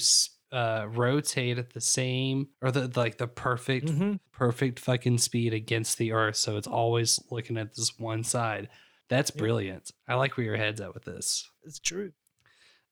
uh, 0.52 0.86
rotate 0.90 1.58
at 1.58 1.74
the 1.74 1.82
same 1.82 2.48
or 2.62 2.72
the 2.72 2.92
like 2.96 3.18
the 3.18 3.28
perfect 3.28 3.88
Mm-hmm. 3.88 4.14
perfect 4.32 4.80
fucking 4.80 5.18
speed 5.18 5.54
against 5.54 5.98
the 5.98 6.12
earth 6.14 6.36
so 6.38 6.56
it's 6.58 6.68
always 6.68 7.20
looking 7.32 7.58
at 7.58 7.76
this 7.76 7.98
one 8.00 8.24
side 8.24 8.70
that's 9.10 9.32
brilliant 9.32 9.92
i 10.08 10.14
like 10.16 10.38
where 10.38 10.46
your 10.46 10.56
head's 10.58 10.80
at 10.82 10.94
with 10.94 11.04
this 11.04 11.50
It's 11.64 11.80
true. 11.80 12.12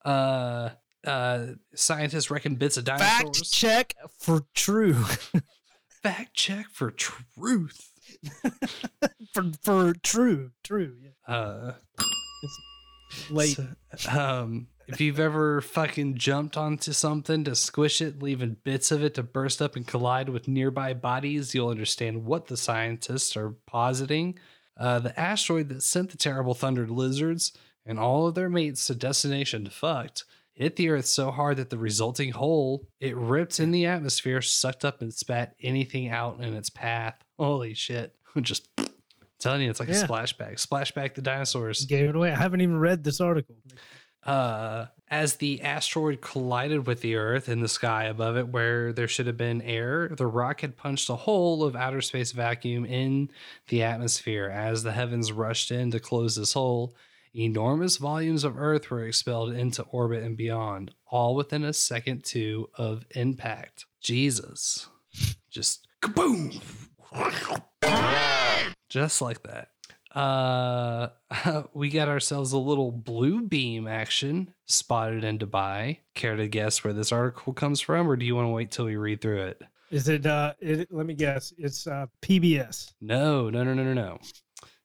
uh 0.04 0.70
uh 1.06 1.46
scientists 1.76 2.30
reckon 2.32 2.56
bits 2.56 2.76
of 2.78 2.84
dinosaurs 2.86 3.40
Fact 3.40 3.52
check 3.54 3.96
for 4.20 4.42
true. 4.54 5.04
fact 6.04 6.34
check 6.34 6.66
for 6.72 6.92
truth 6.92 7.92
for 9.34 9.52
for 9.64 9.94
true, 10.04 10.52
true. 10.64 10.96
Yeah. 11.02 11.34
uh 11.34 11.74
late. 13.30 13.58
So, 13.98 14.12
um, 14.12 14.68
if 14.88 15.00
you've 15.00 15.20
ever 15.20 15.62
fucking 15.62 16.16
jumped 16.16 16.58
onto 16.58 16.92
something 16.92 17.44
to 17.46 17.56
squish 17.56 18.02
it, 18.02 18.22
leaving 18.22 18.58
bits 18.64 18.92
of 18.92 19.04
it 19.04 19.14
to 19.16 19.24
burst 19.24 19.62
up 19.62 19.76
and 19.76 19.88
collide 19.88 20.30
with 20.30 20.48
nearby 20.48 20.94
bodies, 20.94 21.56
you'll 21.56 21.70
understand 21.70 22.26
what 22.26 22.48
the 22.48 22.58
scientists 22.58 23.38
are 23.38 23.56
positing. 23.66 24.38
Uh, 24.78 25.00
the 25.00 25.18
asteroid 25.18 25.70
that 25.70 25.84
sent 25.84 26.10
the 26.10 26.18
terrible 26.18 26.54
thundered 26.54 26.90
lizards 26.90 27.54
and 27.86 28.00
all 28.00 28.28
of 28.28 28.36
their 28.36 28.50
mates 28.50 28.88
to 28.88 28.96
destination 28.96 29.68
fucked 29.70 30.26
hit 30.54 30.76
the 30.76 30.90
earth 30.90 31.06
so 31.06 31.32
hard 31.32 31.58
that 31.58 31.70
the 31.70 31.78
resulting 31.78 32.32
hole 32.32 32.88
it 33.00 33.16
ripped 33.16 33.60
in 33.60 33.72
the 33.72 33.86
atmosphere, 33.86 34.42
sucked 34.42 34.86
up 34.86 35.02
and 35.02 35.14
spat 35.14 35.56
anything 35.62 36.10
out 36.10 36.40
in 36.40 36.54
its 36.54 36.70
path. 36.70 37.16
Holy 37.38 37.74
shit! 37.74 38.16
Just 38.42 38.68
telling 39.44 39.62
you, 39.62 39.70
it's 39.70 39.80
like 39.80 39.90
Yeah. 39.90 40.04
a 40.04 40.08
splashback. 40.08 40.54
Splashback 40.66 41.14
the 41.14 41.22
dinosaurs. 41.22 41.86
Gave 41.86 42.10
it 42.10 42.16
away. 42.16 42.32
I 42.32 42.36
haven't 42.36 42.62
even 42.62 42.80
read 42.80 43.04
this 43.04 43.22
article. 43.22 43.56
uh, 44.26 44.86
as 45.10 45.36
the 45.36 45.62
asteroid 45.62 46.22
collided 46.22 46.88
with 46.88 47.02
the 47.02 47.16
Earth 47.16 47.50
in 47.50 47.60
the 47.60 47.68
sky 47.68 48.06
above 48.06 48.38
it, 48.38 48.48
where 48.48 48.94
there 48.94 49.08
should 49.08 49.28
have 49.28 49.36
been 49.36 49.62
air, 49.62 50.08
the 50.18 50.26
rock 50.26 50.62
had 50.62 50.78
punched 50.78 51.10
a 51.10 51.16
hole 51.16 51.62
of 51.62 51.76
outer 51.76 52.00
space 52.02 52.32
vacuum 52.32 52.86
in 52.86 53.30
the 53.68 53.84
atmosphere. 53.84 54.50
As 54.50 54.82
the 54.82 54.94
heavens 54.94 55.32
rushed 55.34 55.72
in 55.72 55.92
to 55.92 56.00
close 56.00 56.38
this 56.38 56.54
hole, 56.54 56.96
enormous 57.36 57.98
volumes 57.98 58.46
of 58.46 58.58
Earth 58.58 58.90
were 58.90 59.04
expelled 59.06 59.52
into 59.54 59.84
orbit 59.92 60.24
and 60.24 60.38
beyond, 60.38 60.92
all 61.12 61.36
within 61.36 61.66
a 61.66 61.74
second 61.74 62.24
two 62.24 62.70
of 62.76 63.06
impact. 63.12 63.86
Jesus. 64.02 64.88
Just 65.52 65.86
kaboom! 66.02 66.62
Just 68.94 69.24
like 69.24 69.42
that. 69.42 69.70
Uh, 70.16 71.08
we 71.74 71.90
got 71.90 72.10
ourselves 72.10 72.52
a 72.52 72.60
little 72.60 72.92
blue 72.92 73.42
beam 73.42 73.88
action 73.88 74.54
spotted 74.68 75.24
in 75.24 75.40
Dubai. 75.40 75.98
Care 76.14 76.36
to 76.36 76.48
guess 76.48 76.84
where 76.84 76.94
this 76.94 77.12
article 77.12 77.54
comes 77.54 77.82
from, 77.82 78.08
or 78.08 78.16
do 78.16 78.24
you 78.24 78.36
want 78.36 78.46
to 78.46 78.52
wait 78.52 78.70
till 78.70 78.86
we 78.86 78.96
read 78.96 79.20
through 79.20 79.46
it? 79.46 79.64
Is 79.90 80.10
it? 80.10 80.28
uh 80.28 80.54
it, 80.60 80.90
Let 80.92 81.08
me 81.08 81.16
guess. 81.16 81.52
It's 81.58 81.88
uh 81.88 82.06
PBS. 82.22 82.92
No, 83.02 83.50
no, 83.50 83.64
no, 83.64 83.74
no, 83.74 83.84
no, 83.84 83.96
no. 83.96 84.20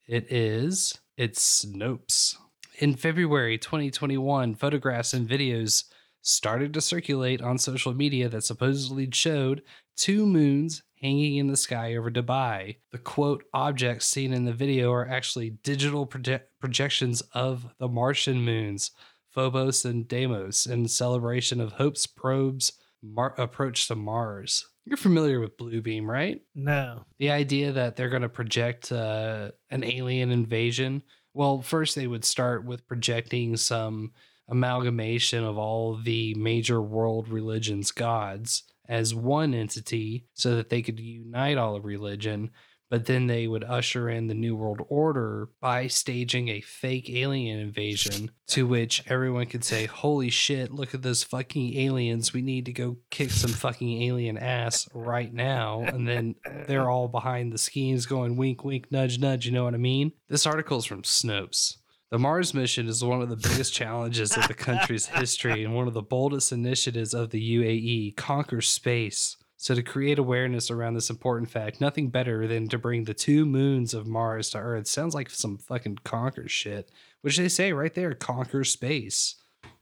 It 0.07 0.33
is. 0.33 0.99
It's 1.19 1.67
Snopes. 1.67 2.35
In 2.79 2.95
February 2.95 3.59
2021, 3.59 4.55
photographs 4.55 5.13
and 5.13 5.29
videos 5.29 5.85
started 6.23 6.73
to 6.73 6.81
circulate 6.81 7.43
on 7.43 7.59
social 7.59 7.93
media 7.93 8.31
that 8.31 8.45
supposedly 8.45 9.11
showed 9.13 9.61
two 9.97 10.25
moons 10.25 10.83
hanging 11.01 11.37
in 11.37 11.47
the 11.49 11.57
sky 11.57 11.97
over 11.97 12.11
Dubai. 12.11 12.77
The 12.93 12.99
quote 12.99 13.45
objects 13.53 14.07
seen 14.07 14.33
in 14.33 14.45
the 14.45 14.53
video 14.53 14.93
are 14.93 15.09
actually 15.09 15.51
digital 15.51 16.07
proje- 16.07 16.43
projections 16.61 17.21
of 17.33 17.67
the 17.79 17.89
Martian 17.89 18.41
moons, 18.41 18.91
Phobos 19.31 19.85
and 19.85 20.07
Deimos, 20.09 20.67
in 20.67 20.89
celebration 20.89 21.61
of 21.61 21.73
Hope's 21.73 22.07
probe's 22.07 22.73
mar- 23.03 23.35
approach 23.39 23.89
to 23.89 23.95
Mars. 23.95 24.67
You're 24.85 24.97
familiar 24.97 25.39
with 25.39 25.59
Blue 25.59 25.83
Beam, 25.83 26.11
right? 26.11 26.41
No. 26.55 27.05
the 27.19 27.31
idea 27.31 27.73
that 27.73 27.95
they're 27.97 28.09
going 28.09 28.23
to 28.23 28.29
project 28.29 28.91
uh, 28.91 29.51
an 29.71 29.85
alien 29.85 30.31
invasion 30.31 31.03
well 31.35 31.61
first 31.61 31.95
they 31.95 32.07
would 32.07 32.25
start 32.25 32.65
with 32.65 32.87
projecting 32.89 33.57
some 33.57 34.13
amalgamation 34.49 35.45
of 35.45 35.59
all 35.59 35.97
the 35.97 36.35
major 36.35 36.81
world 36.81 37.29
religions 37.29 37.91
gods 37.91 38.65
as 38.89 39.15
one 39.15 39.55
entity 39.55 40.27
so 40.35 40.57
that 40.57 40.69
they 40.69 40.83
could 40.83 40.99
unite 40.99 41.59
all 41.59 41.77
of 41.77 41.85
religion 41.85 42.51
but 42.91 43.05
then 43.05 43.27
they 43.27 43.47
would 43.47 43.65
usher 43.65 44.09
in 44.09 44.27
the 44.29 44.35
new 44.35 44.57
world 44.57 44.81
order 44.89 45.49
by 45.61 45.87
staging 45.87 46.49
a 46.49 46.61
fake 46.61 47.11
alien 47.11 47.59
invasion 47.59 48.31
to 48.47 48.67
which 48.67 49.03
everyone 49.07 49.47
could 49.47 49.65
say 49.65 49.87
holy 49.87 50.31
shit 50.31 50.73
look 50.73 50.95
at 50.95 51.03
those 51.03 51.23
fucking 51.23 51.77
aliens. 51.77 52.33
We 52.33 52.43
need 52.43 52.65
to 52.67 52.73
go 52.73 52.97
kick 53.11 53.31
some 53.31 53.51
fucking 53.51 54.03
alien 54.03 54.39
ass 54.39 54.89
right 54.95 55.33
now. 55.33 55.83
And 55.83 56.09
then 56.09 56.37
they're 56.67 56.89
all 56.89 57.09
behind 57.09 57.53
the 57.53 57.59
schemes 57.59 58.07
going 58.07 58.37
wink 58.37 58.65
wink 58.65 58.91
nudge 58.91 59.19
nudge. 59.19 59.45
You 59.45 59.53
know 59.53 59.65
what 59.65 59.75
i 59.75 59.79
mean? 59.79 60.13
This 60.29 60.47
article 60.47 60.79
is 60.79 60.85
from 60.87 61.03
snopes 61.03 61.77
the 62.11 62.19
Mars 62.19 62.55
mission 62.55 62.89
is 62.89 63.05
one 63.05 63.21
of 63.21 63.29
the 63.29 63.37
biggest 63.37 63.73
challenges 63.73 64.37
of 64.37 64.49
the 64.49 64.55
country's 64.55 65.07
history 65.07 65.65
and 65.65 65.75
one 65.75 65.87
of 65.87 65.95
the 65.95 66.03
boldest 66.03 66.53
initiatives 66.53 67.13
of 67.13 67.31
the 67.31 67.57
UAE, 67.57 68.17
conquer 68.17 68.61
space. 68.61 69.37
So, 69.61 69.75
to 69.75 69.83
create 69.83 70.19
awareness 70.19 70.71
around 70.71 70.95
this 70.95 71.11
important 71.11 71.51
fact, 71.51 71.81
nothing 71.81 72.11
better 72.11 72.47
than 72.47 72.69
to 72.69 72.79
bring 72.79 73.05
the 73.05 73.13
two 73.13 73.45
moons 73.45 73.93
of 73.93 74.07
Mars 74.07 74.51
to 74.51 74.59
Earth. 74.59 74.87
Sounds 74.87 75.15
like 75.15 75.31
some 75.31 75.59
fucking 75.59 75.99
conquer 76.05 76.49
shit, 76.49 76.91
which 77.23 77.37
they 77.37 77.49
say 77.49 77.73
right 77.73 77.93
there 77.93 78.15
conquer 78.15 78.63
space. 78.63 79.35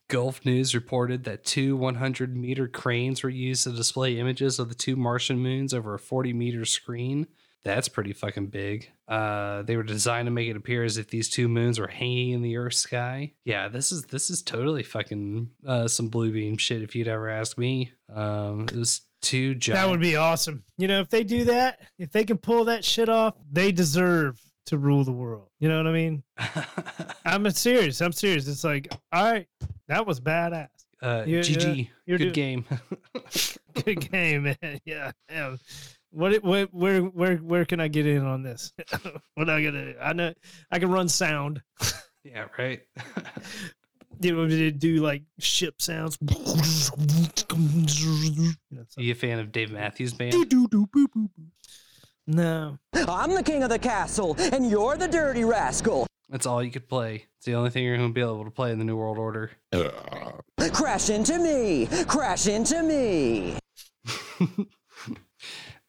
Gulf 0.08 0.44
News 0.46 0.74
reported 0.74 1.24
that 1.24 1.44
two 1.44 1.76
100 1.76 2.36
meter 2.36 2.68
cranes 2.68 3.22
were 3.22 3.28
used 3.28 3.64
to 3.64 3.72
display 3.72 4.18
images 4.18 4.58
of 4.58 4.68
the 4.68 4.74
two 4.74 4.96
Martian 4.96 5.38
moons 5.38 5.74
over 5.74 5.94
a 5.94 5.98
40 5.98 6.32
meter 6.32 6.64
screen. 6.64 7.26
That's 7.66 7.88
pretty 7.88 8.12
fucking 8.12 8.46
big. 8.46 8.88
Uh, 9.08 9.62
they 9.62 9.76
were 9.76 9.82
designed 9.82 10.26
to 10.26 10.30
make 10.30 10.48
it 10.48 10.56
appear 10.56 10.84
as 10.84 10.98
if 10.98 11.08
these 11.08 11.28
two 11.28 11.48
moons 11.48 11.78
were 11.80 11.88
hanging 11.88 12.30
in 12.30 12.42
the 12.42 12.56
Earth's 12.56 12.78
sky. 12.78 13.32
Yeah, 13.44 13.68
this 13.68 13.90
is 13.92 14.04
this 14.04 14.30
is 14.30 14.40
totally 14.42 14.82
fucking 14.84 15.50
uh, 15.66 15.88
some 15.88 16.08
blue 16.08 16.32
beam 16.32 16.56
shit. 16.56 16.82
If 16.82 16.94
you'd 16.94 17.08
ever 17.08 17.28
ask 17.28 17.58
me, 17.58 17.92
um, 18.14 18.62
it 18.68 18.76
was 18.76 19.00
two 19.20 19.54
giant. 19.56 19.82
That 19.84 19.90
would 19.90 20.00
be 20.00 20.16
awesome. 20.16 20.62
You 20.78 20.86
know, 20.88 21.00
if 21.00 21.08
they 21.08 21.24
do 21.24 21.44
that, 21.44 21.80
if 21.98 22.12
they 22.12 22.24
can 22.24 22.38
pull 22.38 22.64
that 22.66 22.84
shit 22.84 23.08
off, 23.08 23.34
they 23.50 23.72
deserve 23.72 24.40
to 24.66 24.78
rule 24.78 25.04
the 25.04 25.12
world. 25.12 25.48
You 25.60 25.68
know 25.68 25.76
what 25.76 25.86
I 25.86 25.92
mean? 25.92 26.22
I'm 27.24 27.48
serious. 27.50 28.00
I'm 28.00 28.12
serious. 28.12 28.46
It's 28.48 28.64
like, 28.64 28.92
all 29.12 29.32
right, 29.32 29.46
that 29.88 30.06
was 30.06 30.20
badass. 30.20 30.68
Uh, 31.02 31.24
You- 31.26 31.40
GG, 31.40 31.88
you're 32.06 32.18
good 32.18 32.24
do- 32.26 32.30
game. 32.32 32.64
Good 33.84 34.10
game, 34.10 34.44
man. 34.44 34.80
Yeah. 34.86 35.12
yeah. 35.30 35.56
What, 36.11 36.42
what, 36.42 36.72
where, 36.72 37.00
where, 37.00 37.36
where 37.36 37.64
can 37.64 37.80
I 37.80 37.88
get 37.88 38.07
in 38.07 38.24
on 38.24 38.42
this? 38.42 38.72
what 39.34 39.50
I 39.50 39.62
gonna? 39.62 39.94
I 40.00 40.12
know 40.12 40.32
I 40.70 40.78
can 40.78 40.90
run 40.90 41.09
sound. 41.09 41.62
yeah, 42.24 42.46
right. 42.59 42.80
You 44.18 44.34
know, 44.34 44.48
to 44.48 44.70
do 44.70 45.02
like 45.02 45.24
ship 45.38 45.82
sounds. 45.82 46.16
Are 48.96 49.02
you 49.02 49.12
a 49.12 49.14
fan 49.14 49.38
of 49.38 49.52
Dave 49.52 49.70
Matthews 49.70 50.14
Band? 50.14 50.32
No. 52.26 52.78
I'm 52.94 53.34
the 53.34 53.42
king 53.42 53.62
of 53.62 53.68
the 53.68 53.78
castle, 53.78 54.34
and 54.38 54.70
you're 54.70 54.96
the 54.96 55.07
dirty 55.07 55.44
rascal. 55.44 56.07
That's 56.28 56.46
all 56.46 56.62
you 56.62 56.70
could 56.70 56.88
play. 56.88 57.26
It's 57.36 57.46
the 57.46 57.54
only 57.54 57.70
thing 57.70 57.84
you're 57.84 57.96
going 57.96 58.09
to 58.09 58.14
be 58.14 58.20
able 58.20 58.44
to 58.44 58.50
play 58.50 58.72
in 58.72 58.78
the 58.78 58.84
New 58.84 58.96
World 58.96 59.18
Order. 59.18 59.50
Crash 60.72 61.11
into 61.11 61.38
me! 61.38 61.86
Crash 62.07 62.46
into 62.48 62.82
me! 62.82 63.59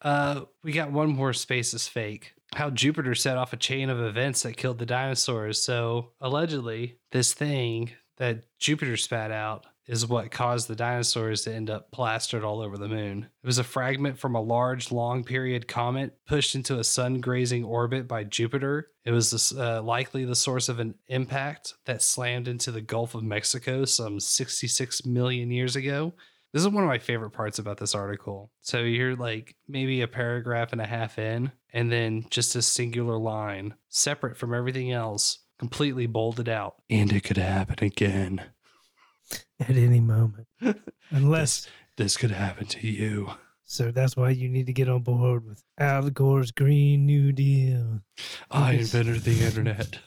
Uh, 0.01 0.41
we 0.63 0.71
got 0.71 0.91
one 0.91 1.09
more 1.09 1.33
space 1.33 1.73
is 1.73 1.87
fake. 1.87 2.33
How 2.55 2.69
Jupiter 2.69 3.15
set 3.15 3.37
off 3.37 3.53
a 3.53 3.57
chain 3.57 3.89
of 3.89 3.99
events 3.99 4.43
that 4.43 4.57
killed 4.57 4.79
the 4.79 4.85
dinosaurs. 4.85 5.61
So 5.61 6.11
allegedly, 6.21 6.97
this 7.11 7.33
thing 7.33 7.91
that 8.17 8.43
Jupiter 8.59 8.97
spat 8.97 9.31
out 9.31 9.65
is 9.87 10.05
what 10.05 10.31
caused 10.31 10.67
the 10.67 10.75
dinosaurs 10.75 11.43
to 11.43 11.53
end 11.53 11.69
up 11.69 11.91
plastered 11.91 12.43
all 12.43 12.61
over 12.61 12.77
the 12.77 12.89
moon. 12.89 13.29
It 13.41 13.47
was 13.47 13.57
a 13.57 13.63
fragment 13.63 14.19
from 14.19 14.35
a 14.35 14.41
large, 14.41 14.91
long 14.91 15.23
period 15.23 15.67
comet 15.67 16.17
pushed 16.27 16.55
into 16.55 16.79
a 16.79 16.83
sun 16.83 17.21
grazing 17.21 17.63
orbit 17.63 18.07
by 18.07 18.25
Jupiter. 18.25 18.89
It 19.05 19.11
was 19.11 19.53
uh, 19.53 19.81
likely 19.81 20.25
the 20.25 20.35
source 20.35 20.67
of 20.67 20.79
an 20.79 20.95
impact 21.07 21.75
that 21.85 22.01
slammed 22.01 22.49
into 22.49 22.71
the 22.71 22.81
Gulf 22.81 23.15
of 23.15 23.23
Mexico 23.23 23.85
some 23.85 24.19
66 24.19 25.05
million 25.05 25.51
years 25.51 25.77
ago. 25.77 26.13
This 26.57 26.65
is 26.65 26.71
one 26.71 26.83
of 26.83 26.89
my 26.89 26.97
favorite 26.97 27.29
parts 27.29 27.59
about 27.59 27.77
this 27.77 27.93
article. 27.93 28.49
So 28.63 28.79
you're 28.79 29.15
like 29.15 29.55
maybe 29.67 30.01
a 30.01 30.07
paragraph 30.07 30.71
and 30.71 30.81
a 30.81 30.87
half 30.87 31.19
in, 31.19 31.51
and 31.71 31.91
then 31.91 32.25
just 32.31 32.55
a 32.55 32.63
singular 32.63 33.15
line, 33.15 33.75
separate 33.89 34.37
from 34.37 34.55
everything 34.55 34.91
else, 34.91 35.37
completely 35.59 36.07
bolded 36.07 36.49
out. 36.49 36.77
And 36.89 37.13
it 37.13 37.23
could 37.23 37.37
happen 37.37 37.85
again. 37.85 38.41
At 39.59 39.77
any 39.77 39.99
moment. 39.99 40.47
Unless 41.11 41.65
this, 41.65 41.71
this 41.95 42.17
could 42.17 42.31
happen 42.31 42.65
to 42.65 42.87
you. 42.87 43.29
So 43.63 43.91
that's 43.91 44.17
why 44.17 44.31
you 44.31 44.49
need 44.49 44.65
to 44.65 44.73
get 44.73 44.89
on 44.89 45.03
board 45.03 45.45
with 45.45 45.61
Al 45.77 46.09
Gore's 46.09 46.49
Green 46.49 47.05
New 47.05 47.33
Deal. 47.33 47.99
I 48.49 48.73
invented 48.73 49.21
the 49.21 49.45
internet. 49.45 49.99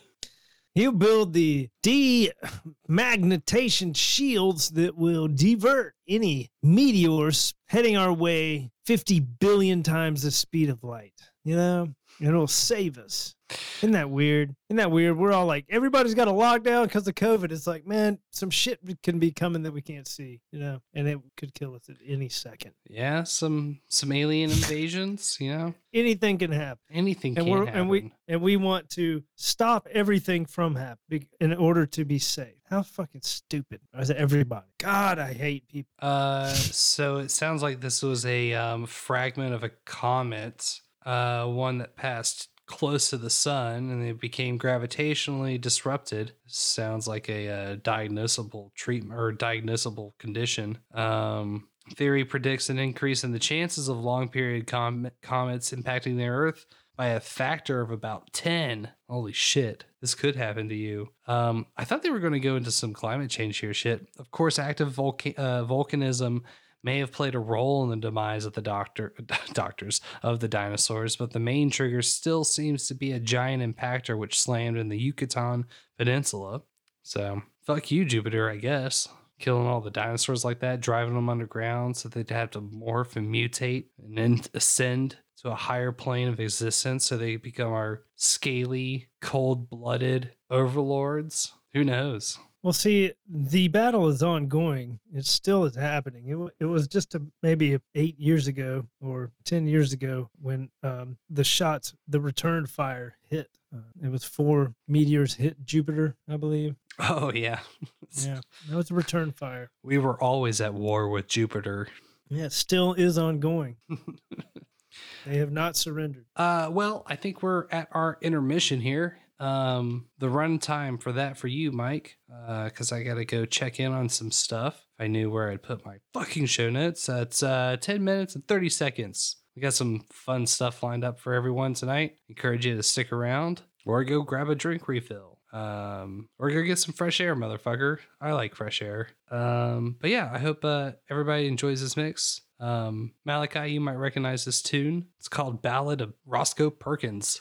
He'll 0.80 0.92
build 0.92 1.34
the 1.34 1.68
demagnetation 1.82 3.92
shields 3.92 4.70
that 4.70 4.96
will 4.96 5.28
divert 5.28 5.94
any 6.08 6.50
meteors 6.62 7.52
heading 7.68 7.98
our 7.98 8.14
way 8.14 8.70
50 8.86 9.20
billion 9.20 9.82
times 9.82 10.22
the 10.22 10.30
speed 10.30 10.70
of 10.70 10.82
light. 10.82 11.12
You 11.44 11.56
know, 11.56 11.88
it'll 12.20 12.46
save 12.46 12.98
us. 12.98 13.34
Isn't 13.78 13.92
that 13.92 14.10
weird? 14.10 14.54
Isn't 14.68 14.76
that 14.76 14.90
weird? 14.90 15.16
We're 15.16 15.32
all 15.32 15.46
like, 15.46 15.64
everybody's 15.68 16.14
got 16.14 16.28
a 16.28 16.32
lockdown 16.32 16.84
because 16.84 17.08
of 17.08 17.14
COVID. 17.14 17.50
It's 17.50 17.66
like, 17.66 17.86
man, 17.86 18.18
some 18.30 18.50
shit 18.50 18.78
can 19.02 19.18
be 19.18 19.32
coming 19.32 19.62
that 19.64 19.72
we 19.72 19.82
can't 19.82 20.06
see, 20.06 20.40
you 20.52 20.60
know, 20.60 20.80
and 20.94 21.08
it 21.08 21.18
could 21.36 21.54
kill 21.54 21.74
us 21.74 21.88
at 21.88 21.96
any 22.06 22.28
second. 22.28 22.72
Yeah, 22.88 23.24
some 23.24 23.80
some 23.88 24.12
alien 24.12 24.50
invasions, 24.50 25.36
you 25.40 25.50
know. 25.50 25.74
Anything 25.92 26.38
can 26.38 26.52
happen. 26.52 26.78
Anything 26.92 27.36
and 27.36 27.46
can 27.46 27.52
we're 27.52 27.66
happen. 27.66 27.80
and 27.80 27.90
we 27.90 28.12
and 28.28 28.40
we 28.40 28.56
want 28.56 28.88
to 28.90 29.24
stop 29.34 29.88
everything 29.90 30.46
from 30.46 30.76
happening 30.76 31.26
in 31.40 31.52
order 31.54 31.86
to 31.86 32.04
be 32.04 32.18
safe. 32.18 32.54
How 32.68 32.82
fucking 32.82 33.22
stupid 33.22 33.80
is 33.98 34.12
everybody? 34.12 34.66
God, 34.78 35.18
I 35.18 35.32
hate 35.32 35.66
people. 35.66 35.90
Uh, 35.98 36.52
so 36.52 37.16
it 37.16 37.32
sounds 37.32 37.62
like 37.62 37.80
this 37.80 38.00
was 38.00 38.24
a 38.24 38.54
um, 38.54 38.86
fragment 38.86 39.54
of 39.54 39.64
a 39.64 39.70
comet, 39.84 40.80
uh, 41.05 41.46
one 41.46 41.78
that 41.78 41.96
passed 41.96 42.48
close 42.66 43.11
to 43.11 43.18
the 43.18 43.30
sun 43.30 43.90
and 43.90 44.07
it 44.07 44.20
became 44.20 44.59
gravitationally 44.59 45.61
disrupted. 45.61 46.32
Sounds 46.46 47.09
like 47.09 47.28
a 47.28 47.48
uh, 47.48 47.76
diagnosable 47.76 48.72
treatment 48.74 49.18
or 49.18 49.32
diagnosable 49.32 50.16
condition. 50.18 50.78
Um, 50.94 51.68
theory 51.96 52.24
predicts 52.24 52.70
an 52.70 52.78
increase 52.78 53.24
in 53.24 53.32
the 53.32 53.40
chances 53.40 53.88
of 53.88 53.98
long 53.98 54.28
period 54.28 54.68
com- 54.68 55.11
comets 55.20 55.72
impacting 55.72 56.16
the 56.16 56.28
Earth 56.28 56.64
by 56.96 57.09
a 57.09 57.20
factor 57.20 57.80
of 57.80 57.90
about 57.90 58.32
10. 58.32 58.90
Holy 59.09 59.32
shit. 59.32 59.84
This 60.01 60.14
could 60.14 60.36
happen 60.36 60.68
to 60.68 60.74
you. 60.74 61.09
Um, 61.26 61.66
I 61.76 61.84
thought 61.84 62.03
they 62.03 62.11
were 62.11 62.20
going 62.20 62.34
to 62.34 62.40
go 62.40 62.57
into 62.57 62.70
some 62.70 62.92
climate 62.92 63.30
change 63.30 63.59
here 63.59 63.74
shit. 63.74 64.07
Of 64.18 64.30
course, 64.30 64.59
active 64.59 64.92
volca- 64.92 65.38
uh, 65.38 65.64
volcanism 65.64 66.42
may 66.82 66.98
have 66.98 67.12
played 67.12 67.34
a 67.34 67.40
role 67.40 67.82
in 67.84 67.90
the 67.90 67.96
demise 67.96 68.44
of 68.44 68.54
the 68.54 68.62
doctor 68.62 69.14
doctors 69.52 70.00
of 70.22 70.40
the 70.40 70.48
dinosaurs, 70.48 71.16
but 71.16 71.32
the 71.32 71.38
main 71.38 71.70
trigger 71.70 72.02
still 72.02 72.44
seems 72.44 72.86
to 72.86 72.94
be 72.94 73.12
a 73.12 73.20
giant 73.20 73.62
impactor 73.62 74.16
which 74.16 74.40
slammed 74.40 74.78
in 74.78 74.88
the 74.88 74.98
Yucatan 74.98 75.66
Peninsula. 75.98 76.62
So 77.02 77.42
fuck 77.64 77.90
you, 77.90 78.04
Jupiter, 78.04 78.50
I 78.50 78.56
guess. 78.56 79.08
Killing 79.38 79.66
all 79.66 79.80
the 79.80 79.90
dinosaurs 79.90 80.44
like 80.44 80.60
that, 80.60 80.82
driving 80.82 81.14
them 81.14 81.30
underground 81.30 81.96
so 81.96 82.08
they'd 82.10 82.28
have 82.28 82.50
to 82.50 82.60
morph 82.60 83.16
and 83.16 83.34
mutate 83.34 83.86
and 83.98 84.18
then 84.18 84.42
ascend 84.52 85.16
to 85.38 85.50
a 85.50 85.54
higher 85.54 85.92
plane 85.92 86.28
of 86.28 86.38
existence 86.40 87.06
so 87.06 87.16
they 87.16 87.36
become 87.36 87.72
our 87.72 88.02
scaly, 88.16 89.08
cold 89.22 89.70
blooded 89.70 90.32
overlords. 90.50 91.54
Who 91.72 91.84
knows? 91.84 92.38
Well, 92.62 92.74
see, 92.74 93.12
the 93.26 93.68
battle 93.68 94.08
is 94.08 94.22
ongoing. 94.22 95.00
It 95.14 95.24
still 95.24 95.64
is 95.64 95.76
happening. 95.76 96.28
It, 96.28 96.64
it 96.64 96.66
was 96.66 96.86
just 96.86 97.14
a, 97.14 97.22
maybe 97.42 97.78
eight 97.94 98.18
years 98.18 98.46
ago 98.48 98.86
or 99.00 99.30
10 99.44 99.66
years 99.66 99.94
ago 99.94 100.28
when 100.40 100.68
um, 100.82 101.16
the 101.30 101.44
shots, 101.44 101.94
the 102.06 102.20
return 102.20 102.66
fire 102.66 103.16
hit. 103.28 103.48
Uh, 103.74 103.78
it 104.02 104.11
was 104.11 104.24
four 104.24 104.74
meteors 104.88 105.34
hit 105.34 105.64
Jupiter, 105.64 106.16
I 106.28 106.36
believe. 106.36 106.74
Oh, 106.98 107.32
yeah. 107.32 107.61
Yeah, 108.24 108.40
that 108.68 108.76
was 108.76 108.90
a 108.90 108.94
return 108.94 109.30
fire. 109.30 109.70
We 109.84 109.96
were 109.98 110.20
always 110.20 110.61
at 110.61 110.74
war 110.74 111.08
with 111.08 111.28
Jupiter. 111.28 111.86
Yeah, 112.28 112.46
it 112.46 112.52
still 112.52 112.92
is 112.94 113.16
ongoing. 113.16 113.76
they 115.24 115.36
have 115.36 115.52
not 115.52 115.76
surrendered. 115.76 116.26
Uh, 116.34 116.70
well, 116.72 117.04
I 117.06 117.14
think 117.14 117.40
we're 117.40 117.68
at 117.70 117.86
our 117.92 118.18
intermission 118.20 118.80
here. 118.80 119.19
Um, 119.41 120.07
the 120.18 120.26
runtime 120.26 121.03
for 121.03 121.12
that 121.12 121.38
for 121.38 121.49
you, 121.49 121.72
Mike, 121.72 122.18
because 122.64 122.93
I 122.93 123.03
got 123.03 123.14
to 123.14 123.24
go 123.24 123.47
check 123.47 123.80
in 123.80 123.93
on 123.93 124.09
some 124.09 124.30
stuff. 124.30 124.86
If 124.99 125.05
I 125.05 125.07
knew 125.07 125.30
where 125.30 125.51
I'd 125.51 125.62
put 125.62 125.84
my 125.84 125.97
fucking 126.12 126.47
show 126.47 126.70
notes, 126.70 127.07
that's 127.07 127.43
uh, 127.43 127.78
10 127.80 128.05
minutes 128.05 128.34
and 128.34 128.47
30 128.47 128.68
seconds. 128.68 129.36
We 129.57 129.62
got 129.62 129.74
some 129.74 130.05
fun 130.12 130.47
stuff 130.47 130.82
lined 130.82 131.05
up 131.05 131.18
for 131.18 131.34
everyone 131.34 131.74
tonight. 131.74 132.16
Encourage 132.28 132.66
you 132.66 132.76
to 132.76 132.82
stick 132.82 133.12
around 133.12 133.62
or 133.84 134.05
go 134.05 134.22
grab 134.22 134.49
a 134.49 134.55
drink 134.55 134.86
refill. 134.86 135.38
Um, 135.53 136.28
or 136.38 136.51
go 136.51 136.62
get 136.62 136.78
some 136.78 136.95
fresh 136.95 137.20
air, 137.20 137.34
motherfucker. 137.34 137.99
I 138.20 138.32
like 138.32 138.55
fresh 138.55 138.82
air. 138.82 139.09
Um, 139.30 139.97
but 140.01 140.11
yeah, 140.11 140.30
I 140.32 140.38
hope 140.38 140.64
uh, 140.64 140.93
everybody 141.11 141.49
enjoys 141.49 141.80
this 141.80 141.97
mix. 141.97 142.43
Um, 142.61 143.14
Malachi, 143.24 143.72
you 143.72 143.80
might 143.80 143.95
recognize 143.95 144.45
this 144.45 144.62
tune. 144.62 145.07
It's 145.18 145.28
called 145.28 145.62
Ballad 145.62 146.01
of 146.01 146.14
Roscoe 146.24 146.70
Perkins. 146.70 147.41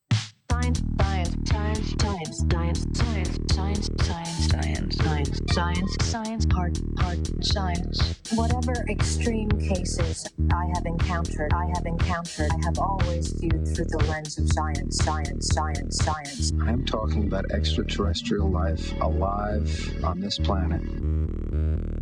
science, 3.81 4.47
science, 4.47 4.47
science, 4.47 4.95
science, 4.97 4.97
science, 4.97 5.41
science, 5.53 5.95
science, 6.01 6.47
hard, 6.53 6.79
hard, 6.99 7.43
science. 7.43 8.15
Whatever 8.35 8.85
extreme 8.89 9.49
cases 9.49 10.27
I 10.53 10.67
have 10.75 10.85
encountered, 10.85 11.51
I 11.53 11.65
have 11.75 11.85
encountered, 11.85 12.51
I 12.51 12.65
have 12.65 12.77
always 12.77 13.31
viewed 13.33 13.67
through 13.75 13.85
the 13.85 14.05
lens 14.07 14.37
of 14.37 14.51
science, 14.51 14.97
science, 15.03 15.47
science, 15.53 15.97
science. 15.97 16.53
I'm 16.61 16.85
talking 16.85 17.25
about 17.25 17.49
extraterrestrial 17.51 18.49
life 18.49 18.93
alive 19.01 19.99
on 20.03 20.19
this 20.19 20.37
planet. 20.37 20.81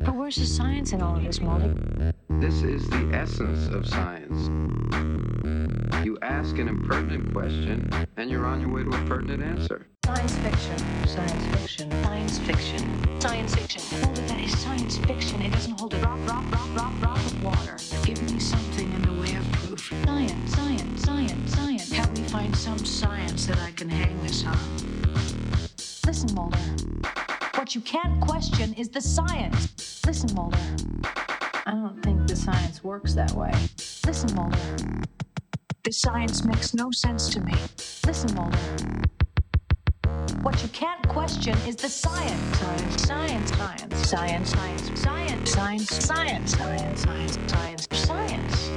But 0.03 0.15
where's 0.15 0.35
the 0.35 0.45
science 0.45 0.91
in 0.91 1.01
all 1.01 1.15
of 1.15 1.23
this, 1.23 1.39
Molly? 1.39 1.73
This 2.29 2.61
is 2.61 2.89
the 2.89 3.11
essence 3.13 3.67
of 3.73 3.87
science. 3.87 4.47
You 6.05 6.17
ask 6.21 6.57
an 6.57 6.67
impertinent 6.67 7.33
question, 7.33 7.89
and 8.17 8.29
you're 8.29 8.45
on 8.45 8.61
your 8.61 8.69
way 8.69 8.83
to 8.83 8.89
a 8.89 9.05
pertinent 9.05 9.43
answer. 9.43 9.87
Science 10.09 10.35
fiction. 10.37 10.77
Science 11.07 11.45
fiction. 11.45 11.91
Science 12.03 12.39
fiction. 12.39 13.21
Science 13.21 13.53
fiction. 13.53 13.81
Hold 14.03 14.17
it, 14.17 14.27
that 14.27 14.39
is 14.39 14.57
science 14.57 14.97
fiction. 14.97 15.39
It 15.43 15.51
doesn't 15.51 15.79
hold 15.79 15.93
a 15.93 15.99
drop, 15.99 16.17
drop, 16.25 16.49
drop, 16.49 16.67
drop, 16.73 16.99
drop 16.99 17.17
of 17.17 17.43
water. 17.43 17.77
Give 18.03 18.19
me 18.33 18.39
something 18.39 18.91
in 18.91 19.01
the 19.03 19.21
way 19.21 19.35
of 19.35 19.51
proof. 19.51 19.93
Science, 20.05 20.55
science, 20.55 21.03
science, 21.03 21.53
science. 21.53 21.91
Help 21.91 22.17
me 22.17 22.23
find 22.23 22.55
some 22.55 22.79
science 22.79 23.45
that 23.45 23.59
I 23.59 23.71
can 23.73 23.87
hang 23.87 24.19
this 24.23 24.43
on. 24.47 24.57
Listen, 26.07 26.33
Mulder. 26.33 26.57
What 27.53 27.75
you 27.75 27.81
can't 27.81 28.19
question 28.19 28.73
is 28.73 28.89
the 28.89 29.01
science. 29.01 30.01
Listen, 30.07 30.33
Mulder. 30.33 30.57
I 31.67 31.71
don't 31.71 32.01
think 32.01 32.25
the 32.25 32.35
science 32.35 32.83
works 32.83 33.13
that 33.13 33.31
way. 33.33 33.53
Listen, 34.07 34.33
Mulder. 34.33 34.57
The 35.83 35.91
science 35.91 36.43
makes 36.43 36.73
no 36.73 36.89
sense 36.89 37.29
to 37.29 37.41
me. 37.41 37.53
Listen, 38.07 38.33
Mulder. 38.33 38.57
What 40.41 40.61
you 40.63 40.69
can't 40.69 41.05
question 41.09 41.57
is 41.67 41.75
the 41.75 41.89
science. 41.89 42.57
Science, 42.57 43.03
science, 43.03 43.51
science, 43.57 44.07
science, 44.07 44.49
science, 44.49 45.01
science, 45.01 45.51
science, 45.51 45.89
science, 45.89 46.51
science, 46.55 47.01
science, 47.01 47.37
science, 47.47 47.87
science. 47.91 48.69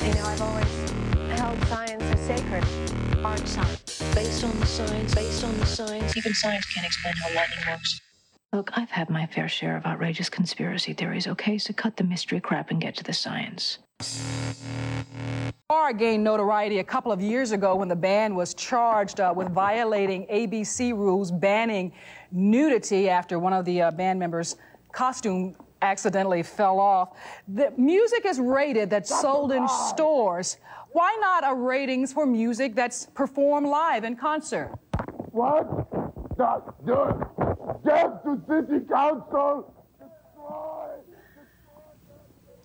You 0.00 0.14
know, 0.14 0.24
I've 0.24 0.40
always 0.40 0.90
held 1.38 1.62
science 1.66 2.02
as 2.02 2.20
sacred. 2.20 2.64
Art 3.24 3.46
science. 3.46 4.14
Based 4.14 4.44
on 4.44 4.58
the 4.60 4.66
science, 4.66 5.14
based 5.14 5.44
on 5.44 5.58
the 5.58 5.66
science. 5.66 6.16
Even 6.16 6.34
science 6.34 6.66
can't 6.72 6.86
explain 6.86 7.14
how 7.14 7.34
lightning 7.34 7.58
works. 7.68 8.00
Look, 8.52 8.70
I've 8.74 8.90
had 8.90 9.10
my 9.10 9.26
fair 9.26 9.48
share 9.48 9.76
of 9.76 9.84
outrageous 9.84 10.30
conspiracy 10.30 10.94
theories, 10.94 11.26
okay? 11.26 11.58
So 11.58 11.74
cut 11.74 11.96
the 11.96 12.04
mystery 12.04 12.40
crap 12.40 12.70
and 12.70 12.80
get 12.80 12.96
to 12.96 13.04
the 13.04 13.12
science. 13.12 13.78
Barr 15.68 15.92
gained 15.92 16.22
notoriety 16.22 16.78
a 16.78 16.84
couple 16.84 17.10
of 17.10 17.20
years 17.20 17.50
ago 17.50 17.74
when 17.74 17.88
the 17.88 17.96
band 17.96 18.34
was 18.34 18.54
charged 18.54 19.18
uh, 19.18 19.32
with 19.34 19.48
violating 19.50 20.24
ABC 20.28 20.92
rules 20.92 21.32
banning 21.32 21.92
nudity 22.30 23.08
after 23.08 23.38
one 23.40 23.52
of 23.52 23.64
the 23.64 23.82
uh, 23.82 23.90
band 23.90 24.18
members' 24.18 24.56
costume 24.92 25.56
accidentally 25.82 26.44
fell 26.44 26.78
off. 26.78 27.18
The 27.48 27.72
music 27.76 28.24
is 28.24 28.38
rated 28.38 28.88
that's 28.88 29.10
sold 29.20 29.50
in 29.50 29.66
stores. 29.68 30.58
Why 30.92 31.16
not 31.20 31.42
a 31.50 31.54
ratings 31.54 32.12
for 32.12 32.24
music 32.24 32.74
that's 32.76 33.06
performed 33.06 33.66
live 33.66 34.04
in 34.04 34.16
concert? 34.16 34.72
What? 35.32 35.90
The, 36.36 36.62
the, 36.84 37.26
get 37.84 38.22
to 38.24 38.40
city 38.48 38.86
council. 38.88 39.74
Destroy. 39.98 40.88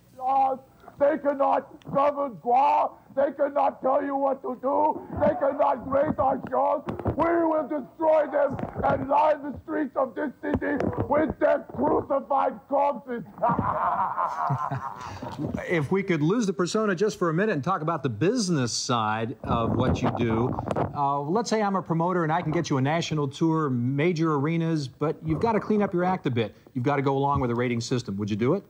Destroy. 0.06 0.58
They 1.00 1.18
cannot 1.18 1.92
govern 1.92 2.36
GWAR. 2.44 2.92
They 3.16 3.32
cannot 3.32 3.82
tell 3.82 4.04
you 4.04 4.16
what 4.16 4.42
to 4.42 4.58
do. 4.62 5.02
They 5.22 5.34
cannot 5.40 5.88
grade 5.88 6.18
our 6.18 6.42
shows. 6.50 6.84
We 7.16 7.46
will 7.46 7.68
destroy 7.68 8.26
them 8.32 8.58
and 8.84 9.08
line 9.08 9.44
the 9.44 9.60
streets 9.64 9.96
of 9.96 10.16
this 10.16 10.32
city 10.42 10.84
with 11.08 11.38
their 11.40 11.60
crucified 11.76 12.60
corpses. 12.70 13.24
if 15.70 15.92
we 15.92 16.02
could 16.02 16.22
lose 16.22 16.48
the 16.48 16.54
persona 16.54 16.96
just 16.96 17.20
for 17.20 17.30
a 17.30 17.34
minute 17.34 17.54
and 17.54 17.64
talk 17.64 17.82
about 17.82 18.02
the 18.02 18.10
business 18.10 18.72
side 18.72 19.36
of 19.44 19.76
what 19.76 20.02
you 20.02 20.12
do. 20.18 20.56
Uh, 20.96 21.20
let's 21.20 21.50
say 21.50 21.62
I'm 21.62 21.76
a 21.76 21.84
promoter 21.84 22.24
and 22.24 22.32
I 22.32 22.42
can 22.42 22.52
get 22.52 22.70
you 22.70 22.78
a 22.78 22.82
national 22.82 23.28
tour, 23.28 23.70
major 23.70 24.34
arenas, 24.34 24.88
but 24.88 25.18
you've 25.24 25.40
got 25.40 25.54
to 25.54 25.60
clean 25.60 25.84
up 25.84 25.94
your 25.94 26.04
act 26.04 26.26
a 26.26 26.32
bit. 26.32 26.56
You've 26.74 26.86
got 26.86 26.96
to 26.96 27.04
go 27.04 27.16
along 27.16 27.42
with 27.42 27.50
the 27.50 27.56
rating 27.56 27.82
system. 27.82 28.18
Would 28.18 28.30
you 28.30 28.36
do 28.36 28.56
it? 28.56 28.64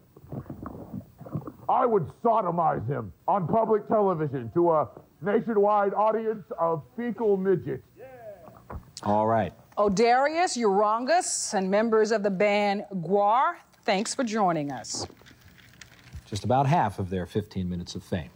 I 1.70 1.86
would 1.86 2.08
sodomize 2.24 2.88
him 2.88 3.14
on 3.28 3.48
public 3.48 3.88
television 3.88 4.52
to 4.54 4.72
a 4.72 4.90
nationwide 5.22 5.94
audience 5.94 6.46
of 6.60 6.84
fecal 6.98 7.38
midgets. 7.38 7.84
All 9.04 9.28
right. 9.28 9.54
Oderus, 9.78 10.58
Urungus, 10.58 11.54
and 11.54 11.70
members 11.70 12.12
of 12.12 12.24
the 12.24 12.30
band 12.30 12.86
GWAR, 12.94 13.56
thanks 13.84 14.14
for 14.16 14.24
joining 14.24 14.72
us. 14.72 15.08
Just 16.26 16.44
about 16.44 16.68
half 16.68 17.00
of 17.00 17.10
their 17.10 17.26
15 17.26 17.70
minutes 17.70 17.96
of 17.96 18.04
fame. 18.04 18.30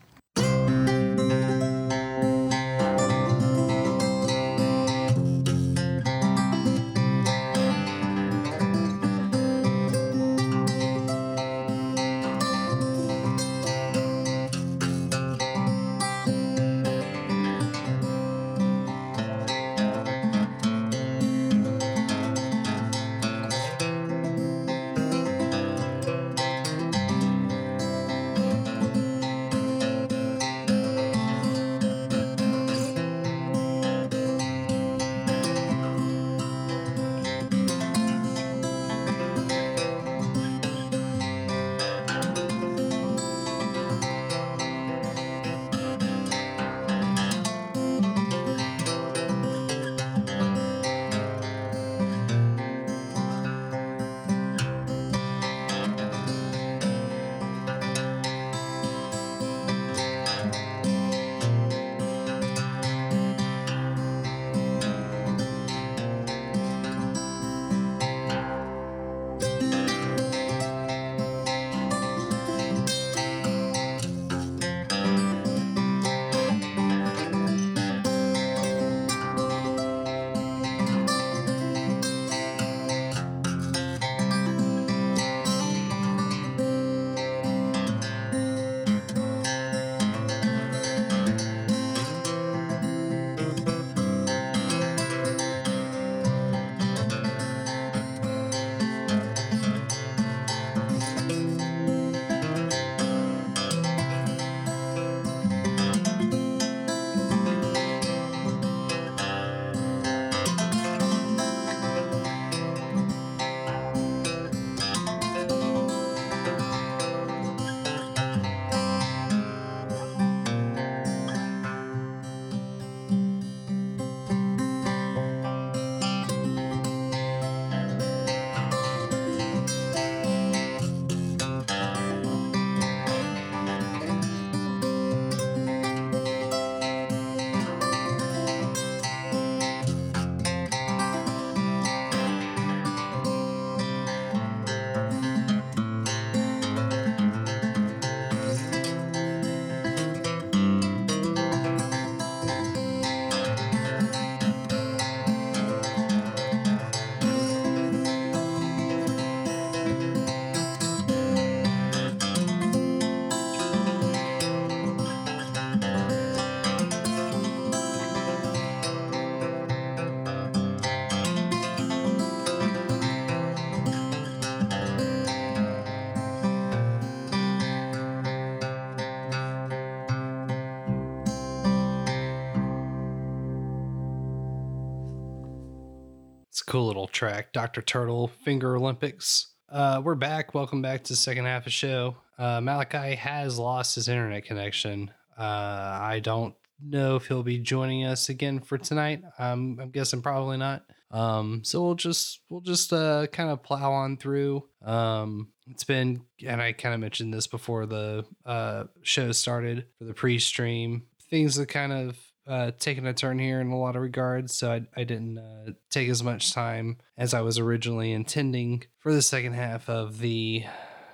Cool 186.78 186.86
little 186.86 187.07
track, 187.07 187.51
Dr. 187.53 187.82
Turtle, 187.82 188.28
Finger 188.28 188.75
Olympics. 188.75 189.47
Uh, 189.67 189.99
we're 190.05 190.13
back. 190.13 190.53
Welcome 190.53 190.80
back 190.80 191.03
to 191.05 191.13
the 191.13 191.17
second 191.17 191.45
half 191.45 191.61
of 191.61 191.63
the 191.63 191.69
show. 191.71 192.17
Uh, 192.38 192.61
Malachi 192.61 193.15
has 193.15 193.57
lost 193.57 193.95
his 193.95 194.07
internet 194.07 194.45
connection. 194.45 195.09
Uh, 195.36 195.41
I 195.41 196.21
don't 196.23 196.53
know 196.80 197.15
if 197.15 197.25
he'll 197.25 197.41
be 197.41 197.57
joining 197.57 198.05
us 198.05 198.30
again 198.30 198.59
for 198.59 198.78
tonight. 198.78 199.23
Um, 199.39 199.80
I'm 199.82 199.89
guessing 199.89 200.21
probably 200.21 200.57
not. 200.57 200.84
Um, 201.09 201.63
so 201.63 201.82
we'll 201.82 201.95
just 201.95 202.41
we'll 202.47 202.61
just 202.61 202.93
uh, 202.93 203.25
kind 203.32 203.49
of 203.49 203.63
plow 203.63 203.91
on 203.91 204.17
through. 204.17 204.63
Um, 204.86 205.47
it's 205.71 205.84
been, 205.84 206.21
and 206.45 206.61
I 206.61 206.73
kind 206.73 206.93
of 206.93 207.01
mentioned 207.01 207.34
this 207.34 207.47
before 207.47 207.88
the 207.88 208.23
uh, 208.45 208.84
show 209.01 209.32
started 209.32 209.88
for 209.97 210.03
the 210.03 210.13
pre-stream. 210.13 211.07
Things 211.32 211.55
that 211.55 211.69
kind 211.69 211.91
of 211.91 212.19
uh, 212.47 212.71
taken 212.79 213.05
a 213.05 213.13
turn 213.13 213.39
here 213.39 213.59
in 213.59 213.67
a 213.67 213.77
lot 213.77 213.95
of 213.95 214.01
regards, 214.01 214.53
so 214.53 214.71
I, 214.71 214.81
I 214.95 215.03
didn't 215.03 215.37
uh, 215.37 215.71
take 215.89 216.09
as 216.09 216.23
much 216.23 216.53
time 216.53 216.97
as 217.17 217.33
I 217.33 217.41
was 217.41 217.59
originally 217.59 218.11
intending 218.11 218.83
for 218.99 219.13
the 219.13 219.21
second 219.21 219.53
half 219.53 219.89
of 219.89 220.19
the 220.19 220.63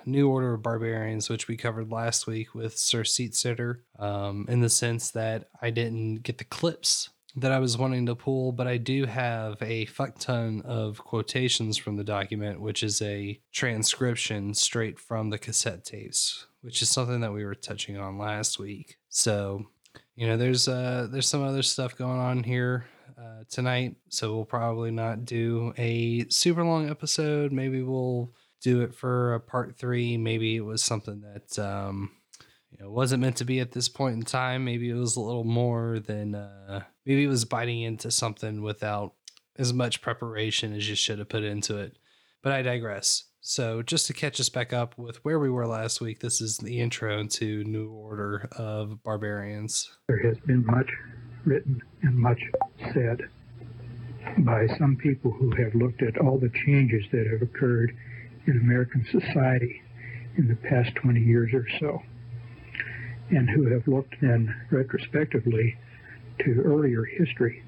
New 0.06 0.28
Order 0.28 0.54
of 0.54 0.62
Barbarians, 0.62 1.28
which 1.28 1.48
we 1.48 1.56
covered 1.56 1.90
last 1.90 2.26
week 2.26 2.54
with 2.54 2.76
Sir 2.76 3.04
Seat 3.04 3.34
Sitter, 3.34 3.84
um, 3.98 4.46
in 4.48 4.60
the 4.60 4.68
sense 4.68 5.10
that 5.12 5.48
I 5.60 5.70
didn't 5.70 6.22
get 6.22 6.38
the 6.38 6.44
clips 6.44 7.10
that 7.36 7.52
I 7.52 7.58
was 7.58 7.76
wanting 7.76 8.06
to 8.06 8.14
pull, 8.14 8.52
but 8.52 8.66
I 8.66 8.76
do 8.76 9.06
have 9.06 9.60
a 9.60 9.86
fuck 9.86 10.18
ton 10.18 10.62
of 10.64 10.98
quotations 10.98 11.76
from 11.76 11.96
the 11.96 12.04
document, 12.04 12.60
which 12.60 12.82
is 12.82 13.02
a 13.02 13.40
transcription 13.52 14.54
straight 14.54 15.00
from 15.00 15.30
the 15.30 15.38
cassette 15.38 15.84
tapes, 15.84 16.46
which 16.60 16.80
is 16.80 16.90
something 16.90 17.20
that 17.20 17.32
we 17.32 17.44
were 17.44 17.56
touching 17.56 17.96
on 17.96 18.18
last 18.18 18.58
week. 18.58 18.98
So, 19.08 19.66
you 20.16 20.26
know, 20.26 20.36
there's 20.36 20.68
uh 20.68 21.08
there's 21.10 21.28
some 21.28 21.42
other 21.42 21.62
stuff 21.62 21.96
going 21.96 22.20
on 22.20 22.42
here 22.42 22.86
uh, 23.18 23.44
tonight, 23.50 23.96
so 24.08 24.34
we'll 24.34 24.44
probably 24.44 24.90
not 24.90 25.24
do 25.24 25.72
a 25.76 26.26
super 26.28 26.64
long 26.64 26.88
episode. 26.88 27.52
Maybe 27.52 27.82
we'll 27.82 28.32
do 28.62 28.82
it 28.82 28.94
for 28.94 29.34
a 29.34 29.40
part 29.40 29.76
three. 29.76 30.16
Maybe 30.16 30.56
it 30.56 30.64
was 30.64 30.82
something 30.82 31.20
that 31.20 31.58
um 31.58 32.10
you 32.70 32.78
know 32.80 32.90
wasn't 32.90 33.22
meant 33.22 33.36
to 33.36 33.44
be 33.44 33.60
at 33.60 33.72
this 33.72 33.88
point 33.88 34.16
in 34.16 34.22
time. 34.22 34.64
Maybe 34.64 34.88
it 34.88 34.94
was 34.94 35.16
a 35.16 35.20
little 35.20 35.44
more 35.44 35.98
than 35.98 36.34
uh 36.34 36.84
maybe 37.04 37.24
it 37.24 37.28
was 37.28 37.44
biting 37.44 37.82
into 37.82 38.10
something 38.10 38.62
without 38.62 39.14
as 39.56 39.72
much 39.72 40.00
preparation 40.02 40.74
as 40.74 40.88
you 40.88 40.96
should 40.96 41.18
have 41.18 41.28
put 41.28 41.44
into 41.44 41.76
it. 41.78 41.98
But 42.44 42.52
I 42.52 42.60
digress. 42.60 43.24
So, 43.40 43.80
just 43.80 44.06
to 44.06 44.12
catch 44.12 44.38
us 44.38 44.50
back 44.50 44.74
up 44.74 44.98
with 44.98 45.24
where 45.24 45.38
we 45.38 45.48
were 45.48 45.66
last 45.66 46.02
week, 46.02 46.20
this 46.20 46.42
is 46.42 46.58
the 46.58 46.78
intro 46.78 47.24
to 47.26 47.64
New 47.64 47.90
Order 47.90 48.50
of 48.58 49.02
Barbarians. 49.02 49.90
There 50.08 50.22
has 50.22 50.36
been 50.46 50.64
much 50.66 50.90
written 51.46 51.80
and 52.02 52.14
much 52.14 52.38
said 52.92 53.22
by 54.40 54.66
some 54.78 54.96
people 54.96 55.30
who 55.30 55.54
have 55.56 55.74
looked 55.74 56.02
at 56.02 56.18
all 56.18 56.36
the 56.36 56.52
changes 56.66 57.06
that 57.12 57.26
have 57.26 57.40
occurred 57.40 57.96
in 58.46 58.60
American 58.60 59.06
society 59.10 59.80
in 60.36 60.46
the 60.46 60.56
past 60.56 60.94
20 60.96 61.20
years 61.20 61.50
or 61.54 61.66
so, 61.80 62.02
and 63.30 63.48
who 63.48 63.70
have 63.72 63.88
looked 63.88 64.16
then 64.20 64.54
retrospectively 64.70 65.78
to 66.40 66.60
earlier 66.62 67.04
history 67.04 67.62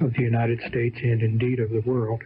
of 0.00 0.14
the 0.14 0.22
United 0.22 0.60
States 0.68 0.98
and 1.02 1.20
indeed 1.20 1.58
of 1.58 1.70
the 1.70 1.80
world, 1.80 2.22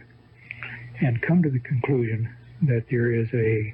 and 1.01 1.21
come 1.21 1.41
to 1.43 1.49
the 1.49 1.59
conclusion 1.59 2.29
that 2.63 2.85
there 2.89 3.13
is 3.13 3.27
a 3.33 3.73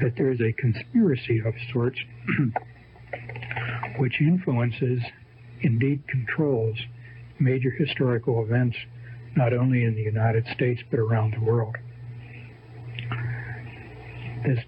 that 0.00 0.14
there 0.16 0.30
is 0.30 0.40
a 0.40 0.52
conspiracy 0.52 1.40
of 1.44 1.52
sorts 1.72 1.98
which 3.98 4.20
influences, 4.20 5.02
indeed 5.62 6.02
controls, 6.08 6.76
major 7.38 7.70
historical 7.70 8.42
events 8.42 8.76
not 9.36 9.52
only 9.52 9.84
in 9.84 9.94
the 9.94 10.02
United 10.02 10.46
States 10.54 10.80
but 10.90 10.98
around 10.98 11.34
the 11.34 11.44
world. 11.44 11.76
This 14.46 14.60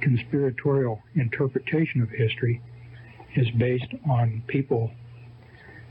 conspiratorial 0.00 1.00
interpretation 1.14 2.02
of 2.02 2.10
history 2.10 2.60
is 3.36 3.46
based 3.58 3.92
on 4.08 4.42
people 4.46 4.90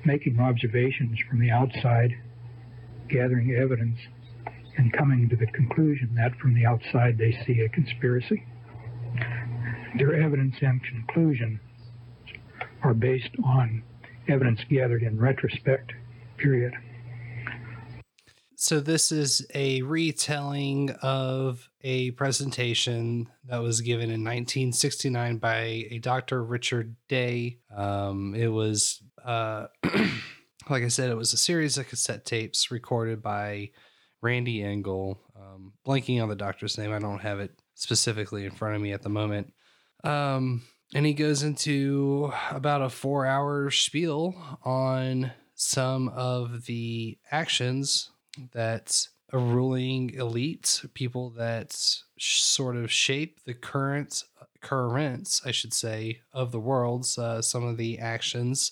making 0.05 0.39
observations 0.39 1.17
from 1.29 1.39
the 1.39 1.49
outside, 1.49 2.13
gathering 3.09 3.55
evidence, 3.55 3.97
and 4.77 4.91
coming 4.93 5.29
to 5.29 5.35
the 5.35 5.47
conclusion 5.47 6.13
that 6.15 6.35
from 6.39 6.53
the 6.53 6.65
outside 6.65 7.17
they 7.17 7.31
see 7.45 7.61
a 7.61 7.69
conspiracy. 7.69 8.45
Their 9.97 10.21
evidence 10.21 10.55
and 10.61 10.81
conclusion 10.83 11.59
are 12.83 12.93
based 12.93 13.29
on 13.43 13.83
evidence 14.27 14.61
gathered 14.69 15.03
in 15.03 15.19
retrospect, 15.19 15.93
period. 16.37 16.73
So, 18.55 18.79
this 18.79 19.11
is 19.11 19.45
a 19.53 19.81
retelling 19.81 20.91
of 21.01 21.69
a 21.81 22.11
presentation 22.11 23.27
that 23.45 23.61
was 23.61 23.81
given 23.81 24.05
in 24.05 24.23
1969 24.23 25.37
by 25.37 25.85
a 25.89 25.99
Dr. 25.99 26.41
Richard 26.41 26.95
Day. 27.09 27.57
Um, 27.75 28.33
it 28.33 28.47
was, 28.47 29.03
uh, 29.25 29.67
like 30.69 30.83
I 30.83 30.87
said, 30.87 31.09
it 31.09 31.17
was 31.17 31.33
a 31.33 31.37
series 31.37 31.77
of 31.77 31.89
cassette 31.89 32.23
tapes 32.23 32.71
recorded 32.71 33.21
by 33.21 33.71
Randy 34.23 34.63
Engel. 34.63 35.19
Um, 35.35 35.73
blanking 35.85 36.23
on 36.23 36.29
the 36.29 36.35
doctor's 36.35 36.77
name, 36.77 36.91
I 36.91 36.99
don't 36.99 37.19
have 37.19 37.39
it 37.39 37.51
specifically 37.75 38.45
in 38.45 38.51
front 38.51 38.75
of 38.75 38.81
me 38.81 38.93
at 38.93 39.03
the 39.03 39.09
moment. 39.09 39.53
Um, 40.03 40.63
and 40.95 41.05
he 41.05 41.13
goes 41.13 41.43
into 41.43 42.31
about 42.49 42.81
a 42.81 42.89
four 42.89 43.25
hour 43.25 43.69
spiel 43.69 44.35
on 44.63 45.31
some 45.55 46.09
of 46.09 46.65
the 46.65 47.17
actions 47.31 48.09
that 48.53 49.07
a 49.31 49.37
ruling 49.37 50.11
elite, 50.11 50.83
people 50.93 51.31
that 51.31 51.75
sort 52.17 52.75
of 52.75 52.91
shape 52.91 53.43
the 53.45 53.53
current 53.53 54.23
currents, 54.61 55.41
I 55.45 55.51
should 55.51 55.73
say, 55.73 56.21
of 56.31 56.51
the 56.51 56.59
worlds, 56.59 57.17
uh, 57.17 57.41
some 57.41 57.63
of 57.63 57.77
the 57.77 57.99
actions 57.99 58.71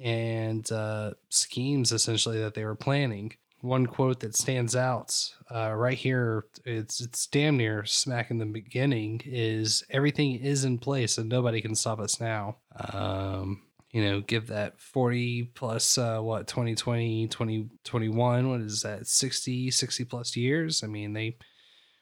and 0.00 0.70
uh, 0.70 1.12
schemes 1.28 1.92
essentially 1.92 2.38
that 2.38 2.54
they 2.54 2.64
were 2.64 2.76
planning. 2.76 3.32
One 3.60 3.86
quote 3.86 4.20
that 4.20 4.36
stands 4.36 4.76
out 4.76 5.14
uh, 5.52 5.72
right 5.74 5.98
here, 5.98 6.44
it's 6.64 7.00
it's 7.00 7.26
damn 7.26 7.56
near 7.56 7.84
smack 7.84 8.30
in 8.30 8.38
the 8.38 8.46
beginning, 8.46 9.20
is 9.24 9.82
everything 9.90 10.36
is 10.36 10.64
in 10.64 10.78
place 10.78 11.18
and 11.18 11.28
nobody 11.28 11.60
can 11.60 11.74
stop 11.74 11.98
us 11.98 12.20
now. 12.20 12.58
Um, 12.92 13.62
you 13.90 14.04
know, 14.04 14.20
give 14.20 14.48
that 14.48 14.78
40 14.80 15.50
plus, 15.54 15.96
uh, 15.96 16.20
what, 16.20 16.46
2020, 16.46 17.26
2021, 17.28 18.48
what 18.48 18.60
is 18.60 18.82
that, 18.82 19.06
60, 19.06 19.70
60 19.70 20.04
plus 20.04 20.36
years? 20.36 20.84
I 20.84 20.88
mean, 20.88 21.14
they, 21.14 21.38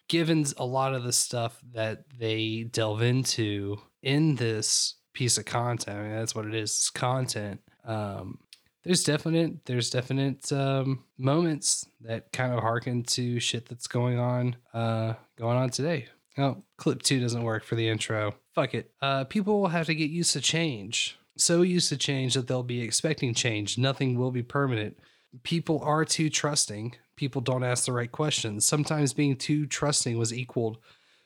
given 0.08 0.44
a 0.56 0.66
lot 0.66 0.94
of 0.94 1.04
the 1.04 1.12
stuff 1.12 1.60
that 1.72 2.04
they 2.18 2.66
delve 2.70 3.02
into 3.02 3.76
in 4.02 4.34
this 4.34 4.96
piece 5.12 5.38
of 5.38 5.44
content, 5.44 5.98
I 5.98 6.02
mean, 6.02 6.12
that's 6.16 6.34
what 6.34 6.46
it 6.46 6.54
is, 6.54 6.70
it's 6.70 6.90
content. 6.90 7.60
Um, 7.84 8.38
there's 8.86 9.04
definite, 9.04 9.66
there's 9.66 9.90
definite 9.90 10.50
um, 10.52 11.04
moments 11.18 11.86
that 12.00 12.32
kind 12.32 12.52
of 12.52 12.60
harken 12.60 13.02
to 13.02 13.38
shit 13.40 13.68
that's 13.68 13.86
going 13.86 14.18
on, 14.18 14.56
uh, 14.72 15.14
going 15.36 15.56
on 15.56 15.70
today. 15.70 16.06
Oh, 16.38 16.62
clip 16.76 17.02
two 17.02 17.20
doesn't 17.20 17.42
work 17.42 17.64
for 17.64 17.74
the 17.74 17.88
intro. 17.88 18.34
Fuck 18.54 18.74
it. 18.74 18.90
Uh, 19.02 19.24
people 19.24 19.60
will 19.60 19.68
have 19.68 19.86
to 19.86 19.94
get 19.94 20.10
used 20.10 20.32
to 20.34 20.40
change 20.40 21.18
so 21.36 21.62
used 21.62 21.88
to 21.90 21.96
change 21.96 22.34
that 22.34 22.46
they'll 22.46 22.62
be 22.62 22.80
expecting 22.80 23.34
change. 23.34 23.78
Nothing 23.78 24.18
will 24.18 24.30
be 24.30 24.42
permanent. 24.42 24.98
People 25.42 25.80
are 25.82 26.04
too 26.04 26.30
trusting. 26.30 26.96
People 27.16 27.40
don't 27.40 27.64
ask 27.64 27.84
the 27.84 27.92
right 27.92 28.10
questions. 28.10 28.64
Sometimes 28.64 29.12
being 29.12 29.36
too 29.36 29.66
trusting 29.66 30.18
was 30.18 30.32
equaled 30.32 30.78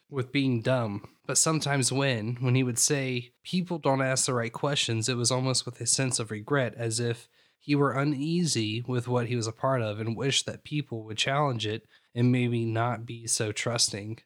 with 0.08 0.32
being 0.32 0.62
dumb. 0.62 1.06
But 1.26 1.38
sometimes 1.38 1.92
when 1.92 2.36
when 2.40 2.56
he 2.56 2.64
would 2.64 2.78
say 2.78 3.32
people 3.44 3.78
don't 3.78 4.02
ask 4.02 4.26
the 4.26 4.34
right 4.34 4.52
questions, 4.52 5.08
it 5.08 5.16
was 5.16 5.30
almost 5.30 5.64
with 5.64 5.80
a 5.80 5.86
sense 5.86 6.18
of 6.18 6.32
regret 6.32 6.74
as 6.76 6.98
if 6.98 7.28
he 7.60 7.74
were 7.74 7.92
uneasy 7.92 8.82
with 8.88 9.06
what 9.06 9.26
he 9.26 9.36
was 9.36 9.46
a 9.46 9.52
part 9.52 9.82
of 9.82 10.00
and 10.00 10.16
wished 10.16 10.46
that 10.46 10.64
people 10.64 11.04
would 11.04 11.18
challenge 11.18 11.66
it 11.66 11.86
and 12.14 12.32
maybe 12.32 12.64
not 12.64 13.06
be 13.06 13.26
so 13.26 13.52
trusting. 13.52 14.18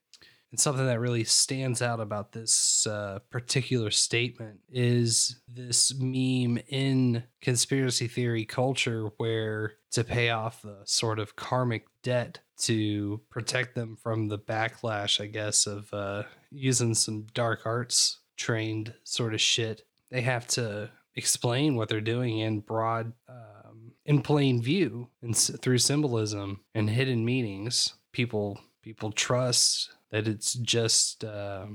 And 0.53 0.61
something 0.61 0.87
that 0.87 1.01
really 1.01 1.24
stands 1.24 1.82
out 1.82 1.99
about 1.99 2.30
this 2.30 2.87
uh, 2.87 3.18
particular 3.28 3.91
statement 3.91 4.61
is 4.70 5.41
this 5.49 5.93
meme 5.99 6.61
in 6.68 7.24
conspiracy 7.43 8.07
theory 8.07 8.45
culture 8.45 9.11
where 9.16 9.74
to 9.91 10.05
pay 10.05 10.30
off 10.30 10.62
the 10.62 10.78
sort 10.85 11.18
of 11.18 11.35
karmic 11.35 11.87
debt 12.05 12.39
to 12.57 13.20
protect 13.30 13.74
them 13.74 13.97
from 13.97 14.28
the 14.28 14.39
backlash, 14.39 15.20
I 15.20 15.26
guess, 15.26 15.66
of 15.66 15.93
uh, 15.93 16.22
using 16.53 16.95
some 16.95 17.26
dark 17.35 17.62
arts 17.66 18.20
trained 18.37 18.95
sort 19.03 19.35
of 19.35 19.41
shit, 19.41 19.82
they 20.11 20.20
have 20.20 20.47
to 20.49 20.91
explain 21.17 21.77
what 21.77 21.89
they're 21.89 22.01
doing 22.01 22.39
in 22.39 22.61
broad, 22.61 23.12
um, 23.29 23.93
in 24.05 24.23
plain 24.23 24.62
view, 24.62 25.09
and 25.23 25.37
through 25.37 25.79
symbolism 25.79 26.61
and 26.75 26.91
hidden 26.91 27.25
meanings. 27.25 27.95
People 28.12 28.61
people 28.83 29.12
trust 29.12 29.91
that 30.11 30.29
it's 30.29 30.55
just 30.55 31.25
uh, 31.25 31.67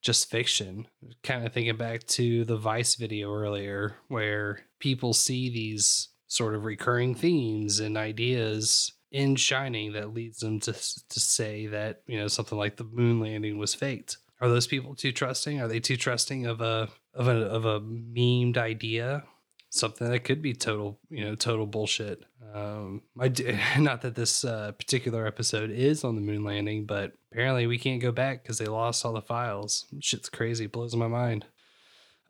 just 0.00 0.30
fiction. 0.30 0.86
Kind 1.22 1.46
of 1.46 1.52
thinking 1.52 1.76
back 1.76 2.04
to 2.08 2.44
the 2.44 2.56
Vice 2.56 2.94
video 2.94 3.32
earlier, 3.32 3.96
where 4.08 4.60
people 4.78 5.12
see 5.12 5.50
these 5.50 6.08
sort 6.26 6.54
of 6.54 6.64
recurring 6.64 7.14
themes 7.14 7.78
and 7.78 7.96
ideas 7.96 8.92
in 9.10 9.36
Shining 9.36 9.92
that 9.92 10.14
leads 10.14 10.38
them 10.38 10.58
to 10.60 10.72
to 10.72 11.20
say 11.20 11.66
that 11.66 12.02
you 12.06 12.18
know 12.18 12.28
something 12.28 12.58
like 12.58 12.76
the 12.76 12.84
moon 12.84 13.20
landing 13.20 13.58
was 13.58 13.74
faked. 13.74 14.18
Are 14.40 14.48
those 14.48 14.66
people 14.66 14.94
too 14.94 15.12
trusting? 15.12 15.60
Are 15.60 15.68
they 15.68 15.78
too 15.78 15.96
trusting 15.96 16.46
of 16.46 16.60
a 16.60 16.88
of 17.14 17.28
a 17.28 17.32
of 17.32 17.64
a 17.64 17.80
memed 17.80 18.56
idea? 18.56 19.24
Something 19.70 20.10
that 20.10 20.24
could 20.24 20.42
be 20.42 20.52
total, 20.52 20.98
you 21.08 21.24
know, 21.24 21.34
total 21.34 21.66
bullshit. 21.66 22.24
Um, 22.54 23.02
I 23.18 23.28
d- 23.28 23.58
not 23.78 24.02
that 24.02 24.14
this 24.14 24.44
uh, 24.44 24.72
particular 24.72 25.26
episode 25.26 25.70
is 25.70 26.04
on 26.04 26.14
the 26.14 26.20
moon 26.20 26.44
landing, 26.44 26.84
but 26.84 27.12
apparently 27.30 27.66
we 27.66 27.78
can't 27.78 28.02
go 28.02 28.12
back 28.12 28.42
because 28.42 28.58
they 28.58 28.66
lost 28.66 29.04
all 29.04 29.14
the 29.14 29.22
files. 29.22 29.86
Shit's 30.00 30.28
crazy, 30.28 30.66
blows 30.66 30.94
my 30.94 31.08
mind. 31.08 31.46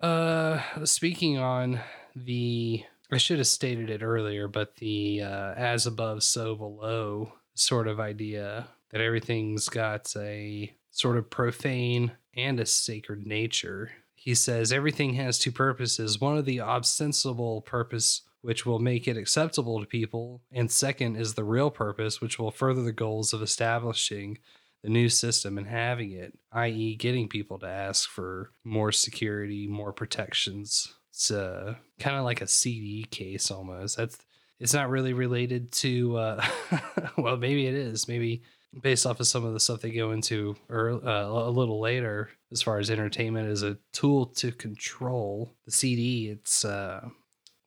Uh, 0.00 0.60
speaking 0.84 1.38
on 1.38 1.80
the, 2.14 2.84
I 3.10 3.16
should 3.18 3.38
have 3.38 3.46
stated 3.46 3.90
it 3.90 4.02
earlier, 4.02 4.48
but 4.48 4.76
the 4.76 5.22
uh, 5.22 5.54
as 5.54 5.86
above, 5.86 6.22
so 6.22 6.54
below 6.54 7.32
sort 7.54 7.88
of 7.88 8.00
idea 8.00 8.68
that 8.90 9.00
everything's 9.00 9.68
got 9.68 10.14
a 10.16 10.72
sort 10.90 11.16
of 11.16 11.30
profane 11.30 12.12
and 12.34 12.60
a 12.60 12.66
sacred 12.66 13.26
nature. 13.26 13.90
He 14.22 14.36
says 14.36 14.72
everything 14.72 15.14
has 15.14 15.36
two 15.36 15.50
purposes. 15.50 16.20
One 16.20 16.38
of 16.38 16.44
the 16.44 16.60
ostensible 16.60 17.60
purpose 17.62 18.22
which 18.40 18.64
will 18.64 18.78
make 18.78 19.08
it 19.08 19.16
acceptable 19.16 19.80
to 19.80 19.86
people, 19.86 20.42
and 20.52 20.70
second 20.70 21.16
is 21.16 21.34
the 21.34 21.42
real 21.42 21.70
purpose 21.70 22.20
which 22.20 22.38
will 22.38 22.52
further 22.52 22.82
the 22.82 22.92
goals 22.92 23.32
of 23.32 23.42
establishing 23.42 24.38
the 24.84 24.90
new 24.90 25.08
system 25.08 25.58
and 25.58 25.66
having 25.66 26.12
it, 26.12 26.38
i.e., 26.52 26.94
getting 26.94 27.28
people 27.28 27.58
to 27.58 27.66
ask 27.66 28.08
for 28.08 28.52
more 28.62 28.92
security, 28.92 29.66
more 29.66 29.92
protections. 29.92 30.94
It's 31.10 31.32
uh, 31.32 31.74
kind 31.98 32.16
of 32.16 32.24
like 32.24 32.40
a 32.40 32.46
CD 32.46 33.04
case 33.10 33.50
almost. 33.50 33.96
That's 33.96 34.18
it's 34.60 34.74
not 34.74 34.88
really 34.88 35.14
related 35.14 35.72
to. 35.72 36.16
Uh, 36.16 36.46
well, 37.18 37.36
maybe 37.36 37.66
it 37.66 37.74
is. 37.74 38.06
Maybe 38.06 38.42
based 38.80 39.04
off 39.04 39.18
of 39.18 39.26
some 39.26 39.44
of 39.44 39.52
the 39.52 39.60
stuff 39.60 39.80
they 39.80 39.90
go 39.90 40.12
into 40.12 40.54
or 40.68 41.04
uh, 41.04 41.26
a 41.26 41.50
little 41.50 41.80
later, 41.80 42.30
as 42.52 42.62
far 42.62 42.78
as 42.78 42.90
entertainment 42.90 43.48
as 43.48 43.62
a 43.62 43.78
tool 43.92 44.26
to 44.26 44.52
control 44.52 45.54
the 45.64 45.72
CD. 45.72 46.28
It's 46.28 46.64
uh, 46.64 47.08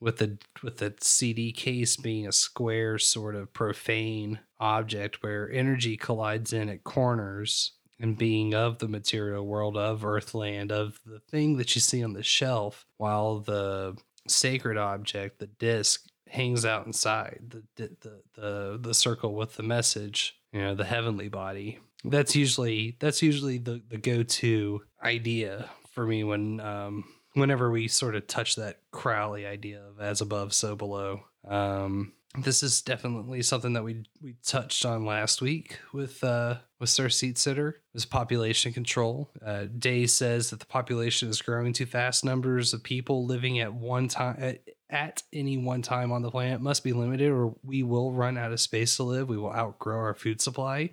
with 0.00 0.18
the 0.18 0.38
with 0.62 0.78
the 0.78 0.94
CD 1.00 1.52
case 1.52 1.96
being 1.96 2.26
a 2.26 2.32
square 2.32 2.98
sort 2.98 3.34
of 3.34 3.52
profane 3.52 4.40
object 4.60 5.22
where 5.22 5.50
energy 5.50 5.96
collides 5.96 6.52
in 6.52 6.68
at 6.68 6.84
corners 6.84 7.72
and 7.98 8.18
being 8.18 8.54
of 8.54 8.78
the 8.78 8.88
material 8.88 9.46
world 9.46 9.76
of 9.76 10.04
earthland 10.04 10.70
of 10.70 11.00
the 11.04 11.20
thing 11.20 11.56
that 11.56 11.74
you 11.74 11.80
see 11.80 12.02
on 12.02 12.12
the 12.12 12.22
shelf 12.22 12.86
while 12.98 13.40
the 13.40 13.96
sacred 14.28 14.76
object 14.76 15.38
the 15.38 15.46
disc 15.46 16.06
hangs 16.28 16.64
out 16.64 16.86
inside 16.86 17.62
the 17.76 17.90
the 18.00 18.22
the 18.34 18.78
the 18.80 18.94
circle 18.94 19.34
with 19.34 19.56
the 19.56 19.62
message 19.62 20.38
you 20.52 20.60
know 20.60 20.74
the 20.74 20.84
heavenly 20.84 21.28
body 21.28 21.78
that's 22.10 22.36
usually 22.36 22.96
that's 23.00 23.22
usually 23.22 23.58
the 23.58 23.82
the 23.88 23.98
go-to 23.98 24.82
idea 25.02 25.68
for 25.92 26.06
me 26.06 26.24
when 26.24 26.60
um 26.60 27.04
whenever 27.36 27.70
we 27.70 27.86
sort 27.86 28.14
of 28.16 28.26
touch 28.26 28.56
that 28.56 28.80
Crowley 28.90 29.44
idea 29.46 29.82
of 29.82 30.00
as 30.00 30.20
above, 30.20 30.54
so 30.54 30.74
below. 30.74 31.20
Um, 31.46 32.12
this 32.38 32.62
is 32.62 32.82
definitely 32.82 33.42
something 33.42 33.74
that 33.74 33.84
we 33.84 34.04
we 34.20 34.36
touched 34.44 34.84
on 34.84 35.04
last 35.04 35.40
week 35.40 35.78
with 35.92 36.22
uh, 36.24 36.56
with 36.80 36.88
Sir 36.88 37.08
Seat 37.08 37.38
Sitter. 37.38 37.80
Was 37.94 38.04
population 38.04 38.72
control. 38.72 39.30
Uh, 39.44 39.66
Day 39.78 40.06
says 40.06 40.50
that 40.50 40.60
the 40.60 40.66
population 40.66 41.28
is 41.28 41.40
growing 41.40 41.72
too 41.72 41.86
fast. 41.86 42.24
Numbers 42.24 42.74
of 42.74 42.82
people 42.82 43.24
living 43.26 43.58
at 43.60 43.72
one 43.72 44.08
time 44.08 44.36
at, 44.38 44.60
at 44.90 45.22
any 45.32 45.56
one 45.56 45.82
time 45.82 46.12
on 46.12 46.22
the 46.22 46.30
planet 46.30 46.60
must 46.60 46.84
be 46.84 46.92
limited, 46.92 47.30
or 47.30 47.54
we 47.62 47.82
will 47.82 48.12
run 48.12 48.38
out 48.38 48.52
of 48.52 48.60
space 48.60 48.96
to 48.96 49.02
live. 49.02 49.28
We 49.28 49.38
will 49.38 49.52
outgrow 49.52 49.98
our 49.98 50.14
food 50.14 50.40
supply, 50.40 50.90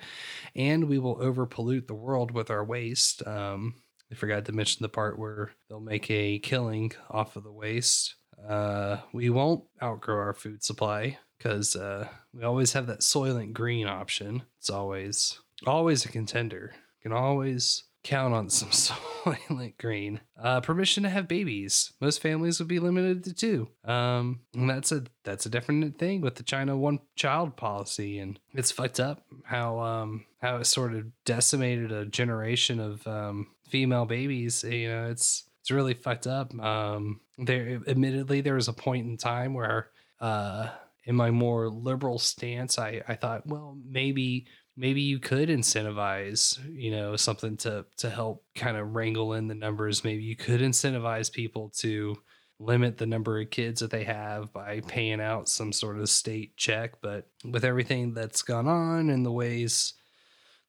and 0.55 0.85
we 0.85 0.99
will 0.99 1.17
overpollute 1.21 1.87
the 1.87 1.93
world 1.93 2.31
with 2.31 2.49
our 2.49 2.63
waste. 2.63 3.25
Um, 3.27 3.75
I 4.11 4.15
forgot 4.15 4.45
to 4.45 4.51
mention 4.51 4.83
the 4.83 4.89
part 4.89 5.17
where 5.17 5.51
they'll 5.69 5.79
make 5.79 6.09
a 6.09 6.39
killing 6.39 6.91
off 7.09 7.35
of 7.35 7.43
the 7.43 7.51
waste. 7.51 8.15
Uh, 8.47 8.97
we 9.13 9.29
won't 9.29 9.63
outgrow 9.81 10.17
our 10.17 10.33
food 10.33 10.63
supply 10.63 11.17
because 11.37 11.75
uh, 11.75 12.07
we 12.33 12.43
always 12.43 12.73
have 12.73 12.87
that 12.87 13.01
Soylent 13.01 13.53
Green 13.53 13.87
option. 13.87 14.43
It's 14.59 14.69
always 14.69 15.39
always 15.65 16.05
a 16.05 16.09
contender. 16.09 16.73
Can 17.01 17.11
always 17.11 17.83
count 18.03 18.34
on 18.34 18.49
some 18.49 18.69
Soylent 18.71 19.77
Green. 19.77 20.19
Uh, 20.41 20.61
permission 20.61 21.03
to 21.03 21.09
have 21.09 21.27
babies. 21.27 21.93
Most 22.01 22.21
families 22.21 22.59
would 22.59 22.67
be 22.67 22.80
limited 22.80 23.23
to 23.23 23.34
two. 23.34 23.69
Um, 23.85 24.41
and 24.53 24.69
that's 24.69 24.91
a 24.91 25.03
that's 25.23 25.45
a 25.45 25.49
different 25.49 25.97
thing 25.97 26.21
with 26.21 26.35
the 26.35 26.43
China 26.43 26.77
one 26.77 26.99
child 27.15 27.55
policy, 27.55 28.19
and 28.19 28.39
it's 28.53 28.71
fucked 28.71 28.99
up 28.99 29.23
how 29.45 29.80
um 29.80 30.25
how 30.41 30.57
it 30.57 30.65
sort 30.65 30.93
of 30.93 31.05
decimated 31.25 31.91
a 31.91 32.05
generation 32.05 32.80
of 32.80 33.05
um 33.07 33.47
female 33.69 34.05
babies. 34.05 34.63
You 34.63 34.89
know, 34.89 35.09
it's 35.09 35.45
it's 35.63 35.71
really 35.71 35.93
fucked 35.93 36.27
up. 36.27 36.53
Um, 36.59 37.21
there, 37.38 37.81
admittedly, 37.88 38.41
there 38.41 38.55
was 38.55 38.67
a 38.67 38.73
point 38.73 39.07
in 39.07 39.15
time 39.15 39.53
where, 39.53 39.88
uh, 40.19 40.67
in 41.05 41.15
my 41.15 41.31
more 41.31 41.69
liberal 41.69 42.19
stance, 42.19 42.77
I 42.77 43.01
I 43.07 43.15
thought, 43.15 43.47
well, 43.47 43.77
maybe 43.85 44.45
maybe 44.75 45.01
you 45.01 45.19
could 45.19 45.49
incentivize, 45.49 46.59
you 46.73 46.91
know, 46.91 47.15
something 47.15 47.57
to 47.57 47.85
to 47.97 48.09
help 48.09 48.43
kind 48.55 48.77
of 48.77 48.95
wrangle 48.95 49.33
in 49.33 49.47
the 49.47 49.55
numbers. 49.55 50.03
Maybe 50.03 50.23
you 50.23 50.35
could 50.35 50.61
incentivize 50.61 51.31
people 51.31 51.69
to 51.77 52.15
limit 52.59 52.97
the 52.97 53.05
number 53.05 53.39
of 53.39 53.49
kids 53.49 53.81
that 53.81 53.91
they 53.91 54.03
have 54.03 54.53
by 54.53 54.79
paying 54.81 55.19
out 55.19 55.49
some 55.49 55.73
sort 55.73 55.99
of 55.99 56.09
state 56.09 56.55
check. 56.55 57.01
But 57.01 57.27
with 57.43 57.65
everything 57.65 58.13
that's 58.13 58.41
gone 58.41 58.67
on 58.67 59.09
and 59.09 59.25
the 59.25 59.31
ways 59.31 59.93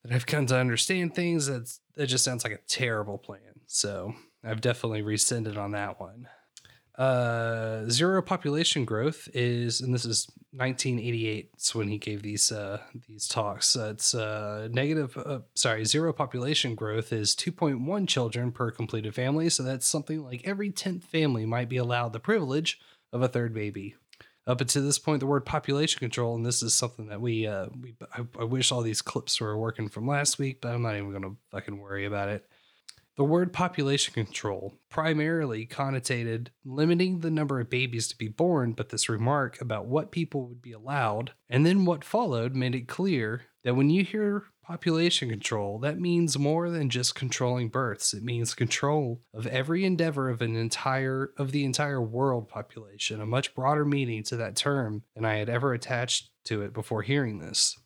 that 0.03 0.13
I've 0.13 0.27
come 0.27 0.47
to 0.47 0.59
understand 0.59 1.15
things, 1.15 1.47
that's 1.47 1.81
that 1.97 2.07
just 2.07 2.25
sounds 2.25 2.45
like 2.45 2.53
a 2.53 2.59
terrible 2.67 3.19
plan. 3.19 3.61
So 3.67 4.15
I've 4.43 4.61
definitely 4.61 5.03
rescinded 5.03 5.57
on 5.57 5.73
that 5.73 6.01
one. 6.01 6.29
Uh, 6.97 7.89
zero 7.89 8.23
population 8.23 8.85
growth 8.85 9.29
is, 9.35 9.81
and 9.81 9.93
this 9.93 10.05
is 10.05 10.29
1988. 10.57 11.51
It's 11.55 11.75
when 11.75 11.89
he 11.89 11.99
gave 11.99 12.23
these 12.23 12.53
uh, 12.53 12.81
these 13.09 13.27
talks. 13.27 13.77
Uh, 13.77 13.91
it's 13.91 14.15
uh, 14.15 14.69
negative. 14.71 15.17
Uh, 15.17 15.41
sorry, 15.55 15.85
zero 15.85 16.13
population 16.13 16.75
growth 16.75 17.13
is 17.13 17.35
2.1 17.35 18.07
children 18.07 18.53
per 18.53 18.71
completed 18.71 19.15
family. 19.15 19.51
So 19.51 19.63
that's 19.63 19.87
something 19.87 20.23
like 20.23 20.43
every 20.45 20.71
10th 20.71 21.03
family 21.05 21.45
might 21.45 21.69
be 21.69 21.77
allowed 21.77 22.13
the 22.13 22.21
privilege 22.21 22.79
of 23.13 23.23
a 23.23 23.29
third 23.29 23.53
baby. 23.53 23.97
Up 24.47 24.61
until 24.61 24.83
this 24.83 24.99
point, 24.99 25.21
the 25.21 25.27
word 25.27 25.47
population 25.47 25.99
control, 25.99 26.37
and 26.37 26.45
this 26.45 26.63
is 26.63 26.75
something 26.75 27.07
that 27.07 27.21
we 27.21 27.47
uh, 27.47 27.67
we 27.81 27.97
I, 28.13 28.25
I 28.39 28.45
wish 28.45 28.71
all 28.71 28.83
these 28.83 29.03
clips 29.03 29.41
were 29.41 29.59
working 29.59 29.89
from 29.89 30.07
last 30.07 30.39
week, 30.39 30.61
but 30.61 30.73
I'm 30.73 30.83
not 30.83 30.97
even 30.97 31.13
gonna 31.13 31.35
fucking 31.51 31.79
worry 31.79 32.05
about 32.05 32.29
it. 32.29 32.47
The 33.17 33.25
word 33.25 33.53
population 33.53 34.13
control 34.13 34.75
primarily 34.91 35.67
connotated 35.67 36.51
limiting 36.65 37.21
the 37.21 37.31
number 37.31 37.61
of 37.61 37.71
babies 37.71 38.09
to 38.09 38.19
be 38.19 38.27
born, 38.27 38.73
but 38.73 38.89
this 38.89 39.09
remark 39.09 39.61
about 39.61 39.87
what 39.87 40.11
people 40.11 40.49
would 40.49 40.61
be 40.61 40.73
allowed 40.73 41.33
and 41.49 41.65
then 41.65 41.85
what 41.85 42.03
followed 42.03 42.57
made 42.57 42.75
it 42.75 42.89
clear 42.89 43.43
that 43.63 43.77
when 43.77 43.89
you 43.89 44.03
hear 44.05 44.45
population 44.65 45.29
control, 45.29 45.79
that 45.79 46.01
means 46.01 46.39
more 46.39 46.71
than 46.71 46.91
just 46.91 47.15
controlling 47.15 47.69
births. 47.69 48.15
It 48.15 48.25
means 48.25 48.53
control 48.55 49.23
of 49.33 49.47
every 49.47 49.85
endeavor 49.85 50.29
of 50.29 50.43
an 50.43 50.57
entire 50.57 51.33
of 51.37 51.53
the 51.53 51.65
entire 51.65 52.03
world 52.03 52.49
population, 52.49 53.21
a 53.21 53.27
much 53.27 53.55
broader 53.55 53.85
meaning 53.85 54.25
to 54.25 54.37
that 54.37 54.57
term 54.57 55.05
than 55.15 55.25
I 55.25 55.37
had 55.37 55.49
ever 55.49 55.73
attached 55.73 56.31
to 56.47 56.63
it 56.63 56.73
before 56.73 57.03
hearing 57.03 57.39
this. 57.39 57.79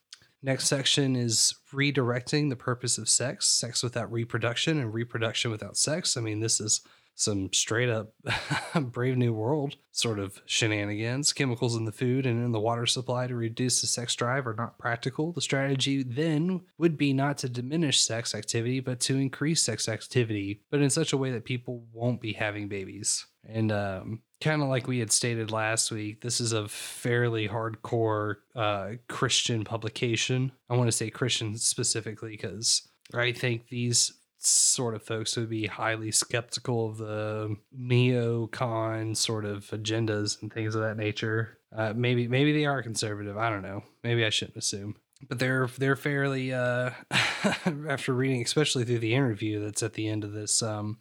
Next 0.43 0.67
section 0.67 1.17
is 1.17 1.55
redirecting 1.73 2.49
the 2.49 2.57
purpose 2.57 2.97
of 2.97 3.09
sex, 3.09 3.47
sex 3.49 3.83
without 3.83 4.11
reproduction 4.13 4.79
and 4.79 4.95
reproduction 4.95 5.51
without 5.51 5.77
sex. 5.77 6.17
I 6.17 6.21
mean, 6.21 6.41
this 6.41 6.61
is 6.61 6.81
some 7.19 7.53
straight 7.53 7.89
up 7.89 8.13
Brave 8.81 9.17
New 9.17 9.33
World 9.33 9.77
sort 9.91 10.21
of 10.21 10.41
shenanigans. 10.47 11.33
Chemicals 11.33 11.75
in 11.75 11.85
the 11.85 11.93
food 11.93 12.25
and 12.25 12.45
in 12.45 12.53
the 12.53 12.61
water 12.61 12.87
supply 12.87 13.27
to 13.27 13.35
reduce 13.35 13.81
the 13.81 13.89
sex 13.89 14.15
drive 14.15 14.47
are 14.47 14.55
not 14.55 14.79
practical. 14.79 15.33
The 15.33 15.41
strategy 15.41 16.05
then 16.05 16.61
would 16.79 16.97
be 16.97 17.13
not 17.13 17.39
to 17.39 17.49
diminish 17.49 18.01
sex 18.01 18.37
activity, 18.37 18.79
but 18.79 19.01
to 19.01 19.17
increase 19.17 19.63
sex 19.63 19.89
activity, 19.89 20.63
but 20.71 20.81
in 20.81 20.91
such 20.91 21.13
a 21.13 21.17
way 21.17 21.33
that 21.33 21.45
people 21.45 21.85
won't 21.93 22.21
be 22.21 22.35
having 22.35 22.69
babies. 22.69 23.27
And 23.45 23.73
um, 23.73 24.23
kind 24.41 24.63
of 24.63 24.69
like 24.69 24.87
we 24.87 24.99
had 24.99 25.11
stated 25.11 25.51
last 25.51 25.91
week, 25.91 26.21
this 26.21 26.41
is 26.41 26.53
a 26.53 26.69
fairly 26.69 27.49
hardcore 27.49 28.37
uh, 28.55 28.91
Christian 29.09 29.65
publication. 29.65 30.53
I 30.71 30.77
want 30.77 30.89
to 30.89 30.97
say 30.97 31.11
Christian 31.11 31.57
specifically 31.57 32.31
because 32.31 32.89
I 33.15 33.33
think 33.33 33.69
these 33.69 34.13
sort 34.39 34.95
of 34.95 35.03
folks 35.03 35.37
would 35.37 35.51
be 35.51 35.67
highly 35.67 36.13
skeptical 36.13 36.89
of 36.89 36.99
the 36.99 37.57
neocon 37.77 39.17
sort 39.17 39.45
of 39.45 39.67
agendas 39.71 40.41
and 40.41 40.53
things 40.53 40.75
of 40.75 40.83
that 40.83 40.97
nature. 40.97 41.59
Uh, 41.75 41.93
maybe 41.95 42.29
maybe 42.29 42.53
they 42.53 42.65
are 42.65 42.83
conservative. 42.83 43.37
I 43.37 43.51
don't 43.51 43.63
know. 43.63 43.83
Maybe 44.05 44.25
I 44.25 44.31
shouldn't 44.31 44.57
assume. 44.57 44.97
But 45.29 45.41
they're 45.41 45.69
they're 45.79 45.97
fairly 45.97 46.55
uh, 46.55 46.91
after 47.11 48.15
reading, 48.15 48.43
especially 48.43 48.85
through 48.85 49.01
the 49.01 49.15
interview 49.15 49.65
that's 49.65 49.83
at 49.83 49.95
the 49.95 50.09
end 50.09 50.23
of 50.23 50.33
this 50.33 50.63
um, 50.63 50.99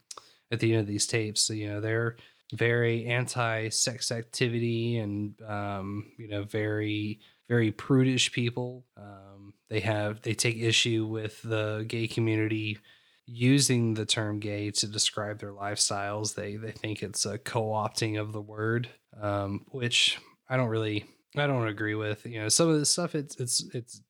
at 0.51 0.59
the 0.59 0.71
end 0.71 0.81
of 0.81 0.87
these 0.87 1.05
tapes. 1.05 1.49
You 1.49 1.69
know, 1.69 1.81
they're 1.81 2.17
very 2.53 3.05
anti-sex 3.05 4.11
activity 4.11 4.97
and 4.97 5.41
um, 5.41 6.11
you 6.17 6.27
know 6.27 6.43
very 6.43 7.19
very 7.47 7.71
prudish 7.71 8.31
people. 8.31 8.85
Um, 8.97 9.53
they 9.69 9.79
have 9.81 10.21
they 10.21 10.33
take 10.33 10.57
issue 10.57 11.05
with 11.05 11.41
the 11.41 11.85
gay 11.87 12.07
community 12.07 12.79
using 13.25 13.93
the 13.93 14.05
term 14.05 14.39
gay 14.39 14.71
to 14.71 14.87
describe 14.87 15.39
their 15.39 15.53
lifestyles. 15.53 16.35
They 16.35 16.55
they 16.55 16.71
think 16.71 17.03
it's 17.03 17.25
a 17.25 17.37
co-opting 17.37 18.19
of 18.19 18.31
the 18.31 18.41
word, 18.41 18.89
um, 19.19 19.65
which 19.69 20.17
I 20.49 20.57
don't 20.57 20.69
really 20.69 21.05
I 21.35 21.47
don't 21.47 21.67
agree 21.67 21.95
with. 21.95 22.25
You 22.25 22.41
know, 22.41 22.49
some 22.49 22.69
of 22.69 22.79
this 22.79 22.89
stuff 22.89 23.15
it's 23.15 23.39
it's 23.39 23.63
it's 23.73 24.01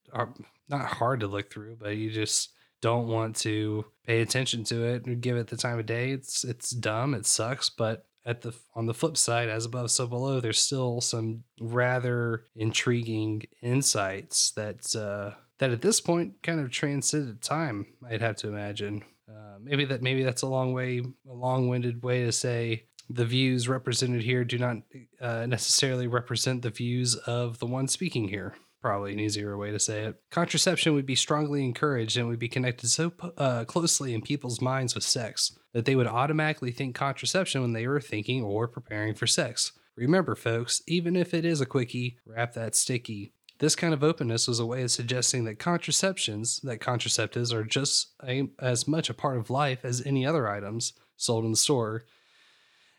not 0.69 0.85
hard 0.85 1.21
to 1.21 1.27
look 1.27 1.51
through, 1.51 1.77
but 1.79 1.97
you 1.97 2.11
just 2.11 2.51
don't 2.81 3.07
want 3.07 3.35
to 3.37 3.85
pay 4.05 4.21
attention 4.21 4.63
to 4.65 4.83
it 4.83 5.05
and 5.05 5.21
give 5.21 5.37
it 5.37 5.47
the 5.47 5.57
time 5.57 5.79
of 5.79 5.85
day. 5.85 6.11
It's 6.11 6.43
it's 6.43 6.69
dumb, 6.71 7.13
it 7.13 7.25
sucks, 7.25 7.69
but 7.69 8.06
at 8.27 8.41
the 8.41 8.53
on 8.75 8.85
the 8.85 8.93
flip 8.93 9.15
side, 9.15 9.49
as 9.49 9.65
above, 9.65 9.89
so 9.89 10.05
below, 10.05 10.39
there's 10.39 10.59
still 10.59 10.99
some 10.99 11.43
rather 11.59 12.43
intriguing 12.55 13.43
insights 13.61 14.51
that 14.51 14.93
uh, 14.95 15.35
that 15.59 15.71
at 15.71 15.81
this 15.81 16.01
point 16.01 16.33
kind 16.43 16.59
of 16.59 16.69
transcended 16.69 17.41
time. 17.41 17.87
I'd 18.07 18.21
have 18.21 18.35
to 18.37 18.49
imagine. 18.49 19.03
Uh, 19.29 19.57
maybe 19.61 19.85
that 19.85 20.01
maybe 20.03 20.23
that's 20.23 20.41
a 20.41 20.47
long 20.47 20.73
way, 20.73 21.01
a 21.27 21.33
long-winded 21.33 22.03
way 22.03 22.25
to 22.25 22.31
say 22.31 22.83
the 23.09 23.25
views 23.25 23.69
represented 23.69 24.21
here 24.21 24.43
do 24.43 24.57
not 24.57 24.77
uh, 25.21 25.45
necessarily 25.45 26.07
represent 26.07 26.61
the 26.61 26.69
views 26.69 27.15
of 27.15 27.59
the 27.59 27.65
one 27.65 27.87
speaking 27.87 28.27
here. 28.27 28.55
Probably 28.81 29.13
an 29.13 29.19
easier 29.19 29.57
way 29.57 29.71
to 29.71 29.79
say 29.79 30.03
it. 30.03 30.15
Contraception 30.31 30.93
would 30.93 31.05
be 31.05 31.15
strongly 31.15 31.63
encouraged 31.65 32.15
and 32.17 32.27
would 32.27 32.39
be 32.39 32.47
connected 32.47 32.89
so 32.89 33.11
uh, 33.37 33.65
closely 33.65 34.13
in 34.13 34.21
people's 34.21 34.61
minds 34.61 34.93
with 34.93 35.03
sex 35.03 35.57
that 35.77 35.85
they 35.85 35.95
would 35.95 36.07
automatically 36.07 36.71
think 36.71 36.95
contraception 36.95 37.61
when 37.61 37.73
they 37.73 37.85
were 37.85 38.01
thinking 38.01 38.41
or 38.41 38.67
preparing 38.67 39.13
for 39.13 39.27
sex. 39.27 39.73
Remember, 39.95 40.33
folks, 40.33 40.81
even 40.87 41.15
if 41.15 41.35
it 41.35 41.45
is 41.45 41.61
a 41.61 41.67
quickie, 41.67 42.17
wrap 42.25 42.55
that 42.55 42.73
sticky. 42.73 43.31
This 43.59 43.75
kind 43.75 43.93
of 43.93 44.03
openness 44.03 44.47
was 44.47 44.59
a 44.59 44.65
way 44.65 44.81
of 44.81 44.89
suggesting 44.89 45.43
that 45.43 45.59
contraceptions, 45.59 46.61
that 46.61 46.79
contraceptives, 46.79 47.53
are 47.53 47.63
just 47.63 48.07
a, 48.27 48.49
as 48.57 48.87
much 48.87 49.11
a 49.11 49.13
part 49.13 49.37
of 49.37 49.51
life 49.51 49.85
as 49.85 50.03
any 50.03 50.25
other 50.25 50.47
items 50.47 50.93
sold 51.15 51.45
in 51.45 51.51
the 51.51 51.57
store 51.57 52.05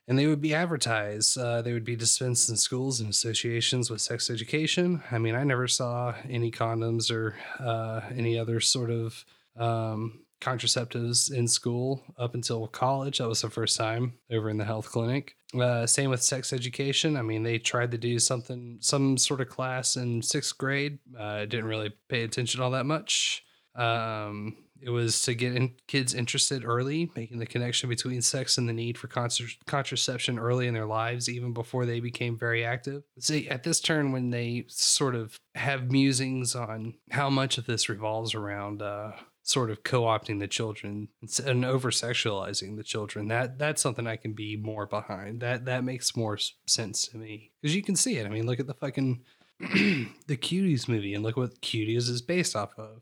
and 0.07 0.17
they 0.17 0.29
would 0.29 0.41
be 0.41 0.55
advertised. 0.55 1.37
Uh, 1.37 1.63
they 1.63 1.73
would 1.73 1.85
be 1.85 1.97
dispensed 1.97 2.49
in 2.49 2.57
schools 2.57 3.01
and 3.01 3.11
associations 3.11 3.91
with 3.91 4.01
sex 4.01 4.31
education. 4.31 5.03
I 5.11 5.19
mean, 5.19 5.35
I 5.35 5.43
never 5.43 5.67
saw 5.67 6.15
any 6.31 6.53
condoms 6.53 7.11
or 7.11 7.35
uh, 7.59 8.03
any 8.15 8.39
other 8.39 8.61
sort 8.61 8.91
of 8.91 9.25
um, 9.57 10.21
contraceptives 10.41 11.33
in 11.33 11.49
school 11.49 12.03
up 12.19 12.35
until 12.35 12.67
college. 12.67 13.19
That 13.19 13.29
was 13.29 13.43
the 13.43 13.51
first 13.51 13.77
time 13.77 14.15
over 14.31 14.49
in 14.51 14.59
the 14.59 14.65
health 14.65 14.91
clinic. 14.91 15.35
Uh, 15.59 15.87
same 15.87 16.11
with 16.11 16.23
sex 16.23 16.53
education. 16.53 17.17
I 17.17 17.23
mean, 17.23 17.43
they 17.43 17.59
tried 17.59 17.91
to 17.93 17.99
do 17.99 18.19
something, 18.19 18.79
some 18.81 19.17
sort 19.17 19.41
of 19.41 19.49
class 19.49 19.97
in 19.97 20.23
sixth 20.23 20.57
grade. 20.59 20.99
I 21.19 21.47
didn't 21.47 21.67
really 21.67 21.93
pay 22.09 22.23
attention 22.23 22.61
all 22.61 22.73
that 22.73 22.87
much. 22.87 23.45
Um, 23.75 24.57
it 24.81 24.91
was 24.91 25.23
to 25.23 25.35
get 25.35 25.57
in 25.57 25.75
kids 25.87 26.15
interested 26.15 26.65
early, 26.65 27.11
making 27.17 27.39
the 27.39 27.47
connection 27.47 27.89
between 27.89 28.23
sex 28.23 28.59
and 28.59 28.69
the 28.69 28.73
need 28.73 28.97
for 28.97 29.09
contra- 29.09 29.47
contraception 29.67 30.39
early 30.39 30.67
in 30.67 30.75
their 30.75 30.87
lives, 30.87 31.29
even 31.29 31.53
before 31.53 31.85
they 31.85 32.01
became 32.01 32.39
very 32.39 32.65
active. 32.65 33.03
See, 33.19 33.49
at 33.49 33.65
this 33.65 33.81
turn, 33.81 34.13
when 34.13 34.31
they 34.31 34.67
sort 34.69 35.15
of 35.15 35.37
have 35.55 35.91
musings 35.91 36.55
on 36.55 36.95
how 37.11 37.29
much 37.29 37.59
of 37.59 37.67
this 37.67 37.89
revolves 37.89 38.35
around 38.35 38.83
uh, 38.83 39.13
sort 39.49 39.71
of 39.71 39.83
co-opting 39.83 40.41
the 40.41 40.47
children 40.47 41.09
and 41.43 41.65
over 41.65 41.91
sexualizing 41.91 42.77
the 42.77 42.83
children, 42.83 43.29
that 43.29 43.59
that's 43.59 43.81
something 43.81 44.07
I 44.07 44.17
can 44.17 44.35
be 44.35 44.57
more 44.57 44.85
behind. 44.85 45.41
That 45.41 45.65
that 45.65 45.85
makes 45.85 46.15
more 46.15 46.39
sense 46.67 47.09
to 47.09 47.17
me. 47.17 47.53
Because 47.63 47.75
you 47.75 47.83
can 47.83 47.97
see 47.97 48.19
it. 48.19 48.27
I 48.27 48.29
mean, 48.29 48.47
look 48.47 48.61
at 48.61 48.67
the 48.67 48.75
fucking 48.75 49.23
the 49.61 50.37
Cuties 50.37 50.87
movie 50.87 51.15
and 51.15 51.25
look 51.25 51.39
what 51.39 51.63
Cuties 51.63 52.11
is 52.11 52.21
based 52.21 52.55
off 52.55 52.79
of. 52.79 53.01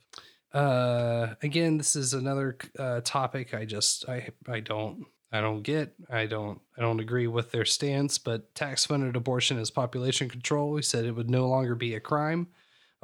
Uh 0.52 1.34
again 1.42 1.78
this 1.78 1.96
is 1.96 2.14
another 2.14 2.56
uh 2.78 3.00
topic 3.02 3.52
i 3.52 3.64
just 3.64 4.08
i 4.08 4.28
i 4.48 4.60
don't 4.60 5.04
i 5.32 5.40
don't 5.40 5.62
get. 5.62 5.94
I 6.08 6.26
don't 6.26 6.60
i 6.78 6.80
don't 6.80 7.00
agree 7.00 7.26
with 7.26 7.50
their 7.50 7.64
stance 7.64 8.16
but 8.18 8.54
tax 8.54 8.86
funded 8.86 9.16
abortion 9.16 9.58
is 9.58 9.72
population 9.72 10.28
control. 10.28 10.70
We 10.70 10.82
said 10.82 11.04
it 11.04 11.16
would 11.16 11.28
no 11.28 11.48
longer 11.48 11.74
be 11.74 11.94
a 11.94 12.00
crime 12.00 12.46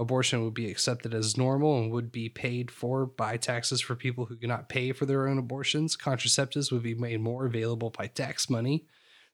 abortion 0.02 0.44
would 0.44 0.54
be 0.54 0.70
accepted 0.70 1.14
as 1.14 1.36
normal 1.36 1.78
and 1.78 1.90
would 1.90 2.12
be 2.12 2.28
paid 2.28 2.70
for 2.70 3.06
by 3.06 3.36
taxes 3.36 3.80
for 3.80 3.94
people 3.94 4.26
who 4.26 4.36
cannot 4.36 4.68
pay 4.68 4.92
for 4.92 5.06
their 5.06 5.26
own 5.26 5.38
abortions 5.38 5.96
contraceptives 5.96 6.70
would 6.70 6.82
be 6.82 6.94
made 6.94 7.20
more 7.20 7.46
available 7.46 7.90
by 7.90 8.06
tax 8.06 8.50
money 8.50 8.84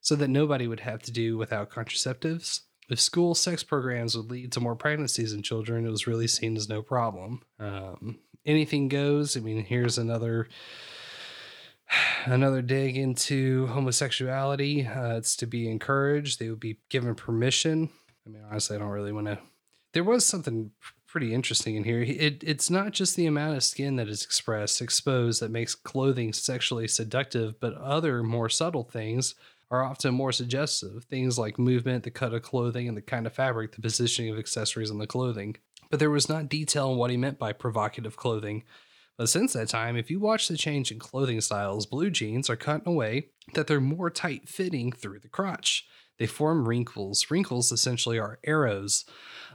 so 0.00 0.14
that 0.14 0.28
nobody 0.28 0.68
would 0.68 0.80
have 0.80 1.02
to 1.02 1.10
do 1.10 1.36
without 1.36 1.70
contraceptives 1.70 2.60
if 2.88 3.00
school 3.00 3.34
sex 3.34 3.62
programs 3.62 4.16
would 4.16 4.30
lead 4.30 4.52
to 4.52 4.60
more 4.60 4.74
pregnancies 4.74 5.32
in 5.32 5.42
children, 5.42 5.86
it 5.86 5.90
was 5.90 6.06
really 6.06 6.26
seen 6.26 6.56
as 6.56 6.68
no 6.68 6.82
problem. 6.82 7.42
Um, 7.58 8.18
anything 8.46 8.88
goes. 8.88 9.36
I 9.36 9.40
mean, 9.40 9.64
here's 9.64 9.98
another 9.98 10.48
another 12.24 12.62
dig 12.62 12.96
into 12.96 13.66
homosexuality. 13.68 14.86
Uh, 14.86 15.16
it's 15.16 15.36
to 15.36 15.46
be 15.46 15.70
encouraged. 15.70 16.38
They 16.38 16.48
would 16.48 16.60
be 16.60 16.78
given 16.88 17.14
permission. 17.14 17.90
I 18.26 18.30
mean, 18.30 18.42
honestly, 18.48 18.76
I 18.76 18.78
don't 18.78 18.88
really 18.88 19.12
want 19.12 19.26
to. 19.26 19.38
There 19.92 20.04
was 20.04 20.26
something 20.26 20.72
pretty 21.06 21.32
interesting 21.32 21.76
in 21.76 21.84
here. 21.84 22.02
It, 22.02 22.44
it's 22.44 22.68
not 22.68 22.92
just 22.92 23.16
the 23.16 23.26
amount 23.26 23.56
of 23.56 23.64
skin 23.64 23.96
that 23.96 24.08
is 24.08 24.22
expressed, 24.22 24.82
exposed, 24.82 25.40
that 25.40 25.50
makes 25.50 25.74
clothing 25.74 26.32
sexually 26.32 26.86
seductive, 26.86 27.58
but 27.58 27.74
other 27.74 28.22
more 28.22 28.50
subtle 28.50 28.84
things 28.84 29.34
are 29.70 29.82
often 29.82 30.14
more 30.14 30.32
suggestive. 30.32 31.04
Things 31.04 31.38
like 31.38 31.58
movement, 31.58 32.04
the 32.04 32.10
cut 32.10 32.34
of 32.34 32.42
clothing, 32.42 32.88
and 32.88 32.96
the 32.96 33.02
kind 33.02 33.26
of 33.26 33.32
fabric, 33.32 33.72
the 33.72 33.82
positioning 33.82 34.30
of 34.30 34.38
accessories 34.38 34.90
on 34.90 34.98
the 34.98 35.06
clothing. 35.06 35.56
But 35.90 35.98
there 35.98 36.10
was 36.10 36.28
not 36.28 36.48
detail 36.48 36.90
on 36.90 36.98
what 36.98 37.10
he 37.10 37.16
meant 37.16 37.38
by 37.38 37.52
provocative 37.52 38.16
clothing. 38.16 38.64
But 39.16 39.28
since 39.28 39.54
that 39.54 39.68
time, 39.68 39.96
if 39.96 40.10
you 40.10 40.20
watch 40.20 40.46
the 40.46 40.56
change 40.56 40.92
in 40.92 40.98
clothing 40.98 41.40
styles, 41.40 41.86
blue 41.86 42.10
jeans 42.10 42.48
are 42.48 42.56
cut 42.56 42.82
in 42.86 42.92
a 42.92 42.94
way 42.94 43.28
that 43.54 43.66
they're 43.66 43.80
more 43.80 44.10
tight 44.10 44.48
fitting 44.48 44.92
through 44.92 45.20
the 45.20 45.28
crotch. 45.28 45.86
They 46.18 46.26
form 46.26 46.68
wrinkles. 46.68 47.30
Wrinkles 47.30 47.72
essentially 47.72 48.18
are 48.18 48.38
arrows, 48.44 49.04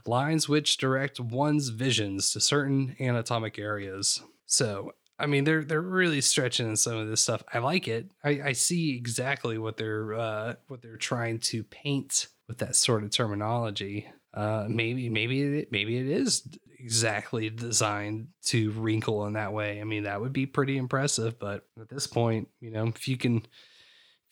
lines 0.06 0.48
which 0.48 0.78
direct 0.78 1.20
one's 1.20 1.68
visions 1.68 2.32
to 2.32 2.40
certain 2.40 2.96
anatomic 2.98 3.58
areas. 3.58 4.22
So, 4.46 4.92
I 5.18 5.26
mean, 5.26 5.44
they're 5.44 5.64
they're 5.64 5.80
really 5.80 6.20
stretching 6.20 6.68
in 6.68 6.76
some 6.76 6.96
of 6.96 7.08
this 7.08 7.20
stuff. 7.20 7.42
I 7.52 7.58
like 7.58 7.86
it. 7.86 8.10
I, 8.24 8.40
I 8.46 8.52
see 8.52 8.96
exactly 8.96 9.58
what 9.58 9.76
they're 9.76 10.14
uh, 10.14 10.54
what 10.68 10.82
they're 10.82 10.96
trying 10.96 11.38
to 11.40 11.62
paint 11.64 12.28
with 12.48 12.58
that 12.58 12.76
sort 12.76 13.04
of 13.04 13.10
terminology. 13.10 14.08
Uh, 14.32 14.66
maybe 14.68 15.08
maybe 15.08 15.42
it, 15.42 15.68
maybe 15.70 15.96
it 15.96 16.06
is 16.06 16.48
exactly 16.78 17.48
designed 17.48 18.28
to 18.44 18.70
wrinkle 18.72 19.26
in 19.26 19.34
that 19.34 19.52
way. 19.52 19.80
I 19.80 19.84
mean, 19.84 20.02
that 20.02 20.20
would 20.20 20.32
be 20.32 20.46
pretty 20.46 20.76
impressive. 20.76 21.38
But 21.38 21.66
at 21.80 21.88
this 21.88 22.06
point, 22.06 22.48
you 22.60 22.70
know, 22.70 22.88
if 22.88 23.08
you 23.08 23.16
can 23.16 23.46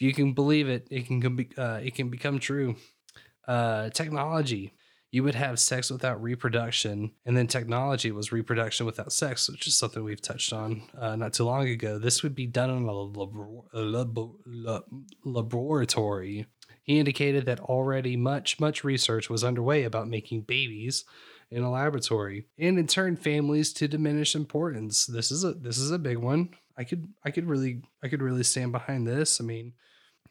you 0.03 0.13
can 0.13 0.33
believe 0.33 0.69
it, 0.69 0.89
it 0.91 1.07
can 1.07 1.37
be 1.37 1.49
uh, 1.57 1.79
it 1.83 1.95
can 1.95 2.11
become 2.11 2.41
true. 2.41 2.75
Uh, 3.47 3.89
technology. 3.91 4.75
You 5.13 5.23
would 5.25 5.35
have 5.35 5.61
sex 5.61 5.91
without 5.91 6.23
reproduction, 6.23 7.13
and 7.27 7.37
then 7.37 7.47
technology 7.47 8.11
was 8.11 8.33
reproduction 8.33 8.87
without 8.87 9.13
sex, 9.13 9.49
which 9.49 9.67
is 9.67 9.77
something 9.77 10.03
we've 10.03 10.23
touched 10.23 10.55
on 10.55 10.83
uh, 10.99 11.17
not 11.17 11.35
too 11.35 11.45
long 11.45 11.69
ago. 11.69 11.99
This 11.99 12.23
would 12.23 12.35
be 12.35 12.47
done 12.47 12.71
in 12.71 12.89
a, 12.89 12.91
a 12.91 13.85
labo- 13.85 14.37
lab- 14.47 15.05
laboratory. 15.25 16.47
He 16.83 16.99
indicated 16.99 17.45
that 17.45 17.61
already 17.61 18.17
much, 18.17 18.59
much 18.59 18.85
research 18.85 19.29
was 19.29 19.45
underway 19.45 19.85
about 19.85 20.09
making 20.09 20.43
babies 20.43 21.05
in 21.51 21.63
a 21.63 21.71
laboratory, 21.71 22.47
and 22.59 22.79
in 22.79 22.87
turn, 22.87 23.17
families 23.17 23.73
to 23.75 23.87
diminish 23.87 24.35
importance. 24.35 25.05
This 25.05 25.31
is 25.31 25.45
a 25.45 25.53
this 25.53 25.79
is 25.79 25.91
a 25.91 25.99
big 25.99 26.17
one. 26.17 26.49
I 26.77 26.85
could 26.85 27.07
I 27.23 27.31
could 27.31 27.47
really 27.47 27.83
I 28.03 28.09
could 28.09 28.23
really 28.23 28.45
stand 28.45 28.73
behind 28.73 29.07
this. 29.07 29.41
I 29.41 29.45
mean, 29.45 29.75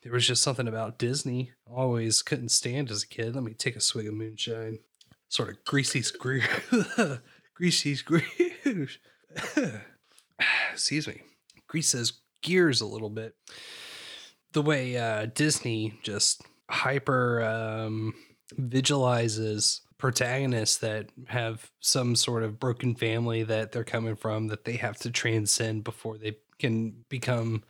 there 0.03 0.11
was 0.11 0.27
just 0.27 0.41
something 0.41 0.67
about 0.67 0.97
Disney 0.97 1.51
always 1.65 2.21
couldn't 2.21 2.49
stand 2.49 2.89
as 2.89 3.03
a 3.03 3.07
kid. 3.07 3.35
Let 3.35 3.43
me 3.43 3.53
take 3.53 3.75
a 3.75 3.81
swig 3.81 4.07
of 4.07 4.13
moonshine. 4.13 4.79
Sort 5.29 5.49
of 5.49 5.63
greasy 5.63 6.01
screw, 6.01 6.41
greasy. 7.53 7.97
Excuse 10.73 11.07
me. 11.07 11.21
Greases 11.67 12.13
gears 12.41 12.81
a 12.81 12.85
little 12.85 13.09
bit. 13.09 13.35
The 14.53 14.61
way 14.61 14.97
uh, 14.97 15.27
Disney 15.33 15.97
just 16.03 16.41
hyper 16.69 17.43
um, 17.43 18.13
visualizes 18.57 19.81
protagonists 19.97 20.77
that 20.77 21.09
have 21.27 21.69
some 21.79 22.15
sort 22.15 22.43
of 22.43 22.59
broken 22.59 22.95
family 22.95 23.43
that 23.43 23.71
they're 23.71 23.83
coming 23.83 24.15
from 24.15 24.47
that 24.47 24.65
they 24.65 24.75
have 24.77 24.97
to 24.97 25.11
transcend 25.11 25.83
before 25.83 26.17
they 26.17 26.37
can 26.57 26.91
become 27.07 27.63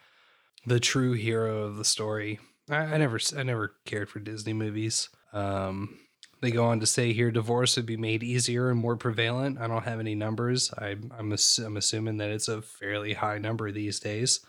the 0.66 0.80
true 0.80 1.14
hero 1.14 1.64
of 1.64 1.78
the 1.78 1.86
story. 1.86 2.40
I, 2.70 2.78
I 2.78 2.98
never 2.98 3.20
I 3.36 3.44
never 3.44 3.76
cared 3.86 4.10
for 4.10 4.20
Disney 4.20 4.54
movies. 4.54 5.10
Um, 5.34 5.98
they 6.42 6.52
go 6.52 6.66
on 6.66 6.80
to 6.80 6.86
say 6.86 7.14
here 7.14 7.32
divorce 7.32 7.76
would 7.76 7.86
be 7.86 7.98
made 7.98 8.24
easier 8.24 8.70
and 8.70 8.80
more 8.80 8.96
prevalent. 8.96 9.60
I 9.60 9.68
don't 9.68 9.84
have 9.84 10.00
any 10.00 10.16
numbers. 10.16 10.74
I, 10.78 10.96
I'm 11.18 11.32
ass- 11.34 11.60
I'm 11.60 11.78
assuming 11.78 12.18
that 12.18 12.30
it's 12.30 12.48
a 12.48 12.62
fairly 12.62 13.14
high 13.14 13.38
number 13.38 13.72
these 13.72 14.00
days. 14.00 14.40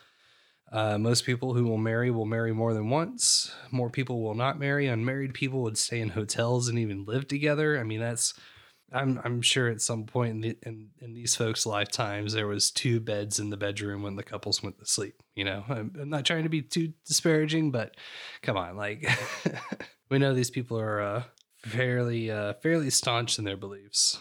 Uh, 0.72 0.96
most 0.96 1.26
people 1.26 1.52
who 1.52 1.64
will 1.64 1.76
marry 1.76 2.10
will 2.10 2.24
marry 2.24 2.52
more 2.52 2.72
than 2.72 2.88
once. 2.88 3.52
More 3.70 3.90
people 3.90 4.22
will 4.22 4.34
not 4.34 4.58
marry. 4.58 4.86
Unmarried 4.86 5.34
people 5.34 5.60
would 5.62 5.76
stay 5.76 6.00
in 6.00 6.08
hotels 6.08 6.66
and 6.66 6.78
even 6.78 7.04
live 7.04 7.28
together. 7.28 7.78
I 7.78 7.82
mean, 7.82 8.00
that's 8.00 8.32
I'm 8.94 9.20
I'm 9.24 9.42
sure 9.42 9.68
at 9.68 9.80
some 9.80 10.04
point 10.04 10.30
in, 10.30 10.40
the, 10.40 10.58
in 10.62 10.88
in 11.00 11.14
these 11.14 11.34
folks' 11.34 11.66
lifetimes 11.66 12.32
there 12.32 12.46
was 12.46 12.70
two 12.70 13.00
beds 13.00 13.38
in 13.38 13.50
the 13.50 13.56
bedroom 13.56 14.02
when 14.02 14.16
the 14.16 14.22
couples 14.22 14.62
went 14.62 14.78
to 14.78 14.86
sleep. 14.86 15.22
You 15.34 15.44
know, 15.44 15.64
I'm, 15.68 15.92
I'm 16.00 16.10
not 16.10 16.24
trying 16.24 16.44
to 16.44 16.48
be 16.48 16.62
too 16.62 16.92
disparaging, 17.06 17.70
but 17.70 17.96
come 18.42 18.56
on, 18.56 18.76
like 18.76 19.06
we 20.10 20.18
know 20.18 20.34
these 20.34 20.50
people 20.50 20.78
are 20.78 21.00
uh, 21.00 21.22
fairly 21.64 22.30
uh, 22.30 22.54
fairly 22.62 22.90
staunch 22.90 23.38
in 23.38 23.44
their 23.44 23.56
beliefs. 23.56 24.18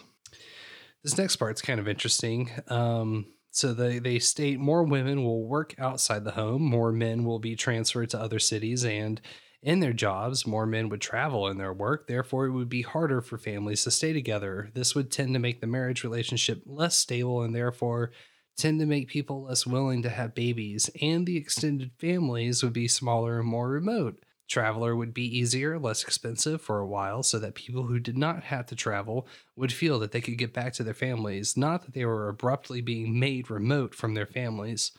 This 1.02 1.18
next 1.18 1.36
part's 1.36 1.62
kind 1.62 1.80
of 1.80 1.88
interesting. 1.88 2.50
Um, 2.68 3.26
so 3.50 3.74
they, 3.74 3.98
they 3.98 4.18
state 4.18 4.58
more 4.58 4.82
women 4.82 5.22
will 5.22 5.44
work 5.44 5.74
outside 5.78 6.24
the 6.24 6.30
home, 6.30 6.62
more 6.62 6.90
men 6.90 7.24
will 7.24 7.38
be 7.38 7.54
transferred 7.54 8.08
to 8.10 8.20
other 8.20 8.38
cities, 8.38 8.84
and 8.84 9.20
in 9.62 9.80
their 9.80 9.92
jobs, 9.92 10.46
more 10.46 10.66
men 10.66 10.88
would 10.88 11.00
travel 11.00 11.46
in 11.46 11.58
their 11.58 11.72
work. 11.72 12.06
Therefore, 12.08 12.46
it 12.46 12.50
would 12.50 12.68
be 12.68 12.82
harder 12.82 13.20
for 13.20 13.38
families 13.38 13.84
to 13.84 13.90
stay 13.90 14.12
together. 14.12 14.70
This 14.74 14.94
would 14.94 15.10
tend 15.10 15.34
to 15.34 15.40
make 15.40 15.60
the 15.60 15.66
marriage 15.66 16.02
relationship 16.02 16.62
less 16.66 16.96
stable 16.96 17.42
and 17.42 17.54
therefore 17.54 18.10
tend 18.56 18.80
to 18.80 18.86
make 18.86 19.08
people 19.08 19.44
less 19.44 19.66
willing 19.66 20.02
to 20.02 20.10
have 20.10 20.34
babies, 20.34 20.90
and 21.00 21.26
the 21.26 21.36
extended 21.36 21.92
families 21.98 22.62
would 22.62 22.72
be 22.72 22.88
smaller 22.88 23.38
and 23.38 23.48
more 23.48 23.68
remote. 23.68 24.22
Traveler 24.48 24.94
would 24.94 25.14
be 25.14 25.38
easier, 25.38 25.78
less 25.78 26.02
expensive 26.02 26.60
for 26.60 26.78
a 26.78 26.86
while, 26.86 27.22
so 27.22 27.38
that 27.38 27.54
people 27.54 27.84
who 27.84 27.98
did 27.98 28.18
not 28.18 28.42
have 28.44 28.66
to 28.66 28.74
travel 28.76 29.26
would 29.56 29.72
feel 29.72 29.98
that 30.00 30.12
they 30.12 30.20
could 30.20 30.36
get 30.36 30.52
back 30.52 30.74
to 30.74 30.82
their 30.82 30.92
families, 30.92 31.56
not 31.56 31.84
that 31.84 31.94
they 31.94 32.04
were 32.04 32.28
abruptly 32.28 32.82
being 32.82 33.18
made 33.18 33.50
remote 33.50 33.94
from 33.94 34.12
their 34.12 34.26
families. 34.26 34.92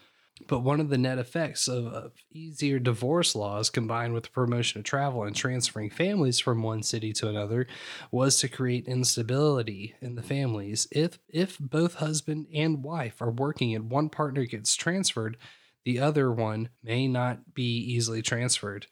But 0.47 0.60
one 0.60 0.80
of 0.80 0.89
the 0.89 0.97
net 0.97 1.19
effects 1.19 1.68
of, 1.68 1.85
of 1.85 2.11
easier 2.31 2.80
divorce 2.80 3.35
laws 3.35 3.69
combined 3.69 4.14
with 4.14 4.23
the 4.23 4.30
promotion 4.31 4.80
of 4.80 4.85
travel 4.85 5.23
and 5.23 5.35
transferring 5.35 5.91
families 5.91 6.39
from 6.39 6.64
one 6.64 6.84
city 6.84 7.14
to 7.14 7.30
another 7.30 7.68
was 8.11 8.38
to 8.39 8.49
create 8.49 8.88
instability 8.88 9.95
in 10.01 10.15
the 10.15 10.23
families. 10.23 10.88
If 10.91 11.19
if 11.30 11.60
both 11.60 11.95
husband 11.95 12.47
and 12.53 12.84
wife 12.84 13.22
are 13.22 13.31
working 13.31 13.76
and 13.76 13.89
one 13.89 14.10
partner 14.10 14.45
gets 14.45 14.76
transferred, 14.76 15.38
the 15.85 15.99
other 15.99 16.31
one 16.31 16.69
may 16.81 17.07
not 17.07 17.53
be 17.53 17.77
easily 17.77 18.22
transferred. 18.22 18.88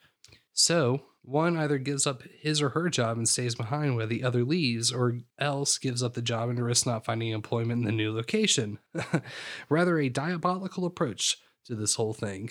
So, 0.52 1.02
one 1.22 1.56
either 1.56 1.78
gives 1.78 2.06
up 2.06 2.22
his 2.40 2.60
or 2.60 2.70
her 2.70 2.88
job 2.88 3.16
and 3.16 3.28
stays 3.28 3.54
behind 3.54 3.96
while 3.96 4.06
the 4.06 4.24
other 4.24 4.44
leaves, 4.44 4.92
or 4.92 5.18
else 5.38 5.78
gives 5.78 6.02
up 6.02 6.14
the 6.14 6.22
job 6.22 6.48
and 6.48 6.62
risks 6.62 6.86
not 6.86 7.04
finding 7.04 7.30
employment 7.30 7.80
in 7.80 7.86
the 7.86 7.92
new 7.92 8.12
location. 8.12 8.78
Rather, 9.68 9.98
a 9.98 10.08
diabolical 10.08 10.84
approach 10.84 11.38
to 11.64 11.74
this 11.74 11.94
whole 11.94 12.12
thing. 12.12 12.50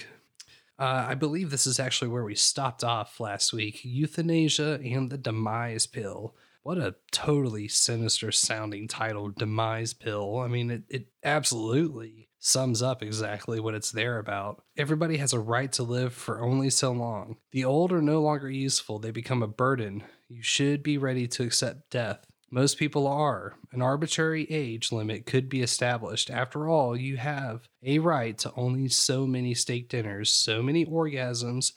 Uh, 0.79 1.05
I 1.09 1.15
believe 1.15 1.51
this 1.51 1.67
is 1.67 1.79
actually 1.79 2.07
where 2.07 2.23
we 2.23 2.33
stopped 2.33 2.83
off 2.83 3.19
last 3.19 3.53
week 3.53 3.81
euthanasia 3.83 4.79
and 4.83 5.09
the 5.09 5.17
demise 5.17 5.85
pill. 5.85 6.33
What 6.63 6.77
a 6.77 6.95
totally 7.11 7.67
sinister 7.67 8.31
sounding 8.31 8.87
title, 8.87 9.29
Demise 9.29 9.93
Pill. 9.93 10.39
I 10.39 10.47
mean, 10.47 10.69
it, 10.69 10.83
it 10.89 11.07
absolutely 11.23 12.29
sums 12.43 12.81
up 12.81 13.03
exactly 13.03 13.59
what 13.59 13.75
it's 13.75 13.91
there 13.91 14.17
about. 14.17 14.63
Everybody 14.75 15.17
has 15.17 15.31
a 15.31 15.39
right 15.39 15.71
to 15.73 15.83
live 15.83 16.11
for 16.11 16.41
only 16.41 16.71
so 16.71 16.91
long. 16.91 17.37
The 17.51 17.63
old 17.63 17.93
are 17.93 18.01
no 18.01 18.19
longer 18.19 18.49
useful, 18.49 18.99
they 18.99 19.11
become 19.11 19.43
a 19.43 19.47
burden. 19.47 20.03
You 20.27 20.41
should 20.41 20.81
be 20.81 20.97
ready 20.97 21.27
to 21.27 21.43
accept 21.43 21.91
death. 21.91 22.25
Most 22.49 22.77
people 22.77 23.07
are. 23.07 23.53
An 23.71 23.81
arbitrary 23.81 24.47
age 24.49 24.91
limit 24.91 25.25
could 25.25 25.49
be 25.49 25.61
established. 25.61 26.29
After 26.29 26.67
all, 26.67 26.97
you 26.97 27.15
have 27.17 27.69
a 27.83 27.99
right 27.99 28.37
to 28.39 28.51
only 28.57 28.89
so 28.89 29.25
many 29.27 29.53
steak 29.53 29.87
dinners, 29.87 30.33
so 30.33 30.63
many 30.63 30.85
orgasms, 30.85 31.73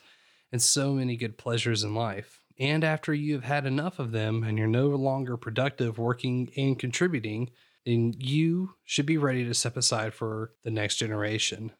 and 0.50 0.62
so 0.62 0.94
many 0.94 1.16
good 1.16 1.36
pleasures 1.36 1.84
in 1.84 1.94
life. 1.94 2.40
And 2.58 2.84
after 2.84 3.12
you 3.12 3.34
have 3.34 3.44
had 3.44 3.66
enough 3.66 3.98
of 3.98 4.12
them 4.12 4.42
and 4.42 4.56
you're 4.56 4.66
no 4.66 4.86
longer 4.88 5.36
productive 5.36 5.98
working 5.98 6.50
and 6.56 6.78
contributing, 6.78 7.50
then 7.84 8.14
you 8.18 8.74
should 8.84 9.06
be 9.06 9.18
ready 9.18 9.44
to 9.44 9.54
step 9.54 9.76
aside 9.76 10.14
for 10.14 10.52
the 10.62 10.70
next 10.70 10.96
generation. 10.96 11.72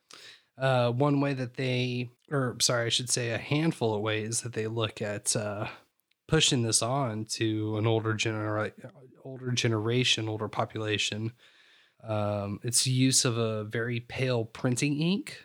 Uh, 0.56 0.90
one 0.90 1.20
way 1.20 1.34
that 1.34 1.54
they, 1.54 2.10
or 2.30 2.56
sorry, 2.60 2.86
I 2.86 2.90
should 2.90 3.10
say 3.10 3.30
a 3.30 3.38
handful 3.38 3.94
of 3.94 4.02
ways 4.02 4.42
that 4.42 4.52
they 4.52 4.66
look 4.66 5.02
at 5.02 5.34
uh, 5.34 5.66
pushing 6.28 6.62
this 6.62 6.82
on 6.82 7.24
to 7.24 7.76
an 7.76 7.86
older 7.86 8.14
genera- 8.14 8.72
older 9.24 9.50
generation, 9.50 10.28
older 10.28 10.48
population. 10.48 11.32
Um, 12.06 12.60
it's 12.62 12.86
use 12.86 13.24
of 13.24 13.38
a 13.38 13.64
very 13.64 14.00
pale 14.00 14.44
printing 14.44 15.00
ink, 15.00 15.42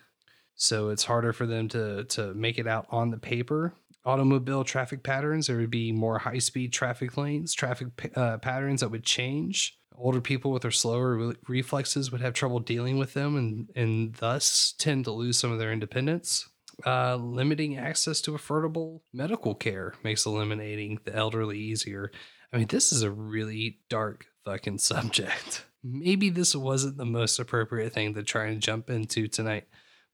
so 0.55 0.89
it's 0.89 1.05
harder 1.05 1.33
for 1.33 1.47
them 1.47 1.69
to 1.69 2.03
to 2.03 2.33
make 2.33 2.59
it 2.59 2.67
out 2.67 2.85
on 2.89 3.09
the 3.09 3.17
paper 3.17 3.73
automobile 4.05 4.63
traffic 4.63 5.03
patterns. 5.03 5.47
There 5.47 5.57
would 5.57 5.69
be 5.69 5.91
more 5.91 6.19
high 6.19 6.39
speed 6.39 6.73
traffic 6.73 7.17
lanes, 7.17 7.53
traffic 7.53 7.87
uh, 8.15 8.37
patterns 8.37 8.81
that 8.81 8.89
would 8.89 9.03
change. 9.03 9.77
Older 9.99 10.21
people 10.21 10.51
with 10.51 10.61
their 10.61 10.71
slower 10.71 11.15
re- 11.15 11.35
reflexes 11.47 12.11
would 12.11 12.21
have 12.21 12.33
trouble 12.33 12.59
dealing 12.59 12.97
with 12.97 13.13
them 13.13 13.35
and, 13.35 13.69
and 13.75 14.15
thus 14.15 14.73
tend 14.77 15.05
to 15.05 15.11
lose 15.11 15.37
some 15.37 15.51
of 15.51 15.59
their 15.59 15.73
independence. 15.73 16.47
Uh, 16.85 17.17
limiting 17.17 17.77
access 17.77 18.21
to 18.21 18.31
affordable 18.31 19.01
medical 19.13 19.53
care 19.53 19.93
makes 20.01 20.25
eliminating 20.25 20.99
the 21.03 21.13
elderly 21.13 21.59
easier. 21.59 22.11
I 22.53 22.57
mean, 22.57 22.67
this 22.67 22.93
is 22.93 23.01
a 23.01 23.11
really 23.11 23.79
dark 23.89 24.27
fucking 24.45 24.77
subject. 24.79 25.65
Maybe 25.83 26.29
this 26.29 26.55
wasn't 26.55 26.97
the 26.97 27.05
most 27.05 27.39
appropriate 27.39 27.93
thing 27.93 28.13
to 28.13 28.23
try 28.23 28.45
and 28.45 28.61
jump 28.61 28.89
into 28.89 29.27
tonight, 29.27 29.67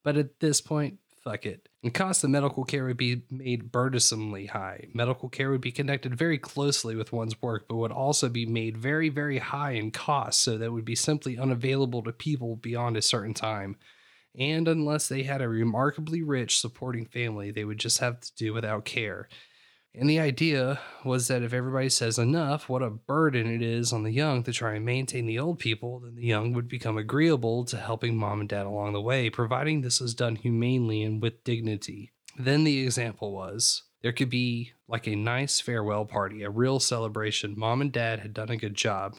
but 0.03 0.17
at 0.17 0.39
this 0.39 0.61
point, 0.61 0.99
fuck 1.23 1.45
it. 1.45 1.69
And 1.85 1.93
cost 1.93 2.23
of 2.23 2.31
medical 2.31 2.63
care 2.63 2.85
would 2.85 2.97
be 2.97 3.21
made 3.29 3.71
burdensomely 3.71 4.47
high. 4.47 4.87
Medical 4.95 5.29
care 5.29 5.51
would 5.51 5.61
be 5.61 5.71
connected 5.71 6.17
very 6.17 6.39
closely 6.39 6.95
with 6.95 7.13
one's 7.13 7.39
work, 7.43 7.67
but 7.69 7.75
would 7.75 7.91
also 7.91 8.27
be 8.27 8.47
made 8.47 8.75
very, 8.75 9.07
very 9.07 9.37
high 9.37 9.73
in 9.73 9.91
cost, 9.91 10.41
so 10.41 10.57
that 10.57 10.71
would 10.71 10.83
be 10.83 10.95
simply 10.95 11.37
unavailable 11.37 12.01
to 12.01 12.11
people 12.11 12.55
beyond 12.55 12.97
a 12.97 13.03
certain 13.03 13.35
time. 13.35 13.75
And 14.35 14.67
unless 14.67 15.07
they 15.07 15.21
had 15.21 15.43
a 15.43 15.47
remarkably 15.47 16.23
rich 16.23 16.59
supporting 16.59 17.05
family, 17.05 17.51
they 17.51 17.65
would 17.65 17.77
just 17.77 17.99
have 17.99 18.19
to 18.19 18.35
do 18.35 18.51
without 18.51 18.85
care. 18.85 19.29
And 19.97 20.09
the 20.09 20.19
idea 20.19 20.79
was 21.05 21.29
that 21.29 21.41
if 21.41 21.53
everybody 21.53 21.87
says 21.87 22.19
enough, 22.19 22.67
what 22.67 22.81
a 22.81 22.89
burden 22.89 23.47
it 23.47 23.61
is 23.61 23.93
on 23.93 24.03
the 24.03 24.11
young 24.11 24.43
to 24.43 24.51
try 24.51 24.73
and 24.73 24.83
maintain 24.83 25.25
the 25.25 25.39
old 25.39 25.59
people, 25.59 25.99
then 25.99 26.15
the 26.15 26.25
young 26.25 26.51
would 26.51 26.67
become 26.67 26.97
agreeable 26.97 27.63
to 27.65 27.77
helping 27.77 28.17
mom 28.17 28.41
and 28.41 28.49
dad 28.49 28.65
along 28.65 28.91
the 28.91 29.01
way, 29.01 29.29
providing 29.29 29.81
this 29.81 30.01
was 30.01 30.13
done 30.13 30.35
humanely 30.35 31.01
and 31.01 31.21
with 31.21 31.45
dignity. 31.45 32.11
Then 32.37 32.65
the 32.65 32.83
example 32.83 33.31
was 33.31 33.83
there 34.01 34.11
could 34.11 34.29
be 34.29 34.73
like 34.89 35.07
a 35.07 35.15
nice 35.15 35.61
farewell 35.61 36.05
party, 36.05 36.43
a 36.43 36.49
real 36.49 36.81
celebration. 36.81 37.55
Mom 37.57 37.79
and 37.79 37.91
dad 37.91 38.19
had 38.19 38.33
done 38.33 38.49
a 38.49 38.57
good 38.57 38.75
job. 38.75 39.17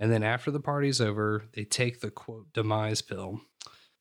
And 0.00 0.10
then 0.10 0.24
after 0.24 0.50
the 0.50 0.60
party's 0.60 1.00
over, 1.00 1.44
they 1.54 1.64
take 1.64 2.00
the 2.00 2.10
quote 2.10 2.52
demise 2.52 3.00
pill. 3.00 3.42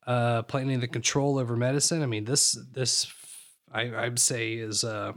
Uh, 0.08 0.42
planning 0.44 0.80
the 0.80 0.88
control 0.88 1.40
over 1.40 1.56
medicine. 1.56 2.04
I 2.04 2.06
mean, 2.06 2.26
this, 2.26 2.58
this, 2.74 3.12
I, 3.72 3.96
I'd 3.96 4.20
say 4.20 4.54
is, 4.54 4.84
uh, 4.84 5.14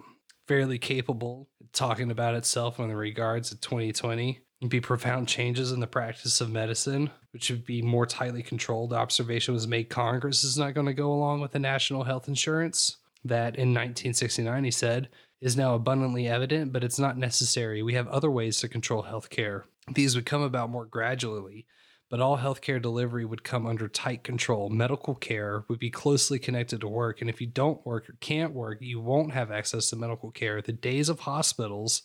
fairly 0.49 0.79
capable 0.79 1.49
talking 1.73 2.11
about 2.11 2.35
itself 2.35 2.81
in 2.81 2.91
regards 2.93 3.51
to 3.51 3.61
2020 3.61 4.41
It'd 4.61 4.71
be 4.71 4.81
profound 4.81 5.29
changes 5.29 5.71
in 5.71 5.79
the 5.79 5.87
practice 5.87 6.41
of 6.41 6.51
medicine, 6.51 7.11
which 7.31 7.49
would 7.49 7.65
be 7.65 7.81
more 7.81 8.07
tightly 8.07 8.43
controlled. 8.43 8.93
Observation 8.93 9.55
was 9.55 9.69
made 9.69 9.89
Congress 9.89 10.43
is 10.43 10.59
not 10.59 10.75
going 10.75 10.87
to 10.87 10.95
go 10.95 11.13
along 11.13 11.41
with 11.41 11.53
the 11.53 11.61
national 11.61 12.03
health 12.03 12.27
insurance 12.27 12.97
that 13.25 13.55
in 13.55 13.69
1969 13.69 14.65
he 14.65 14.71
said 14.71 15.09
is 15.41 15.57
now 15.57 15.77
abundantly 15.77 16.27
evident, 16.27 16.73
but 16.73 16.83
it's 16.83 16.99
not 16.99 17.17
necessary. 17.17 17.85
We 17.85 17.95
have 17.95 18.09
other 18.09 18.31
ways 18.31 18.59
to 18.59 18.69
control 18.69 19.05
healthcare. 19.05 19.63
These 19.95 20.17
would 20.17 20.27
come 20.27 20.43
about 20.43 20.71
more 20.71 20.87
gradually, 20.87 21.67
but 22.11 22.21
all 22.21 22.39
healthcare 22.39 22.81
delivery 22.81 23.25
would 23.25 23.45
come 23.45 23.67
under 23.67 23.89
tight 23.89 24.25
control. 24.25 24.71
Medical 24.71 25.15
care 25.15 25.65
would 25.69 25.79
be 25.79 25.91
closely 25.91 26.39
connected 26.39 26.81
to 26.81 26.89
work, 26.89 27.21
and 27.21 27.29
if 27.29 27.41
you 27.41 27.47
don't 27.47 27.85
work 27.85 28.09
or 28.09 28.17
can't 28.21 28.55
work, 28.55 28.79
you 28.81 29.01
won't 29.01 29.33
have 29.33 29.51
access 29.51 29.91
to 29.91 29.97
medical 29.97 30.31
care. 30.31 30.63
The 30.63 30.73
days 30.73 31.09
of 31.09 31.21
hospitals 31.21 32.03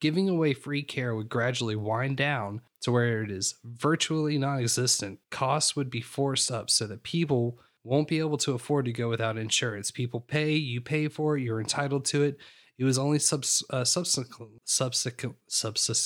giving 0.00 0.28
away 0.28 0.52
free 0.52 0.82
care 0.82 1.14
would 1.14 1.28
gradually 1.28 1.76
wind 1.76 2.16
down 2.16 2.60
to 2.82 2.92
where 2.92 3.22
it 3.22 3.30
is 3.30 3.56
virtually 3.64 4.38
non 4.38 4.60
existent. 4.60 5.18
Costs 5.30 5.74
would 5.74 5.90
be 5.90 6.00
forced 6.00 6.50
up 6.50 6.70
so 6.70 6.86
that 6.86 7.02
people 7.02 7.58
won't 7.82 8.08
be 8.08 8.18
able 8.18 8.36
to 8.38 8.52
afford 8.52 8.84
to 8.84 8.92
go 8.92 9.08
without 9.08 9.38
insurance. 9.38 9.90
People 9.90 10.20
pay, 10.20 10.52
you 10.52 10.80
pay 10.80 11.08
for 11.08 11.36
it, 11.36 11.42
you're 11.42 11.60
entitled 11.60 12.04
to 12.06 12.24
it. 12.24 12.36
It 12.78 12.84
was 12.84 12.98
only 12.98 13.18
subs, 13.18 13.64
uh, 13.70 13.84
subsequent, 13.84 14.50
subsequent, 14.64 15.36
subs, 15.48 15.96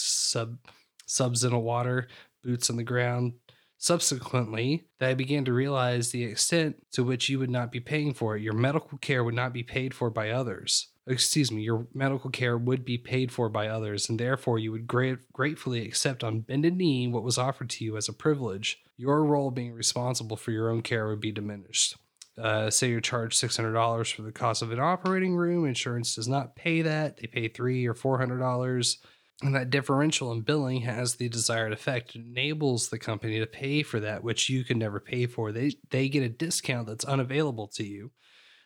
sub, 1.06 1.34
the 1.34 1.58
water, 1.58 2.06
boots 2.42 2.70
on 2.70 2.76
the 2.76 2.82
ground. 2.82 3.34
Subsequently, 3.78 4.84
that 4.98 5.08
I 5.08 5.14
began 5.14 5.44
to 5.46 5.52
realize 5.54 6.10
the 6.10 6.24
extent 6.24 6.76
to 6.92 7.02
which 7.02 7.30
you 7.30 7.38
would 7.38 7.50
not 7.50 7.72
be 7.72 7.80
paying 7.80 8.12
for 8.12 8.36
it. 8.36 8.42
Your 8.42 8.52
medical 8.52 8.98
care 8.98 9.24
would 9.24 9.34
not 9.34 9.54
be 9.54 9.62
paid 9.62 9.94
for 9.94 10.10
by 10.10 10.30
others 10.30 10.88
excuse 11.10 11.50
me, 11.50 11.62
your 11.62 11.86
medical 11.92 12.30
care 12.30 12.56
would 12.56 12.84
be 12.84 12.96
paid 12.98 13.32
for 13.32 13.48
by 13.48 13.68
others, 13.68 14.08
and 14.08 14.18
therefore 14.18 14.58
you 14.58 14.72
would 14.72 14.86
great, 14.86 15.18
gratefully 15.32 15.84
accept 15.84 16.22
on 16.22 16.40
bended 16.40 16.76
knee 16.76 17.08
what 17.08 17.24
was 17.24 17.38
offered 17.38 17.68
to 17.70 17.84
you 17.84 17.96
as 17.96 18.08
a 18.08 18.12
privilege. 18.12 18.80
Your 18.96 19.24
role 19.24 19.50
being 19.50 19.72
responsible 19.72 20.36
for 20.36 20.52
your 20.52 20.70
own 20.70 20.82
care 20.82 21.08
would 21.08 21.20
be 21.20 21.32
diminished. 21.32 21.96
Uh, 22.38 22.70
say 22.70 22.88
you're 22.88 23.00
charged 23.00 23.40
$600 23.40 24.14
for 24.14 24.22
the 24.22 24.32
cost 24.32 24.62
of 24.62 24.72
an 24.72 24.80
operating 24.80 25.34
room, 25.34 25.66
insurance 25.66 26.14
does 26.14 26.28
not 26.28 26.56
pay 26.56 26.82
that. 26.82 27.18
They 27.18 27.26
pay 27.26 27.48
three 27.48 27.86
or 27.86 27.94
$400. 27.94 28.96
And 29.42 29.54
that 29.54 29.70
differential 29.70 30.32
in 30.32 30.42
billing 30.42 30.82
has 30.82 31.14
the 31.14 31.28
desired 31.28 31.72
effect. 31.72 32.14
It 32.14 32.22
enables 32.26 32.88
the 32.88 32.98
company 32.98 33.38
to 33.38 33.46
pay 33.46 33.82
for 33.82 33.98
that 34.00 34.22
which 34.22 34.50
you 34.50 34.64
can 34.64 34.78
never 34.78 35.00
pay 35.00 35.26
for. 35.26 35.50
They 35.50 35.72
they 35.90 36.08
get 36.08 36.22
a 36.22 36.28
discount 36.28 36.86
that's 36.86 37.04
unavailable 37.04 37.68
to 37.68 37.84
you. 37.84 38.10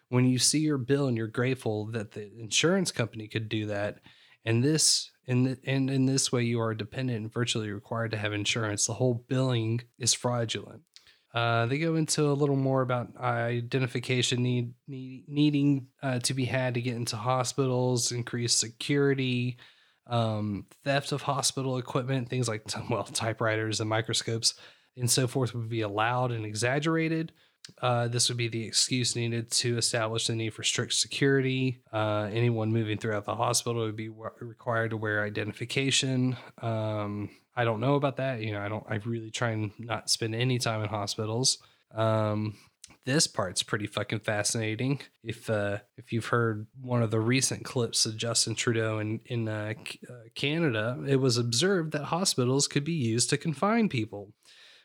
When 0.09 0.27
you 0.27 0.39
see 0.39 0.61
your 0.61 0.79
bill 0.79 1.07
and 1.07 1.17
you're 1.17 1.29
grateful 1.29 1.87
that 1.93 2.13
the 2.13 2.31
insurance 2.39 2.91
company 2.91 3.29
could 3.29 3.49
do 3.49 3.67
that, 3.67 4.01
and 4.45 4.63
this 4.65 5.11
in 5.27 5.45
the, 5.45 5.59
and 5.65 5.89
in 5.91 6.07
this 6.07 6.33
way 6.33 6.43
you 6.43 6.61
are 6.61 6.75
dependent 6.75 7.19
and 7.19 7.33
virtually 7.33 7.71
required 7.71 8.11
to 8.11 8.19
have 8.19 8.33
insurance. 8.33 8.87
The 8.87 8.95
whole 8.95 9.25
billing 9.29 9.81
is 9.99 10.13
fraudulent. 10.13 10.83
Uh, 11.33 11.67
they 11.67 11.79
go 11.79 11.97
into 11.97 12.31
a 12.31 12.33
little 12.33 12.57
more 12.57 12.83
about 12.83 13.09
identification 13.17 14.43
need, 14.43 14.73
need 14.87 15.25
needing 15.27 15.89
uh, 16.01 16.21
to 16.21 16.33
be 16.33 16.45
had 16.45 16.75
to 16.75 16.81
get 16.81 16.95
into 16.95 17.17
hospitals, 17.17 18.13
increased 18.13 18.61
security, 18.61 19.57
um, 20.07 20.67
theft 20.85 21.13
of 21.13 21.23
hospital 21.23 21.79
equipment, 21.79 22.29
things 22.29 22.49
like 22.49 22.65
well 22.91 23.05
typewriters 23.05 23.81
and 23.81 23.89
microscopes 23.89 24.55
and 24.97 25.11
so 25.11 25.27
forth 25.27 25.55
would 25.55 25.69
be 25.69 25.81
allowed 25.81 26.31
and 26.33 26.45
exaggerated. 26.45 27.33
Uh, 27.81 28.09
this 28.09 28.29
would 28.29 28.37
be 28.37 28.49
the 28.49 28.67
excuse 28.67 29.17
needed 29.17 29.51
to 29.51 29.79
establish 29.79 30.27
the 30.27 30.35
need 30.35 30.53
for 30.53 30.63
strict 30.63 30.93
security. 30.93 31.81
Uh, 31.93 32.29
anyone 32.31 32.71
moving 32.73 32.99
throughout 32.99 33.25
the 33.25 33.35
hospital 33.35 33.83
would 33.83 33.97
be 33.97 34.11
required 34.41 34.91
to 34.91 34.97
wear 34.99 35.25
identification. 35.25 36.37
Um, 36.61 37.31
I 37.57 37.65
don't 37.65 37.81
know 37.81 37.95
about 37.95 38.19
that. 38.19 38.41
You 38.41 38.53
know, 38.53 38.61
I 38.61 38.69
don't. 38.69 38.85
I 38.89 38.97
really 39.07 39.31
try 39.31 39.51
and 39.51 39.71
not 39.79 40.11
spend 40.11 40.35
any 40.35 40.59
time 40.59 40.83
in 40.83 40.89
hospitals. 40.89 41.59
Um, 41.95 42.57
this 43.07 43.27
part's 43.27 43.63
pretty 43.63 43.87
fucking 43.87 44.21
fascinating. 44.21 45.01
If 45.23 45.51
uh, 45.51 45.79
if 45.97 46.13
you've 46.13 46.27
heard 46.27 46.67
one 46.81 47.03
of 47.03 47.11
the 47.11 47.21
recent 47.21 47.65
clips 47.65 48.07
of 48.07 48.17
Justin 48.17 48.55
Trudeau 48.55 48.99
in 48.99 49.21
in 49.27 49.49
uh, 49.49 49.75
uh, 50.09 50.13
Canada, 50.35 51.03
it 51.07 51.17
was 51.17 51.37
observed 51.37 51.93
that 51.93 52.05
hospitals 52.05 52.69
could 52.69 52.85
be 52.85 52.93
used 52.93 53.31
to 53.31 53.37
confine 53.37 53.89
people 53.89 54.33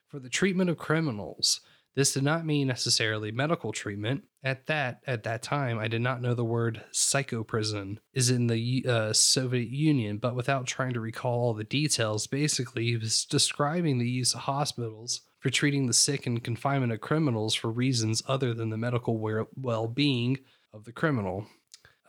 for 0.08 0.20
the 0.20 0.30
treatment 0.30 0.70
of 0.70 0.78
criminals. 0.78 1.62
This 1.96 2.14
did 2.14 2.24
not 2.24 2.46
mean 2.46 2.68
necessarily 2.68 3.32
medical 3.32 3.72
treatment. 3.72 4.24
At 4.44 4.68
that 4.68 5.02
at 5.08 5.24
that 5.24 5.42
time, 5.42 5.80
I 5.80 5.88
did 5.88 6.02
not 6.02 6.22
know 6.22 6.34
the 6.34 6.46
word 6.46 6.84
psychoprison 6.94 7.98
is 8.14 8.30
in 8.30 8.48
the 8.48 8.86
uh, 8.88 9.14
Soviet 9.14 9.70
Union, 9.70 10.18
but 10.18 10.36
without 10.36 10.68
trying 10.68 10.94
to 10.94 11.00
recall 11.00 11.40
all 11.40 11.54
the 11.54 11.64
details, 11.64 12.28
basically 12.28 12.86
he 12.86 12.98
was 12.98 13.26
describing 13.26 13.98
the 13.98 14.10
use 14.10 14.34
of 14.34 14.42
hospitals 14.42 15.22
for 15.40 15.50
treating 15.50 15.88
the 15.88 15.94
sick 15.94 16.28
and 16.28 16.44
confinement 16.44 16.92
of 16.92 17.02
criminals 17.02 17.56
for 17.56 17.72
reasons 17.72 18.22
other 18.28 18.54
than 18.54 18.70
the 18.70 18.78
medical 18.78 19.18
well 19.56 19.88
being 19.88 20.38
of 20.74 20.84
the 20.86 20.92
criminal. 20.92 21.48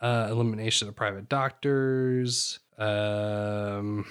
Uh, 0.01 0.27
elimination 0.31 0.87
of 0.87 0.95
private 0.95 1.29
doctors. 1.29 2.59
Um, 2.77 4.05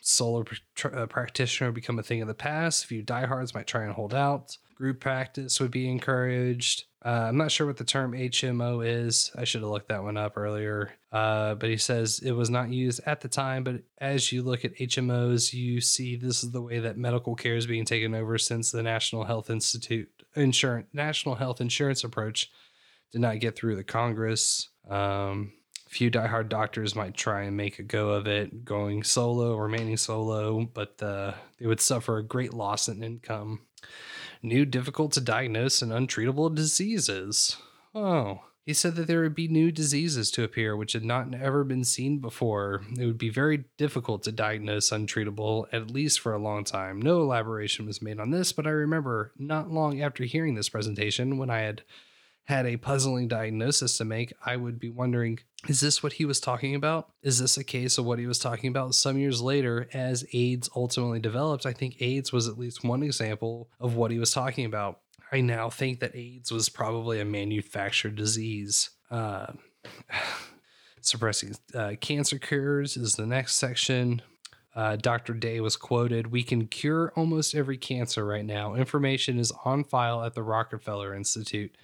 solo 0.00 0.42
pr- 0.42 0.88
uh, 0.88 1.06
practitioner 1.06 1.70
become 1.72 1.98
a 1.98 2.02
thing 2.02 2.20
of 2.20 2.28
the 2.28 2.34
past. 2.34 2.84
A 2.84 2.86
few 2.88 3.02
diehards 3.02 3.54
might 3.54 3.66
try 3.66 3.84
and 3.84 3.92
hold 3.92 4.12
out. 4.12 4.58
Group 4.74 5.00
practice 5.00 5.60
would 5.60 5.70
be 5.70 5.88
encouraged. 5.88 6.84
Uh, 7.04 7.26
I'm 7.28 7.36
not 7.36 7.52
sure 7.52 7.66
what 7.66 7.76
the 7.76 7.84
term 7.84 8.12
HMO 8.12 8.84
is. 8.84 9.30
I 9.36 9.44
should 9.44 9.60
have 9.60 9.70
looked 9.70 9.88
that 9.90 10.02
one 10.02 10.16
up 10.16 10.36
earlier. 10.36 10.94
Uh, 11.12 11.54
but 11.54 11.68
he 11.68 11.76
says 11.76 12.20
it 12.24 12.32
was 12.32 12.50
not 12.50 12.70
used 12.70 13.00
at 13.06 13.20
the 13.20 13.28
time. 13.28 13.62
But 13.62 13.82
as 13.98 14.32
you 14.32 14.42
look 14.42 14.64
at 14.64 14.76
HMOs, 14.76 15.52
you 15.52 15.80
see 15.80 16.16
this 16.16 16.42
is 16.42 16.50
the 16.50 16.62
way 16.62 16.80
that 16.80 16.96
medical 16.96 17.34
care 17.34 17.56
is 17.56 17.66
being 17.66 17.84
taken 17.84 18.14
over 18.14 18.38
since 18.38 18.70
the 18.70 18.82
National 18.82 19.24
Health 19.24 19.50
Institute 19.50 20.08
insurance 20.34 20.88
National 20.92 21.34
Health 21.34 21.60
Insurance 21.60 22.04
approach 22.04 22.50
did 23.12 23.20
not 23.20 23.38
get 23.38 23.54
through 23.54 23.76
the 23.76 23.84
Congress. 23.84 24.68
Um, 24.88 25.52
few 25.88 26.10
diehard 26.10 26.48
doctors 26.48 26.96
might 26.96 27.14
try 27.14 27.42
and 27.42 27.56
make 27.56 27.78
a 27.78 27.82
go 27.82 28.10
of 28.10 28.26
it, 28.26 28.64
going 28.64 29.04
solo, 29.04 29.56
remaining 29.56 29.96
solo, 29.96 30.64
but 30.64 31.00
uh, 31.00 31.32
they 31.58 31.66
would 31.66 31.80
suffer 31.80 32.18
a 32.18 32.24
great 32.24 32.52
loss 32.52 32.88
in 32.88 33.02
income. 33.02 33.60
New, 34.44 34.66
difficult 34.66 35.10
to 35.12 35.22
diagnose 35.22 35.80
and 35.80 35.90
untreatable 35.90 36.54
diseases. 36.54 37.56
Oh, 37.94 38.42
he 38.66 38.74
said 38.74 38.94
that 38.96 39.06
there 39.06 39.22
would 39.22 39.34
be 39.34 39.48
new 39.48 39.72
diseases 39.72 40.30
to 40.32 40.44
appear 40.44 40.76
which 40.76 40.92
had 40.92 41.02
not 41.02 41.32
ever 41.34 41.64
been 41.64 41.82
seen 41.82 42.18
before. 42.18 42.82
It 42.98 43.06
would 43.06 43.16
be 43.16 43.30
very 43.30 43.64
difficult 43.78 44.22
to 44.24 44.32
diagnose 44.32 44.90
untreatable, 44.90 45.64
at 45.72 45.90
least 45.90 46.20
for 46.20 46.34
a 46.34 46.38
long 46.38 46.62
time. 46.62 47.00
No 47.00 47.22
elaboration 47.22 47.86
was 47.86 48.02
made 48.02 48.20
on 48.20 48.32
this, 48.32 48.52
but 48.52 48.66
I 48.66 48.70
remember 48.70 49.32
not 49.38 49.70
long 49.70 50.02
after 50.02 50.24
hearing 50.24 50.56
this 50.56 50.68
presentation, 50.68 51.38
when 51.38 51.48
I 51.48 51.60
had 51.60 51.82
had 52.44 52.66
a 52.66 52.76
puzzling 52.76 53.26
diagnosis 53.26 53.96
to 53.98 54.04
make, 54.04 54.32
I 54.44 54.56
would 54.56 54.78
be 54.78 54.90
wondering 54.90 55.40
is 55.66 55.80
this 55.80 56.02
what 56.02 56.14
he 56.14 56.26
was 56.26 56.40
talking 56.40 56.74
about? 56.74 57.08
Is 57.22 57.38
this 57.38 57.56
a 57.56 57.64
case 57.64 57.96
of 57.96 58.04
what 58.04 58.18
he 58.18 58.26
was 58.26 58.38
talking 58.38 58.68
about? 58.68 58.94
Some 58.94 59.16
years 59.16 59.40
later, 59.40 59.88
as 59.94 60.26
AIDS 60.34 60.68
ultimately 60.76 61.20
developed, 61.20 61.64
I 61.64 61.72
think 61.72 62.02
AIDS 62.02 62.32
was 62.32 62.48
at 62.48 62.58
least 62.58 62.84
one 62.84 63.02
example 63.02 63.70
of 63.80 63.96
what 63.96 64.10
he 64.10 64.18
was 64.18 64.30
talking 64.30 64.66
about. 64.66 65.00
I 65.32 65.40
now 65.40 65.70
think 65.70 66.00
that 66.00 66.14
AIDS 66.14 66.52
was 66.52 66.68
probably 66.68 67.18
a 67.18 67.24
manufactured 67.24 68.14
disease. 68.14 68.90
Uh, 69.10 69.52
suppressing 71.00 71.54
uh, 71.74 71.94
cancer 72.00 72.38
cures 72.38 72.96
is 72.96 73.16
the 73.16 73.26
next 73.26 73.56
section. 73.56 74.20
Uh, 74.76 74.96
Dr. 74.96 75.34
Day 75.34 75.60
was 75.60 75.76
quoted 75.76 76.26
We 76.26 76.42
can 76.42 76.66
cure 76.66 77.12
almost 77.16 77.54
every 77.54 77.78
cancer 77.78 78.26
right 78.26 78.44
now. 78.44 78.74
Information 78.74 79.38
is 79.38 79.52
on 79.64 79.84
file 79.84 80.22
at 80.24 80.34
the 80.34 80.42
Rockefeller 80.42 81.14
Institute 81.14 81.74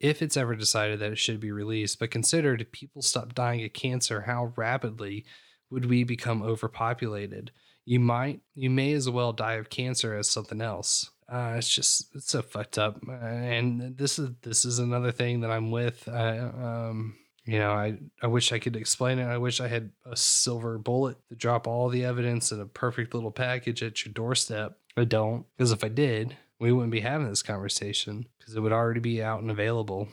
if 0.00 0.22
it's 0.22 0.36
ever 0.36 0.54
decided 0.54 0.98
that 1.00 1.12
it 1.12 1.18
should 1.18 1.40
be 1.40 1.50
released. 1.52 1.98
But 1.98 2.10
consider 2.10 2.54
if 2.54 2.72
people 2.72 3.02
stop 3.02 3.34
dying 3.34 3.64
of 3.64 3.72
cancer, 3.72 4.22
how 4.22 4.52
rapidly 4.56 5.24
would 5.70 5.86
we 5.86 6.04
become 6.04 6.42
overpopulated? 6.42 7.50
You 7.84 8.00
might, 8.00 8.40
you 8.54 8.68
may 8.70 8.92
as 8.92 9.08
well 9.08 9.32
die 9.32 9.54
of 9.54 9.70
cancer 9.70 10.16
as 10.16 10.28
something 10.28 10.60
else. 10.60 11.10
Uh, 11.28 11.54
it's 11.56 11.68
just 11.68 12.14
it's 12.14 12.30
so 12.30 12.40
fucked 12.40 12.78
up, 12.78 13.00
Uh, 13.08 13.12
and 13.12 13.96
this 13.96 14.18
is 14.18 14.30
this 14.42 14.64
is 14.64 14.78
another 14.78 15.10
thing 15.10 15.40
that 15.40 15.50
I'm 15.50 15.72
with. 15.72 16.08
I, 16.08 16.38
um, 16.38 17.16
you 17.44 17.58
know, 17.58 17.72
I 17.72 17.98
I 18.22 18.28
wish 18.28 18.52
I 18.52 18.60
could 18.60 18.76
explain 18.76 19.18
it. 19.18 19.24
I 19.24 19.38
wish 19.38 19.60
I 19.60 19.66
had 19.66 19.90
a 20.04 20.16
silver 20.16 20.78
bullet 20.78 21.16
to 21.28 21.34
drop 21.34 21.66
all 21.66 21.88
the 21.88 22.04
evidence 22.04 22.52
in 22.52 22.60
a 22.60 22.66
perfect 22.66 23.12
little 23.12 23.32
package 23.32 23.82
at 23.82 24.04
your 24.04 24.12
doorstep. 24.12 24.78
I 24.96 25.04
don't, 25.04 25.46
because 25.56 25.72
if 25.72 25.82
I 25.82 25.88
did, 25.88 26.36
we 26.58 26.72
wouldn't 26.72 26.92
be 26.92 27.00
having 27.00 27.28
this 27.28 27.42
conversation 27.42 28.26
because 28.38 28.54
it 28.54 28.60
would 28.60 28.72
already 28.72 29.00
be 29.00 29.22
out 29.22 29.40
and 29.40 29.50
available. 29.50 30.08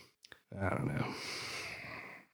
I 0.59 0.69
don't 0.69 0.87
know. 0.87 1.05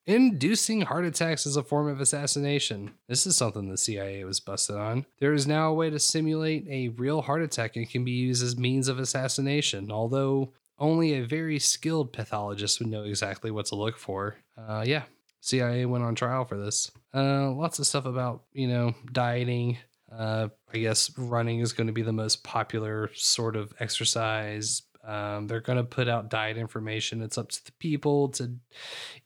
Inducing 0.05 0.81
heart 0.81 1.05
attacks 1.05 1.45
as 1.45 1.55
a 1.55 1.61
form 1.61 1.87
of 1.87 2.01
assassination. 2.01 2.95
This 3.07 3.27
is 3.27 3.37
something 3.37 3.69
the 3.69 3.77
CIA 3.77 4.23
was 4.23 4.39
busted 4.39 4.75
on. 4.75 5.05
There 5.19 5.33
is 5.33 5.45
now 5.45 5.69
a 5.69 5.73
way 5.73 5.91
to 5.91 5.99
simulate 5.99 6.65
a 6.67 6.89
real 6.89 7.21
heart 7.21 7.43
attack 7.43 7.75
and 7.75 7.87
can 7.87 8.03
be 8.03 8.11
used 8.11 8.43
as 8.43 8.57
means 8.57 8.87
of 8.87 8.97
assassination, 8.97 9.91
although 9.91 10.51
only 10.79 11.13
a 11.13 11.25
very 11.25 11.59
skilled 11.59 12.11
pathologist 12.11 12.79
would 12.79 12.89
know 12.89 13.03
exactly 13.03 13.51
what 13.51 13.67
to 13.67 13.75
look 13.75 13.99
for. 13.99 14.37
Uh, 14.57 14.83
yeah, 14.83 15.03
CIA 15.41 15.85
went 15.85 16.03
on 16.03 16.15
trial 16.15 16.45
for 16.45 16.57
this. 16.57 16.89
Uh, 17.13 17.51
lots 17.51 17.77
of 17.77 17.85
stuff 17.85 18.05
about, 18.05 18.43
you 18.51 18.67
know, 18.67 18.95
dieting, 19.11 19.77
uh, 20.11 20.47
I 20.73 20.77
guess 20.77 21.11
running 21.17 21.59
is 21.59 21.73
going 21.73 21.87
to 21.87 21.93
be 21.93 22.01
the 22.01 22.13
most 22.13 22.43
popular 22.43 23.09
sort 23.15 23.55
of 23.55 23.73
exercise. 23.79 24.83
Um, 25.03 25.47
they're 25.47 25.61
going 25.61 25.77
to 25.77 25.83
put 25.83 26.07
out 26.07 26.29
diet 26.29 26.57
information. 26.57 27.21
It's 27.21 27.37
up 27.37 27.49
to 27.49 27.65
the 27.65 27.71
people 27.73 28.29
to 28.29 28.51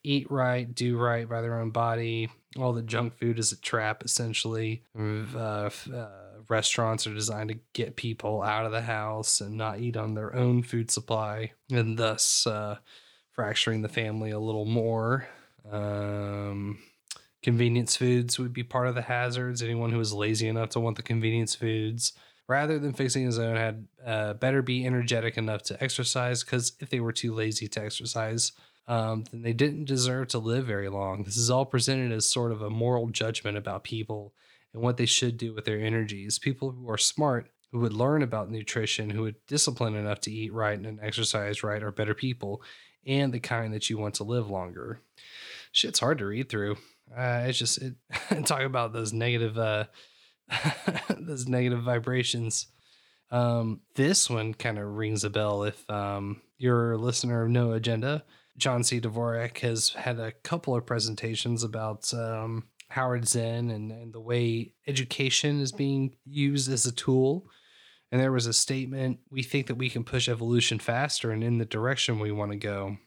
eat 0.04 0.30
right, 0.32 0.74
do 0.74 0.98
right 0.98 1.28
by 1.28 1.42
their 1.42 1.60
own 1.60 1.72
body. 1.72 2.30
All 2.58 2.72
the 2.72 2.84
junk 2.84 3.18
food 3.18 3.40
is 3.40 3.52
a 3.52 3.60
trap, 3.60 4.04
essentially. 4.04 4.84
Uh, 4.98 5.70
uh, 5.94 6.10
restaurants 6.48 7.08
are 7.08 7.14
designed 7.14 7.50
to 7.50 7.60
get 7.74 7.96
people 7.96 8.42
out 8.42 8.66
of 8.66 8.72
the 8.72 8.82
house 8.82 9.42
and 9.42 9.58
not 9.58 9.80
eat 9.80 9.98
on 9.98 10.14
their 10.14 10.36
own 10.36 10.62
food 10.64 10.92
supply, 10.92 11.52
and 11.72 11.98
thus 11.98 12.46
uh, 12.48 12.78
fracturing 13.32 13.82
the 13.82 13.90
family 13.90 14.32
a 14.32 14.40
little 14.40 14.66
more. 14.66 15.28
Um, 15.70 16.80
Convenience 17.44 17.98
foods 17.98 18.40
would 18.40 18.54
be 18.54 18.64
part 18.64 18.88
of 18.88 18.96
the 18.96 19.02
hazards. 19.04 19.62
Anyone 19.62 19.92
who 19.92 20.00
is 20.00 20.14
lazy 20.14 20.48
enough 20.48 20.70
to 20.70 20.80
want 20.80 20.96
the 20.96 21.04
convenience 21.04 21.54
foods 21.54 22.14
rather 22.48 22.80
than 22.80 22.94
fixing 22.94 23.26
his 23.26 23.38
own 23.38 23.56
had 23.56 23.88
uh, 24.06 24.34
better 24.34 24.62
be 24.62 24.86
energetic 24.86 25.38
enough 25.38 25.62
to 25.64 25.84
exercise 25.84 26.44
because 26.44 26.74
if 26.80 26.90
they 26.90 27.00
were 27.00 27.12
too 27.12 27.34
lazy 27.34 27.68
to 27.68 27.84
exercise, 27.84 28.54
um, 28.88 29.26
then 29.32 29.42
they 29.42 29.54
didn't 29.54 29.86
deserve 29.86 30.30
to 30.30 30.40
live 30.40 30.66
very 30.66 30.90
long. 30.90 31.24
This 31.24 31.38
is 31.38 31.50
all 31.50 31.66
presented 31.66 32.12
as 32.12 32.26
sort 32.26 32.52
of 32.52 32.62
a 32.62 32.70
moral 32.70 33.08
judgment 33.08 33.58
about 33.58 33.84
people 33.84 34.34
and 34.74 34.82
what 34.82 34.98
they 34.98 35.06
should 35.06 35.38
do 35.38 35.54
with 35.54 35.66
their 35.66 35.80
energies. 35.80 36.40
People 36.40 36.72
who 36.72 36.90
are 36.90 36.98
smart, 36.98 37.50
who 37.72 37.80
would 37.80 37.94
learn 37.94 38.22
about 38.22 38.50
nutrition, 38.50 39.10
who 39.10 39.24
would 39.24 39.46
discipline 39.48 39.96
enough 39.96 40.20
to 40.22 40.32
eat 40.32 40.54
right 40.54 40.80
and 40.80 41.00
exercise 41.02 41.64
right, 41.64 41.84
are 41.84 41.92
better 41.92 42.14
people 42.14 42.62
and 43.06 43.34
the 43.34 43.40
kind 43.40 43.74
that 43.74 43.90
you 43.90 43.98
want 43.98 44.16
to 44.16 44.24
live 44.24 44.50
longer. 44.50 45.02
Shit's 45.72 46.00
hard 46.00 46.20
to 46.20 46.26
read 46.26 46.50
through. 46.50 46.78
Uh, 47.16 47.46
it's 47.48 47.58
just 47.58 47.82
it, 47.82 47.96
talk 48.46 48.62
about 48.62 48.94
those 48.94 49.14
negative 49.14 49.58
uh, 49.58 49.86
those 51.18 51.48
negative 51.48 51.84
vibrations. 51.84 52.68
Um, 53.32 53.82
this 53.96 54.30
one 54.30 54.54
kind 54.54 54.78
of 54.78 54.86
rings 54.86 55.24
a 55.24 55.30
bell 55.30 55.64
if 55.64 55.90
um, 55.90 56.42
you're 56.58 56.94
a 56.94 56.98
listener 56.98 57.44
of 57.44 57.50
No 57.50 57.72
Agenda. 57.74 58.24
John 58.58 58.84
C. 58.84 59.02
Dvorak 59.02 59.58
has 59.60 59.90
had 59.90 60.20
a 60.20 60.32
couple 60.32 60.76
of 60.76 60.86
presentations 60.86 61.64
about 61.64 62.14
um, 62.14 62.66
Howard 62.90 63.28
Zinn 63.28 63.72
and, 63.72 63.92
and 63.92 64.14
the 64.14 64.22
way 64.22 64.74
education 64.88 65.60
is 65.60 65.72
being 65.72 66.16
used 66.26 66.72
as 66.72 66.86
a 66.86 66.92
tool. 66.92 67.48
And 68.12 68.22
there 68.22 68.32
was 68.32 68.46
a 68.46 68.54
statement 68.54 69.20
we 69.32 69.42
think 69.42 69.66
that 69.68 69.76
we 69.76 69.90
can 69.90 70.04
push 70.04 70.30
evolution 70.30 70.78
faster 70.78 71.32
and 71.32 71.44
in 71.44 71.58
the 71.58 71.66
direction 71.66 72.20
we 72.20 72.32
want 72.32 72.52
to 72.52 72.58
go. 72.58 72.98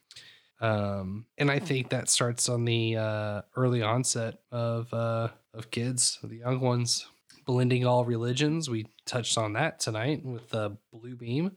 Um, 0.60 1.26
and 1.36 1.50
I 1.50 1.58
think 1.58 1.90
that 1.90 2.08
starts 2.08 2.48
on 2.48 2.64
the 2.64 2.96
uh, 2.96 3.42
early 3.56 3.82
onset 3.82 4.38
of 4.50 4.92
uh, 4.92 5.28
of 5.52 5.70
kids, 5.70 6.18
the 6.22 6.36
young 6.36 6.60
ones, 6.60 7.06
blending 7.44 7.86
all 7.86 8.04
religions. 8.04 8.70
We 8.70 8.86
touched 9.04 9.36
on 9.36 9.52
that 9.54 9.80
tonight 9.80 10.24
with 10.24 10.48
the 10.50 10.60
uh, 10.60 10.70
Blue 10.92 11.16
Beam. 11.16 11.52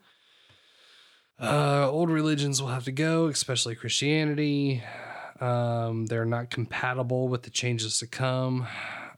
Uh, 1.40 1.90
old 1.90 2.10
religions 2.10 2.62
will 2.62 2.70
have 2.70 2.84
to 2.84 2.92
go, 2.92 3.28
especially 3.28 3.76
Christianity. 3.76 4.84
Um, 5.40 6.06
they're 6.06 6.26
not 6.26 6.50
compatible 6.50 7.30
with 7.30 7.44
the 7.44 7.50
changes 7.50 8.00
to 8.00 8.08
come. 8.08 8.68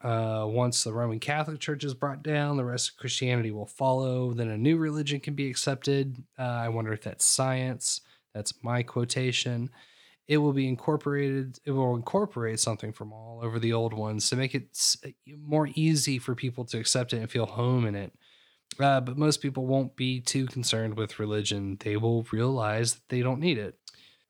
Uh, 0.03 0.45
once 0.47 0.83
the 0.83 0.93
Roman 0.93 1.19
Catholic 1.19 1.59
Church 1.59 1.83
is 1.83 1.93
brought 1.93 2.23
down, 2.23 2.57
the 2.57 2.65
rest 2.65 2.89
of 2.89 2.97
Christianity 2.97 3.51
will 3.51 3.65
follow. 3.65 4.33
Then 4.33 4.49
a 4.49 4.57
new 4.57 4.77
religion 4.77 5.19
can 5.19 5.33
be 5.33 5.49
accepted. 5.49 6.23
Uh, 6.37 6.43
I 6.43 6.69
wonder 6.69 6.93
if 6.93 7.01
that's 7.01 7.25
science. 7.25 8.01
That's 8.33 8.53
my 8.63 8.83
quotation. 8.83 9.69
It 10.27 10.37
will 10.37 10.53
be 10.53 10.67
incorporated. 10.67 11.59
It 11.65 11.71
will 11.71 11.95
incorporate 11.95 12.59
something 12.59 12.93
from 12.93 13.11
all 13.11 13.41
over 13.43 13.59
the 13.59 13.73
old 13.73 13.93
ones 13.93 14.29
to 14.29 14.35
make 14.35 14.55
it 14.55 14.77
more 15.37 15.69
easy 15.75 16.19
for 16.19 16.35
people 16.35 16.63
to 16.65 16.79
accept 16.79 17.13
it 17.13 17.17
and 17.17 17.29
feel 17.29 17.45
home 17.45 17.85
in 17.85 17.95
it. 17.95 18.13
Uh, 18.79 19.01
but 19.01 19.17
most 19.17 19.41
people 19.41 19.65
won't 19.65 19.95
be 19.95 20.21
too 20.21 20.45
concerned 20.45 20.95
with 20.95 21.19
religion. 21.19 21.77
They 21.81 21.97
will 21.97 22.25
realize 22.31 22.93
that 22.93 23.09
they 23.09 23.21
don't 23.21 23.41
need 23.41 23.57
it. 23.57 23.75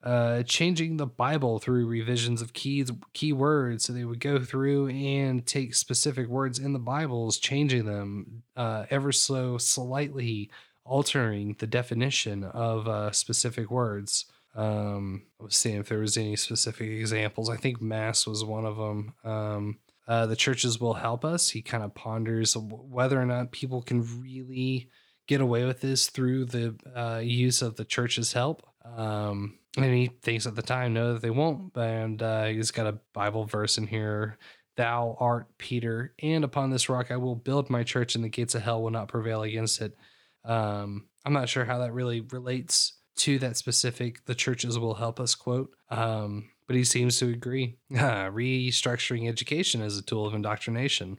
Uh, 0.02 0.42
changing 0.42 0.96
the 0.96 1.06
Bible 1.06 1.60
through 1.60 1.86
revisions 1.86 2.42
of 2.42 2.52
key 2.52 2.84
key 3.12 3.32
words, 3.32 3.84
so 3.84 3.92
they 3.92 4.04
would 4.04 4.18
go 4.18 4.40
through 4.40 4.88
and 4.88 5.46
take 5.46 5.76
specific 5.76 6.26
words 6.26 6.58
in 6.58 6.72
the 6.72 6.80
Bibles, 6.80 7.38
changing 7.38 7.84
them 7.84 8.42
uh, 8.56 8.84
ever 8.90 9.12
so 9.12 9.58
slightly, 9.58 10.50
altering 10.84 11.56
the 11.58 11.66
definition 11.66 12.44
of 12.44 12.88
uh, 12.88 13.12
specific 13.12 13.70
words. 13.70 14.26
Um, 14.54 15.22
I 15.40 15.44
was 15.44 15.56
seeing 15.56 15.76
if 15.76 15.88
there 15.88 15.98
was 15.98 16.16
any 16.16 16.36
specific 16.36 16.88
examples. 16.88 17.48
I 17.48 17.56
think 17.56 17.80
Mass 17.80 18.26
was 18.26 18.44
one 18.44 18.66
of 18.66 18.76
them. 18.76 19.14
Um, 19.24 19.78
uh, 20.06 20.26
the 20.26 20.36
churches 20.36 20.80
will 20.80 20.94
help 20.94 21.24
us. 21.24 21.48
He 21.48 21.62
kind 21.62 21.84
of 21.84 21.94
ponders 21.94 22.56
whether 22.56 23.20
or 23.20 23.24
not 23.24 23.52
people 23.52 23.82
can 23.82 24.20
really 24.20 24.90
get 25.26 25.40
away 25.40 25.64
with 25.64 25.80
this 25.80 26.08
through 26.08 26.46
the 26.46 26.76
uh, 26.94 27.20
use 27.22 27.62
of 27.62 27.76
the 27.76 27.84
church's 27.84 28.32
help. 28.32 28.66
Um, 28.84 29.58
and 29.76 29.86
he 29.86 30.08
thinks 30.22 30.46
at 30.46 30.56
the 30.56 30.62
time, 30.62 30.92
no, 30.92 31.14
that 31.14 31.22
they 31.22 31.30
won't. 31.30 31.74
And 31.76 32.20
uh, 32.20 32.46
he's 32.46 32.72
got 32.72 32.86
a 32.86 32.98
Bible 33.12 33.44
verse 33.46 33.78
in 33.78 33.86
here 33.86 34.38
Thou 34.76 35.16
art 35.20 35.46
Peter, 35.58 36.14
and 36.22 36.44
upon 36.44 36.70
this 36.70 36.88
rock 36.88 37.10
I 37.10 37.16
will 37.18 37.36
build 37.36 37.68
my 37.68 37.82
church, 37.82 38.14
and 38.14 38.24
the 38.24 38.30
gates 38.30 38.54
of 38.54 38.62
hell 38.62 38.82
will 38.82 38.90
not 38.90 39.08
prevail 39.08 39.42
against 39.42 39.82
it. 39.82 39.94
Um, 40.44 41.06
I'm 41.24 41.32
not 41.32 41.48
sure 41.48 41.64
how 41.64 41.78
that 41.78 41.92
really 41.92 42.20
relates 42.20 42.94
to 43.16 43.38
that 43.38 43.56
specific 43.56 44.24
the 44.26 44.34
churches 44.34 44.78
will 44.78 44.94
help 44.94 45.20
us 45.20 45.34
quote. 45.34 45.74
Um, 45.90 46.50
but 46.66 46.76
he 46.76 46.84
seems 46.84 47.18
to 47.18 47.28
agree. 47.28 47.76
Restructuring 47.92 49.28
education 49.28 49.82
as 49.82 49.98
a 49.98 50.02
tool 50.02 50.26
of 50.26 50.34
indoctrination. 50.34 51.18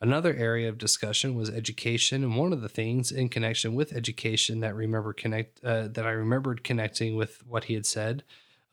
Another 0.00 0.34
area 0.34 0.68
of 0.68 0.76
discussion 0.76 1.34
was 1.34 1.48
education, 1.48 2.22
and 2.22 2.36
one 2.36 2.52
of 2.52 2.60
the 2.60 2.68
things 2.68 3.10
in 3.10 3.30
connection 3.30 3.74
with 3.74 3.94
education 3.94 4.60
that 4.60 4.74
remember 4.74 5.14
connect 5.14 5.64
uh, 5.64 5.88
that 5.88 6.06
I 6.06 6.10
remembered 6.10 6.64
connecting 6.64 7.16
with 7.16 7.46
what 7.46 7.64
he 7.64 7.74
had 7.74 7.86
said 7.86 8.22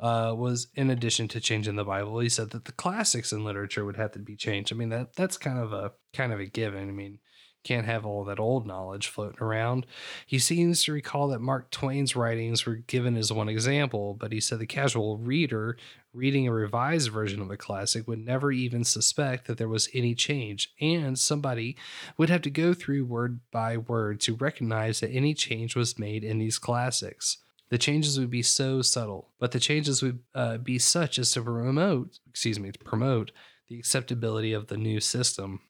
uh, 0.01 0.33
was 0.35 0.67
in 0.75 0.89
addition 0.89 1.29
to 1.29 1.39
changing 1.39 1.77
the 1.77 1.85
Bible, 1.85 2.19
he 2.19 2.27
said 2.27 2.49
that 2.49 2.65
the 2.65 2.73
classics 2.73 3.31
in 3.31 3.45
literature 3.45 3.85
would 3.85 3.95
have 3.95 4.11
to 4.11 4.19
be 4.19 4.35
changed. 4.35 4.73
I 4.73 4.75
mean 4.75 4.89
that 4.89 5.15
that's 5.15 5.37
kind 5.37 5.59
of 5.59 5.71
a 5.71 5.93
kind 6.11 6.33
of 6.33 6.41
a 6.41 6.45
given. 6.45 6.89
I 6.89 6.91
mean, 6.91 7.19
can't 7.63 7.85
have 7.85 8.05
all 8.05 8.23
that 8.25 8.39
old 8.39 8.67
knowledge 8.67 9.07
floating 9.07 9.41
around. 9.41 9.85
He 10.25 10.39
seems 10.39 10.83
to 10.83 10.93
recall 10.93 11.29
that 11.29 11.39
Mark 11.39 11.71
Twain's 11.71 12.15
writings 12.15 12.65
were 12.65 12.75
given 12.75 13.15
as 13.15 13.31
one 13.31 13.49
example, 13.49 14.13
but 14.13 14.31
he 14.31 14.39
said 14.39 14.59
the 14.59 14.65
casual 14.65 15.17
reader 15.17 15.77
reading 16.13 16.47
a 16.47 16.53
revised 16.53 17.09
version 17.09 17.41
of 17.41 17.49
a 17.49 17.57
classic 17.57 18.07
would 18.07 18.23
never 18.23 18.51
even 18.51 18.83
suspect 18.83 19.47
that 19.47 19.57
there 19.57 19.67
was 19.67 19.89
any 19.93 20.13
change, 20.13 20.71
and 20.79 21.17
somebody 21.17 21.75
would 22.17 22.29
have 22.29 22.41
to 22.43 22.49
go 22.49 22.73
through 22.73 23.05
word 23.05 23.39
by 23.51 23.77
word 23.77 24.19
to 24.21 24.35
recognize 24.35 24.99
that 24.99 25.09
any 25.09 25.33
change 25.33 25.75
was 25.75 25.97
made 25.97 26.23
in 26.23 26.37
these 26.37 26.59
classics. 26.59 27.37
The 27.69 27.79
changes 27.79 28.19
would 28.19 28.29
be 28.29 28.43
so 28.43 28.83
subtle, 28.83 29.29
but 29.39 29.51
the 29.51 29.59
changes 29.59 30.03
would 30.03 30.19
uh, 30.35 30.57
be 30.57 30.77
such 30.77 31.17
as 31.17 31.31
to 31.31 31.41
promote, 31.41 32.19
excuse 32.29 32.59
me, 32.59 32.71
to 32.71 32.79
promote 32.79 33.31
the 33.67 33.79
acceptability 33.79 34.53
of 34.53 34.67
the 34.67 34.77
new 34.77 34.99
system. 34.99 35.61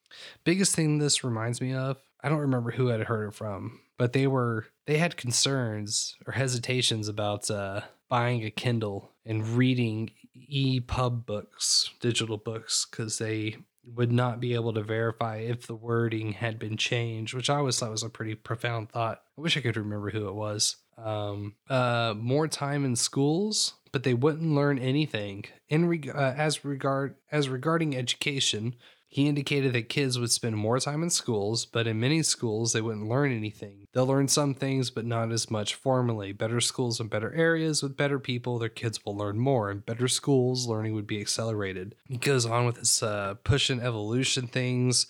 Biggest 0.44 0.76
thing 0.76 0.98
this 0.98 1.24
reminds 1.24 1.62
me 1.62 1.74
of, 1.74 1.98
I 2.24 2.30
don't 2.30 2.40
remember 2.40 2.72
who 2.72 2.90
I 2.90 2.98
had 2.98 3.08
heard 3.08 3.30
it 3.30 3.36
from, 3.36 3.80
but 3.98 4.14
they 4.14 4.28
were 4.28 4.68
they 4.86 4.98
had 4.98 5.18
concerns 5.18 6.16
or 6.26 6.34
hesitations 6.34 7.08
about 7.08 7.50
uh, 7.50 7.82
buying 8.10 8.44
a 8.44 8.52
Kindle 8.52 9.12
and 9.26 9.48
reading 9.48 10.12
EPUB 10.52 11.26
books, 11.26 11.90
digital 12.00 12.38
books, 12.38 12.86
because 12.90 13.18
they 13.18 13.58
would 13.86 14.12
not 14.12 14.40
be 14.40 14.54
able 14.54 14.74
to 14.74 14.84
verify 14.84 15.38
if 15.38 15.68
the 15.68 15.76
wording 15.76 16.34
had 16.34 16.58
been 16.58 16.78
changed, 16.78 17.34
which 17.34 17.50
I 17.50 17.58
always 17.58 17.78
thought 17.78 17.92
was 17.92 18.04
a 18.04 18.10
pretty 18.10 18.36
profound 18.36 18.90
thought. 18.90 19.22
I 19.38 19.42
wish 19.42 19.58
I 19.58 19.62
could 19.62 19.78
remember 19.78 20.10
who 20.10 20.28
it 20.28 20.36
was. 20.36 20.78
Um, 20.98 21.56
uh, 21.70 22.14
more 22.18 22.48
time 22.48 22.86
in 22.86 22.96
schools, 22.96 23.74
but 23.92 24.04
they 24.04 24.14
wouldn't 24.14 24.56
learn 24.56 24.80
anything 24.80 25.46
in 25.70 25.88
reg- 25.88 26.10
uh, 26.14 26.34
as 26.38 26.64
regard 26.64 27.16
as 27.32 27.50
regarding 27.50 27.96
education. 27.96 28.76
He 29.14 29.28
indicated 29.28 29.74
that 29.74 29.90
kids 29.90 30.18
would 30.18 30.32
spend 30.32 30.58
more 30.58 30.80
time 30.80 31.04
in 31.04 31.12
schools, 31.12 31.66
but 31.66 31.86
in 31.86 32.00
many 32.00 32.24
schools 32.24 32.74
they 32.74 32.82
wouldn't 32.82 33.08
learn 33.08 33.32
anything. 33.32 33.86
They'll 33.94 34.08
learn 34.08 34.28
some 34.28 34.56
things, 34.56 34.90
but 34.90 35.06
not 35.06 35.32
as 35.32 35.52
much 35.52 35.76
formally. 35.76 36.32
Better 36.32 36.60
schools 36.60 37.00
in 37.00 37.10
better 37.10 37.32
areas 37.32 37.84
with 37.84 37.96
better 37.96 38.18
people, 38.18 38.58
their 38.58 38.70
kids 38.70 39.06
will 39.06 39.16
learn 39.16 39.38
more. 39.38 39.70
In 39.70 39.82
better 39.82 40.08
schools, 40.08 40.66
learning 40.66 40.96
would 40.96 41.06
be 41.06 41.22
accelerated. 41.22 41.94
He 42.08 42.18
goes 42.18 42.48
on 42.48 42.66
with 42.66 42.78
this 42.78 43.04
uh, 43.04 43.36
push 43.44 43.70
and 43.70 43.80
evolution 43.84 44.48
things. 44.48 45.06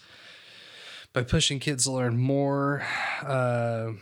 By 1.14 1.24
pushing 1.24 1.62
kids 1.62 1.86
to 1.86 1.94
learn 1.94 2.18
more, 2.18 2.86
uh, 3.22 3.94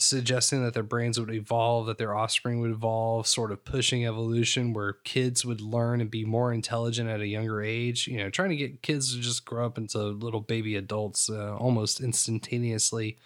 suggesting 0.00 0.62
that 0.64 0.74
their 0.74 0.82
brains 0.82 1.18
would 1.18 1.30
evolve, 1.30 1.86
that 1.86 1.98
their 1.98 2.14
offspring 2.14 2.60
would 2.60 2.70
evolve, 2.70 3.26
sort 3.26 3.52
of 3.52 3.64
pushing 3.64 4.06
evolution 4.06 4.72
where 4.72 4.94
kids 5.04 5.44
would 5.44 5.60
learn 5.60 6.00
and 6.00 6.10
be 6.10 6.24
more 6.24 6.52
intelligent 6.52 7.08
at 7.08 7.20
a 7.20 7.26
younger 7.26 7.62
age. 7.62 8.06
You 8.06 8.18
know, 8.18 8.30
trying 8.30 8.50
to 8.50 8.56
get 8.56 8.82
kids 8.82 9.14
to 9.14 9.20
just 9.20 9.44
grow 9.44 9.66
up 9.66 9.78
into 9.78 9.98
little 9.98 10.40
baby 10.40 10.76
adults 10.76 11.28
uh, 11.30 11.56
almost 11.56 12.00
instantaneously. 12.00 13.18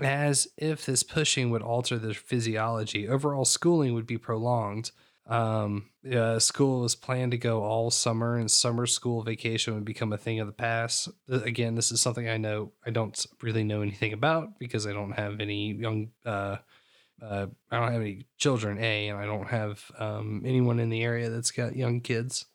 As 0.00 0.48
if 0.56 0.84
this 0.84 1.04
pushing 1.04 1.50
would 1.50 1.62
alter 1.62 1.98
their 1.98 2.14
physiology, 2.14 3.08
overall 3.08 3.44
schooling 3.44 3.94
would 3.94 4.06
be 4.06 4.18
prolonged. 4.18 4.90
Um, 5.26 5.90
uh, 6.10 6.38
school 6.38 6.82
was 6.82 6.94
planned 6.94 7.32
to 7.32 7.38
go 7.38 7.62
all 7.62 7.90
summer, 7.90 8.36
and 8.36 8.50
summer 8.50 8.86
school 8.86 9.22
vacation 9.22 9.74
would 9.74 9.84
become 9.84 10.12
a 10.12 10.18
thing 10.18 10.40
of 10.40 10.46
the 10.46 10.52
past. 10.52 11.08
Again, 11.28 11.74
this 11.74 11.90
is 11.90 12.00
something 12.00 12.28
I 12.28 12.36
know 12.36 12.72
I 12.84 12.90
don't 12.90 13.26
really 13.40 13.64
know 13.64 13.80
anything 13.82 14.12
about 14.12 14.58
because 14.58 14.86
I 14.86 14.92
don't 14.92 15.12
have 15.12 15.40
any 15.40 15.72
young. 15.72 16.10
Uh, 16.24 16.56
uh, 17.22 17.46
I 17.70 17.78
don't 17.78 17.92
have 17.92 18.02
any 18.02 18.26
children, 18.36 18.78
a, 18.78 19.08
and 19.08 19.18
I 19.18 19.24
don't 19.24 19.48
have 19.48 19.90
um, 19.98 20.42
anyone 20.44 20.78
in 20.78 20.90
the 20.90 21.02
area 21.02 21.30
that's 21.30 21.52
got 21.52 21.76
young 21.76 22.00
kids. 22.00 22.46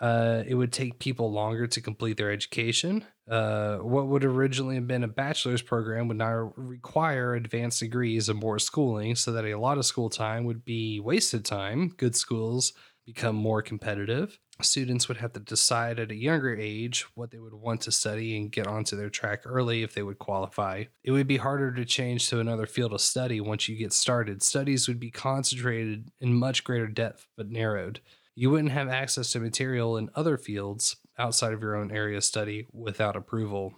Uh, 0.00 0.44
it 0.46 0.54
would 0.54 0.72
take 0.72 0.98
people 0.98 1.32
longer 1.32 1.66
to 1.66 1.80
complete 1.80 2.16
their 2.16 2.30
education. 2.30 3.04
Uh, 3.28 3.78
what 3.78 4.06
would 4.06 4.24
originally 4.24 4.76
have 4.76 4.86
been 4.86 5.04
a 5.04 5.08
bachelor's 5.08 5.62
program 5.62 6.08
would 6.08 6.16
now 6.16 6.52
require 6.56 7.34
advanced 7.34 7.80
degrees 7.80 8.28
and 8.28 8.38
more 8.38 8.58
schooling, 8.58 9.16
so 9.16 9.32
that 9.32 9.44
a 9.44 9.58
lot 9.58 9.78
of 9.78 9.84
school 9.84 10.08
time 10.08 10.44
would 10.44 10.64
be 10.64 11.00
wasted 11.00 11.44
time. 11.44 11.88
Good 11.96 12.14
schools 12.14 12.72
become 13.04 13.34
more 13.34 13.62
competitive. 13.62 14.38
Students 14.60 15.08
would 15.08 15.16
have 15.16 15.32
to 15.32 15.40
decide 15.40 15.98
at 15.98 16.10
a 16.10 16.16
younger 16.16 16.54
age 16.54 17.06
what 17.14 17.30
they 17.30 17.38
would 17.38 17.54
want 17.54 17.80
to 17.82 17.92
study 17.92 18.36
and 18.36 18.52
get 18.52 18.66
onto 18.66 18.96
their 18.96 19.08
track 19.08 19.42
early 19.46 19.82
if 19.82 19.94
they 19.94 20.02
would 20.02 20.18
qualify. 20.18 20.84
It 21.04 21.12
would 21.12 21.26
be 21.26 21.38
harder 21.38 21.72
to 21.72 21.84
change 21.84 22.28
to 22.28 22.40
another 22.40 22.66
field 22.66 22.92
of 22.92 23.00
study 23.00 23.40
once 23.40 23.68
you 23.68 23.76
get 23.76 23.92
started. 23.92 24.42
Studies 24.42 24.88
would 24.88 25.00
be 25.00 25.10
concentrated 25.10 26.10
in 26.20 26.34
much 26.34 26.64
greater 26.64 26.88
depth 26.88 27.26
but 27.36 27.50
narrowed 27.50 28.00
you 28.38 28.50
wouldn't 28.50 28.70
have 28.70 28.88
access 28.88 29.32
to 29.32 29.40
material 29.40 29.96
in 29.96 30.08
other 30.14 30.38
fields 30.38 30.94
outside 31.18 31.52
of 31.52 31.60
your 31.60 31.74
own 31.74 31.90
area 31.90 32.18
of 32.18 32.22
study 32.22 32.68
without 32.72 33.16
approval. 33.16 33.74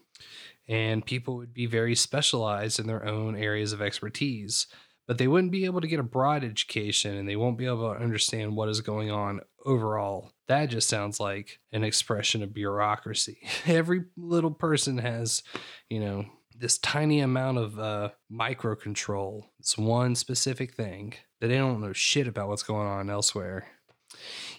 And 0.69 1.05
people 1.05 1.37
would 1.37 1.55
be 1.55 1.65
very 1.65 1.95
specialized 1.95 2.79
in 2.79 2.87
their 2.87 3.07
own 3.07 3.37
areas 3.37 3.73
of 3.73 3.81
expertise, 3.81 4.67
but 5.07 5.17
they 5.17 5.29
wouldn't 5.29 5.51
be 5.51 5.65
able 5.65 5.81
to 5.81 5.89
get 5.89 5.99
a 5.99 6.03
broad 6.03 6.45
education 6.45 7.17
and 7.17 7.27
they 7.27 7.37
won't 7.37 7.57
be 7.57 7.65
able 7.65 7.91
to 7.91 7.99
understand 7.99 8.55
what 8.55 8.69
is 8.69 8.83
going 8.83 9.11
on 9.11 9.41
overall. 9.65 10.31
That 10.47 10.67
just 10.67 10.91
sounds 10.91 11.19
like 11.19 11.59
an 11.73 11.83
expression 11.83 12.43
of 12.43 12.53
bureaucracy. 12.53 13.39
Every 13.67 14.05
little 14.15 14.51
person 14.51 14.99
has, 14.99 15.43
you 15.89 16.01
know, 16.01 16.27
this 16.55 16.77
tiny 16.77 17.21
amount 17.21 17.57
of 17.57 17.79
uh, 17.79 18.11
micro 18.29 18.77
control. 18.77 19.47
It's 19.59 19.79
one 19.79 20.15
specific 20.17 20.75
thing 20.75 21.15
that 21.41 21.47
they 21.47 21.57
don't 21.57 21.81
know 21.81 21.95
shit 21.95 22.27
about 22.27 22.49
what's 22.49 22.63
going 22.63 22.87
on 22.87 23.09
elsewhere. 23.09 23.67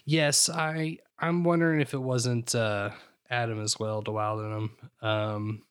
Yes, 0.04 0.48
I 0.48 0.98
I'm 1.18 1.44
wondering 1.44 1.80
if 1.80 1.94
it 1.94 2.02
wasn't 2.02 2.54
uh, 2.54 2.90
Adam 3.30 3.60
as 3.60 3.78
well, 3.78 4.02
DeWildenham. 4.02 4.70
Um, 5.00 5.62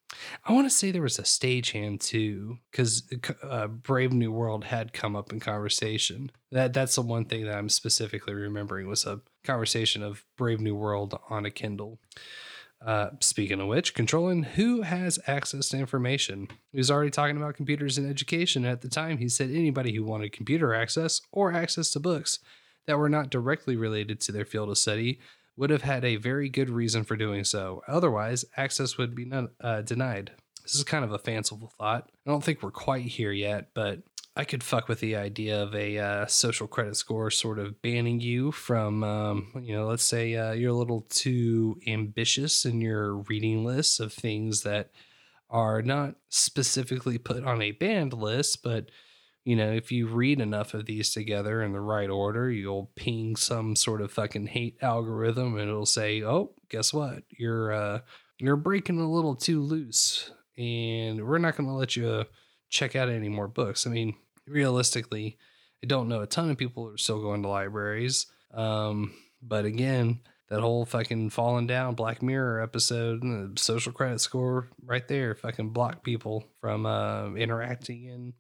I 0.45 0.53
want 0.53 0.65
to 0.65 0.75
say 0.75 0.91
there 0.91 1.01
was 1.01 1.19
a 1.19 1.23
stagehand 1.23 2.01
too, 2.01 2.57
because 2.71 3.03
uh, 3.43 3.67
Brave 3.67 4.11
New 4.11 4.31
World 4.31 4.65
had 4.65 4.93
come 4.93 5.15
up 5.15 5.31
in 5.31 5.39
conversation. 5.39 6.31
That 6.51 6.73
that's 6.73 6.95
the 6.95 7.01
one 7.01 7.25
thing 7.25 7.45
that 7.45 7.55
I'm 7.55 7.69
specifically 7.69 8.33
remembering 8.33 8.87
was 8.87 9.05
a 9.05 9.21
conversation 9.43 10.03
of 10.03 10.23
Brave 10.37 10.59
New 10.59 10.75
World 10.75 11.17
on 11.29 11.45
a 11.45 11.51
Kindle. 11.51 11.99
Uh, 12.83 13.11
speaking 13.19 13.61
of 13.61 13.67
which, 13.67 13.93
controlling 13.93 14.41
who 14.41 14.81
has 14.81 15.19
access 15.27 15.69
to 15.69 15.77
information. 15.77 16.47
He 16.71 16.79
was 16.79 16.89
already 16.89 17.11
talking 17.11 17.37
about 17.37 17.53
computers 17.53 17.99
in 17.99 18.09
education. 18.09 18.65
At 18.65 18.81
the 18.81 18.89
time, 18.89 19.19
he 19.19 19.29
said 19.29 19.51
anybody 19.51 19.93
who 19.93 20.03
wanted 20.03 20.31
computer 20.31 20.73
access 20.73 21.21
or 21.31 21.53
access 21.53 21.91
to 21.91 21.99
books 21.99 22.39
that 22.87 22.97
were 22.97 23.09
not 23.09 23.29
directly 23.29 23.75
related 23.75 24.19
to 24.21 24.31
their 24.31 24.45
field 24.45 24.69
of 24.69 24.77
study 24.77 25.19
would 25.57 25.69
have 25.69 25.81
had 25.81 26.03
a 26.05 26.15
very 26.15 26.49
good 26.49 26.69
reason 26.69 27.03
for 27.03 27.15
doing 27.15 27.43
so. 27.43 27.81
Otherwise, 27.87 28.45
access 28.57 28.97
would 28.97 29.15
be 29.15 29.31
uh, 29.61 29.81
denied. 29.81 30.31
This 30.63 30.75
is 30.75 30.83
kind 30.83 31.03
of 31.03 31.11
a 31.11 31.19
fanciful 31.19 31.71
thought. 31.77 32.09
I 32.25 32.29
don't 32.29 32.43
think 32.43 32.61
we're 32.61 32.71
quite 32.71 33.05
here 33.05 33.31
yet, 33.31 33.69
but 33.73 33.99
I 34.35 34.45
could 34.45 34.63
fuck 34.63 34.87
with 34.87 35.01
the 35.01 35.17
idea 35.17 35.61
of 35.61 35.75
a 35.75 35.97
uh, 35.97 36.25
social 36.25 36.67
credit 36.67 36.95
score 36.95 37.29
sort 37.31 37.59
of 37.59 37.81
banning 37.81 38.21
you 38.21 38.51
from, 38.51 39.03
um, 39.03 39.51
you 39.61 39.75
know, 39.75 39.87
let's 39.87 40.03
say 40.03 40.35
uh, 40.35 40.53
you're 40.53 40.71
a 40.71 40.75
little 40.77 41.01
too 41.09 41.77
ambitious 41.85 42.63
in 42.63 42.79
your 42.79 43.15
reading 43.15 43.65
list 43.65 43.99
of 43.99 44.13
things 44.13 44.63
that 44.63 44.91
are 45.49 45.81
not 45.81 46.15
specifically 46.29 47.17
put 47.17 47.43
on 47.43 47.61
a 47.61 47.71
banned 47.71 48.13
list, 48.13 48.63
but 48.63 48.89
you 49.43 49.55
know, 49.55 49.71
if 49.71 49.91
you 49.91 50.07
read 50.07 50.39
enough 50.39 50.73
of 50.73 50.85
these 50.85 51.11
together 51.11 51.63
in 51.63 51.73
the 51.73 51.79
right 51.79 52.09
order, 52.09 52.51
you'll 52.51 52.91
ping 52.95 53.35
some 53.35 53.75
sort 53.75 54.01
of 54.01 54.11
fucking 54.11 54.47
hate 54.47 54.77
algorithm 54.81 55.57
and 55.57 55.69
it'll 55.69 55.85
say, 55.85 56.23
"Oh, 56.23 56.53
guess 56.69 56.93
what? 56.93 57.23
You're 57.29 57.73
uh 57.73 57.99
you're 58.37 58.55
breaking 58.55 58.99
a 58.99 59.11
little 59.11 59.35
too 59.35 59.61
loose 59.61 60.31
and 60.57 61.25
we're 61.25 61.37
not 61.37 61.55
going 61.55 61.69
to 61.69 61.75
let 61.75 61.95
you 61.95 62.25
check 62.69 62.95
out 62.95 63.09
any 63.09 63.29
more 63.29 63.47
books." 63.47 63.87
I 63.87 63.89
mean, 63.89 64.15
realistically, 64.47 65.37
I 65.83 65.87
don't 65.87 66.07
know 66.07 66.21
a 66.21 66.27
ton 66.27 66.51
of 66.51 66.57
people 66.57 66.87
are 66.87 66.97
still 66.97 67.21
going 67.21 67.41
to 67.41 67.49
libraries. 67.49 68.27
Um, 68.53 69.13
but 69.41 69.65
again, 69.65 70.19
that 70.49 70.59
whole 70.61 70.85
fucking 70.85 71.31
falling 71.31 71.65
down 71.65 71.95
Black 71.95 72.21
Mirror 72.21 72.61
episode 72.61 73.23
and 73.23 73.55
the 73.55 73.61
social 73.61 73.91
credit 73.91 74.21
score 74.21 74.67
right 74.85 75.07
there 75.07 75.33
fucking 75.33 75.69
block 75.69 76.03
people 76.03 76.45
from 76.59 76.85
uh, 76.85 77.33
interacting 77.33 78.03
in 78.03 78.33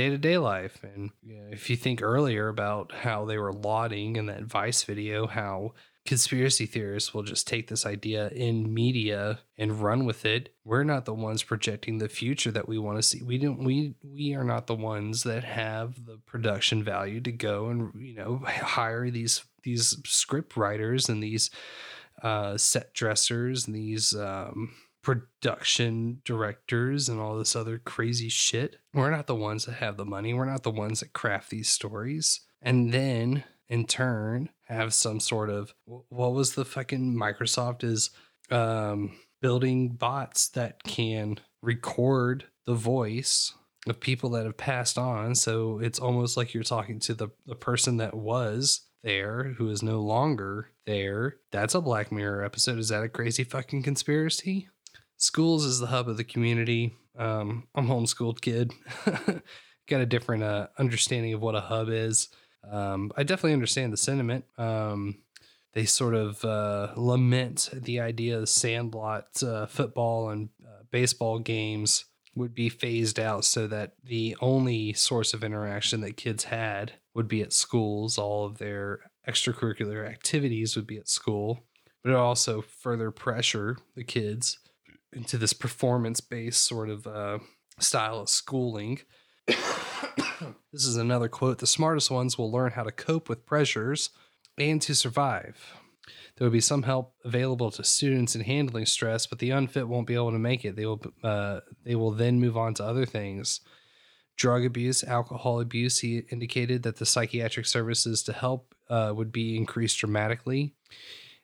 day 0.00 0.08
to 0.08 0.18
day 0.18 0.38
life. 0.38 0.82
And 0.82 1.10
you 1.22 1.36
know, 1.36 1.48
if 1.50 1.68
you 1.68 1.76
think 1.76 2.00
earlier 2.02 2.48
about 2.48 2.92
how 2.92 3.26
they 3.26 3.36
were 3.36 3.52
lauding 3.52 4.16
in 4.16 4.26
that 4.26 4.44
Vice 4.44 4.82
video, 4.82 5.26
how 5.26 5.74
conspiracy 6.06 6.64
theorists 6.64 7.12
will 7.12 7.22
just 7.22 7.46
take 7.46 7.68
this 7.68 7.84
idea 7.84 8.30
in 8.30 8.72
media 8.72 9.40
and 9.58 9.82
run 9.82 10.06
with 10.06 10.24
it. 10.24 10.54
We're 10.64 10.84
not 10.84 11.04
the 11.04 11.12
ones 11.12 11.42
projecting 11.42 11.98
the 11.98 12.08
future 12.08 12.50
that 12.50 12.66
we 12.66 12.78
want 12.78 12.96
to 12.96 13.02
see. 13.02 13.22
We 13.22 13.36
don't 13.36 13.62
we 13.62 13.94
we 14.02 14.34
are 14.34 14.44
not 14.44 14.66
the 14.66 14.74
ones 14.74 15.24
that 15.24 15.44
have 15.44 16.06
the 16.06 16.18
production 16.24 16.82
value 16.82 17.20
to 17.20 17.32
go 17.32 17.68
and 17.68 17.92
you 18.00 18.14
know 18.14 18.42
hire 18.46 19.10
these 19.10 19.44
these 19.64 19.98
script 20.06 20.56
writers 20.56 21.10
and 21.10 21.22
these 21.22 21.50
uh, 22.22 22.56
set 22.56 22.94
dressers 22.94 23.66
and 23.66 23.76
these 23.76 24.14
um, 24.14 24.72
production 25.02 26.20
directors 26.24 27.08
and 27.08 27.20
all 27.20 27.38
this 27.38 27.56
other 27.56 27.78
crazy 27.78 28.28
shit. 28.28 28.76
We're 28.92 29.10
not 29.10 29.26
the 29.26 29.34
ones 29.34 29.64
that 29.64 29.76
have 29.76 29.96
the 29.96 30.04
money. 30.04 30.34
We're 30.34 30.44
not 30.44 30.62
the 30.62 30.70
ones 30.70 31.00
that 31.00 31.12
craft 31.12 31.50
these 31.50 31.68
stories. 31.68 32.40
And 32.60 32.92
then 32.92 33.44
in 33.68 33.86
turn 33.86 34.50
have 34.66 34.92
some 34.92 35.20
sort 35.20 35.48
of 35.48 35.72
what 35.84 36.32
was 36.32 36.54
the 36.54 36.64
fucking 36.64 37.14
Microsoft 37.14 37.84
is 37.84 38.10
um 38.50 39.16
building 39.40 39.90
bots 39.90 40.48
that 40.50 40.82
can 40.82 41.38
record 41.62 42.44
the 42.66 42.74
voice 42.74 43.54
of 43.86 44.00
people 44.00 44.30
that 44.30 44.44
have 44.44 44.56
passed 44.56 44.98
on. 44.98 45.34
So 45.34 45.78
it's 45.78 45.98
almost 45.98 46.36
like 46.36 46.52
you're 46.52 46.62
talking 46.62 46.98
to 47.00 47.14
the, 47.14 47.28
the 47.46 47.54
person 47.54 47.96
that 47.98 48.14
was 48.14 48.82
there 49.02 49.54
who 49.56 49.70
is 49.70 49.82
no 49.82 50.00
longer 50.00 50.72
there. 50.86 51.36
That's 51.50 51.74
a 51.74 51.80
Black 51.80 52.12
Mirror 52.12 52.44
episode. 52.44 52.78
Is 52.78 52.90
that 52.90 53.02
a 53.02 53.08
crazy 53.08 53.44
fucking 53.44 53.82
conspiracy? 53.82 54.68
Schools 55.20 55.64
is 55.64 55.78
the 55.78 55.86
hub 55.86 56.08
of 56.08 56.16
the 56.16 56.24
community. 56.24 56.96
Um, 57.16 57.68
I'm 57.74 57.88
a 57.88 57.94
homeschooled 57.94 58.40
kid. 58.40 58.72
Got 59.88 60.00
a 60.00 60.06
different 60.06 60.42
uh, 60.42 60.68
understanding 60.78 61.34
of 61.34 61.42
what 61.42 61.54
a 61.54 61.60
hub 61.60 61.88
is. 61.90 62.28
Um, 62.68 63.12
I 63.16 63.22
definitely 63.22 63.52
understand 63.52 63.92
the 63.92 63.98
sentiment. 63.98 64.44
Um, 64.58 65.18
they 65.72 65.84
sort 65.84 66.14
of 66.14 66.44
uh, 66.44 66.92
lament 66.96 67.70
the 67.72 68.00
idea 68.00 68.38
of 68.38 68.48
sandlot 68.48 69.42
uh, 69.42 69.66
football 69.66 70.30
and 70.30 70.48
uh, 70.64 70.82
baseball 70.90 71.38
games 71.38 72.06
would 72.34 72.54
be 72.54 72.68
phased 72.68 73.20
out 73.20 73.44
so 73.44 73.66
that 73.66 73.92
the 74.02 74.36
only 74.40 74.92
source 74.92 75.34
of 75.34 75.44
interaction 75.44 76.00
that 76.00 76.16
kids 76.16 76.44
had 76.44 76.92
would 77.14 77.28
be 77.28 77.42
at 77.42 77.52
schools. 77.52 78.18
All 78.18 78.46
of 78.46 78.58
their 78.58 79.00
extracurricular 79.28 80.08
activities 80.08 80.76
would 80.76 80.86
be 80.86 80.96
at 80.96 81.08
school, 81.08 81.64
but 82.02 82.10
it 82.10 82.16
also 82.16 82.62
further 82.62 83.10
pressure 83.10 83.76
the 83.94 84.04
kids 84.04 84.58
into 85.12 85.38
this 85.38 85.52
performance 85.52 86.20
based 86.20 86.64
sort 86.64 86.88
of 86.88 87.06
uh, 87.06 87.38
style 87.78 88.20
of 88.20 88.28
schooling. 88.28 89.00
this 89.46 90.84
is 90.84 90.96
another 90.96 91.28
quote 91.28 91.58
The 91.58 91.66
smartest 91.66 92.10
ones 92.10 92.38
will 92.38 92.50
learn 92.50 92.72
how 92.72 92.82
to 92.82 92.92
cope 92.92 93.28
with 93.28 93.46
pressures 93.46 94.10
and 94.58 94.80
to 94.82 94.94
survive. 94.94 95.80
There 96.36 96.46
will 96.46 96.52
be 96.52 96.60
some 96.60 96.84
help 96.84 97.14
available 97.24 97.70
to 97.72 97.84
students 97.84 98.34
in 98.34 98.42
handling 98.42 98.86
stress, 98.86 99.26
but 99.26 99.38
the 99.38 99.50
unfit 99.50 99.88
won't 99.88 100.06
be 100.06 100.14
able 100.14 100.32
to 100.32 100.38
make 100.38 100.64
it. 100.64 100.74
They 100.74 100.86
will, 100.86 101.02
uh, 101.22 101.60
they 101.84 101.94
will 101.94 102.12
then 102.12 102.40
move 102.40 102.56
on 102.56 102.74
to 102.74 102.84
other 102.84 103.04
things. 103.04 103.60
Drug 104.36 104.64
abuse, 104.64 105.04
alcohol 105.04 105.60
abuse. 105.60 105.98
He 105.98 106.22
indicated 106.30 106.82
that 106.84 106.96
the 106.96 107.04
psychiatric 107.04 107.66
services 107.66 108.22
to 108.22 108.32
help 108.32 108.74
uh, 108.88 109.12
would 109.14 109.32
be 109.32 109.56
increased 109.56 109.98
dramatically. 109.98 110.74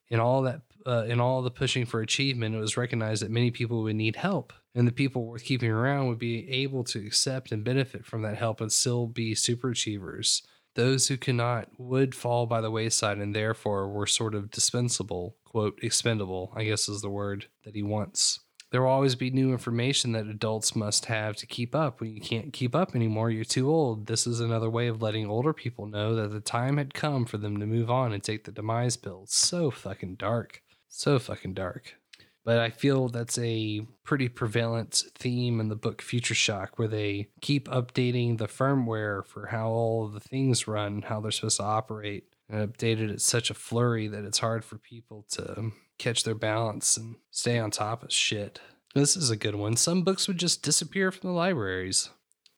In 0.09 0.19
all 0.21 0.43
that 0.43 0.63
uh, 0.87 1.05
in 1.05 1.21
all 1.21 1.43
the 1.43 1.51
pushing 1.51 1.85
for 1.85 2.01
achievement, 2.01 2.55
it 2.55 2.59
was 2.59 2.77
recognized 2.77 3.23
that 3.23 3.31
many 3.31 3.51
people 3.51 3.83
would 3.83 3.97
need 3.97 4.17
help, 4.17 4.53
and 4.75 4.87
the 4.87 4.93
people 4.93 5.27
worth 5.27 5.45
keeping 5.45 5.71
around 5.71 6.09
would 6.09 6.19
be 6.19 6.49
able 6.51 6.85
to 6.85 7.05
accept 7.07 7.51
and 7.53 7.65
benefit 7.65 8.07
from 8.07 8.23
that 8.23 8.37
help 8.37 8.61
and 8.61 8.73
still 8.73 9.07
be 9.07 9.35
super 9.35 9.71
achievers. 9.71 10.43
Those 10.75 11.09
who 11.09 11.17
cannot 11.17 11.69
would 11.79 12.15
fall 12.15 12.47
by 12.47 12.61
the 12.61 12.71
wayside 12.71 13.19
and 13.19 13.35
therefore 13.35 13.89
were 13.89 14.07
sort 14.07 14.35
of 14.35 14.51
dispensable, 14.51 15.37
quote, 15.45 15.79
expendable, 15.83 16.53
I 16.55 16.65
guess 16.65 16.89
is 16.89 17.01
the 17.01 17.09
word 17.09 17.47
that 17.65 17.75
he 17.75 17.83
wants. 17.83 18.41
There 18.71 18.83
will 18.83 18.91
always 18.91 19.15
be 19.15 19.31
new 19.31 19.53
information 19.53 20.13
that 20.13 20.27
adults 20.27 20.77
must 20.77 21.07
have 21.07 21.37
to 21.37 21.47
keep 21.47 21.75
up. 21.75 22.01
When 22.01 22.13
you 22.13 22.21
can't 22.21 22.53
keep 22.53 22.75
up 22.75 22.95
anymore, 22.95 23.31
you're 23.31 23.45
too 23.45 23.71
old. 23.71 24.07
This 24.07 24.27
is 24.27 24.41
another 24.41 24.69
way 24.69 24.89
of 24.89 25.01
letting 25.01 25.27
older 25.27 25.55
people 25.55 25.87
know 25.87 26.15
that 26.17 26.29
the 26.29 26.41
time 26.41 26.77
had 26.77 26.93
come 26.93 27.25
for 27.25 27.39
them 27.39 27.59
to 27.59 27.67
move 27.67 27.91
on 27.91 28.13
and 28.13 28.23
take 28.23 28.45
the 28.45 28.53
demise 28.53 28.97
pill. 28.97 29.25
So 29.29 29.71
fucking 29.71 30.17
dark. 30.17 30.63
So 30.97 31.19
fucking 31.19 31.53
dark. 31.53 31.95
But 32.43 32.59
I 32.59 32.71
feel 32.71 33.09
that's 33.09 33.39
a 33.39 33.83
pretty 34.03 34.31
prevalent 34.31 35.03
theme 35.15 35.61
in 35.61 35.69
the 35.69 35.77
book 35.77 36.01
Future 36.01 36.35
Shock, 36.35 36.79
where 36.79 36.89
they 36.89 37.29
keep 37.43 37.69
updating 37.69 38.39
the 38.39 38.47
firmware 38.47 39.27
for 39.27 39.49
how 39.49 39.69
all 39.69 40.09
the 40.09 40.21
things 40.21 40.67
run, 40.67 41.03
how 41.03 41.21
they're 41.21 41.33
supposed 41.33 41.59
to 41.59 41.65
operate, 41.65 42.25
and 42.49 42.67
updated 42.67 43.13
at 43.13 43.21
such 43.21 43.51
a 43.51 43.55
flurry 43.55 44.09
that 44.09 44.25
it's 44.25 44.39
hard 44.39 44.65
for 44.65 44.79
people 44.79 45.27
to 45.33 45.73
catch 45.99 46.23
their 46.25 46.35
balance 46.35 46.97
and 46.97 47.17
stay 47.31 47.59
on 47.59 47.71
top 47.71 48.03
of 48.03 48.11
shit. 48.11 48.59
This 48.95 49.19
is 49.19 49.29
a 49.29 49.37
good 49.37 49.57
one. 49.57 49.77
Some 49.77 50.03
books 50.03 50.27
would 50.27 50.39
just 50.39 50.63
disappear 50.63 51.13
from 51.13 51.29
the 51.29 51.37
libraries 51.37 52.09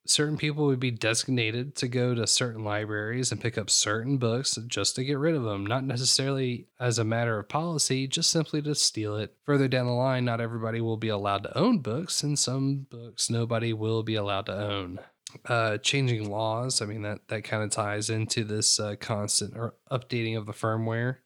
certain 0.09 0.36
people 0.36 0.66
would 0.66 0.80
be 0.80 0.90
designated 0.90 1.74
to 1.76 1.89
go 1.89 2.14
to 2.14 2.26
certain 2.26 2.64
libraries 2.64 3.30
and 3.30 3.40
pick 3.40 3.59
up 3.59 3.68
certain 3.68 4.16
books 4.18 4.59
just 4.66 4.97
to 4.97 5.05
get 5.05 5.18
rid 5.18 5.35
of 5.35 5.44
them, 5.44 5.66
not 5.66 5.85
necessarily 5.85 6.66
as 6.80 6.98
a 6.98 7.05
matter 7.05 7.39
of 7.39 7.48
policy, 7.48 8.06
just 8.06 8.30
simply 8.30 8.62
to 8.62 8.74
steal 8.74 9.16
it. 9.16 9.35
Further 9.44 9.68
down 9.68 9.86
the 9.86 9.93
line, 9.93 10.24
not 10.24 10.40
everybody 10.40 10.80
will 10.80 10.97
be 10.97 11.09
allowed 11.09 11.43
to 11.44 11.59
own 11.59 11.78
books, 11.78 12.22
and 12.22 12.39
some 12.39 12.86
books 12.90 13.28
nobody 13.28 13.72
will 13.72 14.02
be 14.02 14.14
allowed 14.14 14.47
to 14.47 14.56
own. 14.56 15.01
Uh, 15.44 15.76
changing 15.78 16.30
laws, 16.30 16.80
I 16.80 16.86
mean, 16.86 17.02
that, 17.02 17.28
that 17.28 17.44
kind 17.44 17.62
of 17.62 17.70
ties 17.70 18.09
into 18.09 18.44
this 18.44 18.80
uh, 18.80 18.97
constant 18.98 19.56
or 19.56 19.74
updating 19.90 20.39
of 20.39 20.47
the 20.47 20.52
firmware 20.52 21.16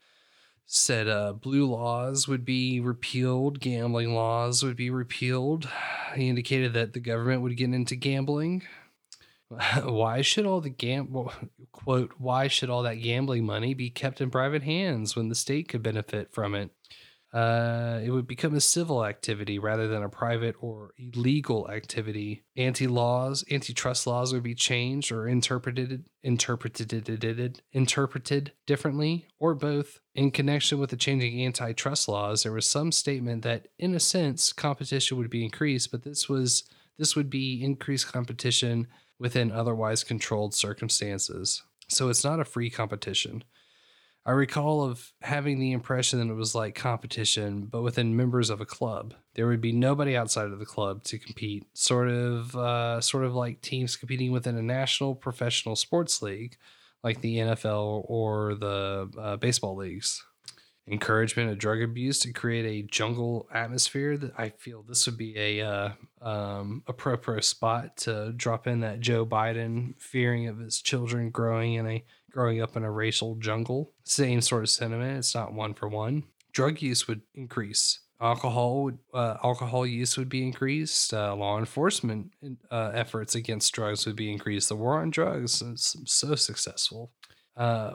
said 0.67 1.09
uh, 1.09 1.33
blue 1.33 1.67
laws 1.67 2.27
would 2.27 2.45
be 2.45 2.81
repealed, 2.81 3.61
gambling 3.61 4.15
laws 4.15 4.63
would 4.63 4.77
be 4.77 4.91
repealed. 4.91 5.69
He 6.15 6.29
indicated 6.29 6.75
that 6.75 6.93
the 6.93 7.01
government 7.01 7.41
would 7.41 7.57
get 7.57 7.73
into 7.73 7.97
gambling. 7.97 8.65
why 9.83 10.21
should 10.21 10.47
all 10.47 10.61
the 10.61 10.71
gam 10.71 11.09
quote 11.73 12.13
why 12.19 12.49
should 12.49 12.71
all 12.71 12.83
that 12.83 12.97
gambling 12.97 13.45
money 13.45 13.75
be 13.75 13.91
kept 13.91 14.21
in 14.21 14.31
private 14.31 14.63
hands 14.63 15.17
when 15.17 15.29
the 15.29 15.35
state 15.35 15.69
could 15.69 15.83
benefit 15.83 16.33
from 16.33 16.55
it? 16.55 16.71
Uh, 17.33 17.99
it 18.05 18.11
would 18.11 18.27
become 18.27 18.55
a 18.55 18.61
civil 18.61 19.07
activity 19.07 19.59
rather 19.59 19.89
than 19.89 20.03
a 20.03 20.09
private 20.09 20.55
or 20.61 20.93
illegal 20.99 21.71
activity. 21.71 22.45
Anti 22.57 22.87
laws, 22.87 23.43
antitrust 23.51 24.07
laws 24.07 24.35
would 24.35 24.43
be 24.43 24.55
changed 24.55 25.11
or 25.11 25.27
interpreted, 25.27 26.05
interpreted, 26.23 27.63
interpreted 27.73 28.53
differently, 28.67 29.27
or 29.39 29.55
both. 29.55 30.01
In 30.15 30.31
connection 30.31 30.79
with 30.79 30.91
the 30.91 30.97
changing 30.97 31.43
antitrust 31.45 32.07
laws, 32.07 32.43
there 32.43 32.53
was 32.53 32.69
some 32.69 32.93
statement 32.93 33.43
that, 33.45 33.69
in 33.79 33.95
a 33.95 34.01
sense, 34.01 34.53
competition 34.53 35.17
would 35.17 35.31
be 35.31 35.45
increased, 35.45 35.91
but 35.91 36.03
this 36.03 36.29
was 36.29 36.65
this 36.99 37.17
would 37.17 37.31
be 37.31 37.65
increased 37.65 38.13
competition 38.13 38.87
within 39.19 39.51
otherwise 39.51 40.05
controlled 40.05 40.55
circumstances. 40.55 41.63
So 41.89 42.09
it's 42.09 42.25
not 42.25 42.41
a 42.41 42.45
free 42.45 42.71
competition. 42.71 43.45
I 44.25 44.31
recall 44.31 44.85
of 44.85 45.13
having 45.21 45.59
the 45.59 45.73
impression 45.73 46.21
that 46.21 46.33
it 46.33 46.37
was 46.37 46.55
like 46.55 46.77
competition, 46.77 47.65
but 47.65 47.83
within 47.83 48.17
members 48.17 48.51
of 48.51 48.61
a 48.61 48.67
club. 48.67 49.15
There 49.35 49.49
would 49.49 49.61
be 49.61 49.73
nobody 49.73 50.17
outside 50.17 50.51
of 50.51 50.61
the 50.61 50.67
club 50.67 51.03
to 51.05 51.19
compete, 51.19 51.67
sort 51.73 52.09
of, 52.09 52.55
uh, 52.55 53.01
sort 53.01 53.25
of 53.25 53.35
like 53.35 53.63
teams 53.63 53.97
competing 53.97 54.31
within 54.31 54.57
a 54.57 54.63
national 54.63 55.17
professional 55.17 55.75
sports 55.75 56.23
league, 56.23 56.57
like 57.03 57.21
the 57.21 57.39
NFL 57.39 58.05
or 58.09 58.55
the 58.55 59.11
uh, 59.19 59.37
baseball 59.39 59.75
leagues. 59.75 60.25
Encouragement 60.89 61.51
of 61.51 61.59
drug 61.59 61.81
abuse 61.81 62.19
to 62.21 62.33
create 62.33 62.67
a 62.67 62.87
jungle 62.89 63.49
atmosphere. 63.53 64.17
That 64.17 64.33
I 64.37 64.51
feel 64.51 64.83
this 64.83 65.07
would 65.07 65.17
be 65.17 65.37
a 65.39 65.61
uh, 65.65 65.91
um, 66.21 66.83
spot 67.41 67.97
to 67.99 68.33
drop 68.37 68.67
in 68.67 68.81
that 68.81 68.99
Joe 68.99 69.25
Biden 69.25 69.95
fearing 70.01 70.49
of 70.49 70.59
his 70.59 70.83
children 70.83 71.31
growing 71.31 71.75
in 71.75 71.87
a 71.87 72.05
growing 72.33 72.63
up 72.63 72.77
in 72.77 72.85
a 72.85 72.91
racial 72.91 73.37
jungle. 73.37 73.93
Same 74.05 74.41
sort 74.41 74.63
of 74.63 74.71
sentiment. 74.71 75.19
It's 75.19 75.35
not 75.35 75.53
one 75.53 75.75
for 75.75 75.89
one. 75.89 76.25
Drug 76.53 76.83
use 76.83 77.07
would 77.09 77.23
increase. 77.35 78.01
Alcohol 78.21 78.85
would 78.85 78.99
uh, 79.13 79.37
alcohol 79.43 79.85
use 79.85 80.17
would 80.17 80.29
be 80.29 80.45
increased. 80.45 81.13
Uh, 81.13 81.35
law 81.35 81.59
enforcement 81.59 82.31
uh, 82.71 82.93
efforts 82.95 83.35
against 83.35 83.73
drugs 83.75 84.07
would 84.07 84.17
be 84.17 84.31
increased. 84.31 84.69
The 84.69 84.77
war 84.77 85.01
on 85.01 85.11
drugs 85.11 85.61
is 85.61 85.97
so 86.05 86.35
successful. 86.37 87.11
Uh, 87.57 87.93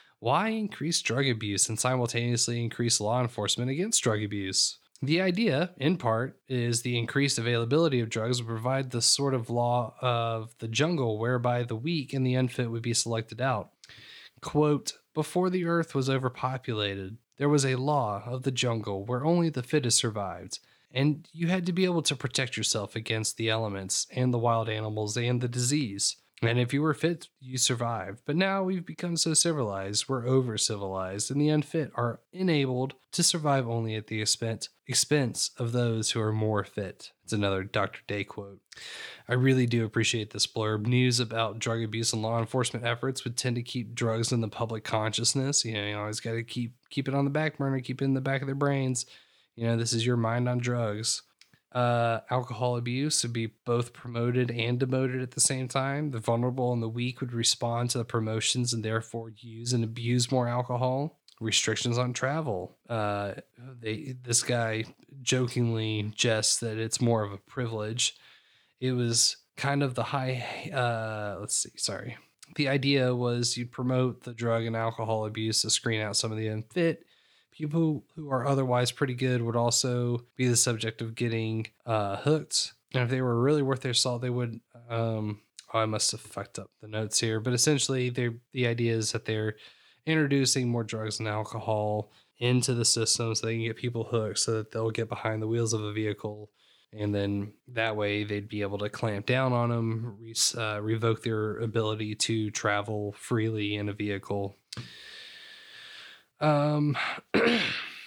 why 0.20 0.48
increase 0.48 1.02
drug 1.02 1.28
abuse 1.28 1.68
and 1.68 1.78
simultaneously 1.78 2.62
increase 2.62 3.00
law 3.00 3.20
enforcement 3.20 3.70
against 3.70 4.02
drug 4.02 4.22
abuse? 4.22 4.78
The 5.00 5.20
idea, 5.20 5.70
in 5.76 5.96
part, 5.96 6.40
is 6.48 6.82
the 6.82 6.98
increased 6.98 7.38
availability 7.38 8.00
of 8.00 8.10
drugs 8.10 8.42
would 8.42 8.48
provide 8.48 8.90
the 8.90 9.00
sort 9.00 9.32
of 9.32 9.48
law 9.48 9.94
of 10.00 10.54
the 10.58 10.66
jungle 10.66 11.18
whereby 11.18 11.62
the 11.62 11.76
weak 11.76 12.12
and 12.12 12.26
the 12.26 12.34
unfit 12.34 12.70
would 12.70 12.82
be 12.82 12.94
selected 12.94 13.40
out. 13.40 13.70
Quote, 14.40 14.94
before 15.14 15.50
the 15.50 15.64
earth 15.64 15.94
was 15.94 16.10
overpopulated, 16.10 17.16
there 17.36 17.48
was 17.48 17.64
a 17.64 17.76
law 17.76 18.24
of 18.26 18.42
the 18.42 18.50
jungle 18.50 19.04
where 19.04 19.24
only 19.24 19.50
the 19.50 19.62
fittest 19.62 19.98
survived, 19.98 20.58
and 20.90 21.28
you 21.32 21.46
had 21.46 21.66
to 21.66 21.72
be 21.72 21.84
able 21.84 22.02
to 22.02 22.16
protect 22.16 22.56
yourself 22.56 22.96
against 22.96 23.36
the 23.36 23.48
elements 23.48 24.06
and 24.10 24.34
the 24.34 24.38
wild 24.38 24.68
animals 24.68 25.16
and 25.16 25.40
the 25.40 25.48
disease. 25.48 26.16
And 26.42 26.58
if 26.58 26.72
you 26.72 26.82
were 26.82 26.94
fit, 26.94 27.28
you 27.40 27.58
survived. 27.58 28.22
But 28.24 28.36
now 28.36 28.62
we've 28.62 28.86
become 28.86 29.16
so 29.16 29.34
civilized, 29.34 30.08
we're 30.08 30.26
over 30.26 30.56
civilized, 30.56 31.30
and 31.30 31.40
the 31.40 31.48
unfit 31.48 31.90
are 31.94 32.20
enabled 32.32 32.94
to 33.12 33.22
survive 33.22 33.68
only 33.68 33.94
at 33.96 34.06
the 34.06 34.20
expense, 34.20 34.68
expense 34.88 35.50
of 35.58 35.72
those 35.72 36.10
who 36.10 36.20
are 36.20 36.32
more 36.32 36.64
fit. 36.64 37.12
It's 37.22 37.32
another 37.32 37.62
Dr. 37.62 38.00
Day 38.06 38.24
quote. 38.24 38.60
I 39.28 39.34
really 39.34 39.66
do 39.66 39.84
appreciate 39.84 40.30
this 40.30 40.46
blurb. 40.46 40.86
News 40.86 41.20
about 41.20 41.58
drug 41.58 41.82
abuse 41.82 42.12
and 42.12 42.22
law 42.22 42.38
enforcement 42.38 42.86
efforts 42.86 43.24
would 43.24 43.36
tend 43.36 43.56
to 43.56 43.62
keep 43.62 43.94
drugs 43.94 44.32
in 44.32 44.40
the 44.40 44.48
public 44.48 44.84
consciousness. 44.84 45.64
You 45.64 45.74
know, 45.74 45.86
you 45.86 45.98
always 45.98 46.20
got 46.20 46.32
to 46.32 46.42
keep 46.42 46.72
keep 46.90 47.06
it 47.06 47.14
on 47.14 47.24
the 47.24 47.30
back 47.30 47.58
burner, 47.58 47.80
keep 47.80 48.00
it 48.00 48.06
in 48.06 48.14
the 48.14 48.20
back 48.20 48.40
of 48.40 48.46
their 48.46 48.54
brains. 48.54 49.06
You 49.56 49.66
know, 49.66 49.76
this 49.76 49.92
is 49.92 50.06
your 50.06 50.16
mind 50.16 50.48
on 50.48 50.58
drugs 50.58 51.22
uh, 51.72 52.20
alcohol 52.30 52.76
abuse 52.76 53.22
would 53.22 53.32
be 53.32 53.46
both 53.64 53.92
promoted 53.92 54.50
and 54.50 54.80
demoted 54.80 55.20
at 55.20 55.32
the 55.32 55.40
same 55.40 55.68
time. 55.68 56.10
The 56.10 56.18
vulnerable 56.18 56.72
and 56.72 56.82
the 56.82 56.88
weak 56.88 57.20
would 57.20 57.32
respond 57.32 57.90
to 57.90 57.98
the 57.98 58.04
promotions 58.04 58.72
and 58.72 58.84
therefore 58.84 59.32
use 59.36 59.72
and 59.72 59.84
abuse 59.84 60.32
more 60.32 60.48
alcohol. 60.48 61.20
Restrictions 61.40 61.98
on 61.98 62.12
travel. 62.12 62.76
Uh, 62.88 63.34
they 63.80 64.16
this 64.22 64.42
guy 64.42 64.84
jokingly 65.22 66.12
jests 66.14 66.58
that 66.58 66.78
it's 66.78 67.00
more 67.00 67.22
of 67.22 67.32
a 67.32 67.38
privilege. 67.38 68.16
It 68.80 68.92
was 68.92 69.36
kind 69.56 69.82
of 69.82 69.94
the 69.94 70.04
high. 70.04 70.70
Uh, 70.72 71.38
let's 71.40 71.56
see. 71.56 71.70
Sorry. 71.76 72.16
The 72.56 72.68
idea 72.68 73.14
was 73.14 73.56
you'd 73.56 73.70
promote 73.70 74.24
the 74.24 74.32
drug 74.32 74.64
and 74.64 74.74
alcohol 74.74 75.26
abuse 75.26 75.62
to 75.62 75.70
screen 75.70 76.00
out 76.00 76.16
some 76.16 76.32
of 76.32 76.38
the 76.38 76.48
unfit 76.48 77.04
people 77.58 78.04
who 78.14 78.30
are 78.30 78.46
otherwise 78.46 78.92
pretty 78.92 79.14
good 79.14 79.42
would 79.42 79.56
also 79.56 80.24
be 80.36 80.46
the 80.46 80.56
subject 80.56 81.02
of 81.02 81.16
getting 81.16 81.66
uh, 81.84 82.16
hooked. 82.16 82.72
And 82.94 83.02
if 83.02 83.10
they 83.10 83.20
were 83.20 83.40
really 83.40 83.62
worth 83.62 83.80
their 83.80 83.94
salt, 83.94 84.22
they 84.22 84.30
would. 84.30 84.60
Um, 84.88 85.40
oh, 85.74 85.80
I 85.80 85.86
must 85.86 86.12
have 86.12 86.20
fucked 86.20 86.58
up 86.58 86.70
the 86.80 86.88
notes 86.88 87.18
here, 87.18 87.40
but 87.40 87.52
essentially, 87.52 88.08
the 88.10 88.66
idea 88.66 88.94
is 88.94 89.12
that 89.12 89.24
they're 89.24 89.56
introducing 90.08 90.68
more 90.68 90.84
drugs 90.84 91.18
and 91.18 91.28
alcohol 91.28 92.10
into 92.38 92.72
the 92.74 92.84
system 92.84 93.34
so 93.34 93.46
they 93.46 93.54
can 93.54 93.64
get 93.64 93.76
people 93.76 94.04
hooked, 94.04 94.38
so 94.38 94.54
that 94.54 94.72
they'll 94.72 94.90
get 94.90 95.08
behind 95.08 95.42
the 95.42 95.46
wheels 95.46 95.72
of 95.72 95.82
a 95.82 95.92
vehicle, 95.92 96.50
and 96.92 97.14
then 97.14 97.52
that 97.68 97.96
way 97.96 98.24
they'd 98.24 98.48
be 98.48 98.62
able 98.62 98.78
to 98.78 98.88
clamp 98.88 99.26
down 99.26 99.52
on 99.52 99.68
them, 99.68 100.18
uh, 100.56 100.80
revoke 100.80 101.22
their 101.22 101.58
ability 101.58 102.14
to 102.14 102.50
travel 102.50 103.12
freely 103.18 103.74
in 103.74 103.88
a 103.88 103.92
vehicle. 103.92 104.56
Um, 106.40 106.96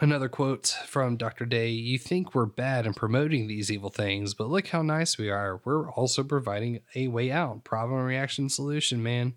another 0.00 0.28
quote 0.28 0.66
from 0.86 1.16
Dr. 1.16 1.46
Day 1.46 1.68
You 1.68 1.98
think 1.98 2.34
we're 2.34 2.46
bad 2.46 2.86
in 2.86 2.94
promoting 2.94 3.46
these 3.46 3.70
evil 3.70 3.90
things, 3.90 4.34
but 4.34 4.48
look 4.48 4.68
how 4.68 4.82
nice 4.82 5.18
we 5.18 5.30
are. 5.30 5.60
We're 5.64 5.90
also 5.90 6.22
providing 6.22 6.80
a 6.94 7.08
way 7.08 7.30
out. 7.30 7.64
Problem, 7.64 8.00
reaction, 8.00 8.48
solution, 8.48 9.02
man. 9.02 9.34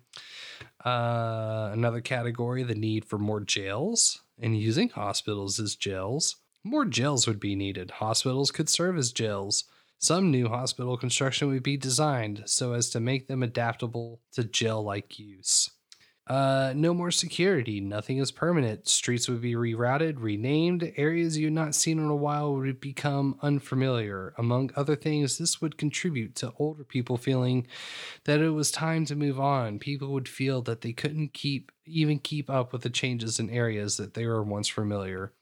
Uh, 0.84 1.70
another 1.72 2.00
category 2.00 2.62
the 2.62 2.74
need 2.74 3.04
for 3.04 3.18
more 3.18 3.40
jails 3.40 4.22
and 4.40 4.58
using 4.58 4.88
hospitals 4.90 5.58
as 5.58 5.76
jails. 5.76 6.36
More 6.64 6.84
jails 6.84 7.26
would 7.26 7.40
be 7.40 7.54
needed. 7.54 7.92
Hospitals 7.92 8.50
could 8.50 8.68
serve 8.68 8.96
as 8.96 9.12
jails. 9.12 9.64
Some 9.98 10.30
new 10.30 10.48
hospital 10.48 10.96
construction 10.96 11.48
would 11.48 11.62
be 11.62 11.76
designed 11.76 12.42
so 12.46 12.72
as 12.72 12.90
to 12.90 13.00
make 13.00 13.26
them 13.26 13.42
adaptable 13.42 14.20
to 14.32 14.44
jail 14.44 14.82
like 14.82 15.18
use. 15.18 15.70
Uh, 16.28 16.74
no 16.76 16.92
more 16.92 17.10
security. 17.10 17.80
Nothing 17.80 18.18
is 18.18 18.30
permanent. 18.30 18.86
Streets 18.86 19.28
would 19.30 19.40
be 19.40 19.54
rerouted, 19.54 20.16
renamed. 20.18 20.92
Areas 20.96 21.38
you 21.38 21.46
had 21.46 21.54
not 21.54 21.74
seen 21.74 21.98
in 21.98 22.10
a 22.10 22.16
while 22.16 22.54
would 22.54 22.80
become 22.80 23.38
unfamiliar. 23.40 24.34
Among 24.36 24.70
other 24.76 24.94
things, 24.94 25.38
this 25.38 25.62
would 25.62 25.78
contribute 25.78 26.34
to 26.36 26.52
older 26.58 26.84
people 26.84 27.16
feeling 27.16 27.66
that 28.24 28.40
it 28.40 28.50
was 28.50 28.70
time 28.70 29.06
to 29.06 29.16
move 29.16 29.40
on. 29.40 29.78
People 29.78 30.12
would 30.12 30.28
feel 30.28 30.60
that 30.62 30.82
they 30.82 30.92
couldn't 30.92 31.32
keep 31.32 31.72
even 31.86 32.18
keep 32.18 32.50
up 32.50 32.74
with 32.74 32.82
the 32.82 32.90
changes 32.90 33.40
in 33.40 33.48
areas 33.48 33.96
that 33.96 34.12
they 34.12 34.26
were 34.26 34.42
once 34.42 34.68
familiar. 34.68 35.32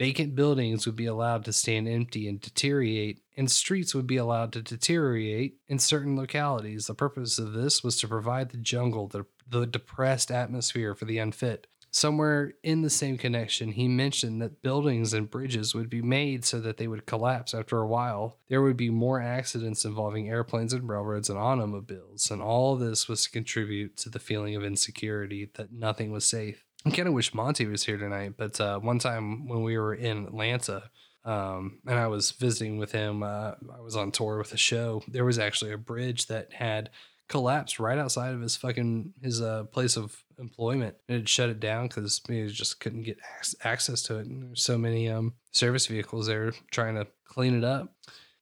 Vacant 0.00 0.34
buildings 0.34 0.86
would 0.86 0.96
be 0.96 1.04
allowed 1.04 1.44
to 1.44 1.52
stand 1.52 1.86
empty 1.86 2.26
and 2.26 2.40
deteriorate, 2.40 3.20
and 3.36 3.50
streets 3.50 3.94
would 3.94 4.06
be 4.06 4.16
allowed 4.16 4.50
to 4.54 4.62
deteriorate 4.62 5.56
in 5.68 5.78
certain 5.78 6.16
localities. 6.16 6.86
The 6.86 6.94
purpose 6.94 7.38
of 7.38 7.52
this 7.52 7.84
was 7.84 7.98
to 8.00 8.08
provide 8.08 8.48
the 8.48 8.56
jungle 8.56 9.08
the, 9.08 9.26
the 9.50 9.66
depressed 9.66 10.30
atmosphere 10.30 10.94
for 10.94 11.04
the 11.04 11.18
unfit. 11.18 11.66
Somewhere 11.92 12.52
in 12.62 12.82
the 12.82 12.90
same 12.90 13.18
connection, 13.18 13.72
he 13.72 13.88
mentioned 13.88 14.40
that 14.40 14.62
buildings 14.62 15.12
and 15.12 15.28
bridges 15.28 15.74
would 15.74 15.90
be 15.90 16.02
made 16.02 16.44
so 16.44 16.60
that 16.60 16.76
they 16.76 16.86
would 16.86 17.04
collapse 17.04 17.52
after 17.52 17.78
a 17.78 17.86
while. 17.86 18.38
There 18.48 18.62
would 18.62 18.76
be 18.76 18.90
more 18.90 19.20
accidents 19.20 19.84
involving 19.84 20.28
airplanes 20.28 20.72
and 20.72 20.88
railroads 20.88 21.28
and 21.28 21.38
automobiles, 21.38 22.30
and 22.30 22.40
all 22.40 22.76
this 22.76 23.08
was 23.08 23.24
to 23.24 23.30
contribute 23.30 23.96
to 23.98 24.08
the 24.08 24.20
feeling 24.20 24.54
of 24.54 24.62
insecurity 24.62 25.50
that 25.54 25.72
nothing 25.72 26.12
was 26.12 26.24
safe. 26.24 26.64
I 26.86 26.90
kind 26.90 27.08
of 27.08 27.14
wish 27.14 27.34
Monty 27.34 27.66
was 27.66 27.84
here 27.84 27.98
tonight, 27.98 28.34
but 28.36 28.60
uh, 28.60 28.78
one 28.78 29.00
time 29.00 29.48
when 29.48 29.64
we 29.64 29.76
were 29.76 29.94
in 29.94 30.26
Atlanta, 30.26 30.90
um, 31.24 31.80
and 31.86 31.98
I 31.98 32.06
was 32.06 32.30
visiting 32.30 32.78
with 32.78 32.92
him, 32.92 33.22
uh, 33.22 33.52
I 33.76 33.80
was 33.80 33.96
on 33.96 34.12
tour 34.12 34.38
with 34.38 34.54
a 34.54 34.56
show. 34.56 35.02
There 35.08 35.24
was 35.24 35.38
actually 35.38 35.72
a 35.72 35.78
bridge 35.78 36.28
that 36.28 36.52
had 36.52 36.90
collapsed 37.30 37.78
right 37.78 37.96
outside 37.96 38.34
of 38.34 38.40
his 38.40 38.56
fucking 38.56 39.14
his 39.22 39.40
uh, 39.40 39.64
place 39.64 39.96
of 39.96 40.24
employment. 40.38 40.96
It 41.08 41.28
shut 41.28 41.48
it 41.48 41.60
down 41.60 41.86
because 41.86 42.20
he 42.28 42.46
just 42.48 42.80
couldn't 42.80 43.04
get 43.04 43.18
access 43.62 44.02
to 44.02 44.18
it. 44.18 44.26
And 44.26 44.42
there's 44.42 44.64
so 44.64 44.76
many 44.76 45.08
um, 45.08 45.34
service 45.52 45.86
vehicles 45.86 46.26
there 46.26 46.52
trying 46.72 46.96
to 46.96 47.06
clean 47.24 47.56
it 47.56 47.64
up. 47.64 47.94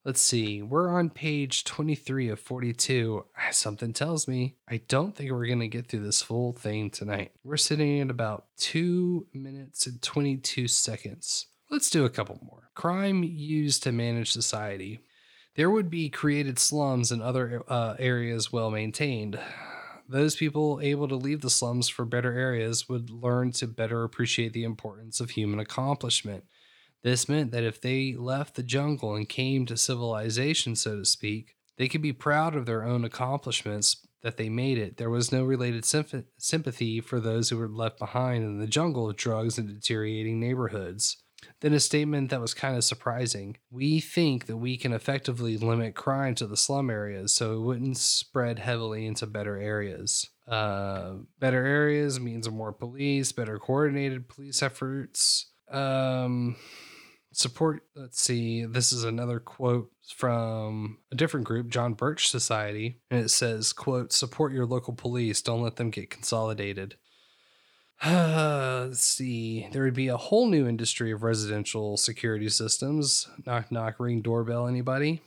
Let's 0.04 0.22
see. 0.22 0.62
We're 0.62 0.88
on 0.88 1.10
page 1.10 1.64
23 1.64 2.30
of 2.30 2.40
42. 2.40 3.26
Something 3.50 3.92
tells 3.92 4.26
me 4.26 4.56
I 4.66 4.78
don't 4.88 5.14
think 5.14 5.30
we're 5.30 5.46
to 5.46 5.68
get 5.68 5.86
through 5.86 6.04
this 6.04 6.22
full 6.22 6.54
thing 6.54 6.90
tonight. 6.90 7.32
We're 7.44 7.58
sitting 7.58 8.00
at 8.00 8.10
about 8.10 8.46
2 8.56 9.26
minutes 9.34 9.86
and 9.86 10.00
22 10.00 10.66
seconds. 10.66 11.46
Let's 11.70 11.90
do 11.90 12.06
a 12.06 12.10
couple 12.10 12.38
more. 12.42 12.70
Crime 12.74 13.22
used 13.22 13.82
to 13.82 13.92
manage 13.92 14.32
society. 14.32 15.00
There 15.58 15.70
would 15.70 15.90
be 15.90 16.08
created 16.08 16.56
slums 16.60 17.10
and 17.10 17.20
other 17.20 17.64
uh, 17.66 17.96
areas 17.98 18.52
well 18.52 18.70
maintained. 18.70 19.40
Those 20.08 20.36
people 20.36 20.78
able 20.80 21.08
to 21.08 21.16
leave 21.16 21.40
the 21.40 21.50
slums 21.50 21.88
for 21.88 22.04
better 22.04 22.32
areas 22.32 22.88
would 22.88 23.10
learn 23.10 23.50
to 23.54 23.66
better 23.66 24.04
appreciate 24.04 24.52
the 24.52 24.62
importance 24.62 25.18
of 25.18 25.30
human 25.30 25.58
accomplishment. 25.58 26.44
This 27.02 27.28
meant 27.28 27.50
that 27.50 27.64
if 27.64 27.80
they 27.80 28.14
left 28.16 28.54
the 28.54 28.62
jungle 28.62 29.16
and 29.16 29.28
came 29.28 29.66
to 29.66 29.76
civilization, 29.76 30.76
so 30.76 31.00
to 31.00 31.04
speak, 31.04 31.56
they 31.76 31.88
could 31.88 32.02
be 32.02 32.12
proud 32.12 32.54
of 32.54 32.64
their 32.64 32.84
own 32.84 33.04
accomplishments 33.04 34.06
that 34.22 34.36
they 34.36 34.48
made 34.48 34.78
it. 34.78 34.96
There 34.96 35.10
was 35.10 35.32
no 35.32 35.42
related 35.42 35.84
symph- 35.84 36.22
sympathy 36.36 37.00
for 37.00 37.18
those 37.18 37.50
who 37.50 37.56
were 37.56 37.68
left 37.68 37.98
behind 37.98 38.44
in 38.44 38.60
the 38.60 38.68
jungle 38.68 39.10
of 39.10 39.16
drugs 39.16 39.58
and 39.58 39.66
deteriorating 39.66 40.38
neighborhoods. 40.38 41.16
Then 41.60 41.72
a 41.72 41.80
statement 41.80 42.30
that 42.30 42.40
was 42.40 42.54
kind 42.54 42.76
of 42.76 42.84
surprising. 42.84 43.56
We 43.70 44.00
think 44.00 44.46
that 44.46 44.56
we 44.56 44.76
can 44.76 44.92
effectively 44.92 45.56
limit 45.56 45.94
crime 45.94 46.34
to 46.36 46.46
the 46.46 46.56
slum 46.56 46.90
areas 46.90 47.34
so 47.34 47.54
it 47.54 47.60
wouldn't 47.60 47.96
spread 47.96 48.58
heavily 48.58 49.06
into 49.06 49.26
better 49.26 49.56
areas. 49.56 50.28
Uh, 50.46 51.14
better 51.38 51.64
areas 51.64 52.20
means 52.20 52.48
more 52.48 52.72
police, 52.72 53.32
better 53.32 53.58
coordinated 53.58 54.28
police 54.28 54.62
efforts. 54.62 55.50
Um, 55.70 56.56
support 57.32 57.82
let's 57.94 58.20
see 58.20 58.64
this 58.64 58.92
is 58.92 59.04
another 59.04 59.38
quote 59.38 59.92
from 60.16 60.98
a 61.12 61.14
different 61.14 61.46
group 61.46 61.68
john 61.68 61.92
birch 61.92 62.28
society 62.28 63.00
and 63.10 63.20
it 63.20 63.28
says 63.28 63.72
quote 63.72 64.12
support 64.12 64.52
your 64.52 64.66
local 64.66 64.94
police 64.94 65.42
don't 65.42 65.62
let 65.62 65.76
them 65.76 65.90
get 65.90 66.10
consolidated 66.10 66.96
let's 68.06 69.00
see. 69.00 69.68
There 69.72 69.82
would 69.82 69.94
be 69.94 70.08
a 70.08 70.16
whole 70.16 70.48
new 70.48 70.66
industry 70.66 71.10
of 71.10 71.22
residential 71.22 71.96
security 71.96 72.48
systems. 72.48 73.28
Knock 73.46 73.72
knock 73.72 73.98
ring 73.98 74.22
doorbell 74.22 74.66
anybody? 74.66 75.20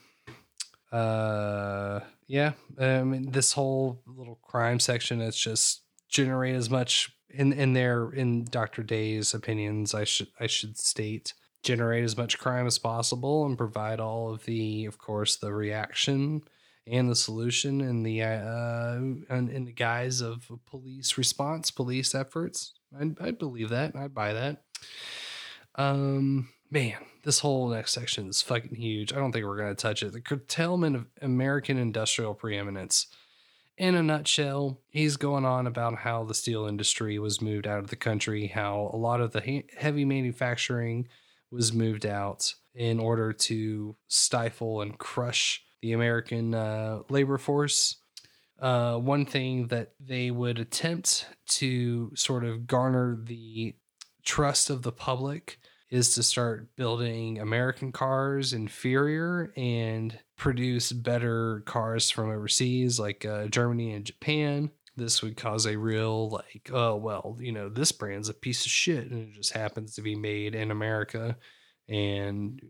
Uh 0.91 2.01
yeah 2.31 2.53
i 2.79 3.03
mean 3.03 3.29
this 3.31 3.51
whole 3.51 4.01
little 4.07 4.39
crime 4.41 4.79
section 4.79 5.19
it's 5.19 5.37
just 5.37 5.81
generate 6.07 6.55
as 6.55 6.69
much 6.69 7.13
in 7.29 7.51
in 7.51 7.73
their 7.73 8.09
in 8.11 8.45
dr 8.45 8.81
day's 8.83 9.33
opinions 9.33 9.93
i 9.93 10.05
should 10.05 10.29
i 10.39 10.47
should 10.47 10.77
state 10.77 11.33
generate 11.61 12.05
as 12.05 12.15
much 12.15 12.39
crime 12.39 12.65
as 12.65 12.79
possible 12.79 13.45
and 13.45 13.57
provide 13.57 13.99
all 13.99 14.33
of 14.33 14.45
the 14.45 14.85
of 14.85 14.97
course 14.97 15.35
the 15.35 15.53
reaction 15.53 16.41
and 16.87 17.09
the 17.09 17.15
solution 17.15 17.81
in 17.81 18.03
the 18.03 18.23
uh 18.23 18.95
in, 18.95 19.49
in 19.51 19.65
the 19.65 19.71
guise 19.71 20.21
of 20.21 20.51
police 20.65 21.17
response 21.17 21.71
police 21.71 22.15
efforts. 22.15 22.73
I 22.99 23.11
i 23.19 23.31
believe 23.31 23.69
that 23.69 23.95
i 23.95 24.07
buy 24.07 24.33
that. 24.33 24.63
Um 25.75 26.49
man 26.69 26.97
this 27.23 27.39
whole 27.39 27.69
next 27.69 27.93
section 27.93 28.27
is 28.27 28.41
fucking 28.41 28.75
huge. 28.75 29.13
I 29.13 29.17
don't 29.17 29.31
think 29.31 29.45
we're 29.45 29.67
to 29.67 29.75
touch 29.75 30.01
it. 30.01 30.13
The 30.13 30.21
curtailment 30.21 30.95
of 30.95 31.07
american 31.21 31.77
industrial 31.77 32.33
preeminence. 32.33 33.07
In 33.77 33.95
a 33.95 34.03
nutshell, 34.03 34.79
he's 34.89 35.17
going 35.17 35.45
on 35.45 35.65
about 35.65 35.99
how 35.99 36.23
the 36.23 36.35
steel 36.35 36.67
industry 36.67 37.17
was 37.17 37.41
moved 37.41 37.65
out 37.65 37.79
of 37.79 37.87
the 37.87 37.95
country, 37.95 38.47
how 38.47 38.91
a 38.93 38.97
lot 38.97 39.21
of 39.21 39.31
the 39.31 39.63
heavy 39.75 40.05
manufacturing 40.05 41.07
was 41.49 41.73
moved 41.73 42.05
out 42.05 42.53
in 42.75 42.99
order 42.99 43.33
to 43.33 43.95
stifle 44.07 44.81
and 44.81 44.99
crush 44.99 45.63
the 45.81 45.93
American 45.93 46.53
uh, 46.53 46.99
labor 47.09 47.37
force. 47.37 47.97
Uh, 48.59 48.97
one 48.97 49.25
thing 49.25 49.67
that 49.67 49.93
they 49.99 50.29
would 50.29 50.59
attempt 50.59 51.27
to 51.47 52.11
sort 52.15 52.43
of 52.43 52.67
garner 52.67 53.17
the 53.23 53.75
trust 54.23 54.69
of 54.69 54.83
the 54.83 54.91
public 54.91 55.57
is 55.89 56.15
to 56.15 56.23
start 56.23 56.73
building 56.77 57.39
American 57.39 57.91
cars 57.91 58.53
inferior 58.53 59.51
and 59.57 60.17
produce 60.37 60.91
better 60.91 61.61
cars 61.65 62.09
from 62.09 62.29
overseas, 62.29 62.97
like 62.97 63.25
uh, 63.25 63.47
Germany 63.47 63.93
and 63.93 64.05
Japan. 64.05 64.71
This 64.95 65.21
would 65.21 65.35
cause 65.35 65.65
a 65.65 65.77
real, 65.77 66.29
like, 66.29 66.69
oh, 66.71 66.95
well, 66.95 67.37
you 67.39 67.51
know, 67.51 67.67
this 67.67 67.91
brand's 67.91 68.29
a 68.29 68.33
piece 68.33 68.65
of 68.65 68.71
shit 68.71 69.09
and 69.11 69.29
it 69.29 69.35
just 69.35 69.53
happens 69.53 69.95
to 69.95 70.01
be 70.01 70.15
made 70.15 70.55
in 70.55 70.71
America. 70.71 71.35
And 71.89 72.61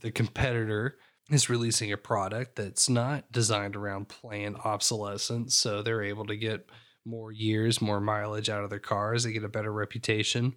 the 0.00 0.12
competitor 0.12 0.98
is 1.30 1.48
releasing 1.48 1.92
a 1.92 1.96
product 1.96 2.56
that's 2.56 2.88
not 2.88 3.30
designed 3.32 3.76
around 3.76 4.08
planned 4.08 4.56
obsolescence. 4.64 5.54
So 5.54 5.82
they're 5.82 6.02
able 6.02 6.26
to 6.26 6.36
get 6.36 6.68
more 7.04 7.32
years, 7.32 7.80
more 7.80 8.00
mileage 8.00 8.48
out 8.48 8.64
of 8.64 8.70
their 8.70 8.78
cars. 8.78 9.24
They 9.24 9.32
get 9.32 9.44
a 9.44 9.48
better 9.48 9.72
reputation. 9.72 10.56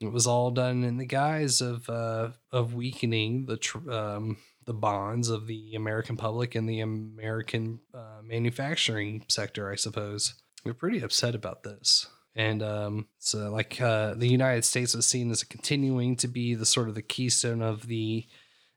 It 0.00 0.12
was 0.12 0.26
all 0.26 0.50
done 0.50 0.82
in 0.84 0.96
the 0.96 1.06
guise 1.06 1.60
of 1.60 1.88
uh, 1.88 2.30
of 2.50 2.74
weakening 2.74 3.46
the 3.46 3.58
tr- 3.58 3.90
um, 3.90 4.38
the 4.64 4.72
bonds 4.72 5.28
of 5.28 5.46
the 5.46 5.74
American 5.74 6.16
public 6.16 6.54
and 6.54 6.68
the 6.68 6.80
American 6.80 7.80
uh, 7.92 8.20
manufacturing 8.22 9.24
sector. 9.28 9.70
I 9.70 9.76
suppose 9.76 10.34
they're 10.64 10.72
pretty 10.72 11.02
upset 11.02 11.34
about 11.34 11.64
this, 11.64 12.06
and 12.34 12.62
um, 12.62 13.08
so 13.18 13.50
like 13.50 13.78
uh, 13.80 14.14
the 14.14 14.28
United 14.28 14.64
States 14.64 14.94
was 14.94 15.06
seen 15.06 15.30
as 15.30 15.44
continuing 15.44 16.16
to 16.16 16.28
be 16.28 16.54
the 16.54 16.66
sort 16.66 16.88
of 16.88 16.94
the 16.94 17.02
keystone 17.02 17.60
of 17.60 17.86
the 17.86 18.26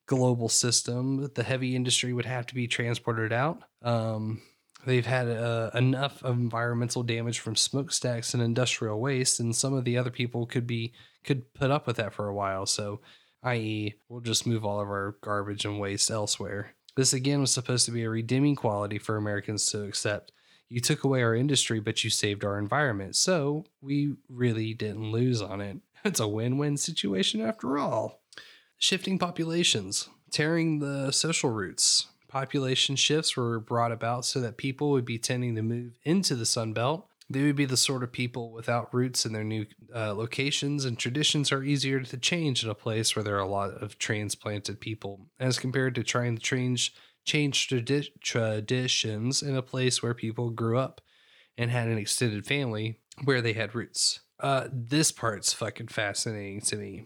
global 0.06 0.50
system. 0.50 1.30
The 1.36 1.44
heavy 1.44 1.76
industry 1.76 2.14
would 2.14 2.26
have 2.26 2.46
to 2.48 2.56
be 2.56 2.68
transported 2.68 3.32
out. 3.32 3.64
Um, 3.82 4.42
they've 4.86 5.06
had 5.06 5.28
uh, 5.28 5.72
enough 5.74 6.24
environmental 6.24 7.04
damage 7.04 7.40
from 7.40 7.56
smokestacks 7.56 8.34
and 8.34 8.44
industrial 8.44 9.00
waste, 9.00 9.40
and 9.40 9.56
some 9.56 9.74
of 9.74 9.86
the 9.86 9.98
other 9.98 10.12
people 10.12 10.46
could 10.46 10.68
be 10.68 10.94
could 11.24 11.54
put 11.54 11.72
up 11.72 11.88
with 11.88 11.98
that 11.98 12.14
for 12.14 12.28
a 12.28 12.34
while. 12.34 12.66
So, 12.66 13.00
i.e., 13.44 13.96
we'll 14.10 14.22
just 14.22 14.46
move 14.46 14.66
all 14.66 14.82
of 14.82 14.90
our 14.90 15.16
garbage 15.22 15.66
and 15.66 15.80
waste 15.80 16.12
elsewhere. 16.12 16.76
This 16.96 17.14
again 17.14 17.42
was 17.42 17.52
supposed 17.52 17.86
to 17.86 17.92
be 17.92 18.04
a 18.04 18.10
redeeming 18.10 18.56
quality 18.56 19.00
for 19.00 19.16
Americans 19.16 19.66
to 19.72 19.84
accept. 19.84 20.32
You 20.70 20.80
took 20.80 21.04
away 21.04 21.24
our 21.24 21.36
industry, 21.36 21.80
but 21.80 22.04
you 22.04 22.10
saved 22.10 22.44
our 22.44 22.60
environment. 22.60 23.16
So 23.16 23.66
we 23.82 24.16
really 24.28 24.74
didn't 24.74 25.12
lose 25.12 25.42
on 25.42 25.62
it. 25.62 25.78
It's 26.06 26.20
a 26.20 26.28
win 26.28 26.58
win 26.58 26.76
situation 26.76 27.40
after 27.40 27.78
all. 27.78 28.23
Shifting 28.84 29.18
populations, 29.18 30.10
tearing 30.30 30.80
the 30.80 31.12
social 31.12 31.50
roots. 31.50 32.08
Population 32.28 32.98
shifts 32.98 33.38
were 33.38 33.62
brought 33.62 33.94
about 33.94 34.26
so 34.26 34.42
that 34.42 34.58
people 34.58 34.92
would 34.92 35.06
be 35.06 35.18
tending 35.18 35.56
to 35.56 35.62
move 35.62 35.94
into 36.04 36.36
the 36.36 36.46
Sun 36.46 36.74
Belt. 36.74 37.08
They 37.30 37.44
would 37.44 37.56
be 37.56 37.64
the 37.64 37.78
sort 37.78 38.04
of 38.04 38.12
people 38.12 38.52
without 38.52 38.94
roots 38.94 39.26
in 39.26 39.32
their 39.32 39.46
new 39.46 39.68
uh, 39.96 40.14
locations, 40.14 40.84
and 40.84 41.00
traditions 41.00 41.50
are 41.50 41.64
easier 41.64 42.02
to 42.02 42.18
change 42.18 42.62
in 42.62 42.70
a 42.70 42.76
place 42.76 43.16
where 43.16 43.24
there 43.24 43.38
are 43.38 43.40
a 43.40 43.48
lot 43.48 43.70
of 43.70 43.98
transplanted 44.00 44.82
people, 44.82 45.28
as 45.40 45.60
compared 45.60 45.96
to 45.96 46.04
trying 46.04 46.36
to 46.36 46.42
change 46.42 46.94
change 47.24 47.70
tradi- 47.70 48.10
traditions 48.20 49.42
in 49.42 49.56
a 49.56 49.62
place 49.62 50.04
where 50.04 50.14
people 50.14 50.50
grew 50.50 50.78
up 50.78 51.00
and 51.58 51.72
had 51.72 51.88
an 51.88 51.98
extended 51.98 52.46
family 52.46 53.00
where 53.24 53.40
they 53.40 53.54
had 53.54 53.74
roots. 53.76 54.20
Uh, 54.42 54.68
this 54.74 55.14
part's 55.14 55.54
fucking 55.54 55.88
fascinating 55.88 56.60
to 56.60 56.76
me. 56.76 57.06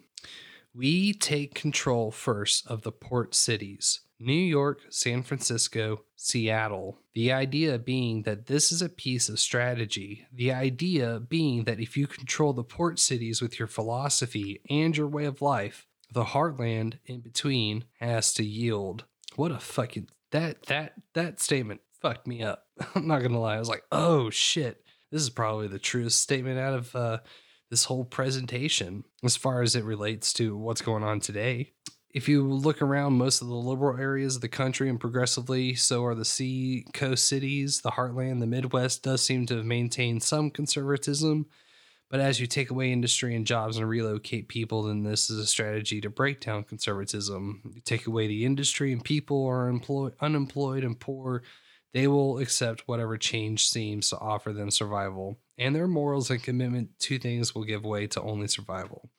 We 0.77 1.11
take 1.11 1.55
control 1.55 2.11
first 2.11 2.67
of 2.67 2.83
the 2.83 2.91
port 2.91 3.33
cities 3.33 4.01
New 4.19 4.31
York, 4.31 4.81
San 4.89 5.23
Francisco, 5.23 6.03
Seattle. 6.15 6.99
The 7.15 7.31
idea 7.31 7.79
being 7.79 8.21
that 8.23 8.45
this 8.45 8.71
is 8.71 8.83
a 8.83 8.89
piece 8.89 9.27
of 9.27 9.39
strategy. 9.39 10.27
The 10.31 10.51
idea 10.51 11.19
being 11.19 11.63
that 11.63 11.79
if 11.79 11.97
you 11.97 12.05
control 12.05 12.53
the 12.53 12.63
port 12.63 12.99
cities 12.99 13.41
with 13.41 13.57
your 13.57 13.67
philosophy 13.67 14.61
and 14.69 14.95
your 14.95 15.07
way 15.07 15.25
of 15.25 15.41
life, 15.41 15.87
the 16.11 16.25
heartland 16.25 16.99
in 17.07 17.21
between 17.21 17.85
has 17.99 18.31
to 18.35 18.45
yield. 18.45 19.05
What 19.35 19.51
a 19.51 19.57
fucking 19.57 20.09
that 20.29 20.67
that 20.67 20.93
that 21.13 21.39
statement 21.39 21.81
fucked 22.01 22.27
me 22.27 22.43
up. 22.43 22.67
I'm 22.95 23.07
not 23.07 23.23
gonna 23.23 23.39
lie. 23.39 23.55
I 23.55 23.59
was 23.59 23.69
like, 23.69 23.83
oh 23.91 24.29
shit. 24.29 24.83
This 25.09 25.23
is 25.23 25.31
probably 25.31 25.69
the 25.69 25.79
truest 25.79 26.21
statement 26.21 26.59
out 26.59 26.73
of 26.75 26.95
uh, 26.95 27.17
this 27.69 27.85
whole 27.85 28.05
presentation 28.05 29.03
as 29.23 29.35
far 29.35 29.61
as 29.61 29.75
it 29.75 29.83
relates 29.83 30.33
to 30.33 30.55
what's 30.57 30.81
going 30.81 31.03
on 31.03 31.19
today. 31.19 31.73
If 32.11 32.29
you 32.29 32.47
look 32.47 32.81
around 32.81 33.13
most 33.13 33.41
of 33.41 33.47
the 33.47 33.53
liberal 33.53 33.99
areas 33.99 34.35
of 34.35 34.41
the 34.41 34.47
country 34.47 34.89
and 34.89 34.99
progressively 34.99 35.75
so 35.75 36.05
are 36.05 36.15
the 36.15 36.25
sea 36.25 36.85
coast 36.93 37.27
cities, 37.27 37.81
the 37.81 37.91
heartland, 37.91 38.39
the 38.39 38.47
Midwest 38.47 39.03
does 39.03 39.21
seem 39.21 39.45
to 39.47 39.57
have 39.57 39.65
maintained 39.65 40.23
some 40.23 40.49
conservatism. 40.49 41.47
But 42.09 42.21
as 42.21 42.39
you 42.39 42.47
take 42.47 42.69
away 42.69 42.93
industry 42.93 43.35
and 43.35 43.45
jobs 43.45 43.77
and 43.77 43.87
relocate 43.87 44.47
people, 44.47 44.83
then 44.83 45.03
this 45.03 45.29
is 45.29 45.39
a 45.39 45.45
strategy 45.45 45.99
to 46.01 46.09
break 46.09 46.39
down 46.39 46.63
conservatism. 46.63 47.61
You 47.75 47.81
take 47.81 48.07
away 48.07 48.27
the 48.27 48.45
industry 48.45 48.93
and 48.93 49.03
people 49.03 49.45
are 49.45 49.67
employed, 49.67 50.13
unemployed 50.21 50.85
and 50.85 50.97
poor, 50.97 51.43
they 51.93 52.07
will 52.07 52.39
accept 52.39 52.87
whatever 52.87 53.17
change 53.17 53.67
seems 53.67 54.09
to 54.09 54.19
offer 54.19 54.53
them 54.53 54.71
survival, 54.71 55.39
and 55.57 55.75
their 55.75 55.87
morals 55.87 56.29
and 56.29 56.43
commitment 56.43 56.89
to 56.99 57.17
things 57.17 57.55
will 57.55 57.63
give 57.63 57.83
way 57.83 58.07
to 58.07 58.21
only 58.21 58.47
survival. 58.47 59.09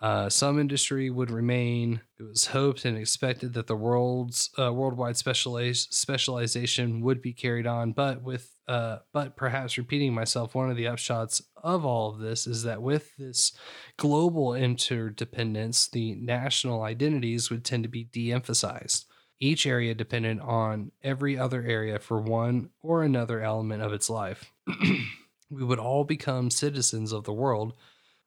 Uh, 0.00 0.28
some 0.28 0.60
industry 0.60 1.10
would 1.10 1.30
remain. 1.30 2.00
It 2.20 2.22
was 2.22 2.46
hoped 2.46 2.84
and 2.84 2.96
expected 2.96 3.54
that 3.54 3.66
the 3.66 3.74
world's 3.74 4.50
uh, 4.56 4.72
worldwide 4.72 5.16
specialize, 5.16 5.88
specialization 5.90 7.00
would 7.00 7.20
be 7.20 7.32
carried 7.32 7.66
on, 7.66 7.92
but 7.92 8.22
with 8.22 8.54
uh, 8.68 8.98
but 9.14 9.34
perhaps 9.34 9.78
repeating 9.78 10.12
myself, 10.12 10.54
one 10.54 10.70
of 10.70 10.76
the 10.76 10.84
upshots 10.84 11.42
of 11.56 11.86
all 11.86 12.10
of 12.10 12.20
this 12.20 12.46
is 12.46 12.64
that 12.64 12.82
with 12.82 13.16
this 13.16 13.56
global 13.96 14.54
interdependence, 14.54 15.88
the 15.88 16.14
national 16.16 16.82
identities 16.82 17.50
would 17.50 17.64
tend 17.64 17.82
to 17.82 17.88
be 17.88 18.04
de-emphasized. 18.04 19.06
Each 19.40 19.66
area 19.66 19.94
dependent 19.94 20.40
on 20.40 20.90
every 21.02 21.38
other 21.38 21.62
area 21.62 21.98
for 21.98 22.20
one 22.20 22.70
or 22.82 23.02
another 23.02 23.40
element 23.40 23.82
of 23.82 23.92
its 23.92 24.10
life. 24.10 24.52
we 25.50 25.64
would 25.64 25.78
all 25.78 26.04
become 26.04 26.50
citizens 26.50 27.12
of 27.12 27.24
the 27.24 27.32
world 27.32 27.74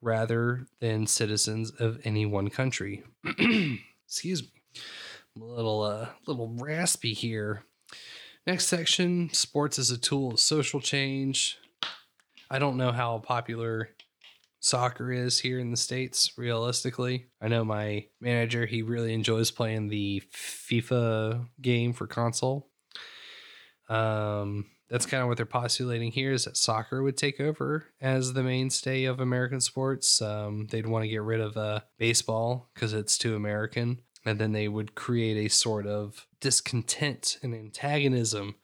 rather 0.02 0.66
than 0.80 1.06
citizens 1.06 1.72
of 1.72 2.00
any 2.04 2.26
one 2.26 2.50
country. 2.50 3.04
Excuse 4.08 4.44
me. 4.44 4.50
I'm 5.36 5.42
a 5.44 5.46
little 5.46 5.82
uh 5.84 6.08
little 6.28 6.54
raspy 6.60 7.14
here. 7.14 7.64
Next 8.48 8.68
section, 8.68 9.30
sports 9.34 9.78
as 9.78 9.92
a 9.92 9.98
tool 9.98 10.34
of 10.34 10.40
social 10.40 10.82
change. 10.82 11.60
I 12.50 12.60
don't 12.60 12.76
know 12.76 12.92
how 12.92 13.20
popular 13.20 13.90
soccer 14.62 15.12
is 15.12 15.40
here 15.40 15.60
in 15.60 15.72
the 15.72 15.78
states 15.78 16.32
realistically. 16.38 17.28
I 17.42 17.50
know 17.50 17.66
my 17.66 18.06
manager, 18.22 18.66
he 18.66 18.82
really 18.82 19.14
enjoys 19.14 19.52
playing 19.52 19.90
the 19.90 20.24
FIFA 20.34 21.48
game 21.62 21.92
for 21.92 22.08
console. 22.08 22.70
Um 23.90 24.68
that's 24.92 25.06
kind 25.06 25.24
of 25.24 25.30
what 25.30 25.38
they're 25.38 25.46
postulating 25.46 26.12
here 26.12 26.34
is 26.34 26.44
that 26.44 26.58
soccer 26.58 27.02
would 27.02 27.16
take 27.16 27.40
over 27.40 27.86
as 28.02 28.34
the 28.34 28.44
mainstay 28.44 29.06
of 29.06 29.22
American 29.22 29.62
sports. 29.62 30.22
Um, 30.22 30.68
they'd 30.70 30.86
want 30.86 31.04
to 31.04 31.10
get 31.10 31.22
rid 31.22 31.40
of 31.40 31.56
uh, 31.56 31.80
baseball 31.98 32.70
because 32.74 32.92
it's 32.92 33.18
too 33.18 33.38
American. 33.38 34.02
And 34.26 34.38
then 34.38 34.52
they 34.52 34.68
would 34.68 34.94
create 34.94 35.38
a 35.38 35.50
sort 35.50 35.88
of 35.88 36.28
discontent 36.42 37.38
and 37.42 37.56
antagonism 37.56 38.56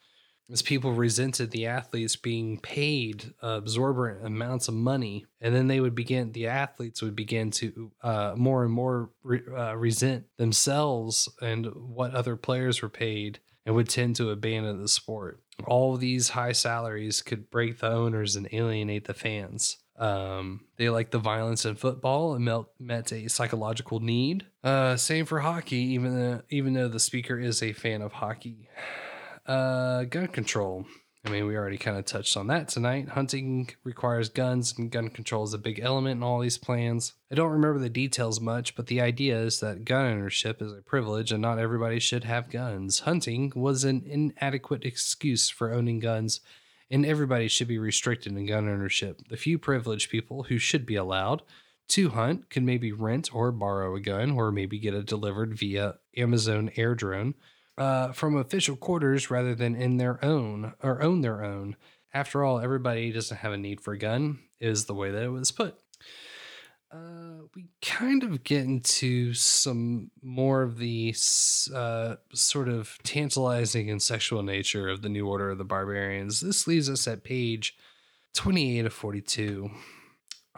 as 0.52 0.62
people 0.62 0.94
resented 0.94 1.52
the 1.52 1.66
athletes 1.66 2.16
being 2.16 2.60
paid 2.60 3.34
absorbent 3.42 4.26
amounts 4.26 4.68
of 4.68 4.74
money. 4.74 5.26
And 5.42 5.54
then 5.54 5.68
they 5.68 5.80
would 5.80 5.96
begin, 5.96 6.32
the 6.32 6.48
athletes 6.48 7.02
would 7.02 7.16
begin 7.16 7.52
to 7.52 7.92
uh, 8.02 8.34
more 8.36 8.64
and 8.64 8.72
more 8.72 9.10
re- 9.24 9.42
uh, 9.56 9.76
resent 9.76 10.26
themselves 10.38 11.30
and 11.42 11.66
what 11.76 12.16
other 12.16 12.36
players 12.36 12.82
were 12.82 12.90
paid 12.90 13.40
and 13.66 13.76
would 13.76 13.90
tend 13.90 14.16
to 14.16 14.30
abandon 14.30 14.82
the 14.82 14.88
sport. 14.88 15.42
All 15.66 15.98
these 15.98 16.30
high 16.30 16.54
salaries 16.54 17.22
could 17.22 17.50
break 17.50 17.80
the 17.80 17.90
owners 17.90 18.36
and 18.36 18.48
alienate 18.54 19.06
the 19.06 19.14
fans. 19.14 19.78
Um, 19.98 20.66
they 20.78 20.90
like 20.90 21.10
the 21.10 21.18
violence 21.18 21.66
in 21.66 21.76
football 21.76 22.36
and 22.36 22.46
met, 22.46 22.62
met 22.80 23.12
a 23.12 23.28
psychological 23.28 24.00
need. 24.00 24.46
Uh, 24.64 24.96
same 24.96 25.26
for 25.26 25.40
hockey, 25.40 25.78
even 25.78 26.16
though, 26.16 26.42
even 26.50 26.74
though 26.74 26.88
the 26.88 27.00
speaker 27.00 27.40
is 27.40 27.62
a 27.64 27.74
fan 27.74 28.02
of 28.02 28.14
hockey. 28.14 28.70
Uh, 29.48 30.04
gun 30.04 30.28
control. 30.28 30.86
I 31.26 31.30
mean, 31.30 31.46
we 31.46 31.58
already 31.58 31.78
kind 31.78 31.98
of 31.98 32.06
touched 32.06 32.38
on 32.38 32.48
that 32.48 32.70
tonight. 32.70 33.10
Hunting 33.10 33.70
requires 33.84 34.30
guns, 34.30 34.74
and 34.78 34.92
gun 34.92 35.10
control 35.10 35.44
is 35.44 35.54
a 35.54 35.58
big 35.58 35.80
element 35.80 36.18
in 36.18 36.24
all 36.24 36.40
these 36.40 36.58
plans. 36.58 37.14
I 37.32 37.36
don't 37.36 37.52
remember 37.52 37.80
the 37.80 37.90
details 37.90 38.40
much, 38.40 38.76
but 38.76 38.88
the 38.88 39.02
idea 39.02 39.38
is 39.40 39.60
that 39.60 39.84
gun 39.84 40.06
ownership 40.06 40.62
is 40.62 40.72
a 40.72 40.82
privilege 40.82 41.32
and 41.32 41.42
not 41.42 41.60
everybody 41.60 42.00
should 42.00 42.24
have 42.24 42.50
guns. 42.50 43.00
Hunting 43.00 43.52
was 43.56 43.84
an 43.84 44.04
inadequate 44.06 44.86
excuse 44.86 45.50
for 45.50 45.74
owning 45.74 46.00
guns, 46.00 46.40
and 46.90 47.06
everybody 47.06 47.48
should 47.48 47.68
be 47.68 47.80
restricted 47.80 48.38
in 48.38 48.46
gun 48.46 48.70
ownership. 48.70 49.22
The 49.30 49.38
few 49.38 49.58
privileged 49.58 50.10
people 50.10 50.44
who 50.44 50.58
should 50.58 50.86
be 50.86 50.96
allowed 50.96 51.42
to 51.90 52.10
hunt 52.10 52.50
can 52.50 52.66
maybe 52.66 52.92
rent 52.92 53.34
or 53.34 53.52
borrow 53.52 53.96
a 53.96 54.00
gun, 54.00 54.32
or 54.32 54.52
maybe 54.52 54.80
get 54.80 54.94
it 54.94 55.06
delivered 55.06 55.58
via 55.58 55.96
Amazon 56.16 56.70
Air 56.76 56.96
Drone 56.96 57.34
uh, 57.78 58.12
from 58.12 58.36
official 58.36 58.76
quarters 58.76 59.30
rather 59.30 59.54
than 59.56 59.76
in 59.76 59.98
their 59.98 60.24
own 60.24 60.74
or 60.82 61.02
own 61.02 61.22
their 61.22 61.44
own. 61.44 61.76
After 62.14 62.44
all, 62.44 62.60
everybody 62.60 63.12
doesn't 63.12 63.38
have 63.38 63.54
a 63.54 63.58
need 63.58 63.82
for 63.82 63.94
a 63.94 63.98
gun, 63.98 64.40
is 64.60 64.86
the 64.86 64.94
way 64.94 65.12
that 65.12 65.24
it 65.24 65.30
was 65.30 65.52
put. 65.52 65.78
Uh, 66.90 67.44
we 67.54 67.66
kind 67.82 68.24
of 68.24 68.44
get 68.44 68.64
into 68.64 69.34
some 69.34 70.10
more 70.24 70.64
of 70.64 70.78
the 70.78 71.14
uh, 71.76 72.16
sort 72.34 72.70
of 72.70 72.98
tantalizing 73.04 73.90
and 73.90 74.02
sexual 74.02 74.42
nature 74.42 74.88
of 74.88 75.02
the 75.02 75.10
New 75.10 75.28
Order 75.28 75.50
of 75.50 75.58
the 75.58 75.66
Barbarians. 75.66 76.40
This 76.40 76.66
leaves 76.66 76.90
us 76.90 77.08
at 77.08 77.26
page 77.26 77.76
28 78.36 78.86
of 78.86 78.94
42. 78.94 79.70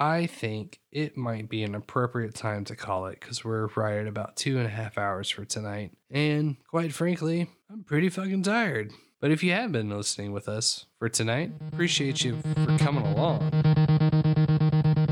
I 0.01 0.27
think 0.27 0.79
it 0.93 1.17
might 1.17 1.49
be 1.49 1.61
an 1.61 1.75
appropriate 1.75 2.33
time 2.33 2.63
to 2.65 2.75
call 2.77 3.07
it 3.07 3.19
because 3.19 3.43
we're 3.43 3.67
right 3.75 3.97
at 3.97 4.07
about 4.07 4.37
two 4.37 4.57
and 4.57 4.65
a 4.65 4.69
half 4.69 4.97
hours 4.97 5.29
for 5.29 5.43
tonight. 5.43 5.91
And 6.09 6.55
quite 6.69 6.93
frankly, 6.93 7.49
I'm 7.69 7.83
pretty 7.83 8.07
fucking 8.07 8.43
tired. 8.43 8.93
But 9.19 9.31
if 9.31 9.43
you 9.43 9.51
have 9.51 9.73
been 9.73 9.89
listening 9.89 10.31
with 10.31 10.47
us 10.47 10.85
for 10.99 11.09
tonight, 11.09 11.51
appreciate 11.73 12.23
you 12.23 12.37
for 12.65 12.77
coming 12.77 13.05
along. 13.05 13.49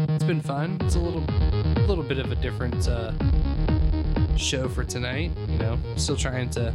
It's 0.10 0.24
been 0.24 0.40
fun. 0.40 0.78
It's 0.80 0.96
a 0.96 1.00
little, 1.00 1.26
little 1.86 2.06
bit 2.06 2.20
of 2.20 2.32
a 2.32 2.36
different 2.36 2.88
uh, 2.88 3.12
show 4.38 4.70
for 4.70 4.86
tonight. 4.86 5.34
You 5.50 5.58
know, 5.58 5.78
still 5.98 6.16
trying 6.16 6.50
to 6.52 6.74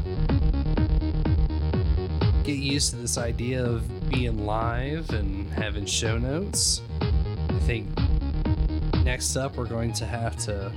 get 2.44 2.58
used 2.58 2.90
to 2.90 2.96
this 2.96 3.16
idea 3.16 3.64
of 3.64 4.10
being 4.10 4.44
live 4.44 5.08
and 5.14 5.50
having 5.50 5.86
show 5.86 6.18
notes. 6.18 6.82
I 7.62 7.64
think 7.64 9.04
next 9.04 9.36
up 9.36 9.56
we're 9.56 9.66
going 9.66 9.92
to 9.92 10.04
have 10.04 10.36
to 10.46 10.72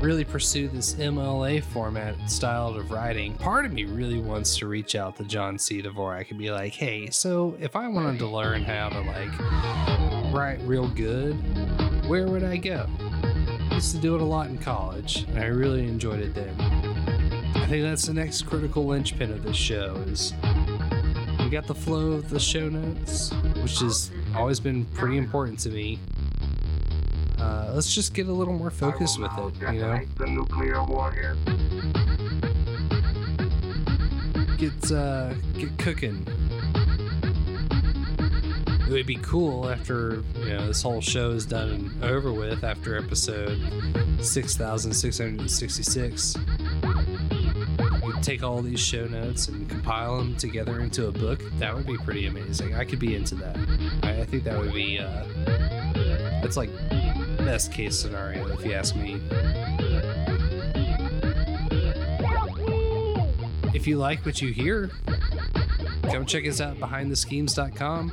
really 0.00 0.24
pursue 0.24 0.68
this 0.68 0.94
MLA 0.94 1.62
format 1.62 2.30
style 2.30 2.68
of 2.68 2.90
writing. 2.90 3.34
Part 3.34 3.66
of 3.66 3.74
me 3.74 3.84
really 3.84 4.20
wants 4.20 4.56
to 4.56 4.66
reach 4.66 4.94
out 4.94 5.16
to 5.18 5.24
John 5.24 5.58
C. 5.58 5.82
Dvorak 5.82 6.30
and 6.30 6.38
be 6.38 6.50
like, 6.50 6.72
hey, 6.72 7.10
so 7.10 7.54
if 7.60 7.76
I 7.76 7.88
wanted 7.88 8.20
to 8.20 8.26
learn 8.26 8.62
how 8.62 8.88
to 8.88 9.00
like 9.02 10.32
write 10.32 10.62
real 10.62 10.88
good, 10.88 11.34
where 12.08 12.26
would 12.26 12.42
I 12.42 12.56
go? 12.56 12.86
I 13.70 13.74
used 13.74 13.94
to 13.94 14.00
do 14.00 14.14
it 14.14 14.22
a 14.22 14.24
lot 14.24 14.46
in 14.46 14.56
college, 14.56 15.26
and 15.28 15.38
I 15.40 15.44
really 15.48 15.86
enjoyed 15.86 16.20
it 16.20 16.34
then. 16.34 16.58
I 17.54 17.66
think 17.66 17.84
that's 17.84 18.06
the 18.06 18.14
next 18.14 18.46
critical 18.46 18.86
linchpin 18.86 19.30
of 19.30 19.42
this 19.42 19.58
show 19.58 19.94
is 20.06 20.32
we 21.38 21.50
got 21.50 21.66
the 21.66 21.74
flow 21.74 22.12
of 22.12 22.30
the 22.30 22.40
show 22.40 22.70
notes, 22.70 23.30
which 23.60 23.80
has 23.80 24.10
always 24.36 24.60
been 24.60 24.84
pretty 24.86 25.16
important 25.18 25.58
to 25.60 25.68
me. 25.70 25.98
Uh, 27.38 27.72
let's 27.74 27.94
just 27.94 28.14
get 28.14 28.28
a 28.28 28.32
little 28.32 28.54
more 28.54 28.70
focused 28.70 29.18
with 29.20 29.30
it, 29.36 29.54
you 29.74 29.80
know. 29.80 30.00
Get 34.58 34.92
uh, 34.92 35.34
get 35.58 35.76
cooking. 35.78 36.26
It 38.86 38.90
would 38.92 39.06
be 39.06 39.16
cool 39.22 39.68
after 39.70 40.22
you 40.38 40.50
know 40.50 40.66
this 40.66 40.82
whole 40.82 41.00
show 41.00 41.30
is 41.30 41.46
done 41.46 41.70
and 41.70 42.04
over 42.04 42.32
with 42.32 42.62
after 42.62 42.96
episode 42.96 43.58
six 44.20 44.56
thousand 44.56 44.92
six 44.92 45.18
hundred 45.18 45.50
sixty-six. 45.50 46.36
We 48.04 48.12
take 48.20 48.42
all 48.42 48.60
these 48.62 48.80
show 48.80 49.06
notes 49.06 49.48
and 49.48 49.68
compile 49.68 50.18
them 50.18 50.36
together 50.36 50.80
into 50.80 51.06
a 51.08 51.12
book. 51.12 51.40
That 51.58 51.74
would 51.74 51.86
be 51.86 51.96
pretty 51.96 52.26
amazing. 52.26 52.74
I 52.74 52.84
could 52.84 52.98
be 52.98 53.16
into 53.16 53.34
that. 53.36 53.56
I 54.22 54.24
think 54.24 54.44
that 54.44 54.56
would 54.56 54.72
be. 54.72 55.00
Uh, 55.00 55.24
that's 56.40 56.56
like 56.56 56.70
best 57.38 57.72
case 57.72 57.98
scenario, 57.98 58.46
if 58.52 58.64
you 58.64 58.72
ask 58.72 58.94
me. 58.94 59.20
If 63.74 63.88
you 63.88 63.98
like 63.98 64.24
what 64.24 64.40
you 64.40 64.52
hear, 64.52 64.90
come 66.04 66.24
check 66.24 66.46
us 66.46 66.60
out 66.60 66.78
behindtheschemes.com, 66.78 68.12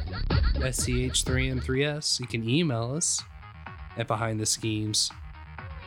SCH3M3S. 0.55 2.19
You 2.19 2.25
can 2.25 2.49
email 2.49 2.95
us 2.95 3.21
at 3.95 4.07
behindtheschemes 4.07 5.11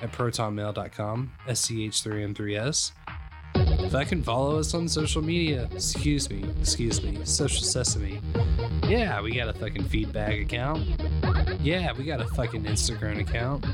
at 0.03 0.13
protonmail.com, 0.13 1.33
SCH3M3S. 1.49 2.93
If 3.55 3.95
I 3.97 4.05
can 4.05 4.23
follow 4.23 4.61
us 4.61 4.73
on 4.73 4.87
social 4.87 5.21
media, 5.21 5.69
excuse 5.73 6.31
me, 6.31 6.45
excuse 6.61 7.03
me, 7.03 7.19
social 7.25 7.65
sesame. 7.65 8.21
Yeah, 8.93 9.23
we 9.23 9.35
got 9.35 9.49
a 9.49 9.55
fucking 9.55 9.85
Facebook 9.85 10.43
account. 10.43 10.87
Yeah, 11.63 11.95
we 11.97 12.05
got 12.05 12.21
a 12.21 12.27
fucking 12.27 12.65
Instagram 12.65 13.21
account. 13.21 13.65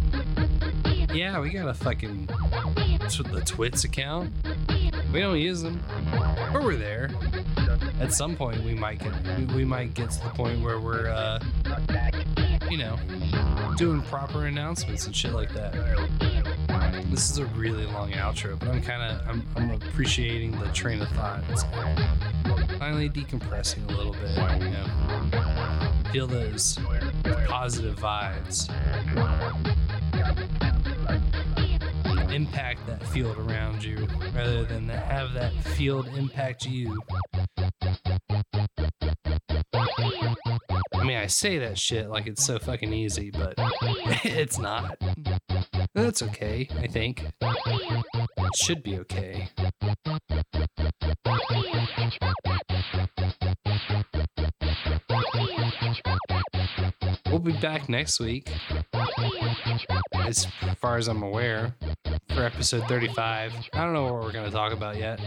Yeah, 1.13 1.41
we 1.41 1.51
got 1.51 1.67
a 1.67 1.75
fucking 1.75 2.29
tw- 2.29 3.33
the 3.33 3.43
Twits 3.45 3.83
account. 3.83 4.33
We 5.13 5.19
don't 5.19 5.37
use 5.37 5.61
them, 5.61 5.83
but 6.53 6.63
we're 6.63 6.77
there. 6.77 7.11
At 7.99 8.13
some 8.13 8.37
point, 8.37 8.63
we 8.63 8.75
might 8.75 9.01
get 9.01 9.13
we, 9.37 9.45
we 9.57 9.65
might 9.65 9.93
get 9.93 10.11
to 10.13 10.23
the 10.23 10.31
point 10.31 10.63
where 10.63 10.79
we're, 10.79 11.09
uh, 11.09 11.41
you 12.71 12.79
know, 12.79 12.97
doing 13.77 14.03
proper 14.03 14.47
announcements 14.47 15.07
and 15.07 15.17
shit 15.17 15.33
like 15.33 15.53
that. 15.53 15.73
This 17.11 17.29
is 17.29 17.39
a 17.39 17.47
really 17.47 17.87
long 17.87 18.13
outro, 18.13 18.57
but 18.57 18.69
I'm 18.69 18.83
kind 18.83 19.03
of 19.03 19.29
I'm, 19.29 19.45
I'm 19.57 19.71
appreciating 19.73 20.61
the 20.61 20.69
train 20.69 21.03
of 21.03 21.09
thought. 21.09 21.43
Finally 22.79 23.11
decompressing 23.11 23.85
a 23.89 23.97
little 23.97 24.13
bit. 24.13 24.31
You 24.63 24.71
know, 24.71 26.13
feel 26.13 26.27
those 26.29 26.79
positive 27.47 27.99
vibes. 27.99 28.69
Impact 32.33 32.87
that 32.87 33.05
field 33.09 33.37
around 33.37 33.83
you 33.83 34.07
rather 34.35 34.65
than 34.65 34.89
have 34.89 35.33
that 35.33 35.53
field 35.55 36.07
impact 36.17 36.67
you. 36.67 37.01
I 40.95 41.05
mean, 41.05 41.17
I 41.17 41.27
say 41.27 41.59
that 41.59 41.79
shit 41.79 42.09
like 42.09 42.27
it's 42.29 42.45
so 42.45 42.59
fucking 42.59 42.93
easy, 42.93 43.31
but 43.31 43.55
it's 44.25 44.59
not. 44.59 44.99
That's 45.95 46.23
okay, 46.23 46.69
I 46.79 46.87
think. 46.87 47.25
It 47.41 48.57
should 48.57 48.83
be 48.83 48.99
okay. 49.01 49.49
Back 57.61 57.89
next 57.89 58.21
week, 58.21 58.51
as 60.15 60.47
far 60.81 60.97
as 60.97 61.09
I'm 61.09 61.23
aware, 61.23 61.75
for 62.35 62.45
episode 62.45 62.87
35. 62.89 63.53
I 63.73 63.85
don't 63.85 63.93
know 63.93 64.05
what 64.05 64.15
we're 64.15 64.33
going 64.33 64.45
to 64.45 64.51
talk 64.51 64.73
about 64.73 64.97
yet. 64.97 65.21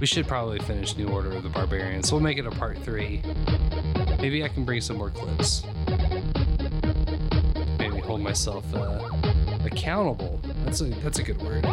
We 0.00 0.06
should 0.06 0.26
probably 0.26 0.58
finish 0.60 0.96
New 0.96 1.08
Order 1.08 1.32
of 1.32 1.42
the 1.42 1.48
Barbarians. 1.48 2.12
We'll 2.12 2.20
make 2.20 2.38
it 2.38 2.46
a 2.46 2.50
part 2.50 2.78
three. 2.78 3.22
Maybe 4.20 4.44
I 4.44 4.48
can 4.48 4.64
bring 4.64 4.80
some 4.80 4.98
more 4.98 5.10
clips. 5.10 5.64
Maybe 7.78 7.98
hold 8.00 8.20
myself 8.20 8.64
uh, 8.74 9.08
accountable. 9.64 10.40
That's 10.64 10.80
a 10.80 10.84
that's 10.84 11.18
a 11.18 11.22
good 11.22 11.40
word. 11.42 11.64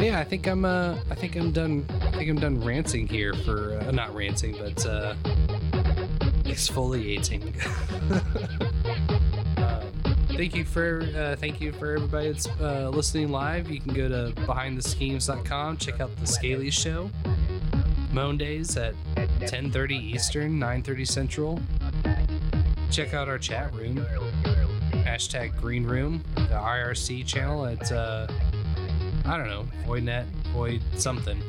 Yeah, 0.00 0.18
I 0.18 0.24
think 0.24 0.46
I'm 0.46 0.64
uh 0.64 0.96
I 1.10 1.14
think 1.14 1.36
I'm 1.36 1.52
done 1.52 1.86
I 2.00 2.10
think 2.12 2.30
I'm 2.30 2.38
done 2.38 2.60
ranting 2.62 3.06
here 3.06 3.34
for 3.34 3.78
uh, 3.78 3.90
not 3.90 4.14
ranting 4.14 4.56
but 4.58 4.86
uh 4.86 5.14
exfoliating. 6.44 7.54
Um, 9.58 9.92
thank 10.36 10.54
you 10.54 10.64
for 10.64 11.02
uh, 11.16 11.36
thank 11.36 11.60
you 11.60 11.72
for 11.72 11.94
everybody 11.96 12.32
that's 12.32 12.48
uh, 12.60 12.90
listening 12.90 13.30
live. 13.30 13.70
You 13.70 13.80
can 13.80 13.92
go 13.92 14.08
to 14.08 14.32
behindtheschemes.com, 14.42 15.76
check 15.76 16.00
out 16.00 16.14
the 16.16 16.26
Scaly 16.26 16.70
Show. 16.70 17.10
Mondays 18.12 18.76
at 18.76 18.94
10:30 19.40 19.92
Eastern, 19.92 20.58
9:30 20.58 21.06
Central. 21.06 21.60
Check 22.90 23.14
out 23.14 23.28
our 23.28 23.38
chat 23.38 23.72
room. 23.74 24.04
Hashtag 24.92 25.56
Green 25.60 25.84
Room, 25.84 26.24
the 26.34 26.48
IRC 26.48 27.26
channel 27.26 27.66
at 27.66 27.92
uh, 27.92 28.26
I 29.28 29.36
don't 29.36 29.48
know, 29.48 29.66
VoidNet, 29.86 30.24
Void 30.54 30.80
something. 30.96 31.42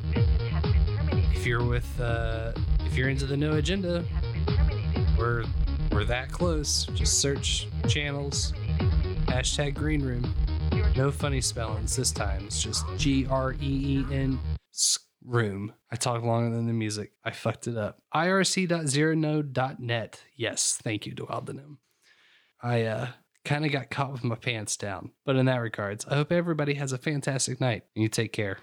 If 1.33 1.45
you're 1.45 1.63
with 1.63 1.87
uh, 1.99 2.51
if 2.85 2.97
you're 2.97 3.07
into 3.07 3.25
the 3.25 3.37
No 3.37 3.53
Agenda, 3.53 4.03
we're 5.17 5.45
we're 5.89 6.03
that 6.03 6.29
close. 6.29 6.87
Just 6.93 7.19
search 7.19 7.69
channels. 7.87 8.51
Hashtag 9.27 9.75
Green 9.75 10.01
Room. 10.01 10.33
No 10.97 11.09
funny 11.09 11.39
spellings 11.39 11.95
this 11.95 12.11
time. 12.11 12.43
It's 12.47 12.61
just 12.61 12.85
G 12.97 13.25
R 13.29 13.53
E 13.53 13.57
E 13.61 14.05
N 14.11 14.37
room. 15.23 15.71
I 15.89 15.95
talk 15.95 16.21
longer 16.23 16.53
than 16.53 16.67
the 16.67 16.73
music. 16.73 17.13
I 17.23 17.31
fucked 17.31 17.67
it 17.67 17.77
up. 17.77 18.01
irc.zeronode.net. 18.13 20.23
Yes, 20.35 20.77
thank 20.83 21.05
you, 21.05 21.15
Dwaldenum. 21.15 21.77
I 22.61 22.81
uh 22.83 23.07
kind 23.49 23.65
of 23.65 23.71
got 23.71 23.89
caught 23.89 24.11
with 24.11 24.23
my 24.23 24.35
pants 24.35 24.77
down. 24.77 25.09
But 25.25 25.35
in 25.35 25.47
that 25.47 25.57
regards, 25.57 26.05
I 26.05 26.13
hope 26.13 26.31
everybody 26.31 26.75
has 26.75 26.91
a 26.91 26.99
fantastic 26.99 27.59
night 27.59 27.83
and 27.95 28.03
you 28.03 28.07
take 28.07 28.31
care. 28.31 28.59